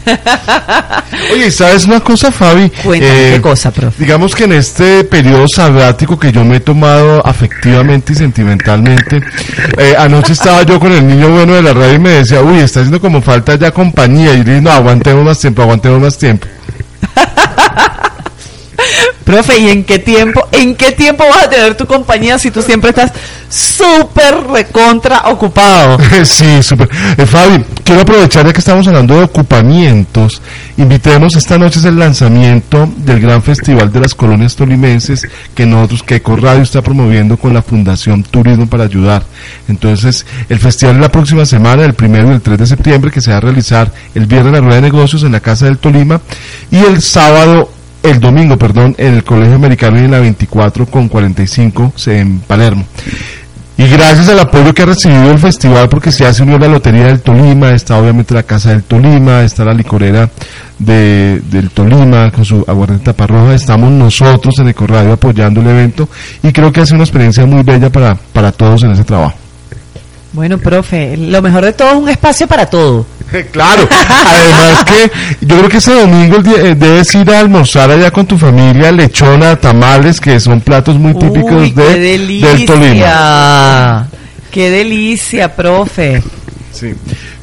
Oye, 1.33 1.51
¿sabes 1.51 1.85
una 1.87 2.01
cosa, 2.01 2.31
Fabi? 2.33 2.65
Eh, 2.65 2.73
Cuéntame, 2.83 3.31
¿qué 3.35 3.41
cosa, 3.41 3.71
profe? 3.71 4.03
Digamos 4.03 4.35
que 4.35 4.45
en 4.45 4.53
este 4.53 5.05
periodo 5.05 5.47
sabático 5.49 6.19
que 6.19 6.33
yo 6.33 6.45
me 6.45 6.57
he 6.57 6.61
tomado 6.61 7.25
afectivamente 7.27 8.13
y 8.13 8.17
sentimentalmente, 8.17 9.21
eh, 9.79 9.95
anoche 9.99 10.33
estaba 10.33 10.63
yo 10.63 10.79
con 10.81 10.93
el 10.93 11.07
niño 11.07 11.31
bueno 11.31 11.55
de 11.55 11.63
la 11.63 11.73
radio 11.73 11.95
y 11.95 11.99
me 11.99 12.11
decía, 12.11 12.43
uy, 12.43 12.59
está 12.59 12.81
haciendo 12.81 13.01
como 13.01 13.21
falta 13.23 13.55
ya 13.57 13.71
compañía. 13.71 14.35
Y 14.35 14.39
yo 14.39 14.45
le 14.45 14.51
dije, 14.51 14.61
no, 14.63 14.71
aguantemos 14.71 15.25
más 15.25 15.39
tiempo, 15.39 15.63
aguantemos 15.63 16.01
más 16.01 16.19
tiempo. 16.19 16.47
Profe, 19.25 19.59
¿y 19.59 19.69
en 19.69 19.85
qué 19.85 19.99
tiempo, 19.99 20.49
en 20.53 20.75
qué 20.75 20.93
tiempo 20.93 21.25
vas 21.29 21.45
a 21.45 21.51
tener 21.51 21.77
tu 21.77 21.87
compañía 21.87 22.39
si 22.39 22.51
tú 22.51 22.63
siempre 22.63 22.91
estás 22.91 23.13
súper 23.49 24.47
recontra 24.51 25.23
ocupado? 25.27 25.99
Sí, 26.25 26.63
súper. 26.63 26.89
Eh, 27.17 27.27
Fabi, 27.27 27.65
quiero 27.85 28.03
aprovechar 28.03 28.47
ya 28.47 28.53
que 28.53 28.61
estamos 28.61 28.87
hablando 28.87 29.17
de 29.17 29.25
ocupamientos. 29.25 30.41
Invitemos 30.77 31.37
esta 31.37 31.59
noche 31.59 31.79
es 31.79 31.85
el 31.85 31.99
lanzamiento 31.99 32.89
del 32.97 33.21
gran 33.21 33.43
festival 33.43 33.93
de 33.93 34.01
las 34.01 34.15
colonias 34.15 34.57
tolimenses 34.57 35.27
que 35.55 35.67
nosotros, 35.67 36.03
que 36.03 36.17
Ecoradio 36.17 36.63
está 36.63 36.83
promoviendo 36.83 37.37
con 37.37 37.53
la 37.53 37.63
Fundación 37.63 38.23
Turismo 38.23 38.67
para 38.67 38.85
Ayudar. 38.85 39.23
Entonces, 39.69 40.25
el 40.49 40.59
festival 40.59 40.97
es 40.97 41.01
la 41.03 41.13
próxima 41.13 41.45
semana, 41.45 41.85
el 41.85 41.95
primero 41.95 42.31
y 42.31 42.35
el 42.35 42.41
3 42.41 42.59
de 42.59 42.67
septiembre, 42.67 43.11
que 43.11 43.21
se 43.21 43.31
va 43.31 43.39
a 43.39 43.41
realizar 43.41 43.93
el 44.15 44.27
viernes 44.27 44.49
en 44.49 44.55
la 44.55 44.61
rueda 44.61 44.77
de 44.77 44.83
negocios 44.83 45.23
en 45.23 45.33
la 45.33 45.41
Casa 45.41 45.67
del 45.67 45.79
Tolima 45.79 46.21
y 46.71 46.79
el 46.79 47.03
sábado 47.03 47.71
el 48.03 48.21
domingo, 48.21 48.57
perdón, 48.57 48.95
en 48.99 49.15
el 49.15 49.25
Colegio 49.25 49.57
Americano 49.57 50.01
y 50.01 50.05
en 50.05 50.11
la 50.11 50.21
24 50.21 50.87
con 50.87 51.09
45 51.09 51.93
en 52.07 52.41
Palermo. 52.41 52.85
Y 53.81 53.89
gracias 53.89 54.29
al 54.29 54.39
apoyo 54.39 54.75
que 54.75 54.83
ha 54.83 54.87
recibido 54.87 55.31
el 55.31 55.39
festival, 55.39 55.89
porque 55.89 56.13
se 56.13 56.27
hace 56.27 56.43
unió 56.43 56.59
la 56.59 56.69
Lotería 56.69 57.07
del 57.07 57.23
Tolima, 57.23 57.71
está 57.71 57.97
obviamente 57.97 58.35
la 58.35 58.43
Casa 58.43 58.71
del 58.71 58.83
Tolima, 58.83 59.43
está 59.43 59.65
la 59.65 59.73
licorera 59.73 60.29
de, 60.79 61.41
del 61.51 61.71
Tolima 61.71 62.31
con 62.31 62.45
su 62.45 62.63
aguardiente 62.69 63.07
taparroja, 63.07 63.55
estamos 63.55 63.91
nosotros 63.91 64.55
en 64.59 64.69
Ecoradio 64.69 65.15
apoyando 65.15 65.63
el 65.63 65.69
evento 65.69 66.11
y 66.43 66.53
creo 66.53 66.71
que 66.71 66.83
hace 66.83 66.93
una 66.93 67.05
experiencia 67.05 67.47
muy 67.47 67.63
bella 67.63 67.89
para, 67.89 68.15
para 68.15 68.53
todos 68.53 68.83
en 68.83 68.91
ese 68.91 69.05
trabajo. 69.05 69.39
Bueno, 70.35 70.59
profe, 70.59 71.17
lo 71.17 71.41
mejor 71.41 71.65
de 71.65 71.73
todo 71.73 71.91
es 71.93 71.97
un 71.97 72.09
espacio 72.11 72.47
para 72.47 72.67
todo. 72.67 73.07
Claro, 73.53 73.89
además 74.27 74.85
que 74.85 75.11
yo 75.47 75.59
creo 75.59 75.69
que 75.69 75.77
ese 75.79 75.93
domingo 75.95 76.37
eh, 76.57 76.75
debes 76.75 77.15
ir 77.15 77.31
a 77.31 77.41
almorzar 77.41 77.91
allá 77.91 78.11
con 78.11 78.27
tu 78.27 78.37
familia, 78.37 78.91
lechona, 78.93 79.57
tamales, 79.57 80.21
que 80.21 80.39
son 80.41 80.61
platos 80.61 80.97
muy 80.99 81.15
típicos 81.15 81.53
Uy, 81.53 81.71
de, 81.71 81.99
del 81.99 82.67
Tolima. 82.67 82.81
delicia. 82.81 84.07
Qué 84.51 84.71
delicia, 84.71 85.55
profe. 85.55 86.23
Sí. 86.73 86.95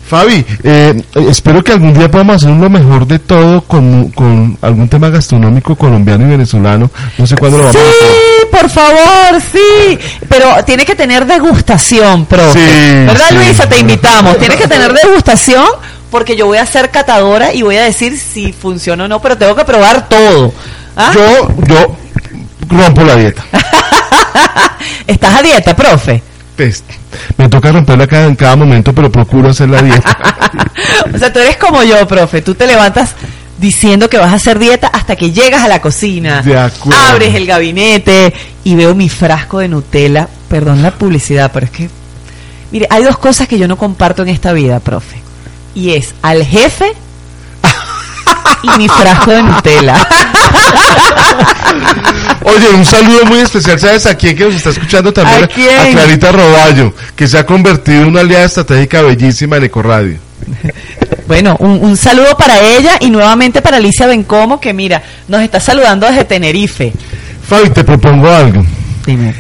Fabi, 0.08 0.46
eh, 0.64 1.04
espero 1.30 1.62
que 1.62 1.74
algún 1.74 1.94
día 1.94 2.10
podamos 2.10 2.38
hacer 2.38 2.50
lo 2.50 2.70
mejor 2.70 3.06
de 3.06 3.20
todo 3.20 3.62
con, 3.62 4.10
con 4.12 4.58
algún 4.62 4.88
tema 4.88 5.10
gastronómico 5.10 5.76
colombiano 5.76 6.26
y 6.26 6.30
venezolano. 6.30 6.90
No 7.18 7.28
sé 7.28 7.36
cuándo 7.36 7.58
lo 7.58 7.66
vamos 7.66 7.76
a 7.76 7.80
hacer. 7.82 7.94
Sí, 8.00 8.48
por 8.50 8.70
favor, 8.70 9.42
sí. 9.52 10.00
Pero 10.30 10.64
tiene 10.66 10.86
que 10.86 10.96
tener 10.96 11.26
degustación, 11.26 12.26
profe. 12.26 12.54
Sí, 12.54 13.06
¿Verdad, 13.06 13.26
sí. 13.30 13.36
Luisa? 13.36 13.68
Te 13.68 13.80
invitamos. 13.80 14.38
Tienes 14.38 14.58
que 14.58 14.68
tener 14.68 14.94
degustación 14.94 15.66
porque 16.10 16.38
yo 16.38 16.46
voy 16.46 16.58
a 16.58 16.66
ser 16.66 16.90
catadora 16.90 17.54
y 17.54 17.62
voy 17.64 17.76
a 17.76 17.84
decir 17.84 18.18
si 18.18 18.54
funciona 18.54 19.06
o 19.06 19.08
no, 19.10 19.22
pero 19.22 19.38
tengo 19.38 19.56
que 19.56 19.66
probar 19.66 20.08
todo. 20.08 20.54
¿Ah? 20.96 21.12
Yo, 21.14 21.50
yo 21.68 21.98
rompo 22.70 23.04
la 23.04 23.18
dieta. 23.18 23.44
¿Estás 25.08 25.36
a 25.36 25.42
dieta, 25.42 25.76
profe? 25.76 26.24
Pues, 26.58 26.84
me 27.38 27.48
toca 27.48 27.72
romperla 27.72 28.08
cada, 28.08 28.26
en 28.26 28.36
cada 28.36 28.56
momento, 28.56 28.92
pero 28.92 29.12
procuro 29.12 29.50
hacer 29.50 29.70
la 29.70 29.82
dieta. 29.82 30.18
O 31.14 31.18
sea, 31.18 31.34
tú 31.34 31.40
eres 31.40 31.58
como 31.58 31.84
yo, 31.84 32.08
profe. 32.08 32.42
Tú 32.42 32.56
te 32.56 32.68
levantas 32.68 33.16
diciendo 33.58 34.10
que 34.10 34.18
vas 34.18 34.32
a 34.32 34.36
hacer 34.36 34.60
dieta 34.60 34.88
hasta 34.88 35.16
que 35.16 35.32
llegas 35.32 35.64
a 35.64 35.68
la 35.68 35.82
cocina. 35.82 36.42
De 36.42 36.58
acuerdo. 36.58 37.00
Abres 37.10 37.36
el 37.36 37.46
gabinete 37.46 38.34
y 38.64 38.76
veo 38.76 38.96
mi 38.96 39.10
frasco 39.10 39.60
de 39.60 39.68
Nutella. 39.68 40.28
Perdón 40.48 40.84
la 40.84 40.92
publicidad, 40.92 41.52
pero 41.54 41.66
es 41.66 41.72
que... 41.72 41.90
Mire, 42.72 42.88
hay 42.90 43.04
dos 43.04 43.18
cosas 43.18 43.48
que 43.48 43.58
yo 43.58 43.68
no 43.68 43.78
comparto 43.78 44.22
en 44.22 44.30
esta 44.30 44.54
vida, 44.54 44.80
profe. 44.80 45.18
Y 45.76 45.92
es 45.92 46.14
al 46.22 46.46
jefe 46.46 46.94
y 48.64 48.78
mi 48.78 48.88
frasco 48.88 49.32
de 49.32 49.44
Nutella. 49.44 50.08
Oye, 52.44 52.70
un 52.76 52.86
saludo 52.86 53.26
muy 53.26 53.40
especial, 53.40 53.80
¿sabes 53.80 54.06
a 54.06 54.16
quién 54.16 54.36
que 54.36 54.46
nos 54.46 54.56
está 54.56 54.70
escuchando 54.70 55.12
también? 55.12 55.44
¿A 55.44 55.48
quién? 55.48 55.92
Clarita 55.94 56.32
Roballo, 56.32 56.94
que 57.16 57.28
se 57.28 57.38
ha 57.38 57.46
convertido 57.46 58.04
en 58.04 58.08
una 58.10 58.22
aliada 58.22 58.46
estratégica 58.46 59.02
bellísima 59.02 59.58
en 59.58 59.64
Ecoradio. 59.66 60.18
Bueno, 61.28 61.58
un, 61.60 61.84
un 61.84 61.98
saludo 61.98 62.38
para 62.38 62.60
ella 62.62 62.98
y 63.02 63.10
nuevamente 63.10 63.62
para 63.62 63.78
Alicia 63.78 64.08
Bencomo, 64.08 64.62
que 64.62 64.74
mira, 64.74 65.04
nos 65.28 65.42
está 65.42 65.60
saludando 65.60 66.08
desde 66.08 66.24
Tenerife. 66.24 66.94
Fabi, 67.48 67.70
te 67.70 67.84
propongo 67.84 68.30
algo. 68.30 68.66
Dime. 69.06 69.34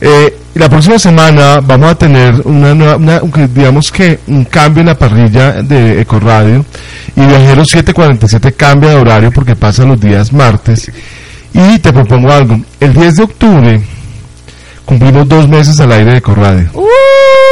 Eh, 0.00 0.39
la 0.54 0.68
próxima 0.68 0.98
semana 0.98 1.60
vamos 1.62 1.92
a 1.92 1.94
tener 1.94 2.34
una, 2.44 2.74
nueva- 2.74 2.96
una- 2.96 3.20
digamos 3.46 3.90
que 3.92 4.18
un 4.26 4.44
cambio 4.44 4.80
en 4.80 4.86
la 4.88 4.98
parrilla 4.98 5.62
de 5.62 6.00
Ecoradio 6.00 6.64
y 7.16 7.20
Viajero 7.20 7.64
747 7.64 8.52
cambia 8.52 8.90
de 8.90 8.96
horario 8.96 9.30
porque 9.32 9.54
pasa 9.56 9.84
los 9.84 10.00
días 10.00 10.32
martes 10.32 10.90
y 11.54 11.78
te 11.78 11.92
propongo 11.92 12.32
algo. 12.32 12.60
El 12.80 12.92
10 12.92 13.14
de 13.16 13.22
octubre 13.22 13.80
cumplimos 14.84 15.28
dos 15.28 15.48
meses 15.48 15.78
al 15.80 15.92
aire 15.92 16.12
de 16.12 16.18
Ecoradio. 16.18 16.68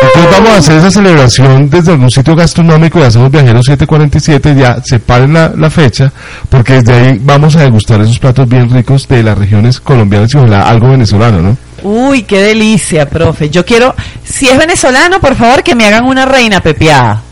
Entonces 0.00 0.30
vamos 0.32 0.50
a 0.50 0.56
hacer 0.58 0.76
esa 0.78 0.90
celebración 0.90 1.70
desde 1.70 1.92
algún 1.92 2.10
sitio 2.10 2.34
gastronómico 2.36 2.98
y 3.00 3.02
hacemos 3.02 3.30
Viajero 3.30 3.60
747, 3.62 4.54
ya 4.56 4.80
separen 4.84 5.32
la, 5.32 5.52
la 5.56 5.70
fecha, 5.70 6.12
porque 6.48 6.74
desde 6.74 6.92
ahí 6.94 7.20
vamos 7.22 7.56
a 7.56 7.60
degustar 7.62 8.00
esos 8.00 8.18
platos 8.18 8.48
bien 8.48 8.70
ricos 8.70 9.06
de 9.08 9.22
las 9.22 9.36
regiones 9.38 9.80
colombianas 9.80 10.32
y 10.34 10.36
ojalá 10.38 10.68
algo 10.68 10.90
venezolano, 10.90 11.40
¿no? 11.42 11.56
Uy, 11.82 12.22
qué 12.22 12.40
delicia, 12.40 13.08
profe. 13.08 13.50
Yo 13.50 13.64
quiero, 13.64 13.94
si 14.24 14.48
es 14.48 14.58
venezolano, 14.58 15.20
por 15.20 15.36
favor, 15.36 15.62
que 15.62 15.74
me 15.74 15.86
hagan 15.86 16.04
una 16.04 16.26
reina 16.26 16.60
pepeada. 16.60 17.22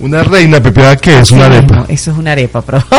Una 0.00 0.22
reina 0.22 0.60
pepeada 0.60 0.96
que 0.96 1.18
es 1.18 1.30
una 1.32 1.46
arepa. 1.46 1.74
no, 1.74 1.86
eso 1.88 2.12
es 2.12 2.18
una 2.18 2.30
arepa, 2.30 2.62
profe. 2.62 2.86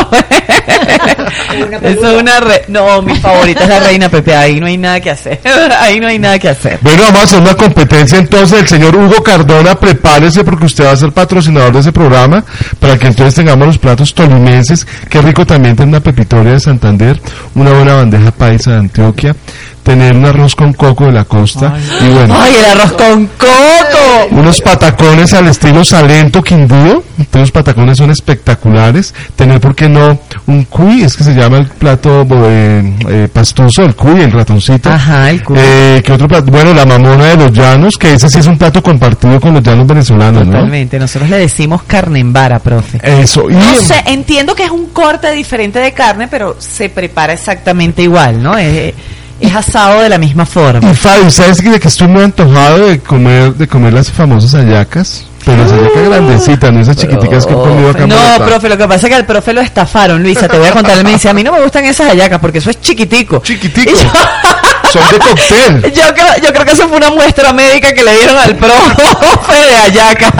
eso 1.82 2.12
es 2.12 2.20
una 2.20 2.40
re... 2.40 2.64
No, 2.68 3.00
mi 3.00 3.16
favorita 3.16 3.62
es 3.62 3.68
la 3.70 3.80
reina 3.80 4.10
pepeada. 4.10 4.42
Ahí 4.42 4.60
no 4.60 4.66
hay 4.66 4.76
nada 4.76 5.00
que 5.00 5.10
hacer. 5.10 5.40
Ahí 5.80 5.98
no 5.98 6.08
hay 6.08 6.18
nada 6.18 6.38
que 6.38 6.50
hacer. 6.50 6.78
Bueno, 6.82 7.02
vamos 7.04 7.20
a 7.20 7.24
hacer 7.24 7.40
una 7.40 7.54
competencia 7.54 8.18
entonces. 8.18 8.60
El 8.60 8.68
señor 8.68 8.94
Hugo 8.96 9.22
Cardona, 9.22 9.76
prepárese 9.76 10.44
porque 10.44 10.66
usted 10.66 10.84
va 10.84 10.92
a 10.92 10.96
ser 10.96 11.12
patrocinador 11.12 11.72
de 11.72 11.80
ese 11.80 11.92
programa 11.92 12.44
para 12.78 12.98
que 12.98 13.06
entonces 13.06 13.34
tengamos 13.34 13.66
los 13.66 13.78
platos 13.78 14.14
tolimenses. 14.14 14.86
Qué 15.08 15.22
rico 15.22 15.46
también 15.46 15.76
tener 15.76 15.88
una 15.88 16.00
pepitoria 16.00 16.52
de 16.52 16.60
Santander, 16.60 17.18
una 17.54 17.72
buena 17.72 17.94
bandeja 17.94 18.30
paisa 18.30 18.72
de 18.72 18.76
Antioquia, 18.78 19.34
tener 19.82 20.16
un 20.16 20.24
arroz 20.24 20.54
con 20.54 20.72
coco 20.72 21.06
de 21.06 21.12
la 21.12 21.24
costa 21.24 21.74
y 22.00 22.08
bueno. 22.12 22.36
Ay, 22.38 22.54
el 22.54 22.64
arroz 22.64 22.92
con 22.92 23.26
coco. 23.26 24.28
unos 24.30 24.60
patacones 24.60 25.32
al 25.32 25.48
estilo 25.48 25.84
Salento 25.84 26.42
Quindío, 26.42 27.02
los 27.32 27.50
patacones 27.50 27.98
son 27.98 28.10
espectaculares, 28.10 29.14
tener 29.36 29.60
por 29.60 29.74
qué 29.74 29.88
no 29.88 30.18
un 30.46 30.64
cuy, 30.64 31.02
es 31.02 31.16
que 31.16 31.24
se 31.24 31.34
llama 31.34 31.58
el 31.58 31.66
plato 31.66 32.26
eh, 32.30 32.94
eh, 33.08 33.28
pastoso, 33.32 33.82
el 33.82 33.94
cuy, 33.94 34.20
el 34.20 34.32
ratoncito. 34.32 34.90
Ajá, 34.90 35.30
el 35.30 35.42
cuy. 35.42 35.56
Eh, 35.58 36.02
¿qué 36.04 36.12
otro 36.12 36.28
plato? 36.28 36.50
Bueno, 36.50 36.74
la 36.74 36.84
mamona 36.84 37.26
de 37.26 37.36
los 37.36 37.52
llanos, 37.52 37.96
que 37.96 38.14
ese 38.14 38.28
sí 38.28 38.38
es 38.38 38.46
un 38.46 38.58
plato 38.58 38.82
compartido 38.82 39.40
con 39.40 39.54
los 39.54 39.62
llanos 39.62 39.86
venezolanos, 39.86 40.46
¿no? 40.46 40.52
Totalmente. 40.52 40.98
Nosotros 40.98 41.30
le 41.30 41.38
decimos 41.38 41.82
carne 41.84 42.20
en 42.20 42.32
vara, 42.32 42.58
profe. 42.58 43.00
Eso, 43.02 43.50
y 43.50 43.54
No 43.54 43.74
sé, 43.76 44.02
entiendo 44.06 44.54
que 44.54 44.64
es 44.64 44.70
un 44.70 44.86
corte 44.86 45.30
diferente 45.32 45.78
de 45.78 45.92
carne, 45.92 46.28
pero 46.28 46.56
se 46.58 46.88
prepara 46.88 47.32
exactamente 47.32 48.02
igual, 48.02 48.42
¿no? 48.42 48.56
Es, 48.56 48.94
es 49.40 49.54
asado 49.54 50.00
de 50.00 50.08
la 50.08 50.18
misma 50.18 50.44
forma. 50.46 50.90
y 50.90 50.94
Fabi, 50.94 51.30
¿sabes 51.30 51.60
que, 51.60 51.70
de 51.70 51.80
que 51.80 51.88
estoy 51.88 52.08
muy 52.08 52.22
antojado 52.22 52.86
de 52.86 53.00
comer, 53.00 53.54
de 53.54 53.66
comer 53.68 53.92
las 53.92 54.10
famosas 54.10 54.52
hallacas? 54.54 55.24
Pero 55.44 55.56
las 55.62 55.72
hallacas 55.72 56.08
grandecitas, 56.08 56.70
no 56.72 56.80
esas 56.80 56.96
chiquiticas 56.96 57.46
que 57.46 57.52
he 57.52 57.56
comido 57.56 57.90
acá 57.90 58.06
No, 58.06 58.14
Bogotá. 58.14 58.44
profe, 58.44 58.68
lo 58.68 58.76
que 58.76 58.86
pasa 58.86 59.06
es 59.06 59.10
que 59.10 59.14
al 59.16 59.24
profe 59.26 59.52
lo 59.54 59.62
estafaron, 59.62 60.22
Luisa, 60.22 60.46
te 60.48 60.58
voy 60.58 60.68
a 60.68 60.72
contar, 60.72 60.98
él 60.98 61.04
me 61.04 61.12
dice, 61.12 61.30
a 61.30 61.32
mí 61.32 61.42
no 61.42 61.52
me 61.52 61.62
gustan 61.62 61.84
esas 61.86 62.08
hallacas 62.10 62.38
porque 62.40 62.58
eso 62.58 62.68
es 62.70 62.78
chiquitico. 62.80 63.38
Chiquitico. 63.42 63.90
Yo- 63.90 64.10
Son 64.92 65.02
de 65.12 65.18
cóctel. 65.20 65.92
Yo 65.94 66.02
creo, 66.12 66.26
yo 66.42 66.52
creo 66.52 66.64
que 66.64 66.72
eso 66.72 66.88
fue 66.88 66.96
una 66.96 67.10
muestra 67.10 67.52
médica 67.52 67.92
que 67.92 68.02
le 68.02 68.12
dieron 68.16 68.36
al 68.36 68.56
profe 68.56 69.52
de 69.54 69.76
hallaca. 69.76 70.32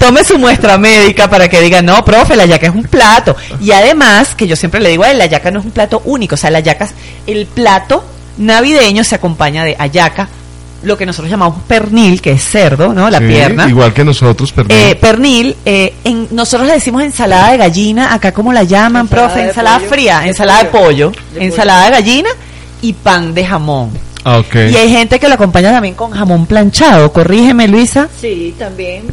Tome 0.00 0.24
su 0.24 0.36
muestra 0.36 0.76
médica 0.78 1.30
para 1.30 1.48
que 1.48 1.60
diga, 1.60 1.80
no, 1.80 2.04
profe, 2.04 2.34
la 2.34 2.42
hallaca 2.42 2.66
es 2.66 2.74
un 2.74 2.82
plato. 2.82 3.36
Y 3.60 3.70
además, 3.70 4.34
que 4.34 4.48
yo 4.48 4.56
siempre 4.56 4.80
le 4.80 4.88
digo 4.90 5.04
la 5.04 5.24
hallaca 5.24 5.50
no 5.52 5.60
es 5.60 5.64
un 5.64 5.70
plato 5.70 6.02
único. 6.06 6.34
O 6.34 6.38
sea, 6.38 6.50
la 6.50 6.58
es- 6.84 6.92
el 7.28 7.46
plato 7.46 8.04
navideño 8.38 9.04
se 9.04 9.14
acompaña 9.14 9.64
de 9.64 9.76
hallaca, 9.76 10.28
lo 10.82 10.98
que 10.98 11.06
nosotros 11.06 11.30
llamamos 11.30 11.58
pernil, 11.66 12.20
que 12.20 12.32
es 12.32 12.42
cerdo, 12.44 12.92
¿no? 12.92 13.08
La 13.08 13.18
Sí, 13.18 13.24
pierna. 13.26 13.68
Igual 13.68 13.94
que 13.94 14.04
nosotros, 14.04 14.52
perdón. 14.52 14.76
Eh, 14.78 14.94
pernil, 15.00 15.56
eh, 15.64 15.94
en, 16.04 16.28
nosotros 16.32 16.66
le 16.68 16.74
decimos 16.74 17.02
ensalada 17.02 17.52
de 17.52 17.56
gallina, 17.56 18.12
acá 18.12 18.32
como 18.32 18.52
la 18.52 18.64
llaman, 18.64 19.02
Ensalada 19.02 19.28
profe, 19.28 19.48
ensalada 19.48 19.78
pollo. 19.78 19.90
fría, 19.90 20.20
De 20.20 20.28
ensalada 20.28 20.58
de 20.64 20.68
pollo. 20.70 21.12
ensalada 21.36 21.84
de 21.86 21.90
gallina 21.90 22.28
y 22.82 22.92
pan 22.92 23.32
de 23.34 23.46
jamón. 23.46 23.90
Ah, 24.24 24.38
ok. 24.38 24.54
Y 24.72 24.76
hay 24.76 24.90
gente 24.90 25.18
que 25.18 25.28
lo 25.28 25.34
acompaña 25.34 25.70
también 25.72 25.94
con 25.94 26.10
jamón 26.10 26.44
planchado. 26.46 27.12
Corrígeme, 27.12 27.66
Luisa. 27.68 28.08
Sí, 28.20 28.54
también. 28.58 29.04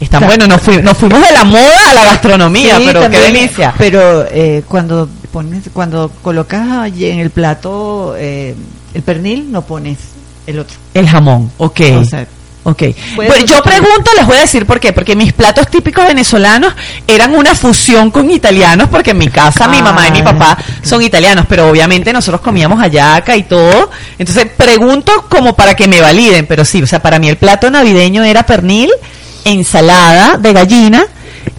Está 0.00 0.20
bueno, 0.20 0.46
nos, 0.46 0.60
fui- 0.62 0.82
nos 0.82 0.96
fuimos 0.96 1.20
de 1.26 1.32
la 1.32 1.44
moda 1.44 1.90
a 1.90 1.94
la 1.94 2.04
gastronomía, 2.04 2.76
Sí, 2.76 2.84
pero 2.86 3.00
también, 3.02 3.22
qué 3.24 3.32
delicia. 3.32 3.74
Pero 3.76 4.26
eh, 4.30 4.62
cuando 4.68 5.08
pones, 5.26 5.64
cuando 5.72 6.10
colocas 6.22 6.90
en 6.98 7.18
el 7.20 7.30
plato 7.30 8.14
eh, 8.16 8.54
el 8.94 9.02
pernil, 9.02 9.50
no 9.52 9.62
pones 9.62 9.98
el 10.46 10.58
otro. 10.58 10.76
El 10.94 11.08
jamón, 11.08 11.50
ok. 11.58 11.80
O 12.00 12.04
sea, 12.04 12.26
Ok. 12.68 12.82
Bueno, 13.14 13.36
yo 13.46 13.62
pregunto, 13.62 14.10
les 14.16 14.26
voy 14.26 14.38
a 14.38 14.40
decir 14.40 14.66
por 14.66 14.80
qué. 14.80 14.92
Porque 14.92 15.14
mis 15.14 15.32
platos 15.32 15.68
típicos 15.68 16.04
venezolanos 16.04 16.74
eran 17.06 17.32
una 17.36 17.54
fusión 17.54 18.10
con 18.10 18.28
italianos, 18.28 18.88
porque 18.88 19.12
en 19.12 19.18
mi 19.18 19.28
casa 19.28 19.68
mi 19.68 19.80
mamá 19.80 20.08
y 20.08 20.10
mi 20.10 20.18
Ah. 20.18 20.24
papá 20.24 20.58
son 20.82 21.00
italianos, 21.00 21.46
pero 21.48 21.70
obviamente 21.70 22.12
nosotros 22.12 22.40
comíamos 22.40 22.80
hallaca 22.80 23.36
y 23.36 23.44
todo. 23.44 23.88
Entonces 24.18 24.46
pregunto 24.56 25.12
como 25.30 25.54
para 25.54 25.76
que 25.76 25.86
me 25.86 26.00
validen, 26.00 26.46
pero 26.46 26.64
sí, 26.64 26.82
o 26.82 26.88
sea, 26.88 27.00
para 27.00 27.20
mí 27.20 27.28
el 27.28 27.36
plato 27.36 27.70
navideño 27.70 28.24
era 28.24 28.44
pernil, 28.44 28.90
ensalada 29.44 30.36
de 30.36 30.52
gallina, 30.52 31.04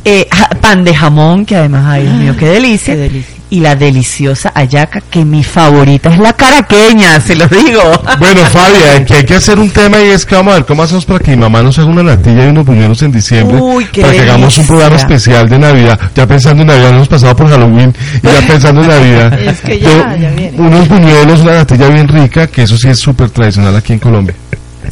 eh, 0.03 0.27
pan 0.59 0.83
de 0.83 0.93
jamón, 0.93 1.45
que 1.45 1.55
además, 1.55 1.85
ay 1.87 2.03
Dios 2.03 2.15
mío, 2.15 2.35
qué 2.37 2.47
delicia. 2.47 2.95
Qué 2.95 2.99
delicia. 2.99 3.36
Y 3.49 3.61
la 3.61 3.75
deliciosa 3.75 4.51
hallaca, 4.53 4.99
que 5.01 5.23
mi 5.23 5.41
favorita 5.43 6.09
es 6.09 6.19
la 6.19 6.33
caraqueña, 6.33 7.19
se 7.21 7.35
los 7.35 7.49
digo. 7.49 7.81
Bueno, 8.19 8.41
Fabia, 8.45 9.05
que 9.05 9.13
hay 9.15 9.23
que 9.23 9.35
hacer 9.35 9.57
un 9.57 9.69
tema 9.69 10.01
y 10.01 10.07
es 10.07 10.25
que 10.25 10.35
vamos 10.35 10.51
a 10.51 10.55
ver 10.57 10.65
cómo 10.65 10.83
hacemos 10.83 11.05
para 11.05 11.19
que 11.19 11.31
mi 11.31 11.37
mamá 11.37 11.63
nos 11.63 11.79
haga 11.79 11.87
una 11.87 12.03
natilla 12.03 12.45
y 12.45 12.49
unos 12.49 12.65
buñuelos 12.65 13.01
en 13.03 13.11
diciembre. 13.11 13.57
Uy, 13.57 13.85
qué 13.85 14.01
para 14.01 14.13
que 14.13 14.19
hagamos 14.21 14.57
un 14.57 14.67
programa 14.67 14.95
especial 14.97 15.47
de 15.47 15.59
Navidad. 15.59 15.99
Ya 16.13 16.27
pensando 16.27 16.63
en 16.63 16.67
Navidad, 16.67 16.89
hemos 16.89 17.07
pasado 17.07 17.35
por 17.35 17.49
Halloween 17.49 17.93
y 18.21 18.27
ya 18.27 18.47
pensando 18.47 18.81
en 18.81 18.87
Navidad. 18.87 19.39
Es 19.47 19.61
que 19.61 19.79
ya, 19.79 19.89
Pero 19.89 20.17
ya 20.17 20.31
viene. 20.31 20.57
Unos 20.57 20.89
buñuelos, 20.89 21.39
una 21.39 21.53
natilla 21.53 21.87
bien 21.87 22.07
rica, 22.07 22.47
que 22.47 22.63
eso 22.63 22.77
sí 22.77 22.89
es 22.89 22.99
súper 22.99 23.29
tradicional 23.29 23.75
aquí 23.75 23.93
en 23.93 23.99
Colombia. 23.99 24.35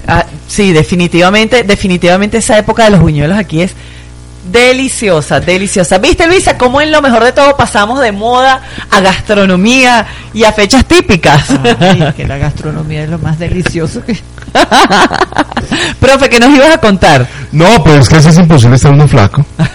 Ah, 0.07 0.25
sí, 0.47 0.71
definitivamente, 0.71 1.63
definitivamente 1.63 2.37
esa 2.37 2.57
época 2.57 2.85
de 2.85 2.91
los 2.91 2.99
buñuelos 2.99 3.37
aquí 3.37 3.61
es 3.61 3.73
Deliciosa, 4.51 5.39
deliciosa. 5.39 5.97
¿Viste, 5.97 6.27
Luisa, 6.27 6.57
cómo 6.57 6.79
en 6.79 6.91
lo 6.91 7.01
mejor 7.01 7.23
de 7.23 7.31
todo 7.31 7.57
pasamos 7.57 7.99
de 7.99 8.11
moda 8.11 8.61
a 8.91 9.01
gastronomía 9.01 10.05
y 10.33 10.43
a 10.43 10.51
fechas 10.51 10.85
típicas? 10.85 11.49
Ay, 11.79 12.13
que 12.15 12.27
la 12.27 12.37
gastronomía 12.37 13.03
es 13.03 13.09
lo 13.09 13.17
más 13.17 13.39
delicioso 13.39 14.03
que... 14.05 14.13
Profe, 15.99 16.29
¿qué 16.29 16.39
nos 16.39 16.51
ibas 16.51 16.75
a 16.75 16.77
contar? 16.77 17.27
No, 17.51 17.83
pues 17.83 18.01
es 18.01 18.09
que 18.09 18.15
así 18.17 18.29
es 18.29 18.37
imposible 18.37 18.75
estar 18.75 18.91
uno 18.91 19.07
flaco. 19.07 19.43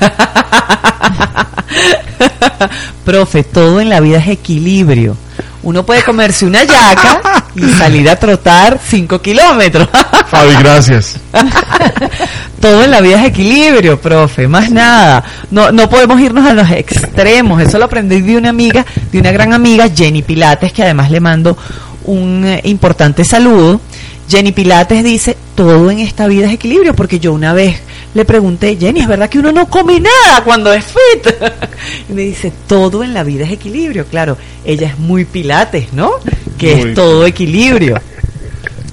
Profe, 3.05 3.43
todo 3.43 3.81
en 3.81 3.89
la 3.89 4.01
vida 4.01 4.19
es 4.19 4.29
equilibrio. 4.29 5.17
Uno 5.63 5.85
puede 5.85 6.03
comerse 6.03 6.47
una 6.47 6.65
yaca 6.65 7.45
y 7.55 7.69
salir 7.71 8.09
a 8.09 8.17
trotar 8.17 8.81
5 8.83 9.21
kilómetros. 9.21 9.89
Fabi, 10.29 10.55
gracias. 10.55 11.17
Todo 12.61 12.85
en 12.85 12.91
la 12.91 13.01
vida 13.01 13.21
es 13.21 13.29
equilibrio, 13.29 14.01
profe, 14.01 14.49
más 14.49 14.71
nada. 14.71 15.25
No, 15.51 15.71
no 15.71 15.89
podemos 15.89 16.21
irnos 16.21 16.47
a 16.47 16.55
los 16.55 16.71
extremos. 16.71 17.61
Eso 17.61 17.79
lo 17.79 17.87
aprendí 17.87 18.21
de 18.21 18.37
una 18.37 18.51
amiga, 18.51 18.87
de 19.13 19.19
una 19.19 19.33
gran 19.33 19.53
amiga, 19.53 19.89
Jenny 19.95 20.23
Pilates, 20.23 20.73
que 20.73 20.83
además 20.83 21.11
le 21.11 21.21
mando 21.21 21.57
un 22.05 22.45
eh, 22.47 22.61
importante 22.65 23.25
saludo. 23.25 23.81
Jenny 24.29 24.53
Pilates 24.53 25.03
dice, 25.05 25.37
todo 25.55 25.91
en 25.91 25.99
esta 25.99 26.27
vida 26.27 26.47
es 26.47 26.53
equilibrio, 26.53 26.95
porque 26.95 27.19
yo 27.19 27.33
una 27.33 27.53
vez 27.53 27.81
le 28.15 28.25
pregunté, 28.25 28.77
Jenny, 28.77 29.01
¿es 29.01 29.09
verdad 29.09 29.29
que 29.29 29.39
uno 29.39 29.53
no 29.53 29.69
come 29.69 30.01
nada 30.01 30.43
cuando 30.45 30.73
es 30.73 30.85
fit? 30.85 31.33
y 32.09 32.13
me 32.13 32.23
dice, 32.23 32.53
todo 32.67 33.05
en 33.05 33.15
la 33.15 33.23
vida 33.23 33.45
es 33.45 33.53
equilibrio. 33.53 34.05
Claro, 34.07 34.37
ella 34.65 34.89
es 34.89 34.99
muy 34.99 35.25
Pilates, 35.25 35.93
¿no? 35.93 36.13
Que 36.59 36.77
Muy 36.77 36.89
es 36.91 36.95
todo 36.95 37.25
equilibrio. 37.27 38.01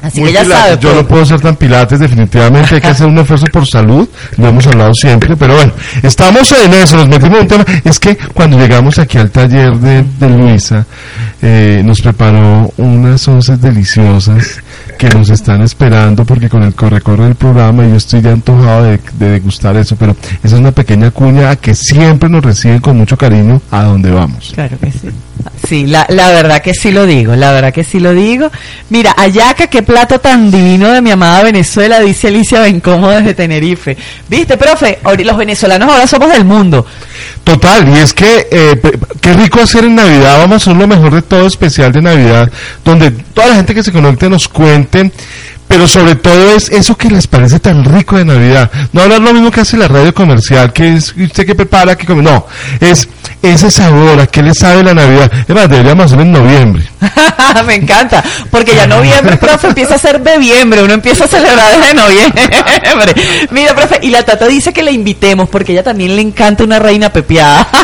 Así 0.01 0.19
Muy 0.19 0.29
que 0.29 0.33
ya 0.35 0.41
pilates. 0.43 0.63
sabe. 0.63 0.77
Yo 0.81 0.89
pues. 0.89 0.95
no 1.01 1.07
puedo 1.07 1.25
ser 1.25 1.41
tan 1.41 1.55
pilates, 1.55 1.99
definitivamente 1.99 2.75
hay 2.75 2.81
que 2.81 2.87
hacer 2.87 3.07
un 3.07 3.17
esfuerzo 3.17 3.45
por 3.51 3.65
salud, 3.67 4.07
lo 4.37 4.47
hemos 4.47 4.67
hablado 4.67 4.93
siempre, 4.93 5.35
pero 5.35 5.55
bueno, 5.55 5.73
estamos 6.03 6.51
en 6.51 6.73
eso, 6.73 6.97
nos 6.97 7.07
metimos 7.07 7.37
en 7.37 7.41
un 7.43 7.47
tema. 7.47 7.65
Es 7.83 7.99
que 7.99 8.15
cuando 8.33 8.57
llegamos 8.57 8.99
aquí 8.99 9.17
al 9.17 9.31
taller 9.31 9.75
de, 9.77 10.03
de 10.19 10.29
Luisa, 10.29 10.85
eh, 11.41 11.81
nos 11.83 12.01
preparó 12.01 12.71
unas 12.77 13.27
onces 13.27 13.59
deliciosas 13.61 14.59
que 14.97 15.09
nos 15.09 15.29
están 15.29 15.61
esperando 15.61 16.25
porque 16.25 16.49
con 16.49 16.63
el 16.63 16.73
corre-corre 16.73 17.25
del 17.25 17.35
programa 17.35 17.85
yo 17.85 17.95
estoy 17.95 18.21
ya 18.21 18.31
antojado 18.31 18.83
de, 18.83 18.99
de 19.19 19.29
degustar 19.29 19.75
eso, 19.77 19.95
pero 19.95 20.15
esa 20.43 20.55
es 20.55 20.59
una 20.59 20.71
pequeña 20.71 21.11
cuña 21.11 21.51
a 21.51 21.55
que 21.55 21.75
siempre 21.75 22.29
nos 22.29 22.43
reciben 22.43 22.79
con 22.79 22.97
mucho 22.97 23.15
cariño 23.17 23.61
a 23.71 23.83
donde 23.83 24.09
vamos. 24.11 24.51
Claro 24.55 24.77
que 24.79 24.91
sí. 24.91 25.09
Sí, 25.67 25.85
la, 25.85 26.05
la 26.09 26.29
verdad 26.29 26.61
que 26.61 26.73
sí 26.73 26.91
lo 26.91 27.05
digo, 27.05 27.35
la 27.35 27.51
verdad 27.51 27.71
que 27.71 27.83
sí 27.83 27.99
lo 27.99 28.13
digo. 28.13 28.49
Mira, 28.89 29.13
Ayaca, 29.17 29.67
qué 29.67 29.81
plato 29.87 30.19
tan 30.19 30.51
divino 30.51 30.91
de 30.91 31.01
mi 31.01 31.11
amada 31.11 31.43
Venezuela, 31.43 32.01
dice 32.01 32.27
Alicia 32.27 32.59
Bencomo 32.59 33.09
desde 33.09 33.33
Tenerife. 33.33 33.97
Viste, 34.27 34.57
profe, 34.57 34.99
los 35.23 35.37
venezolanos 35.37 35.89
ahora 35.89 36.05
somos 36.05 36.29
del 36.29 36.43
mundo. 36.43 36.85
Total, 37.45 37.87
y 37.87 37.97
es 37.97 38.13
que 38.13 38.47
eh, 38.51 38.79
qué 39.21 39.33
rico 39.33 39.61
hacer 39.61 39.85
en 39.85 39.95
Navidad, 39.95 40.39
vamos 40.39 40.53
a 40.53 40.55
hacer 40.57 40.75
lo 40.75 40.87
mejor 40.87 41.15
de 41.15 41.21
todo 41.21 41.47
especial 41.47 41.93
de 41.93 42.01
Navidad, 42.01 42.51
donde 42.83 43.11
toda 43.11 43.47
la 43.47 43.55
gente 43.55 43.73
que 43.73 43.81
se 43.81 43.93
conecte 43.93 44.29
nos 44.29 44.49
cuente, 44.49 45.09
pero 45.69 45.87
sobre 45.87 46.15
todo 46.15 46.55
es 46.55 46.69
eso 46.69 46.97
que 46.97 47.09
les 47.09 47.25
parece 47.25 47.59
tan 47.59 47.85
rico 47.85 48.17
de 48.17 48.25
Navidad. 48.25 48.69
No 48.91 49.01
hablar 49.01 49.21
lo 49.21 49.33
mismo 49.33 49.51
que 49.51 49.61
hace 49.61 49.77
la 49.77 49.87
radio 49.87 50.13
comercial, 50.13 50.73
que 50.73 50.95
es 50.95 51.15
usted 51.15 51.45
que 51.45 51.55
prepara, 51.55 51.95
que 51.95 52.05
come, 52.05 52.21
no, 52.21 52.45
es 52.81 53.07
ese 53.41 53.71
sabor, 53.71 54.19
a 54.19 54.27
qué 54.27 54.41
le 54.41 54.53
sabe 54.53 54.83
la 54.83 54.93
Navidad. 54.93 55.31
Es 55.47 55.55
más, 55.55 55.69
deberíamos 55.69 56.05
hacerlo 56.05 56.23
en 56.23 56.31
noviembre. 56.31 56.83
Me 57.65 57.75
encanta, 57.75 58.23
porque 58.51 58.75
ya 58.75 58.87
noviembre, 58.87 59.37
profe, 59.37 59.67
empieza 59.67 59.95
a 59.95 59.97
ser 59.97 60.19
bebiembre, 60.19 60.83
uno 60.83 60.93
empieza 60.93 61.25
a 61.25 61.27
celebrar 61.27 61.79
desde 61.79 61.93
noviembre. 61.93 62.43
Mira, 63.51 63.75
profe, 63.75 63.99
y 64.01 64.09
la 64.09 64.23
tata 64.23 64.47
dice 64.47 64.73
que 64.73 64.83
la 64.83 64.91
invitemos, 64.91 65.49
porque 65.49 65.71
ella 65.71 65.83
también 65.83 66.15
le 66.15 66.21
encanta 66.21 66.63
una 66.63 66.79
reina 66.79 67.09
pepiada. 67.09 67.67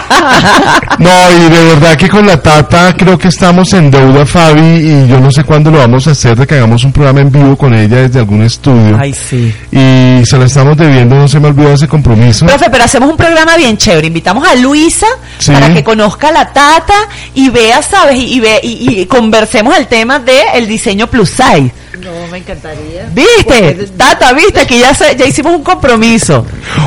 No, 1.00 1.10
y 1.32 1.50
de 1.50 1.64
verdad 1.66 1.96
que 1.96 2.08
con 2.08 2.26
la 2.26 2.42
Tata 2.42 2.94
creo 2.98 3.18
que 3.18 3.28
estamos 3.28 3.74
en 3.74 3.92
deuda, 3.92 4.26
Fabi, 4.26 4.62
y 4.62 5.08
yo 5.08 5.20
no 5.20 5.32
sé 5.32 5.44
cuándo 5.44 5.72
lo 5.72 5.80
vamos 5.80 6.08
a 6.08 6.12
hacer, 6.12 6.38
de 6.38 6.48
que 6.48 6.56
hagamos 6.56 6.84
un 6.84 6.92
programa 6.92 7.22
en 7.22 7.32
vivo 7.32 7.58
con 7.58 7.74
ella 7.74 7.98
desde 7.98 8.20
algún 8.20 8.44
estudio. 8.44 8.98
Ay, 9.00 9.14
sí. 9.14 9.54
Y 9.72 10.26
se 10.26 10.38
la 10.38 10.46
estamos 10.46 10.78
debiendo, 10.78 11.16
no 11.16 11.28
se 11.28 11.40
me 11.40 11.48
olvidó 11.48 11.74
ese 11.74 11.88
compromiso. 11.88 12.46
Profe, 12.46 12.70
pero 12.70 12.84
hacemos 12.84 13.10
un 13.10 13.18
programa 13.18 13.58
bien 13.58 13.76
chévere. 13.78 14.08
Invitamos 14.08 14.48
a 14.48 14.56
Luisa 14.56 15.08
Sí. 15.40 15.52
para 15.52 15.74
que 15.74 15.84
conozca 15.84 16.32
la 16.32 16.52
tata 16.54 16.94
y 17.34 17.50
vea, 17.50 17.82
¿sabes? 17.82 18.16
Y, 18.18 18.36
y 18.36 18.40
ve, 18.40 18.60
y, 18.64 19.02
y 19.02 19.06
conversemos 19.06 19.78
el 19.78 19.88
tema 19.88 20.20
del 20.20 20.44
el 20.54 20.68
diseño 20.68 21.08
plus 21.08 21.30
size. 21.30 21.72
No, 22.00 22.28
me 22.32 22.40
encantaría. 22.40 23.08
¿Viste? 23.14 23.88
Tata, 23.98 24.34
¿viste? 24.34 24.60
Aquí 24.62 24.80
ya, 24.80 24.94
se- 24.94 25.16
ya 25.16 25.26
hicimos 25.26 25.54
un 25.56 25.64
compromiso. 25.64 26.46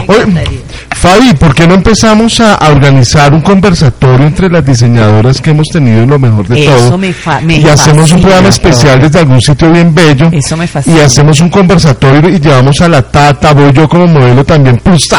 Oye, 0.09 0.24
Fabi, 1.01 1.34
¿por 1.34 1.55
qué 1.55 1.66
no 1.66 1.74
empezamos 1.74 2.40
a, 2.40 2.55
a 2.55 2.70
organizar 2.70 3.32
un 3.34 3.42
conversatorio 3.42 4.26
entre 4.26 4.49
las 4.49 4.64
diseñadoras 4.64 5.40
que 5.42 5.51
hemos 5.51 5.66
tenido 5.68 6.03
en 6.03 6.09
lo 6.11 6.18
mejor 6.18 6.49
de 6.49 6.64
Eso 6.64 6.72
todo? 6.88 6.99
me 6.99 7.12
fa- 7.12 7.40
me 7.40 7.59
y 7.59 7.68
hacemos 7.68 8.11
un 8.12 8.22
programa 8.22 8.49
especial 8.49 9.01
desde 9.01 9.18
algún 9.18 9.40
sitio 9.40 9.70
bien 9.70 9.94
bello. 9.94 10.30
Eso 10.32 10.57
me 10.57 10.66
fascina. 10.66 10.97
Y 10.97 11.01
hacemos 11.01 11.38
un 11.40 11.51
conversatorio 11.51 12.30
y 12.30 12.40
llevamos 12.40 12.80
a 12.80 12.88
la 12.88 13.03
Tata, 13.03 13.53
voy 13.53 13.72
yo 13.72 13.86
como 13.88 14.07
modelo 14.07 14.42
también 14.44 14.78
plus 14.78 15.07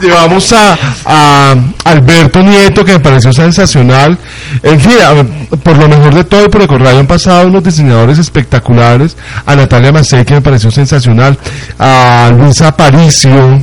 llevamos 0.00 0.52
a, 0.52 0.78
a 1.04 1.54
Alberto 1.84 2.40
Nieto, 2.42 2.84
que 2.84 2.92
me 2.92 3.00
pareció 3.00 3.32
sensacional. 3.32 4.16
En 4.62 4.80
fin, 4.80 4.92
a- 5.04 5.56
por 5.56 5.76
lo 5.76 5.88
mejor 5.88 6.14
de 6.14 6.24
todo 6.24 6.44
y 6.44 6.48
por 6.48 6.66
correo 6.66 6.98
han 7.00 7.06
pasado 7.06 7.48
unos 7.48 7.64
diseñadores 7.64 8.18
espectaculares. 8.18 9.16
A 9.44 9.56
Natalia 9.56 9.92
Macei, 9.92 10.24
que 10.24 10.34
me 10.34 10.40
pareció 10.40 10.70
sensacional. 10.70 11.36
A 11.78 12.30
Luisa 12.36 12.68
Aparicio. 12.68 13.60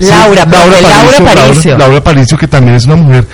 Laura, 0.00 0.44
Laura 0.46 1.18
Aparicio. 1.18 1.76
Laura, 1.76 1.98
Aparicio, 1.98 2.38
que 2.38 2.48
también 2.48 2.76
es 2.76 2.86
una 2.86 2.96
mujer 2.96 3.26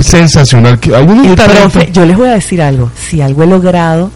sensacional. 0.00 0.78
Que, 0.80 0.94
El 0.94 1.34
profe, 1.34 1.90
yo 1.92 2.04
les 2.04 2.16
voy 2.16 2.28
a 2.28 2.32
decir 2.32 2.62
algo. 2.62 2.90
Si 3.08 3.20
algo 3.20 3.42
he 3.42 3.46
logrado, 3.46 4.10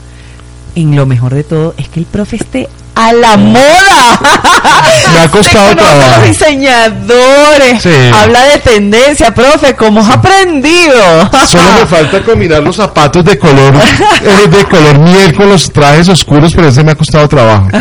en 0.74 0.96
lo 0.96 1.06
mejor 1.06 1.34
de 1.34 1.44
todo, 1.44 1.74
es 1.76 1.88
que 1.88 2.00
el 2.00 2.06
profe 2.06 2.36
esté 2.36 2.68
a 2.94 3.12
la 3.12 3.36
moda. 3.36 3.61
Me 5.12 5.20
ha 5.20 5.30
costado 5.30 5.76
trabajo. 5.76 6.20
los 6.20 6.28
diseñadores. 6.28 7.82
Sí. 7.82 7.90
Habla 8.12 8.44
de 8.44 8.59
tendencia, 8.59 9.32
profe, 9.32 9.74
¿cómo 9.76 10.00
has 10.00 10.11
aprendido? 10.11 11.30
Solo 11.46 11.72
me 11.80 11.86
falta 11.96 12.22
combinar 12.22 12.62
los 12.62 12.76
zapatos 12.76 13.24
de 13.24 13.38
color 13.38 13.74
eh, 14.22 14.48
de 14.48 14.64
color 14.64 14.98
miel 14.98 15.34
con 15.34 15.48
los 15.48 15.70
trajes 15.72 16.09
oscuros, 16.09 16.52
pero 16.54 16.68
ese 16.68 16.84
me 16.84 16.92
ha 16.92 16.94
costado 16.94 17.26
trabajo. 17.28 17.68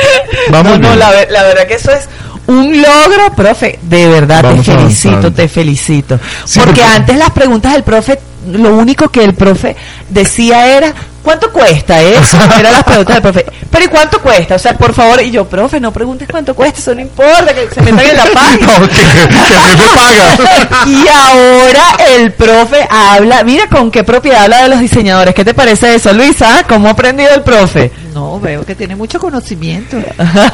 Vamos 0.50 0.78
no, 0.80 0.88
no, 0.90 0.96
la, 0.96 1.10
la 1.30 1.42
verdad 1.44 1.66
que 1.66 1.74
eso 1.74 1.92
es 1.92 2.08
un 2.46 2.80
logro, 2.80 3.34
profe. 3.34 3.78
De 3.82 4.06
verdad, 4.08 4.42
Vamos 4.44 4.64
te 4.64 4.72
felicito, 4.76 5.32
te 5.32 5.48
felicito. 5.48 6.18
Sí, 6.44 6.60
porque, 6.60 6.80
porque- 6.80 6.84
antes 6.84 7.16
las 7.16 7.30
preguntas 7.30 7.72
del 7.72 7.82
profe, 7.82 8.18
lo 8.52 8.74
único 8.76 9.08
que 9.08 9.24
el 9.24 9.34
profe 9.34 9.74
decía 10.08 10.76
era, 10.76 10.94
¿cuánto 11.26 11.52
cuesta 11.52 12.00
eso? 12.00 12.38
Eran 12.58 12.72
las 12.72 12.84
preguntas 12.84 13.14
del 13.16 13.22
profe. 13.22 13.46
Pero 13.68 13.84
¿y 13.84 13.88
cuánto 13.88 14.22
cuesta? 14.22 14.54
O 14.54 14.58
sea, 14.58 14.78
por 14.78 14.94
favor, 14.94 15.20
y 15.22 15.30
yo, 15.32 15.44
profe, 15.46 15.80
no 15.80 15.92
preguntes 15.92 16.28
cuánto 16.30 16.54
cuesta, 16.54 16.78
eso 16.78 16.94
no 16.94 17.00
importa, 17.00 17.52
que 17.52 17.68
se 17.74 17.82
metan 17.82 18.06
en 18.06 18.16
la 18.16 18.24
página. 18.32 18.78
No, 18.78 18.86
que, 18.86 18.94
que 18.94 19.88
paga. 19.94 20.86
y 20.86 21.08
ahora 21.08 21.84
el 22.16 22.32
profe 22.32 22.86
habla, 22.88 23.42
mira 23.42 23.68
con 23.68 23.90
qué 23.90 24.04
propiedad 24.04 24.44
habla 24.44 24.62
de 24.62 24.68
los 24.68 24.80
diseñadores. 24.80 25.34
¿Qué 25.34 25.44
te 25.44 25.52
parece 25.52 25.96
eso, 25.96 26.12
Luisa? 26.12 26.64
¿Cómo 26.68 26.86
ha 26.88 26.92
aprendido 26.92 27.34
el 27.34 27.42
profe? 27.42 27.90
No, 28.14 28.40
veo 28.40 28.64
que 28.64 28.74
tiene 28.74 28.96
mucho 28.96 29.18
conocimiento. 29.18 29.98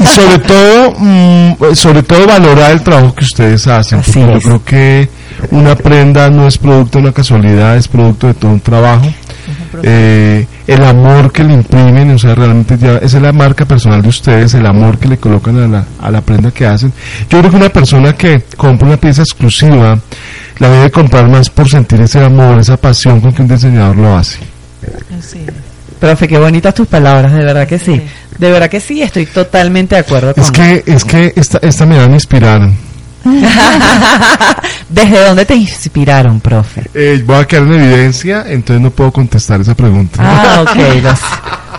Y 0.01 0.07
sobre 0.07 0.39
todo, 0.41 0.95
mm, 0.99 1.75
sobre 1.75 2.03
todo 2.03 2.27
valorar 2.27 2.73
el 2.73 2.83
trabajo 2.83 3.15
que 3.15 3.25
ustedes 3.25 3.67
hacen. 3.69 4.01
Así 4.01 4.21
porque 4.21 4.33
yo 4.33 4.41
creo 4.41 4.65
que 4.65 5.09
una 5.51 5.77
prenda 5.77 6.29
no 6.31 6.49
es 6.49 6.59
producto 6.59 6.99
de 6.99 7.05
una 7.05 7.13
casualidad, 7.13 7.77
es 7.77 7.87
producto 7.89 8.27
de 8.27 8.35
todo 8.35 8.51
un 8.51 8.61
trabajo. 8.61 9.07
Eh, 9.83 10.47
el 10.67 10.85
amor 10.85 11.33
que 11.33 11.45
le 11.45 11.55
imprimen, 11.55 12.11
o 12.11 12.19
sea, 12.19 12.35
realmente 12.35 12.77
ya, 12.79 12.97
esa 12.97 13.17
es 13.17 13.23
la 13.23 13.33
marca 13.33 13.65
personal 13.65 14.03
de 14.03 14.09
ustedes, 14.09 14.55
el 14.55 14.67
amor 14.67 14.99
que 14.99 15.09
le 15.09 15.19
colocan 15.19 15.59
a 15.59 15.69
la, 15.69 15.85
a 16.01 16.11
la 16.11 16.21
prenda 16.21 16.51
que 16.51 16.67
hacen. 16.67 16.93
Yo 17.29 17.39
creo 17.39 17.51
que 17.51 17.57
una 17.57 17.69
persona 17.69 18.13
que 18.13 18.45
compra 18.57 18.89
una 18.89 18.97
pieza 18.97 19.23
exclusiva 19.23 19.99
la 20.59 20.69
debe 20.69 20.91
comprar 20.91 21.29
más 21.29 21.51
por 21.51 21.69
sentir 21.69 22.01
ese 22.01 22.23
amor, 22.23 22.59
esa 22.59 22.77
pasión 22.77 23.21
con 23.21 23.33
que 23.33 23.43
un 23.43 23.49
diseñador 23.49 23.97
lo 23.97 24.17
hace. 24.17 24.39
Sí. 25.21 25.41
Profe, 25.99 26.27
qué 26.27 26.39
bonitas 26.39 26.75
tus 26.75 26.89
palabras, 26.89 27.33
de 27.33 27.45
verdad 27.45 27.67
que 27.67 27.79
sí. 27.79 28.03
De 28.39 28.51
verdad 28.51 28.69
que 28.69 28.81
sí, 28.81 29.03
estoy 29.03 29.27
totalmente 29.27 29.95
de 29.95 30.01
acuerdo 30.01 30.35
con 30.35 30.43
Es 30.43 30.51
que, 30.51 30.83
es 30.87 31.05
que 31.05 31.33
esta, 31.37 31.59
esta 31.63 31.87
me 31.87 31.97
me 32.09 32.15
inspiraron. 32.15 32.77
¿Desde 34.89 35.25
dónde 35.25 35.45
te 35.45 35.55
inspiraron, 35.55 36.41
profe? 36.41 36.83
Eh, 36.95 37.23
voy 37.25 37.37
a 37.37 37.47
quedar 37.47 37.65
en 37.65 37.75
evidencia, 37.75 38.45
entonces 38.47 38.81
no 38.83 38.91
puedo 38.91 39.13
contestar 39.13 39.61
esa 39.61 39.75
pregunta. 39.75 40.19
Ah, 40.23 40.63
ok. 40.63 40.77
lo 41.03 41.17
sé. 41.17 41.23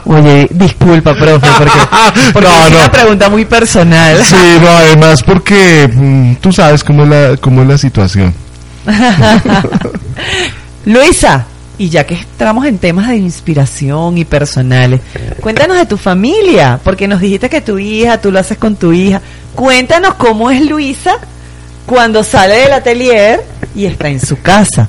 Oye, 0.06 0.48
disculpa, 0.52 1.14
profe, 1.16 1.48
porque, 1.58 1.80
porque 2.34 2.50
No, 2.50 2.66
es 2.66 2.72
no. 2.72 2.78
una 2.78 2.92
pregunta 2.92 3.30
muy 3.30 3.46
personal. 3.46 4.22
Sí, 4.24 4.36
no, 4.62 4.68
además 4.70 5.24
porque 5.24 5.90
mm, 5.94 6.36
tú 6.36 6.52
sabes 6.52 6.84
cómo 6.84 7.04
es 7.04 7.10
la, 7.10 7.38
cómo 7.38 7.62
es 7.62 7.68
la 7.68 7.78
situación. 7.78 8.34
Luisa, 10.86 11.46
Y 11.78 11.90
ya 11.90 12.06
que 12.06 12.14
estamos 12.16 12.66
en 12.66 12.78
temas 12.78 13.08
de 13.08 13.16
inspiración 13.18 14.18
y 14.18 14.26
personales, 14.26 15.02
cuéntanos 15.40 15.78
de 15.78 15.86
tu 15.86 15.98
familia, 15.98 16.80
porque 16.84 17.08
nos 17.08 17.20
dijiste 17.22 17.50
que 17.50 17.62
tu 17.62 17.80
hija, 17.80 18.20
tú 18.20 18.32
lo 18.32 18.40
haces 18.40 18.58
con 18.58 18.76
tu 18.76 18.92
hija. 18.94 19.22
Cuéntanos 19.56 20.16
cómo 20.16 20.52
es 20.52 20.66
Luisa 20.66 21.16
cuando 21.86 22.24
sale 22.24 22.56
del 22.56 22.74
atelier 22.74 23.44
y 23.76 23.86
está 23.86 24.08
en 24.10 24.20
su 24.20 24.40
casa. 24.42 24.88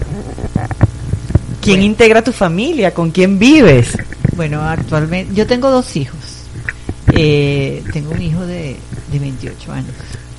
¿Quién 1.61 1.83
integra 1.83 2.23
tu 2.23 2.33
familia? 2.33 2.93
¿Con 2.93 3.11
quién 3.11 3.39
vives? 3.39 3.97
Bueno, 4.37 4.63
actualmente 4.63 5.35
yo 5.35 5.47
tengo 5.47 5.71
dos 5.71 5.97
hijos. 5.97 6.19
Eh, 7.13 7.83
tengo 7.93 8.11
un 8.13 8.21
hijo 8.23 8.45
de, 8.47 8.77
de 9.13 9.19
28 9.19 9.73
años. 9.73 9.91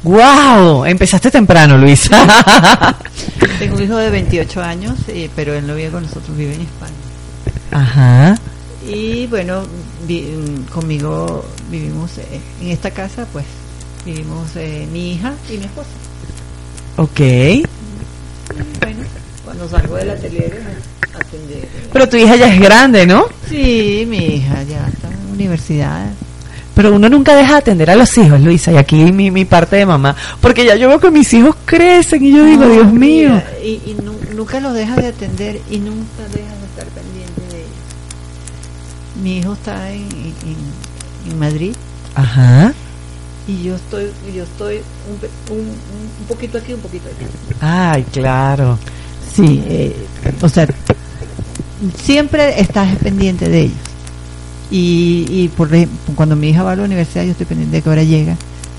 ¡Wow! 0.04 0.86
Empezaste 0.86 1.32
temprano, 1.32 1.78
Luisa. 1.80 2.96
Tengo 3.60 3.78
un 3.78 3.84
hijo 3.84 3.96
de 3.96 4.10
28 4.12 4.62
años, 4.62 4.94
eh, 5.08 5.30
pero 5.36 5.56
él 5.56 5.66
no 5.66 5.74
vive 5.74 5.90
con 5.90 6.04
nosotros, 6.04 6.36
vive 6.38 6.54
en 6.54 6.62
España. 6.62 6.94
Ajá. 7.72 8.38
Y 8.88 9.26
bueno, 9.28 9.64
vi- 10.06 10.22
mm, 10.24 10.66
conmigo 10.72 11.44
vivimos 11.72 12.20
eh, 12.20 12.40
en 12.62 12.68
esta 12.70 12.92
casa, 12.92 13.26
pues 13.34 13.46
vivimos 14.06 14.50
eh, 14.58 14.88
mi 14.92 15.14
hija 15.14 15.34
y 15.52 15.58
mi 15.58 15.66
esposa. 15.66 15.90
Ok. 16.98 17.20
Bueno, 18.80 19.00
cuando 19.44 19.70
salgo 19.70 19.96
del 19.96 20.10
atelier, 20.12 20.54
eh, 20.54 21.18
atender. 21.20 21.68
Pero 21.92 22.10
tu 22.10 22.18
hija 22.18 22.36
ya 22.36 22.54
es 22.54 22.60
grande, 22.62 23.06
¿no? 23.06 23.26
Sí, 23.50 24.06
mi 24.08 24.18
hija 24.18 24.64
ya 24.64 24.88
está 24.88 25.08
en 25.10 25.26
la 25.28 25.34
universidad. 25.34 26.06
Pero 26.74 26.94
uno 26.94 27.08
nunca 27.08 27.36
deja 27.36 27.54
de 27.54 27.58
atender 27.60 27.90
a 27.90 27.96
los 27.96 28.18
hijos, 28.18 28.40
Luisa, 28.42 28.72
y 28.72 28.78
aquí 28.78 28.98
mi, 29.12 29.32
mi 29.32 29.46
parte 29.46 29.78
de 29.78 29.86
mamá. 29.86 30.14
Porque 30.42 30.66
ya 30.66 30.76
yo 30.76 30.90
veo 30.90 31.00
que 31.00 31.10
mis 31.10 31.34
hijos 31.34 31.56
crecen 31.66 32.24
y 32.26 32.32
yo 32.36 32.44
digo, 32.44 32.68
Dios 32.68 32.92
mío. 32.92 33.30
mira, 33.30 33.46
Y, 33.64 33.82
y 33.92 33.98
nu- 34.04 34.20
nunca 34.36 34.60
los 34.60 34.74
dejas 34.74 34.98
de 34.98 35.08
atender 35.08 35.62
y 35.72 35.78
nunca 35.78 36.24
dejas 36.34 36.60
de 36.60 36.66
estar 36.68 36.86
pendiente 36.88 37.42
de 37.50 37.60
ellos. 37.60 39.24
Mi 39.24 39.38
hijo 39.38 39.54
está 39.54 39.90
en, 39.92 40.02
en, 40.10 41.32
en 41.32 41.40
Madrid 41.40 41.74
Ajá. 42.14 42.74
Y 43.48 43.64
yo 43.64 43.76
estoy 43.76 44.06
yo 44.36 44.44
estoy 44.44 44.78
un, 45.12 45.18
pe- 45.20 45.30
un, 45.52 45.60
un- 45.60 46.28
poquito 46.28 46.58
aquí, 46.58 46.74
un 46.74 46.80
poquito 46.80 47.08
allá. 47.10 47.92
Ay, 47.94 48.04
claro. 48.12 48.78
Sí, 49.36 49.62
eh, 49.68 49.96
o 50.42 50.50
sea, 50.50 50.68
siempre 52.04 52.60
estás 52.60 52.96
pendiente 52.98 53.50
de 53.50 53.62
ellos. 53.62 53.78
Y, 54.72 55.26
y 55.30 55.48
por 55.50 55.74
ejemplo, 55.74 55.98
cuando 56.16 56.36
mi 56.36 56.50
hija 56.50 56.64
va 56.64 56.72
a 56.72 56.76
la 56.76 56.84
universidad, 56.84 57.24
yo 57.24 57.32
estoy 57.32 57.46
pendiente 57.46 57.78
de 57.78 57.82
que 57.82 57.90
ahora 57.90 58.04
llega. 58.04 58.36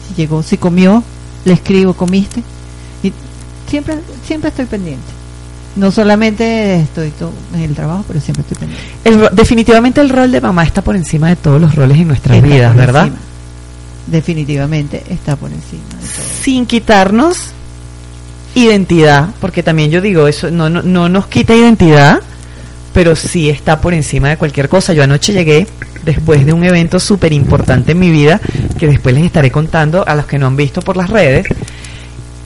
Si 0.09 0.15
llegó, 0.15 0.43
si 0.43 0.57
comió, 0.57 1.03
le 1.45 1.53
escribo, 1.53 1.95
comiste. 1.95 2.43
Y 3.03 3.13
siempre, 3.69 3.99
siempre 4.27 4.49
estoy 4.51 4.65
pendiente. 4.67 5.05
No 5.77 5.91
solamente 5.91 6.81
estoy 6.81 7.11
to- 7.11 7.33
en 7.55 7.61
el 7.61 7.75
trabajo, 7.75 8.05
pero 8.09 8.21
siempre 8.21 8.43
estoy 8.43 8.57
pendiente. 8.59 8.85
El 9.05 9.37
definitivamente 9.37 10.01
el 10.01 10.09
rol 10.09 10.33
de 10.33 10.41
mamá 10.41 10.65
está 10.65 10.83
por 10.83 10.97
encima 10.97 11.29
de 11.29 11.37
todos 11.37 11.61
los 11.61 11.75
roles 11.75 11.99
en 11.99 12.09
nuestras 12.09 12.37
Está 12.39 12.49
vidas, 12.49 12.75
¿verdad? 12.75 13.07
encima. 13.09 13.21
Definitivamente 14.07 15.03
está 15.09 15.37
por 15.37 15.51
encima 15.51 15.83
de. 16.01 16.07
Sin 16.43 16.67
quitarnos 16.67 17.51
identidad, 18.55 19.31
porque 19.41 19.63
también 19.63 19.91
yo 19.91 20.01
digo, 20.01 20.29
eso 20.29 20.51
no, 20.51 20.71
no, 20.71 20.83
no 20.83 21.09
nos 21.09 21.27
quita 21.27 21.55
identidad, 21.55 22.21
pero 22.95 23.15
sí 23.15 23.51
está 23.51 23.81
por 23.81 23.93
encima 23.93 24.31
de 24.31 24.37
cualquier 24.37 24.69
cosa. 24.69 24.95
Yo 24.95 25.03
anoche 25.03 25.33
llegué 25.33 25.67
después 26.05 26.47
de 26.47 26.53
un 26.53 26.65
evento 26.65 26.99
súper 26.99 27.33
importante 27.33 27.93
en 27.93 27.99
mi 27.99 28.11
vida, 28.11 28.41
que 28.79 28.87
después 28.87 29.15
les 29.15 29.25
estaré 29.25 29.51
contando 29.51 30.07
a 30.07 30.15
los 30.15 30.27
que 30.27 30.39
no 30.39 30.47
han 30.47 30.57
visto 30.57 30.81
por 30.81 30.97
las 30.97 31.11
redes, 31.11 31.47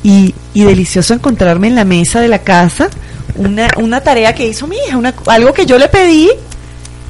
y, 0.02 0.34
y 0.54 0.64
delicioso 0.64 1.14
encontrarme 1.14 1.68
en 1.68 1.74
la 1.74 1.84
mesa 1.84 2.20
de 2.20 2.28
la 2.28 2.38
casa 2.38 2.88
una, 3.36 3.68
una 3.76 4.00
tarea 4.00 4.34
que 4.34 4.48
hizo 4.48 4.66
mi 4.66 4.76
hija, 4.76 4.96
una, 4.96 5.14
algo 5.26 5.52
que 5.52 5.66
yo 5.66 5.78
le 5.78 5.88
pedí, 5.88 6.28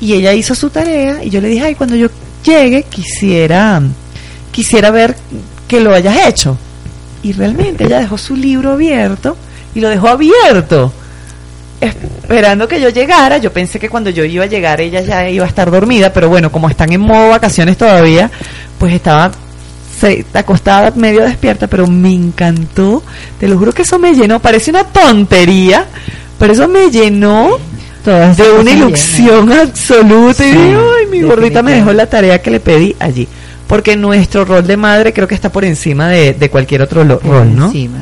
y 0.01 0.13
ella 0.13 0.35
hizo 0.35 0.55
su 0.55 0.71
tarea, 0.71 1.25
y 1.25 1.31
yo 1.31 1.41
le 1.41 1.49
dije, 1.49 1.65
ay, 1.65 1.75
cuando 1.75 1.97
yo 1.97 2.09
llegue 2.45 2.83
quisiera, 2.83 3.81
quisiera 4.51 4.91
ver 4.91 5.17
que 5.69 5.81
lo 5.81 5.95
hayas 5.95 6.27
hecho. 6.27 6.57
Y 7.23 7.33
realmente 7.33 7.85
ella 7.85 8.01
dejó 8.01 8.17
su 8.17 8.35
libro 8.35 8.73
abierto 8.73 9.37
y 9.75 9.81
lo 9.81 9.89
dejó 9.89 10.09
abierto. 10.09 10.93
Esperando 11.81 12.69
que 12.69 12.81
yo 12.81 12.91
llegara, 12.91 13.39
yo 13.39 13.53
pensé 13.53 13.79
que 13.79 13.89
cuando 13.89 14.11
yo 14.11 14.25
iba 14.25 14.45
a 14.45 14.49
llegar 14.49 14.81
ella 14.81 15.01
ya 15.01 15.29
iba 15.29 15.45
a 15.45 15.49
estar 15.49 15.71
dormida, 15.71 16.13
pero 16.13 16.29
bueno, 16.29 16.53
como 16.53 16.69
están 16.69 16.93
en 16.93 17.01
modo 17.01 17.31
vacaciones 17.31 17.79
todavía, 17.79 18.31
pues 18.79 18.93
estaba 18.93 19.31
se, 19.99 20.25
acostada 20.35 20.93
medio 20.95 21.23
despierta, 21.23 21.67
pero 21.67 21.87
me 21.87 22.13
encantó. 22.13 23.03
Te 23.39 23.49
lo 23.49 23.59
juro 23.59 23.73
que 23.73 23.83
eso 23.83 23.99
me 23.99 24.15
llenó, 24.15 24.41
parece 24.41 24.71
una 24.71 24.85
tontería, 24.85 25.87
pero 26.39 26.53
eso 26.53 26.69
me 26.69 26.91
llenó 26.91 27.59
Todas 28.05 28.37
de 28.37 28.51
una 28.51 28.71
ilusión 28.71 29.53
absoluta. 29.53 30.45
Y 30.45 30.51
dije, 30.51 30.77
ay, 30.77 31.07
mi 31.11 31.21
gordita 31.21 31.63
me 31.63 31.73
dejó 31.73 31.93
la 31.93 32.07
tarea 32.07 32.41
que 32.41 32.51
le 32.51 32.61
pedí 32.61 32.97
allí. 32.99 33.29
Porque 33.71 33.97
nuestro 33.97 34.45
rol 34.45 34.67
de 34.67 34.77
madre 34.77 35.13
creo 35.15 35.27
que 35.29 35.35
está 35.35 35.51
por 35.51 35.65
encima 35.65 36.09
de, 36.09 36.35
de 36.35 36.51
cualquier 36.51 36.83
otro 36.83 37.05
lo- 37.05 37.21
por 37.21 37.31
rol, 37.31 37.57
¿no? 37.57 37.67
encima. 37.67 37.99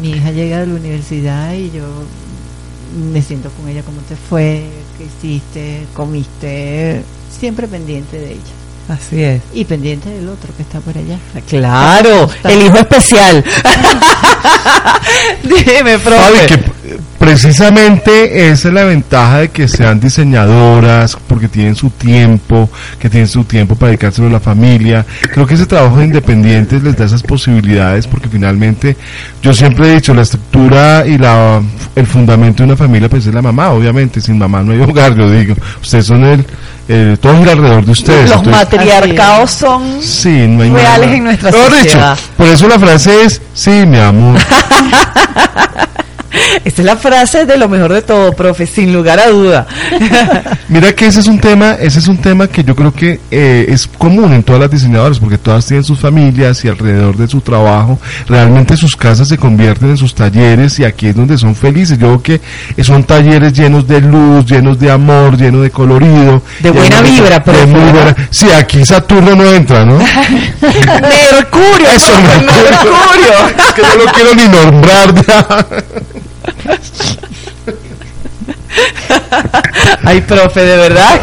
Mi 0.00 0.12
hija 0.12 0.30
llega 0.30 0.60
de 0.60 0.66
la 0.68 0.74
universidad 0.74 1.52
y 1.52 1.70
yo 1.70 1.82
me 3.12 3.20
siento 3.20 3.50
con 3.50 3.68
ella, 3.68 3.82
cómo 3.82 4.00
te 4.08 4.14
fue, 4.16 4.62
qué 4.96 5.04
hiciste, 5.04 5.86
comiste, 5.94 7.02
siempre 7.38 7.66
pendiente 7.66 8.18
de 8.18 8.32
ella. 8.32 8.54
Así 8.90 9.22
es. 9.22 9.40
Y 9.54 9.64
pendiente 9.64 10.08
del 10.08 10.28
otro 10.28 10.52
que 10.56 10.62
está 10.62 10.80
por 10.80 10.98
allá. 10.98 11.16
Claro, 11.48 12.28
el 12.42 12.62
hijo 12.62 12.78
especial. 12.78 13.44
Dime, 15.44 15.98
profe. 16.00 16.46
Que 16.48 16.58
precisamente 17.16 18.48
esa 18.48 18.68
es 18.68 18.74
la 18.74 18.84
ventaja 18.84 19.38
de 19.38 19.48
que 19.50 19.68
sean 19.68 20.00
diseñadoras, 20.00 21.16
porque 21.28 21.46
tienen 21.46 21.76
su 21.76 21.90
tiempo, 21.90 22.68
que 22.98 23.08
tienen 23.08 23.28
su 23.28 23.44
tiempo 23.44 23.76
para 23.76 23.90
dedicárselo 23.90 24.26
a 24.26 24.32
la 24.32 24.40
familia. 24.40 25.06
Creo 25.32 25.46
que 25.46 25.54
ese 25.54 25.66
trabajo 25.66 25.98
de 25.98 26.06
independientes 26.06 26.82
les 26.82 26.96
da 26.96 27.04
esas 27.04 27.22
posibilidades, 27.22 28.08
porque 28.08 28.28
finalmente, 28.28 28.96
yo 29.40 29.52
siempre 29.52 29.88
he 29.88 29.94
dicho, 29.94 30.12
la 30.14 30.22
estructura 30.22 31.06
y 31.06 31.16
la 31.16 31.62
el 31.94 32.06
fundamento 32.06 32.62
de 32.62 32.68
una 32.68 32.76
familia 32.76 33.08
pues 33.08 33.26
es 33.26 33.34
la 33.34 33.42
mamá, 33.42 33.70
obviamente, 33.70 34.20
sin 34.20 34.38
mamá 34.38 34.62
no 34.62 34.72
hay 34.72 34.80
hogar, 34.80 35.14
yo 35.14 35.30
digo. 35.30 35.54
Ustedes 35.80 36.06
son 36.06 36.24
el, 36.24 36.44
el 36.92 37.18
todo 37.18 37.36
gira 37.38 37.52
alrededor 37.52 37.84
de 37.84 37.92
ustedes. 37.92 38.28
Los 38.30 38.38
entonces- 38.38 38.62
matriarcados 38.64 39.50
son 39.52 40.02
Sí, 40.02 40.46
no 40.48 40.62
hay 40.64 40.70
reales 40.70 41.06
nada. 41.06 41.16
en 41.16 41.24
nuestra 41.24 41.50
dicho, 41.50 41.70
sociedad. 41.70 42.18
por 42.36 42.46
eso 42.46 42.68
la 42.68 42.78
frase 42.78 43.22
es, 43.24 43.40
sí, 43.54 43.70
mi 43.86 43.98
amor. 43.98 44.38
Esta 46.64 46.82
es 46.82 46.86
la 46.86 46.96
frase 46.96 47.46
de 47.46 47.56
lo 47.56 47.68
mejor 47.68 47.92
de 47.92 48.02
todo, 48.02 48.32
profe, 48.32 48.66
sin 48.66 48.92
lugar 48.92 49.18
a 49.18 49.28
duda. 49.28 49.66
Mira 50.68 50.92
que 50.92 51.06
ese 51.06 51.20
es 51.20 51.26
un 51.26 51.40
tema, 51.40 51.72
ese 51.72 51.98
es 51.98 52.08
un 52.08 52.18
tema 52.18 52.46
que 52.46 52.62
yo 52.62 52.74
creo 52.76 52.92
que 52.92 53.20
eh, 53.30 53.66
es 53.68 53.86
común 53.86 54.32
en 54.32 54.42
todas 54.42 54.60
las 54.60 54.70
diseñadoras, 54.70 55.18
porque 55.18 55.38
todas 55.38 55.66
tienen 55.66 55.84
sus 55.84 55.98
familias 55.98 56.64
y 56.64 56.68
alrededor 56.68 57.16
de 57.16 57.28
su 57.28 57.40
trabajo, 57.40 57.98
realmente 58.28 58.76
sus 58.76 58.96
casas 58.96 59.28
se 59.28 59.38
convierten 59.38 59.90
en 59.90 59.96
sus 59.96 60.14
talleres 60.14 60.78
y 60.78 60.84
aquí 60.84 61.08
es 61.08 61.16
donde 61.16 61.38
son 61.38 61.54
felices. 61.54 61.98
Yo 61.98 62.20
creo 62.20 62.40
que 62.74 62.84
son 62.84 63.04
talleres 63.04 63.52
llenos 63.52 63.86
de 63.86 64.00
luz, 64.00 64.46
llenos 64.46 64.78
de 64.78 64.90
amor, 64.90 65.36
llenos 65.36 65.62
de 65.62 65.70
colorido. 65.70 66.42
De 66.60 66.70
buena 66.70 67.00
vibra, 67.02 67.42
profe, 67.42 68.14
Sí, 68.30 68.46
aquí 68.50 68.84
Saturno 68.84 69.34
no 69.34 69.44
entra, 69.52 69.84
¿no? 69.84 69.98
Mercurio, 70.60 71.88
Eso, 71.94 72.12
Mercurio. 72.20 73.30
Es 73.60 73.72
que 73.74 73.82
no 73.82 74.04
lo 74.04 74.12
quiero 74.12 74.34
ni 74.34 74.48
nombrar 74.48 75.14
ya. 75.14 75.66
Ay, 80.04 80.20
profe, 80.22 80.60
de 80.60 80.76
verdad. 80.76 81.20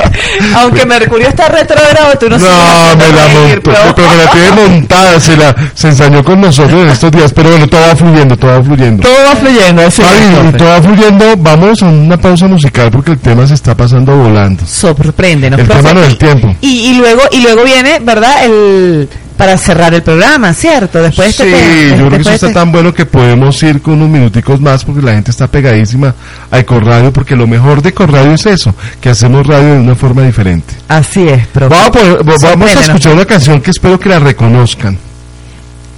Aunque 0.56 0.84
Mercurio 0.84 1.28
está 1.28 1.48
retrógrado, 1.48 2.16
tú 2.18 2.28
no, 2.28 2.38
No, 2.38 2.44
sabes 2.46 2.96
me 2.96 3.16
la 3.16 3.28
montó, 3.28 3.94
pero 3.94 4.08
me 4.08 4.16
la 4.16 4.30
tiene 4.30 4.50
montada, 4.68 5.20
se 5.20 5.36
la 5.36 5.54
se 5.74 5.88
ensañó 5.88 6.22
con 6.24 6.40
nosotros 6.40 6.82
en 6.82 6.88
estos 6.90 7.10
días, 7.12 7.32
pero 7.32 7.50
bueno, 7.50 7.66
todo 7.68 7.80
va 7.80 7.96
fluyendo, 7.96 8.36
todo 8.36 8.50
va 8.52 8.62
fluyendo. 8.62 9.02
Todo 9.02 9.24
va 9.24 9.36
fluyendo, 9.36 9.82
así 9.86 10.02
Fabi, 10.02 10.16
es, 10.18 10.30
y 10.30 10.34
profe. 10.34 10.58
todo 10.58 10.68
va 10.68 10.82
fluyendo, 10.82 11.36
vamos 11.38 11.82
a 11.82 11.86
una 11.86 12.16
pausa 12.16 12.46
musical 12.46 12.90
porque 12.90 13.12
el 13.12 13.18
tema 13.18 13.46
se 13.46 13.54
está 13.54 13.74
pasando 13.76 14.16
volando. 14.16 14.64
Sorpréndenos, 14.66 15.58
El 15.60 15.66
profe. 15.66 15.82
tema 15.82 15.94
no 15.94 16.02
es 16.02 16.08
el 16.10 16.18
tiempo. 16.18 16.54
Y, 16.60 16.90
y 16.90 16.94
luego 16.94 17.22
y 17.30 17.40
luego 17.42 17.64
viene, 17.64 17.98
¿verdad? 18.00 18.44
El 18.44 19.08
para 19.40 19.56
cerrar 19.56 19.94
el 19.94 20.02
programa, 20.02 20.52
¿cierto? 20.52 21.02
Después 21.02 21.34
de 21.38 21.44
Sí, 21.44 21.50
este 21.50 21.84
tema, 21.88 21.96
yo 21.96 22.06
creo 22.08 22.10
que 22.10 22.16
eso 22.22 22.30
está 22.32 22.46
este- 22.48 22.58
tan 22.58 22.70
bueno 22.72 22.92
que 22.92 23.06
podemos 23.06 23.62
ir 23.62 23.80
con 23.80 23.94
unos 23.94 24.10
minuticos 24.10 24.60
más 24.60 24.84
porque 24.84 25.00
la 25.00 25.12
gente 25.14 25.30
está 25.30 25.46
pegadísima 25.46 26.14
a 26.50 26.58
Ecoradio 26.58 27.10
porque 27.10 27.34
lo 27.34 27.46
mejor 27.46 27.80
de 27.80 27.88
Ecoradio 27.88 28.32
es 28.34 28.44
eso, 28.44 28.74
que 29.00 29.08
hacemos 29.08 29.46
radio 29.46 29.72
de 29.74 29.80
una 29.80 29.94
forma 29.94 30.22
diferente. 30.22 30.74
Así 30.88 31.26
es, 31.26 31.46
profe. 31.46 31.74
Vamos 31.74 32.44
a, 32.44 32.48
vamos 32.50 32.70
escuchar 32.76 33.14
una 33.14 33.24
canción 33.24 33.62
que 33.62 33.70
espero 33.70 33.98
que 33.98 34.10
la 34.10 34.18
reconozcan. 34.18 34.98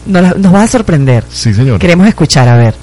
Nos, 0.06 0.36
nos 0.36 0.52
vas 0.52 0.64
a 0.64 0.68
sorprender. 0.68 1.24
Sí, 1.28 1.52
señor. 1.52 1.80
Queremos 1.80 2.06
escuchar, 2.06 2.48
a 2.48 2.56
ver. 2.56 2.74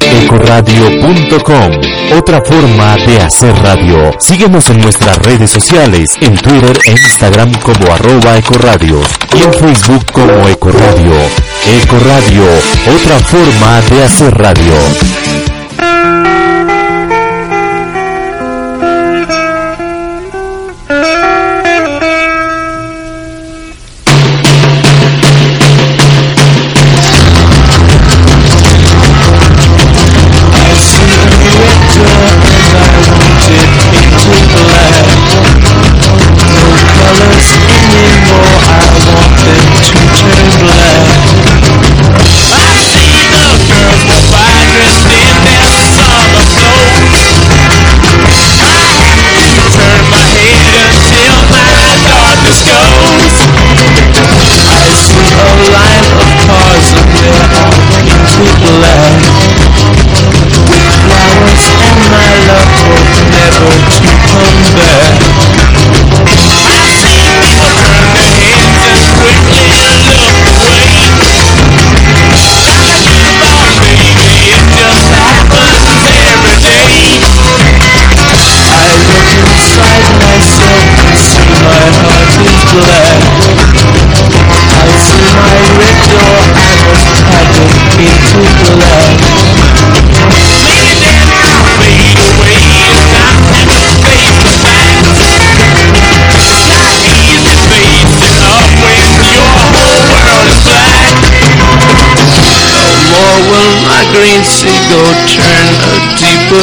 Ecoradio.com, 0.00 1.70
otra 2.18 2.40
forma 2.42 2.96
de 2.96 3.20
hacer 3.20 3.54
radio. 3.62 4.12
Síguenos 4.18 4.70
en 4.70 4.78
nuestras 4.80 5.18
redes 5.18 5.50
sociales, 5.50 6.10
en 6.20 6.36
Twitter 6.36 6.78
e 6.84 6.90
Instagram 6.92 7.52
como 7.60 7.92
arroba 7.92 8.38
Ecoradio 8.38 9.00
y 9.34 9.42
en 9.42 9.52
Facebook 9.52 10.04
como 10.12 10.48
Ecoradio. 10.48 11.12
Ecoradio, 11.82 12.44
otra 12.94 13.18
forma 13.20 13.80
de 13.90 14.04
hacer 14.04 14.34
radio. 14.36 14.74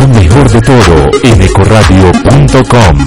Lo 0.00 0.08
mejor 0.08 0.50
de 0.50 0.60
todo 0.60 1.10
en 1.22 1.42
ecoradio.com. 1.42 3.06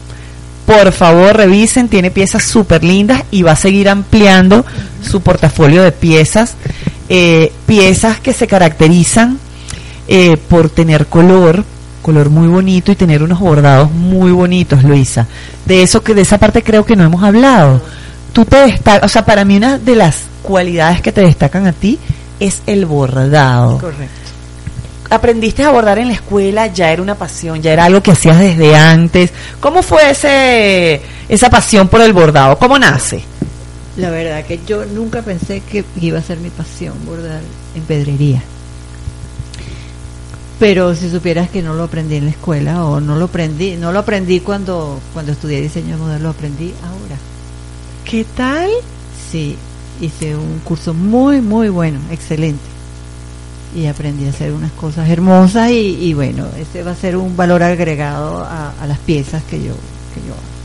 Por 0.66 0.92
favor, 0.94 1.36
revisen, 1.36 1.90
tiene 1.90 2.12
piezas 2.12 2.44
súper 2.44 2.82
lindas 2.84 3.24
y 3.30 3.44
va 3.44 3.52
a 3.52 3.58
seguir 3.58 3.90
ampliando 3.90 4.66
su 5.04 5.22
portafolio 5.22 5.84
de 5.84 5.92
piezas. 5.92 6.56
eh, 7.10 7.52
piezas 7.68 8.20
que 8.20 8.34
se 8.34 8.48
caracterizan 8.48 9.38
eh, 10.08 10.38
por 10.38 10.70
tener 10.70 11.08
color, 11.08 11.64
color 12.06 12.30
muy 12.30 12.48
bonito 12.48 12.92
y 12.92 12.96
tener 12.96 13.24
unos 13.24 13.40
bordados 13.40 13.90
muy 13.90 14.32
bonitos, 14.32 14.84
Luisa. 14.84 15.26
De 15.66 15.82
eso 15.82 16.04
que 16.04 16.14
de 16.14 16.22
esa 16.22 16.38
parte 16.38 16.62
creo 16.62 16.86
que 16.86 16.96
no 16.96 17.04
hemos 17.04 17.24
hablado. 17.24 17.82
Tú 18.32 18.46
te 18.46 18.58
destacas, 18.58 19.06
o 19.06 19.08
sea, 19.12 19.26
para 19.26 19.44
mí 19.44 19.58
una 19.58 19.80
de 19.80 19.96
las 19.96 20.18
cualidades 20.44 21.02
que 21.02 21.12
te 21.12 21.22
destacan 21.22 21.66
a 21.66 21.72
ti 21.72 21.98
es 22.40 22.62
el 22.68 22.86
bordado. 22.86 23.80
Correcto. 23.80 24.30
Aprendiste 25.10 25.64
a 25.64 25.72
bordar 25.72 25.98
en 25.98 26.10
la 26.10 26.14
escuela, 26.14 26.68
ya 26.68 26.92
era 26.92 27.02
una 27.02 27.16
pasión, 27.16 27.60
ya 27.64 27.74
era 27.74 27.86
algo 27.86 28.04
que 28.04 28.12
hacías 28.12 28.38
desde 28.38 28.76
antes. 28.76 29.32
¿Cómo 29.60 29.82
fue 29.82 30.12
ese 30.12 31.02
esa 31.28 31.50
pasión 31.50 31.88
por 31.88 32.02
el 32.02 32.14
bordado? 32.14 32.60
¿Cómo 32.60 32.78
nace? 32.78 33.24
La 33.98 34.12
verdad 34.12 34.46
que 34.46 34.60
yo 34.68 34.86
nunca 34.86 35.24
pensé 35.24 35.62
que 35.62 35.84
iba 36.00 36.20
a 36.20 36.22
ser 36.22 36.38
mi 36.38 36.52
pasión 36.52 36.94
bordar 37.04 37.42
en 37.74 37.82
pedrería. 37.82 38.44
Pero 40.60 40.96
si 40.96 41.10
supieras 41.10 41.50
que 41.50 41.62
no 41.62 41.74
lo 41.74 41.84
aprendí 41.84 42.16
en 42.16 42.26
la 42.26 42.32
escuela 42.32 42.86
o 42.86 43.02
no 43.02 43.18
lo 43.18 43.26
aprendí, 43.26 43.76
no 43.76 43.92
lo 43.92 44.00
aprendí 44.00 44.40
cuando 44.40 45.00
cuando 45.14 45.34
estudié 45.34 45.62
diseño 45.62 45.98
de 45.98 46.02
moda, 46.02 46.20
lo 46.20 46.30
aprendí 46.30 46.74
ahora. 46.82 47.18
¿Qué 48.06 48.26
tal? 48.38 48.70
Sí, 49.32 49.58
hice 50.00 50.36
un 50.36 50.60
curso 50.64 50.94
muy 50.94 51.42
muy 51.42 51.70
bueno, 51.70 52.00
excelente. 52.10 52.64
Y 53.76 53.88
aprendí 53.88 54.26
a 54.26 54.30
hacer 54.30 54.54
unas 54.54 54.72
cosas 54.72 55.10
hermosas 55.10 55.70
y, 55.72 55.98
y 56.00 56.14
bueno, 56.14 56.46
ese 56.58 56.84
va 56.84 56.92
a 56.92 56.96
ser 56.96 57.18
un 57.18 57.36
valor 57.36 57.62
agregado 57.62 58.42
a, 58.42 58.72
a 58.80 58.88
las 58.88 59.00
piezas 59.00 59.44
que 59.44 59.58
yo 59.58 59.74
que 60.14 60.22
yo 60.26 60.34
hago. 60.34 60.56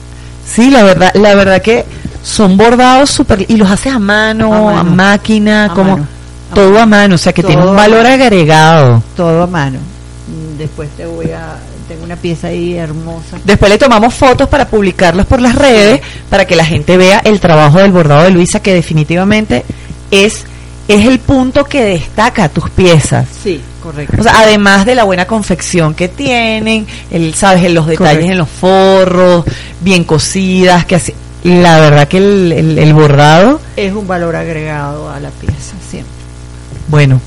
Sí, 0.47 0.71
la 0.71 0.85
verdad, 0.85 1.11
la 1.15 1.35
verdad 1.35 1.61
que 1.61 1.85
son 2.23 2.57
bordados 2.57 3.11
súper 3.11 3.47
y 3.49 3.57
los 3.57 3.71
haces 3.71 3.93
a 3.93 3.99
mano, 3.99 4.69
a, 4.69 4.85
máquina, 4.85 5.67
A 5.67 5.75
como 5.75 5.93
mano. 5.93 6.20
Todo 6.55 6.78
a 6.81 6.86
mano, 6.86 7.14
o 7.14 7.18
sea 7.18 7.32
que 7.32 7.43
tiene 7.43 7.64
un 7.66 7.77
valor 7.77 8.06
agregado. 8.06 9.02
todo 9.16 9.43
a 9.43 9.47
mano. 9.47 9.78
Mm, 9.78 10.59
Después 10.59 10.89
te 10.97 11.06
voy 11.06 11.31
a 11.31 11.56
tengo 11.89 12.05
una 12.05 12.14
pieza 12.16 12.47
ahí 12.48 12.77
hermosa. 12.77 13.39
Después 13.44 13.68
le 13.70 13.77
tomamos 13.78 14.14
fotos 14.14 14.48
para 14.48 14.68
publicarlos 14.68 15.27
por 15.27 15.40
las 15.40 15.56
redes 15.56 16.01
para 16.28 16.44
que 16.44 16.55
la 16.55 16.64
gente 16.64 16.97
vea 16.97 17.20
el 17.24 17.40
trabajo 17.40 17.78
del 17.81 17.90
bordado 17.90 18.22
de 18.24 18.31
Luisa 18.31 18.62
que 18.62 18.72
definitivamente 18.74 19.64
es 20.12 20.44
es 20.86 21.06
el 21.06 21.18
punto 21.20 21.64
que 21.64 21.82
destaca 21.85 22.48
tus 22.48 22.68
piezas. 22.70 23.27
Sí, 23.43 23.60
correcto. 23.82 24.16
O 24.20 24.22
sea, 24.24 24.40
además 24.40 24.85
de 24.86 24.94
la 24.97 25.05
buena 25.05 25.24
confección 25.27 25.94
que 25.94 26.09
tienen, 26.09 26.85
el, 27.12 27.32
sabes, 27.35 27.64
en 27.64 27.74
los 27.74 27.86
detalles 27.86 28.12
Correcto. 28.27 28.32
en 28.32 28.39
los 28.39 28.48
forros, 28.48 29.44
bien 29.81 30.02
cosidas, 30.05 30.85
que 30.86 30.97
así, 30.97 31.14
la 31.44 31.78
verdad 31.81 32.09
que 32.09 32.18
el, 32.18 32.52
el- 32.52 32.78
el 32.78 32.93
bordado, 32.93 33.60
es 33.77 33.93
un 33.93 34.06
valor 34.09 34.35
agregado 34.35 35.09
a 35.10 35.20
la 35.20 35.31
pieza. 35.31 35.74
Bueno, 36.91 37.21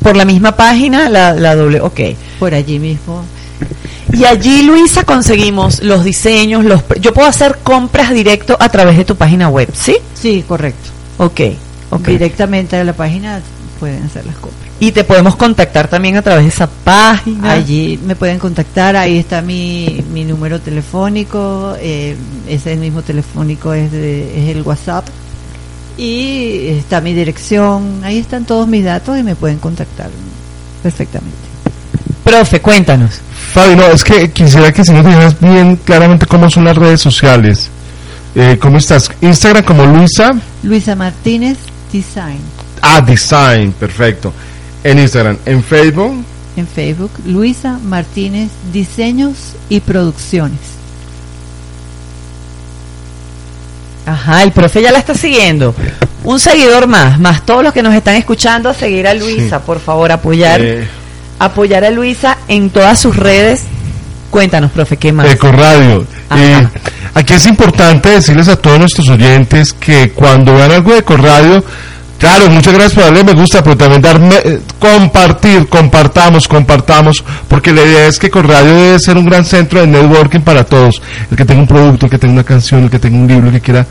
Por 0.01 0.17
la 0.17 0.25
misma 0.25 0.55
página, 0.55 1.07
la, 1.09 1.33
la 1.33 1.55
doble, 1.55 1.79
ok. 1.79 1.99
Por 2.39 2.53
allí 2.53 2.79
mismo. 2.79 3.23
Y 4.11 4.25
allí, 4.25 4.63
Luisa, 4.63 5.03
conseguimos 5.05 5.81
los 5.81 6.03
diseños, 6.03 6.65
los 6.65 6.81
yo 6.99 7.13
puedo 7.13 7.27
hacer 7.27 7.59
compras 7.63 8.11
directo 8.13 8.57
a 8.59 8.69
través 8.69 8.97
de 8.97 9.05
tu 9.05 9.15
página 9.15 9.47
web, 9.49 9.69
¿sí? 9.73 9.95
Sí, 10.13 10.43
correcto. 10.47 10.89
Ok, 11.17 11.39
ok. 11.91 12.07
Directamente 12.09 12.75
a 12.75 12.83
la 12.83 12.93
página 12.93 13.41
pueden 13.79 14.03
hacer 14.03 14.25
las 14.25 14.35
compras. 14.35 14.62
Y 14.83 14.91
te 14.91 15.03
podemos 15.05 15.35
contactar 15.37 15.87
también 15.87 16.17
a 16.17 16.21
través 16.21 16.43
de 16.43 16.49
esa 16.49 16.67
página. 16.67 17.51
Allí 17.53 17.97
me 18.05 18.15
pueden 18.15 18.37
contactar, 18.37 18.95
ahí 18.97 19.17
está 19.17 19.41
mi, 19.41 20.03
mi 20.11 20.25
número 20.25 20.59
telefónico, 20.59 21.75
eh, 21.79 22.15
ese 22.49 22.75
mismo 22.75 23.01
telefónico 23.01 23.73
es, 23.73 23.91
de- 23.91 24.43
es 24.43 24.55
el 24.55 24.61
WhatsApp 24.63 25.05
y 25.97 26.67
está 26.69 26.99
mi 27.01 27.13
dirección, 27.13 28.01
ahí 28.03 28.17
están 28.17 28.45
todos 28.45 28.67
mis 28.67 28.83
datos 28.83 29.17
y 29.17 29.23
me 29.23 29.35
pueden 29.35 29.57
contactar 29.59 30.09
perfectamente. 30.81 31.37
Profe, 32.23 32.59
cuéntanos. 32.61 33.19
Fabi, 33.53 33.75
no, 33.75 33.85
es 33.85 34.03
que 34.03 34.31
quisiera 34.31 34.71
que 34.71 34.83
si 34.83 34.91
nos 34.91 35.05
dijeras 35.05 35.39
bien 35.39 35.77
claramente 35.77 36.25
cómo 36.25 36.49
son 36.49 36.65
las 36.65 36.75
redes 36.75 36.99
sociales. 37.01 37.69
Eh, 38.35 38.57
¿Cómo 38.59 38.79
estás? 38.79 39.11
Instagram 39.21 39.63
como 39.63 39.85
Luisa. 39.85 40.33
Luisa 40.63 40.95
Martínez 40.95 41.57
Design 41.91 42.39
Ah, 42.81 42.99
Design, 42.99 43.73
perfecto. 43.73 44.33
En 44.83 44.99
Instagram, 44.99 45.37
en 45.45 45.63
Facebook. 45.63 46.23
en 46.55 46.67
Facebook, 46.67 47.11
Luisa 47.25 47.79
Martínez 47.83 48.49
Diseños 48.71 49.53
y 49.69 49.79
Producciones. 49.79 50.59
Ajá, 54.05 54.43
el 54.43 54.51
profe 54.51 54.81
ya 54.81 54.91
la 54.91 54.99
está 54.99 55.15
siguiendo. 55.15 55.73
Un 56.23 56.39
seguidor 56.39 56.87
más, 56.87 57.19
más 57.19 57.45
todos 57.45 57.63
los 57.63 57.73
que 57.73 57.81
nos 57.81 57.93
están 57.95 58.15
escuchando, 58.15 58.69
a 58.69 58.73
seguir 58.73 59.07
a 59.07 59.13
Luisa, 59.13 59.61
por 59.61 59.79
favor, 59.79 60.11
apoyar, 60.11 60.61
Eh, 60.61 60.87
apoyar 61.39 61.83
a 61.85 61.89
Luisa 61.89 62.37
en 62.47 62.69
todas 62.69 62.99
sus 62.99 63.15
redes. 63.15 63.61
Cuéntanos, 64.29 64.71
profe, 64.71 64.97
¿qué 64.97 65.11
más? 65.13 65.29
Ecoradio. 65.31 66.05
Eh, 66.35 66.67
aquí 67.13 67.33
es 67.33 67.45
importante 67.45 68.09
decirles 68.09 68.47
a 68.47 68.55
todos 68.57 68.79
nuestros 68.79 69.07
oyentes 69.09 69.71
que 69.73 70.11
cuando 70.11 70.53
vean 70.55 70.71
algo 70.71 70.91
de 70.93 70.99
Ecoradio, 70.99 71.63
claro, 72.23 72.49
muchas 72.49 72.73
gracias 72.73 72.93
por 72.93 73.03
darle 73.03 73.23
me 73.23 73.33
gusta, 73.33 73.61
pero 73.61 73.75
también 73.75 74.01
darme, 74.01 74.35
eh, 74.43 74.61
compartir, 74.79 75.67
compartamos, 75.67 76.47
compartamos, 76.47 77.23
porque 77.49 77.73
la 77.73 77.81
idea 77.81 78.07
es 78.07 78.17
que 78.17 78.27
Ecoradio 78.27 78.73
debe 78.73 78.99
ser 78.99 79.17
un 79.17 79.25
gran 79.25 79.43
centro 79.43 79.81
de 79.81 79.87
networking 79.87 80.39
para 80.39 80.63
todos. 80.63 81.01
El 81.29 81.35
que 81.35 81.43
tenga 81.43 81.59
un 81.61 81.67
producto, 81.67 82.05
el 82.05 82.11
que 82.11 82.17
tenga 82.17 82.33
una 82.33 82.43
canción, 82.43 82.83
el 82.83 82.89
que 82.89 82.99
tenga 82.99 83.17
un 83.17 83.27
libro, 83.27 83.47
el 83.47 83.53
que 83.53 83.61
quiera 83.61 83.85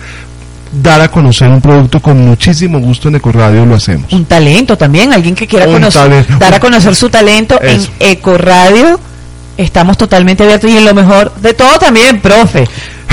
dar 0.73 1.03
a 1.03 1.09
conocer 1.09 1.49
un 1.49 1.61
producto 1.61 2.01
con 2.01 2.27
muchísimo 2.27 2.81
gusto 2.81 3.09
en 3.09 3.17
Ecoradio 3.17 3.67
lo 3.67 3.75
hacemos. 3.75 4.11
Un 4.13 4.25
talento 4.25 4.79
también, 4.79 5.13
alguien 5.13 5.35
que 5.35 5.47
quiera 5.47 5.67
conocer, 5.67 6.03
talento. 6.03 6.39
dar 6.39 6.55
a 6.55 6.61
conocer 6.61 6.95
su 6.95 7.11
talento 7.11 7.61
Eso. 7.61 7.91
en 8.01 8.13
Ecoradio. 8.13 8.99
Estamos 9.59 9.99
totalmente 9.99 10.43
abiertos 10.43 10.71
y 10.71 10.79
en 10.79 10.87
lo 10.87 10.95
mejor 10.95 11.35
de 11.35 11.53
todo 11.53 11.79
también, 11.79 12.21
profe. 12.23 12.67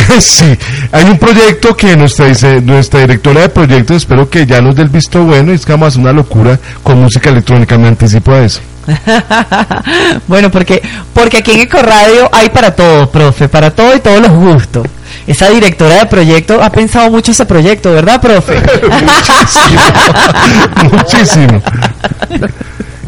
Sí, 0.19 0.57
hay 0.91 1.05
un 1.05 1.17
proyecto 1.17 1.75
que 1.75 1.95
nuestra, 1.95 2.25
dice, 2.25 2.61
nuestra 2.61 3.01
directora 3.01 3.41
de 3.41 3.49
proyectos, 3.49 3.97
espero 3.97 4.29
que 4.29 4.45
ya 4.45 4.61
nos 4.61 4.75
dé 4.75 4.83
el 4.83 4.89
visto 4.89 5.23
bueno, 5.23 5.51
y 5.51 5.55
es 5.55 5.65
que 5.65 5.71
vamos 5.71 5.85
a 5.85 5.87
hacer 5.89 6.01
una 6.01 6.13
locura 6.13 6.59
con 6.83 7.01
música 7.01 7.29
electrónica, 7.29 7.77
me 7.77 7.87
anticipo 7.87 8.31
a 8.31 8.43
eso. 8.43 8.59
bueno, 10.27 10.49
porque 10.49 10.81
porque 11.13 11.37
aquí 11.37 11.51
en 11.51 11.61
Ecoradio 11.61 12.29
hay 12.31 12.49
para 12.49 12.75
todo, 12.75 13.09
profe, 13.09 13.47
para 13.47 13.69
todo 13.71 13.95
y 13.95 13.99
todos 13.99 14.21
los 14.21 14.31
gustos. 14.31 14.87
Esa 15.27 15.49
directora 15.49 15.99
de 15.99 16.05
proyecto 16.07 16.61
ha 16.61 16.71
pensado 16.71 17.09
mucho 17.11 17.31
ese 17.31 17.45
proyecto, 17.45 17.91
¿verdad, 17.93 18.19
profe? 18.19 18.55
Muchísimo. 20.91 21.61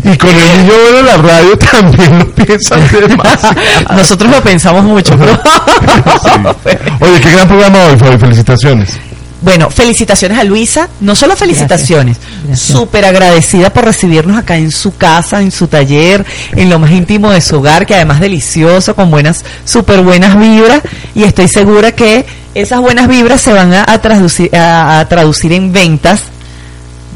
Y 0.04 0.18
con 0.18 0.30
el 0.30 0.58
niño 0.58 0.74
bueno 0.74 0.98
de 0.98 1.04
la 1.04 1.18
radio 1.18 1.58
también 1.72 2.20
lo 2.20 2.32
piensan 2.32 2.82
demasiado. 2.92 3.56
Nosotros 3.96 4.32
lo 4.32 4.42
pensamos 4.42 4.84
mucho, 4.84 5.16
profe. 5.18 6.80
Oye, 7.00 7.22
qué 7.22 7.32
gran 7.32 7.48
programa 7.48 7.86
hoy, 7.86 7.98
Fabi, 7.98 8.18
felicitaciones. 8.18 9.00
Bueno, 9.42 9.72
felicitaciones 9.72 10.38
a 10.38 10.44
Luisa, 10.44 10.88
no 11.00 11.16
solo 11.16 11.36
felicitaciones, 11.36 12.18
súper 12.54 13.06
agradecida 13.06 13.74
por 13.74 13.86
recibirnos 13.86 14.38
acá 14.38 14.56
en 14.56 14.70
su 14.70 14.96
casa, 14.96 15.42
en 15.42 15.50
su 15.50 15.68
taller, 15.68 16.24
en 16.52 16.70
lo 16.70 16.78
más 16.78 16.92
íntimo 16.92 17.32
de 17.32 17.42
su 17.42 17.58
hogar, 17.58 17.88
que 17.88 17.96
además 17.96 18.20
delicioso, 18.20 18.96
con 18.96 19.10
buenas, 19.10 19.44
súper 19.66 20.02
buenas 20.02 20.38
vibras, 20.40 20.84
y 21.16 21.24
estoy 21.24 21.48
segura 21.48 21.92
que 21.92 22.24
esas 22.54 22.82
buenas 22.82 23.08
vibras 23.08 23.42
se 23.42 23.52
van 23.52 23.74
a, 23.74 23.84
a 23.88 24.00
traducir, 24.00 24.56
a, 24.56 25.00
a 25.00 25.10
traducir 25.10 25.54
en 25.54 25.74
ventas 25.74 26.22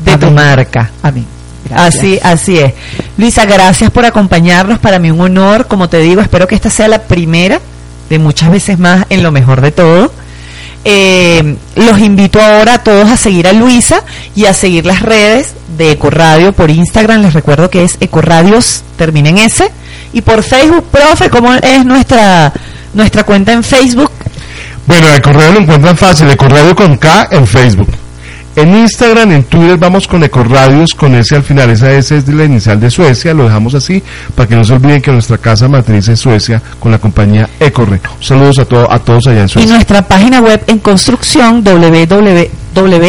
de 0.03 0.17
tu 0.17 0.31
marca. 0.31 0.89
Amén. 1.03 1.34
Así, 1.73 2.19
así 2.21 2.57
es. 2.57 2.73
Luisa, 3.17 3.45
gracias 3.45 3.91
por 3.91 4.05
acompañarnos. 4.05 4.79
Para 4.79 4.99
mí 4.99 5.11
un 5.11 5.21
honor, 5.21 5.67
como 5.67 5.89
te 5.89 5.99
digo, 5.99 6.21
espero 6.21 6.47
que 6.47 6.55
esta 6.55 6.69
sea 6.69 6.87
la 6.87 7.03
primera 7.03 7.59
de 8.09 8.19
muchas 8.19 8.51
veces 8.51 8.77
más 8.79 9.05
en 9.09 9.23
lo 9.23 9.31
mejor 9.31 9.61
de 9.61 9.71
todo. 9.71 10.11
Eh, 10.87 11.57
los 11.75 11.99
invito 11.99 12.39
ahora 12.39 12.75
a 12.75 12.83
todos 12.83 13.09
a 13.09 13.17
seguir 13.17 13.47
a 13.47 13.53
Luisa 13.53 14.03
y 14.35 14.45
a 14.45 14.53
seguir 14.53 14.85
las 14.85 15.01
redes 15.01 15.55
de 15.77 15.91
Ecoradio 15.91 16.53
por 16.53 16.69
Instagram. 16.69 17.23
Les 17.23 17.33
recuerdo 17.33 17.69
que 17.69 17.83
es 17.83 17.97
Ecoradios, 17.99 18.83
termina 18.95 19.29
en 19.29 19.39
S. 19.39 19.67
Y 20.13 20.21
por 20.21 20.43
Facebook, 20.43 20.85
profe, 20.91 21.29
¿cómo 21.29 21.53
es 21.55 21.85
nuestra, 21.85 22.53
nuestra 22.93 23.23
cuenta 23.23 23.51
en 23.51 23.63
Facebook? 23.63 24.11
Bueno, 24.85 25.07
el 25.11 25.21
correo 25.21 25.53
lo 25.53 25.59
encuentran 25.59 25.97
fácil, 25.97 26.29
Ecorradio 26.29 26.75
con 26.75 26.97
K 26.97 27.29
en 27.31 27.47
Facebook. 27.47 27.89
En 28.55 28.73
Instagram, 28.75 29.31
en 29.31 29.43
Twitter 29.43 29.77
vamos 29.77 30.07
con 30.07 30.23
Ecorradios 30.23 30.93
con 30.95 31.13
S 31.15 31.35
al 31.35 31.43
final, 31.43 31.69
esa 31.71 31.91
S 31.91 32.15
es 32.15 32.25
de 32.25 32.33
la 32.33 32.45
inicial 32.45 32.79
de 32.79 32.89
Suecia, 32.89 33.33
lo 33.33 33.43
dejamos 33.43 33.73
así 33.73 34.01
para 34.33 34.47
que 34.47 34.55
no 34.55 34.63
se 34.63 34.73
olviden 34.73 35.01
que 35.01 35.11
nuestra 35.11 35.37
casa 35.37 35.67
matriz 35.67 36.07
es 36.07 36.19
Suecia 36.19 36.61
con 36.79 36.91
la 36.91 36.97
compañía 36.97 37.49
Ecorre. 37.59 37.99
Saludos 38.21 38.59
a, 38.59 38.65
todo, 38.65 38.89
a 38.89 38.99
todos 38.99 39.27
allá 39.27 39.41
en 39.41 39.45
Y 39.45 39.49
Suecia. 39.49 39.71
nuestra 39.73 40.01
página 40.07 40.39
web 40.39 40.63
en 40.67 40.79
construcción 40.79 41.63
www 41.63 42.65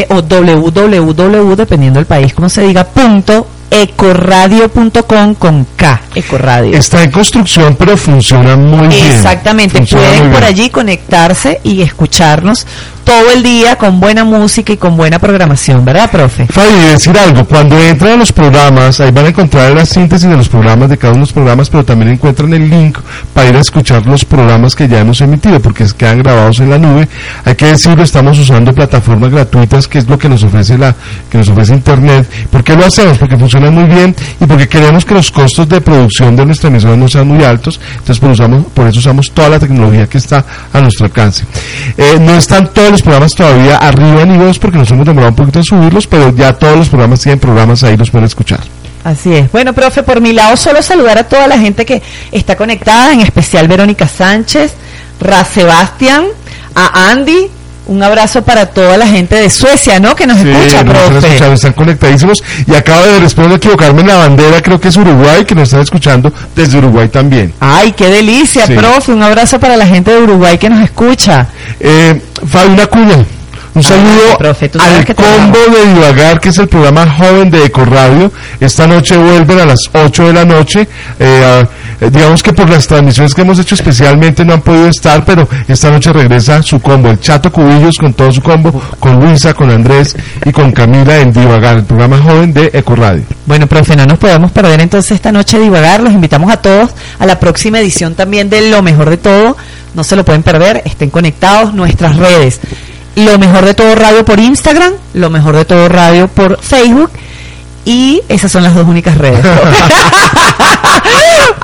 o 0.08 0.22
www, 0.22 1.56
dependiendo 1.56 1.98
del 1.98 2.06
país, 2.06 2.32
como 2.34 2.48
se 2.48 2.62
diga, 2.62 2.84
punto 2.84 3.46
ecoradio.com 3.70 5.34
con 5.34 5.66
K, 5.76 6.00
Ecoradio. 6.14 6.78
Está 6.78 7.02
en 7.02 7.10
construcción, 7.10 7.74
pero 7.76 7.96
funciona 7.96 8.56
muy 8.56 8.88
bien. 8.88 9.06
Exactamente, 9.06 9.82
pueden 9.82 10.30
por 10.30 10.44
allí 10.44 10.70
conectarse 10.70 11.60
y 11.64 11.82
escucharnos 11.82 12.66
todo 13.06 13.30
el 13.30 13.40
día 13.44 13.76
con 13.76 14.00
buena 14.00 14.24
música 14.24 14.72
y 14.72 14.76
con 14.76 14.96
buena 14.96 15.20
programación, 15.20 15.84
¿verdad, 15.84 16.10
profe? 16.10 16.48
Fabi, 16.48 16.74
decir 16.90 17.16
algo, 17.16 17.44
cuando 17.44 17.78
entran 17.80 18.14
a 18.14 18.16
los 18.16 18.32
programas, 18.32 18.98
ahí 18.98 19.12
van 19.12 19.26
a 19.26 19.28
encontrar 19.28 19.72
la 19.72 19.86
síntesis 19.86 20.28
de 20.28 20.36
los 20.36 20.48
programas, 20.48 20.90
de 20.90 20.98
cada 20.98 21.12
uno 21.12 21.20
de 21.20 21.26
los 21.26 21.32
programas, 21.32 21.70
pero 21.70 21.84
también 21.84 22.10
encuentran 22.10 22.52
el 22.52 22.68
link 22.68 22.98
para 23.32 23.48
ir 23.48 23.56
a 23.56 23.60
escuchar 23.60 24.04
los 24.06 24.24
programas 24.24 24.74
que 24.74 24.88
ya 24.88 24.98
hemos 24.98 25.20
emitido, 25.20 25.60
porque 25.60 25.86
quedan 25.96 26.18
grabados 26.18 26.58
en 26.58 26.68
la 26.68 26.78
nube. 26.78 27.08
Hay 27.44 27.54
que 27.54 27.66
decirlo, 27.66 28.02
estamos 28.02 28.40
usando 28.40 28.74
plataformas 28.74 29.30
gratuitas, 29.30 29.86
que 29.86 29.98
es 29.98 30.08
lo 30.08 30.18
que 30.18 30.28
nos 30.28 30.42
ofrece 30.42 30.76
la, 30.76 30.92
que 31.30 31.38
nos 31.38 31.48
ofrece 31.48 31.74
Internet. 31.74 32.28
¿Por 32.50 32.64
qué 32.64 32.74
lo 32.74 32.86
hacemos? 32.86 33.18
Porque 33.18 33.36
funciona 33.36 33.70
muy 33.70 33.84
bien 33.84 34.16
y 34.40 34.46
porque 34.46 34.68
queremos 34.68 35.04
que 35.04 35.14
los 35.14 35.30
costos 35.30 35.68
de 35.68 35.80
producción 35.80 36.34
de 36.34 36.44
nuestra 36.44 36.70
emisora 36.70 36.96
no 36.96 37.06
sean 37.06 37.28
muy 37.28 37.44
altos, 37.44 37.78
entonces 37.98 38.18
por, 38.18 38.30
usamos, 38.30 38.64
eso 38.88 38.98
usamos 38.98 39.30
toda 39.30 39.50
la 39.50 39.60
tecnología 39.60 40.08
que 40.08 40.18
está 40.18 40.44
a 40.72 40.80
nuestro 40.80 41.06
alcance. 41.06 41.44
Eh, 41.96 42.18
no 42.20 42.34
están 42.36 42.72
todos 42.74 42.95
los 42.96 43.02
programas 43.02 43.34
todavía 43.34 43.76
arriba 43.76 44.22
en 44.22 44.34
iVoox 44.36 44.58
porque 44.58 44.78
nos 44.78 44.90
hemos 44.90 45.04
demorado 45.04 45.28
un 45.28 45.36
poquito 45.36 45.58
en 45.58 45.64
subirlos, 45.64 46.06
pero 46.06 46.34
ya 46.34 46.54
todos 46.54 46.78
los 46.78 46.88
programas 46.88 47.20
tienen 47.20 47.38
programas 47.38 47.84
ahí, 47.84 47.94
los 47.94 48.10
pueden 48.10 48.24
escuchar. 48.24 48.60
Así 49.04 49.34
es. 49.34 49.52
Bueno, 49.52 49.74
profe, 49.74 50.02
por 50.02 50.22
mi 50.22 50.32
lado 50.32 50.56
solo 50.56 50.80
saludar 50.80 51.18
a 51.18 51.24
toda 51.24 51.46
la 51.46 51.58
gente 51.58 51.84
que 51.84 52.02
está 52.32 52.56
conectada, 52.56 53.12
en 53.12 53.20
especial 53.20 53.68
Verónica 53.68 54.08
Sánchez, 54.08 54.72
Ra 55.20 55.44
Sebastián, 55.44 56.24
a 56.74 57.10
Andy. 57.10 57.50
Un 57.86 58.02
abrazo 58.02 58.42
para 58.42 58.66
toda 58.66 58.96
la 58.96 59.06
gente 59.06 59.36
de 59.36 59.48
Suecia, 59.48 60.00
¿no? 60.00 60.16
Que 60.16 60.26
nos 60.26 60.38
Sí, 60.38 60.48
escucha, 60.50 60.82
nos 60.82 60.94
están 60.96 61.10
profe. 61.10 61.26
escuchando, 61.28 61.54
están 61.54 61.72
conectadísimos 61.72 62.42
y 62.66 62.74
acabo 62.74 63.02
de 63.06 63.24
espero 63.24 63.48
no 63.48 63.54
equivocarme 63.54 64.00
en 64.00 64.08
la 64.08 64.16
bandera, 64.16 64.60
creo 64.60 64.80
que 64.80 64.88
es 64.88 64.96
Uruguay, 64.96 65.44
que 65.44 65.54
nos 65.54 65.64
están 65.68 65.82
escuchando 65.82 66.32
desde 66.56 66.78
Uruguay 66.78 67.08
también. 67.08 67.52
Ay, 67.60 67.92
qué 67.92 68.08
delicia, 68.08 68.66
Sí. 68.66 68.74
profe. 68.74 69.12
Un 69.12 69.22
abrazo 69.22 69.60
para 69.60 69.76
la 69.76 69.86
gente 69.86 70.10
de 70.10 70.20
Uruguay 70.20 70.58
que 70.58 70.68
nos 70.68 70.80
escucha. 70.80 71.46
Eh, 71.78 72.20
Fabi, 72.48 72.72
una 72.72 72.86
cuña. 72.86 73.16
Un 73.74 73.82
saludo 73.82 74.38
profe, 74.38 74.70
tú 74.70 74.78
sabes 74.78 75.06
al 75.06 75.14
combo 75.14 75.58
de 75.70 75.92
Divagar, 75.94 76.40
que 76.40 76.48
es 76.48 76.56
el 76.58 76.66
programa 76.66 77.06
joven 77.10 77.50
de 77.50 77.66
Ecoradio. 77.66 78.32
Esta 78.58 78.86
noche 78.86 79.16
vuelven 79.18 79.60
a 79.60 79.66
las 79.66 79.80
8 79.92 80.26
de 80.28 80.32
la 80.32 80.44
noche. 80.46 80.88
Eh, 81.20 81.64
eh, 82.00 82.10
digamos 82.10 82.42
que 82.42 82.52
por 82.52 82.68
las 82.68 82.86
transmisiones 82.86 83.34
que 83.34 83.40
hemos 83.42 83.58
hecho 83.58 83.74
especialmente 83.74 84.44
no 84.44 84.54
han 84.54 84.60
podido 84.60 84.88
estar, 84.88 85.24
pero 85.24 85.48
esta 85.66 85.90
noche 85.90 86.12
regresa 86.12 86.62
su 86.62 86.80
combo, 86.80 87.10
el 87.10 87.20
Chato 87.20 87.50
Cubillos 87.50 87.96
con 87.98 88.12
todo 88.14 88.30
su 88.30 88.42
combo, 88.42 88.80
con 89.00 89.18
Luisa, 89.20 89.54
con 89.54 89.70
Andrés 89.70 90.16
y 90.44 90.52
con 90.52 90.72
Camila 90.72 91.18
en 91.18 91.32
Divagar, 91.32 91.78
el 91.78 91.84
programa 91.84 92.18
joven 92.18 92.52
de 92.52 92.70
Ecoradio. 92.72 93.24
Bueno, 93.46 93.66
profe, 93.66 93.96
no 93.96 94.04
nos 94.04 94.18
podemos 94.18 94.52
perder 94.52 94.80
entonces 94.80 95.12
esta 95.12 95.32
noche 95.32 95.58
divagar. 95.58 96.02
Los 96.02 96.12
invitamos 96.12 96.52
a 96.52 96.58
todos 96.58 96.90
a 97.18 97.26
la 97.26 97.40
próxima 97.40 97.78
edición 97.80 98.14
también 98.14 98.50
de 98.50 98.70
Lo 98.70 98.82
Mejor 98.82 99.10
de 99.10 99.16
Todo, 99.16 99.56
no 99.94 100.04
se 100.04 100.16
lo 100.16 100.24
pueden 100.24 100.42
perder, 100.42 100.82
estén 100.84 101.10
conectados, 101.10 101.72
nuestras 101.72 102.16
redes. 102.16 102.60
Lo 103.14 103.38
mejor 103.38 103.64
de 103.64 103.72
todo 103.72 103.94
radio 103.94 104.24
por 104.26 104.38
Instagram, 104.38 104.92
lo 105.14 105.30
mejor 105.30 105.56
de 105.56 105.64
todo 105.64 105.88
radio 105.88 106.28
por 106.28 106.60
Facebook 106.60 107.10
y 107.86 108.20
esas 108.28 108.52
son 108.52 108.62
las 108.62 108.74
dos 108.74 108.86
únicas 108.86 109.16
redes. 109.16 109.42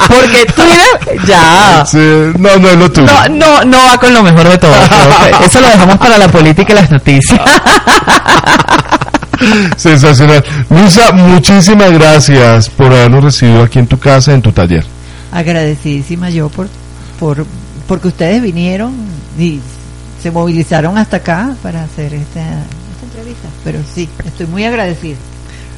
Porque 0.08 0.44
Twitter 0.54 1.20
ya 1.26 1.84
Sí, 1.86 1.98
no, 2.38 2.56
no 2.58 2.68
es 2.68 2.76
lo 2.76 2.90
tuyo. 2.90 3.06
no, 3.06 3.28
no, 3.28 3.64
no 3.64 3.78
va 3.86 3.98
con 3.98 4.12
lo 4.14 4.22
mejor 4.22 4.48
de 4.48 4.58
todo. 4.58 4.72
profe. 4.88 5.44
Eso 5.46 5.60
lo 5.60 5.68
dejamos 5.68 5.96
para 5.98 6.18
la 6.18 6.28
política 6.28 6.72
y 6.72 6.76
las 6.76 6.90
noticias. 6.90 7.40
Sensacional. 9.76 10.44
Luisa, 10.70 11.12
muchísimas 11.12 11.90
gracias 11.92 12.68
por 12.70 12.86
habernos 12.92 13.24
recibido 13.24 13.62
aquí 13.62 13.78
en 13.78 13.86
tu 13.86 13.98
casa, 13.98 14.32
en 14.32 14.42
tu 14.42 14.52
taller. 14.52 14.84
Agradecidísima 15.32 16.30
yo 16.30 16.48
por, 16.48 16.68
por 17.18 17.44
porque 17.88 18.08
ustedes 18.08 18.40
vinieron 18.42 18.94
y 19.38 19.60
se 20.22 20.30
movilizaron 20.30 20.96
hasta 20.98 21.16
acá 21.18 21.54
para 21.62 21.82
hacer 21.82 22.14
esta, 22.14 22.40
esta 22.40 23.04
entrevista. 23.04 23.48
Pero 23.64 23.80
sí, 23.94 24.08
estoy 24.24 24.46
muy 24.46 24.64
agradecida. 24.64 25.16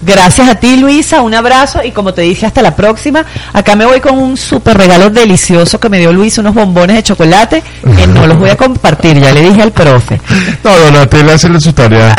Gracias 0.06 0.48
a 0.48 0.55
ti, 0.56 0.76
Luisa. 0.76 1.22
Un 1.22 1.35
abrazo 1.35 1.81
y 1.82 1.90
como 1.93 2.12
te 2.12 2.22
dije, 2.22 2.47
hasta 2.47 2.60
la 2.62 2.76
próxima. 2.76 3.24
Acá 3.52 3.74
me 3.74 3.86
voy 3.86 4.01
con 4.01 4.18
un 4.18 4.36
súper 4.36 4.76
regalo 4.76 5.10
delicioso 5.10 5.81
que 5.81 5.89
me 5.89 5.98
dio 5.98 6.12
Luisa, 6.12 6.40
unos 6.40 6.55
bombones 6.55 6.97
de 6.97 7.02
chocolate 7.02 7.62
que 7.97 8.06
no 8.06 8.26
los 8.26 8.39
voy 8.39 8.51
a 8.51 8.56
compartir. 8.56 9.18
Ya 9.18 9.32
le 9.32 9.43
dije 9.43 9.62
al 9.62 9.72
profe. 9.72 10.20
No, 10.62 10.76
Donatella 10.78 11.35
hace 11.35 11.60
su 11.60 11.72
tarea. 11.72 12.14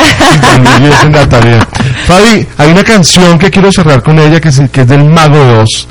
La 1.11 1.27
tarea. 1.29 1.67
Fabi, 2.07 2.47
hay 2.57 2.71
una 2.71 2.83
canción 2.83 3.37
que 3.37 3.49
quiero 3.51 3.71
cerrar 3.71 4.01
con 4.01 4.17
ella 4.19 4.39
que 4.39 4.49
es, 4.49 4.61
que 4.71 4.81
es 4.81 4.87
del 4.87 5.03
Mago 5.03 5.37
2. 5.37 5.87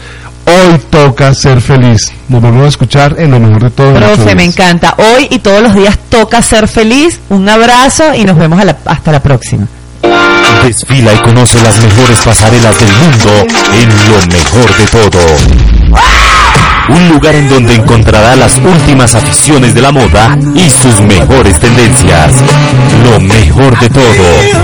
Hoy 0.46 0.78
toca 0.90 1.32
ser 1.32 1.60
feliz. 1.60 2.12
Nos 2.28 2.42
vamos 2.42 2.64
a 2.64 2.68
escuchar 2.68 3.14
en 3.18 3.30
lo 3.30 3.40
mejor 3.40 3.62
de 3.64 3.70
todo. 3.70 3.94
Profe, 3.94 4.34
me 4.34 4.44
encanta. 4.44 4.94
Hoy 4.98 5.26
y 5.30 5.38
todos 5.38 5.62
los 5.62 5.74
días 5.74 5.96
toca 6.10 6.42
ser 6.42 6.68
feliz. 6.68 7.20
Un 7.30 7.48
abrazo 7.48 8.14
y 8.14 8.24
nos 8.24 8.36
vemos 8.36 8.60
a 8.60 8.64
la- 8.64 8.76
hasta 8.84 9.10
la 9.12 9.22
próxima. 9.22 9.66
Desfila 10.64 11.14
y 11.14 11.18
conoce 11.18 11.60
las 11.62 11.78
mejores 11.80 12.18
pasarelas 12.24 12.78
del 12.80 12.92
mundo 12.92 13.46
en 13.80 13.88
lo 14.10 14.26
mejor 14.32 14.76
de 14.76 14.86
todo. 14.86 15.74
Un 16.88 17.08
lugar 17.08 17.34
en 17.34 17.48
donde 17.48 17.74
encontrará 17.74 18.36
las 18.36 18.58
últimas 18.58 19.14
aficiones 19.14 19.74
de 19.74 19.80
la 19.80 19.90
moda 19.90 20.38
y 20.54 20.68
sus 20.68 21.00
mejores 21.00 21.58
tendencias. 21.58 22.32
Lo 23.04 23.20
mejor 23.20 23.78
de 23.78 23.88
todo. 23.88 24.04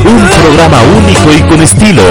Un 0.04 0.28
programa 0.28 0.82
único 0.82 1.32
y 1.32 1.40
con 1.48 1.62
estilo. 1.62 2.02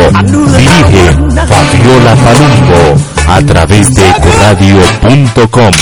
Dirige 0.57 1.11
Fabiola 1.47 2.15
Palumbo 2.15 2.97
a 3.27 3.41
través 3.41 3.93
de 3.93 4.09
ecoradio.com. 4.09 5.73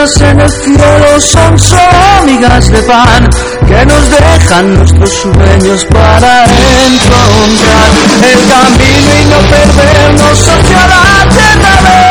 en 0.00 0.40
el 0.40 0.50
cielo 0.50 1.20
son 1.20 1.58
solo 1.58 2.24
migas 2.24 2.70
de 2.70 2.82
pan 2.84 3.28
que 3.68 3.84
nos 3.84 4.10
dejan 4.10 4.74
nuestros 4.74 5.12
sueños 5.12 5.84
para 5.92 6.44
encontrar 6.44 7.90
el 8.32 8.40
camino 8.48 9.10
y 9.20 9.24
no 9.26 9.38
perdernos 9.50 10.48
hacia 10.48 10.86
la 10.86 11.30
tierra 11.34 12.09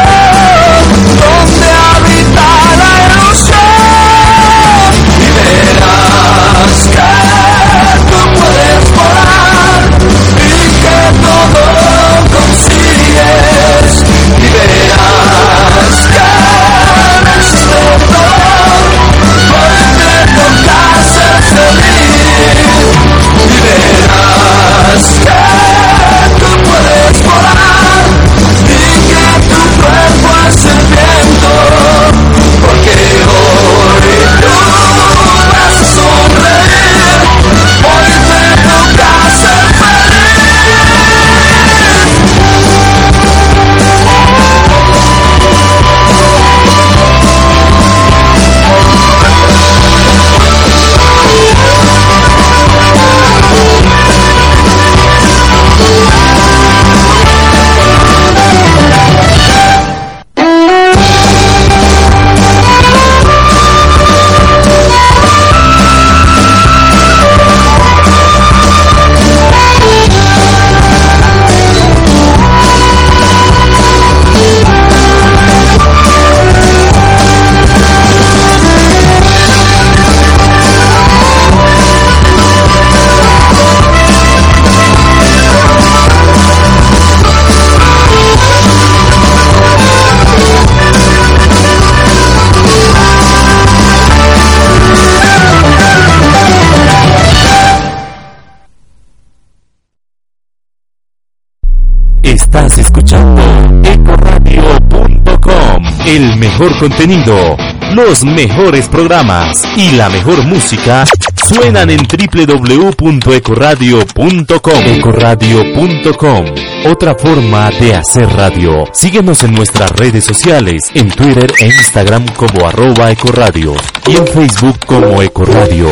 mejor 106.59 106.77
contenido, 106.77 107.55
los 107.95 108.25
mejores 108.25 108.89
programas 108.89 109.63
y 109.77 109.91
la 109.91 110.09
mejor 110.09 110.45
música 110.45 111.05
suenan 111.47 111.89
en 111.89 112.05
www.ecoradio.com. 112.05 114.85
Ecoradio.com. 114.85 116.45
Otra 116.91 117.15
forma 117.15 117.69
de 117.79 117.95
hacer 117.95 118.27
radio. 118.33 118.83
Síguenos 118.91 119.45
en 119.45 119.53
nuestras 119.53 119.89
redes 119.91 120.25
sociales, 120.25 120.81
en 120.95 121.09
Twitter 121.09 121.49
e 121.61 121.67
Instagram 121.67 122.25
como 122.35 122.67
arroba 122.67 123.09
ecoradio 123.09 123.73
y 124.05 124.17
en 124.17 124.27
Facebook 124.27 124.79
como 124.85 125.21
Ecoradio. 125.21 125.87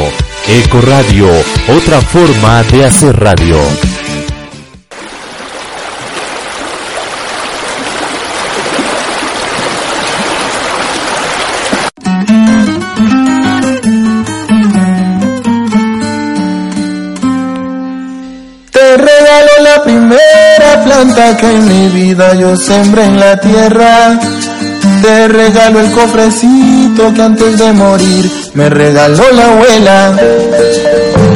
Ecoradio, 0.50 1.30
otra 1.78 2.02
forma 2.02 2.62
de 2.64 2.84
hacer 2.84 3.18
radio. 3.18 3.58
Planta 20.88 21.36
que 21.36 21.52
en 21.52 21.68
mi 21.68 21.90
vida 21.90 22.34
yo 22.36 22.56
sembré 22.56 23.04
en 23.04 23.20
la 23.20 23.38
tierra. 23.38 24.18
Te 25.02 25.28
regalo 25.28 25.80
el 25.82 25.92
cofrecito 25.92 27.14
que 27.14 27.22
antes 27.22 27.60
de 27.60 27.74
morir 27.74 28.32
me 28.54 28.70
regaló 28.70 29.24
la 29.32 29.46
abuela. 29.52 30.14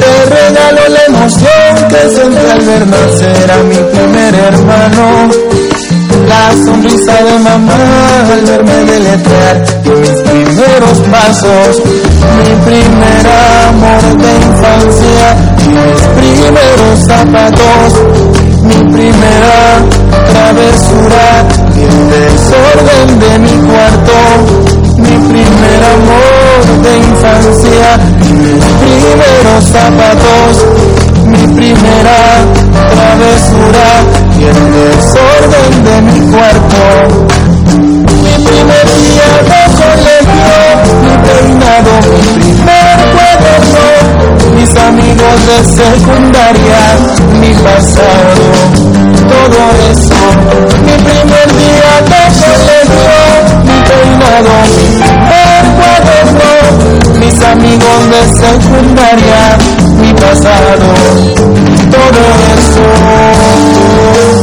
Te 0.02 0.14
regalo 0.40 0.80
la 0.88 1.04
emoción 1.06 1.88
que 1.90 2.02
sentí 2.16 2.46
al 2.54 2.60
ver 2.60 2.86
nacer 2.86 3.50
a 3.50 3.62
mi 3.64 3.76
primer 3.94 4.34
hermano. 4.34 5.28
La 6.28 6.64
sonrisa 6.64 7.14
de 7.24 7.38
mamá 7.40 7.78
al 8.32 8.40
verme 8.46 8.76
deletrear 8.84 9.56
mis 10.00 10.10
primeros 10.30 10.98
pasos, 11.10 11.82
mi 12.38 12.50
primer 12.64 13.26
amor 13.68 14.04
de 14.22 14.32
infancia, 14.48 15.24
mis 15.66 16.00
primeros 16.18 16.98
zapatos, 17.06 18.41
mi 18.62 18.74
primera 18.92 19.58
travesura 20.30 21.24
y 21.76 21.82
el 21.82 22.10
desorden 22.10 23.18
de 23.18 23.38
mi 23.38 23.54
cuarto, 23.68 24.16
mi 24.98 25.16
primer 25.28 25.80
amor 25.96 26.62
de 26.82 26.92
infancia, 26.98 27.98
mis 28.20 28.64
primeros 28.82 29.64
zapatos, 29.64 30.52
mi 31.26 31.44
primera 31.54 32.20
travesura 32.92 33.86
y 34.38 34.44
el 34.44 34.60
desorden 34.72 35.70
de 35.84 35.96
mi 36.02 36.18
cuarto. 36.30 36.82
Mi 38.22 38.34
primer 38.44 38.86
día 39.02 39.28
de 39.50 39.62
colegio, 39.80 40.56
mi 41.02 41.14
peinado, 41.26 41.92
mi 42.10 42.52
primer 42.54 42.81
mis 44.54 44.76
amigos 44.76 45.46
de 45.46 45.64
secundaria, 45.64 46.82
mi 47.40 47.52
pasado, 47.54 48.44
todo 49.28 49.58
eso. 49.90 50.20
Mi 50.84 50.96
primer 51.08 51.48
día 51.62 51.92
de 52.12 52.22
colegio, 52.40 53.18
mi 53.64 53.78
peinado, 53.88 54.54
primer 55.30 55.64
cuaderno, 55.78 56.52
mis 57.18 57.36
amigos 57.42 58.00
de 58.12 58.22
secundaria, 58.40 59.42
mi 59.96 60.12
pasado, 60.14 60.88
todo 61.90 62.22
eso. 62.58 64.41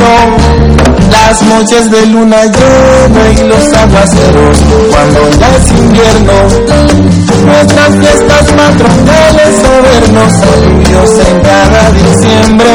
Las 0.00 1.42
noches 1.42 1.90
de 1.90 2.06
luna 2.06 2.42
llena 2.44 3.32
y 3.36 3.48
los 3.48 3.72
aguaceros 3.72 4.58
cuando 4.90 5.30
ya 5.38 5.56
es 5.56 5.70
invierno. 5.78 6.32
Nuestras 7.44 7.90
fiestas 7.96 8.44
patronales 8.52 9.64
a 9.64 9.80
vernos 9.80 10.32
saludos 10.32 11.10
en 11.28 11.40
cada 11.40 11.90
diciembre. 11.92 12.70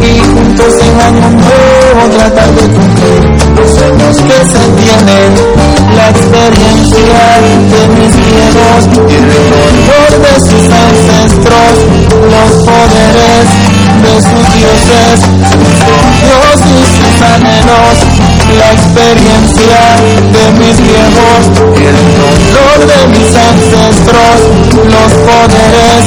Y 0.00 0.18
juntos 0.18 0.74
en 0.80 1.00
año 1.00 1.30
nuevo 1.30 2.08
tratar 2.16 2.50
de 2.54 2.62
cumplir 2.62 3.22
los 3.56 3.70
sueños 3.70 4.16
que 4.16 4.38
se 4.52 4.64
tienen. 4.82 5.30
La 5.96 6.08
experiencia 6.08 7.22
de 7.70 7.88
mis 7.94 8.14
viejos 8.16 8.80
y 8.94 9.14
el 9.14 10.22
de 10.22 10.34
sus 10.40 10.66
ancestros, 10.72 11.74
los 12.32 12.52
poderes 12.64 13.72
de 14.02 14.14
sus 14.20 14.54
dioses, 14.54 15.20
sus 16.22 16.28
Dios 16.28 16.58
y 16.66 16.84
sus 16.96 17.22
anhelos, 17.22 17.96
la 18.58 18.72
experiencia 18.72 19.82
de 20.32 20.44
mis 20.58 20.76
viejos 20.80 21.42
el 21.82 21.98
dolor 22.16 22.78
de 22.86 23.06
mis 23.08 23.30
ancestros, 23.34 24.36
los 24.84 25.12
poderes 25.26 26.02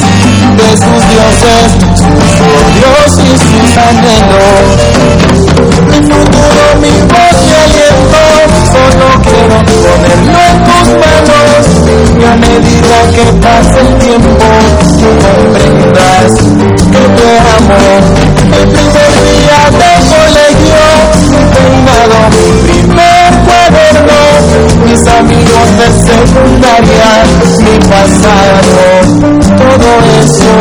de 0.55 0.69
sus 0.77 1.01
dioses, 1.09 1.67
sus 1.97 2.63
Dios 2.75 3.09
y 3.19 3.37
sus 3.37 3.77
anhelos. 3.77 4.65
Mi 5.89 5.97
futuro, 5.97 6.63
mi 6.81 6.95
voz 7.11 7.37
y 7.43 7.53
aliento, 7.63 8.21
solo 8.71 9.07
quiero 9.23 9.57
ponerlo 9.65 10.39
en 10.49 10.57
tus 10.63 10.87
manos. 11.01 11.63
Y 12.17 12.23
a 12.23 12.35
medida 12.35 12.97
que 13.13 13.25
pasa 13.41 13.77
el 13.81 13.91
tiempo, 13.97 14.47
tú 14.99 15.09
comprenderás 15.25 16.33
que 16.91 17.03
te 17.15 17.29
amo. 17.57 18.34
Mi 18.55 18.63
primer 18.67 19.13
día 19.25 19.61
de 19.69 19.91
colegio, 20.15 20.83
peinado, 21.53 22.17
mi 22.31 22.45
primer 22.63 23.29
cuaderno, 23.45 24.19
mis 24.85 25.03
amigos 25.07 25.67
de 25.77 25.87
secundaria, 26.07 27.09
mi 27.59 27.75
pasado, 27.89 28.79
todo 29.57 29.89
eso. 30.23 30.53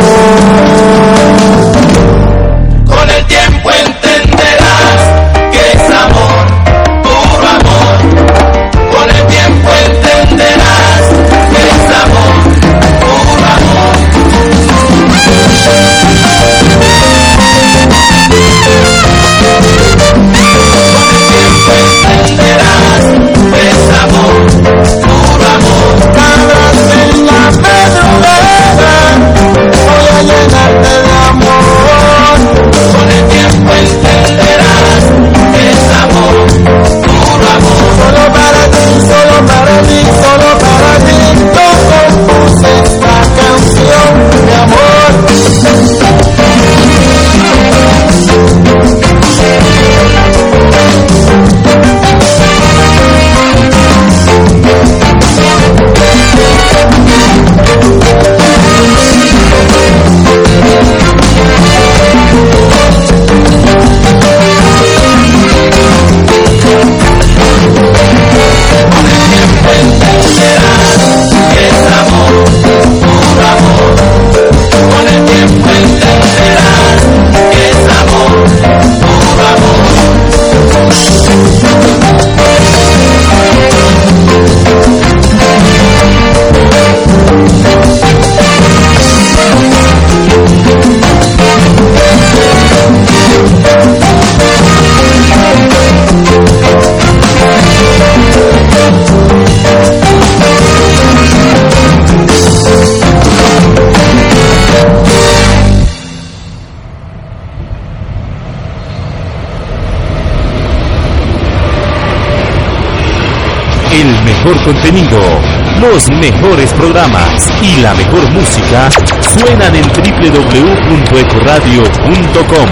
Los 115.80 116.08
mejores 116.20 116.72
programas 116.72 117.50
y 117.62 117.80
la 117.80 117.94
mejor 117.94 118.30
música 118.30 118.88
suenan 119.20 119.74
en 119.74 119.82
www.ecoradio.com. 119.82 122.68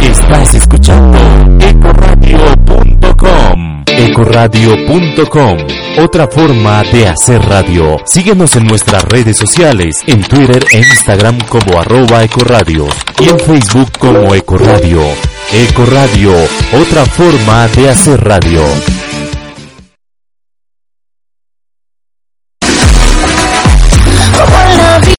Estás 0.00 0.54
escuchando 0.54 1.18
ecoradio.com. 1.58 3.82
Ecoradio.com. 3.86 5.56
Otra 5.98 6.28
forma 6.28 6.84
de 6.84 7.08
hacer 7.08 7.42
radio. 7.42 7.96
Síguenos 8.06 8.54
en 8.54 8.66
nuestras 8.66 9.02
redes 9.04 9.36
sociales, 9.36 10.04
en 10.06 10.22
Twitter 10.22 10.64
e 10.70 10.78
Instagram 10.78 11.40
como 11.48 11.80
arroba 11.80 12.22
ecoradio 12.22 12.86
y 13.18 13.28
en 13.28 13.40
Facebook 13.40 13.90
como 13.98 14.36
Ecoradio. 14.36 15.02
Ecoradio, 15.52 16.32
otra 16.80 17.04
forma 17.06 17.66
de 17.68 17.90
hacer 17.90 18.22
radio. 18.22 18.62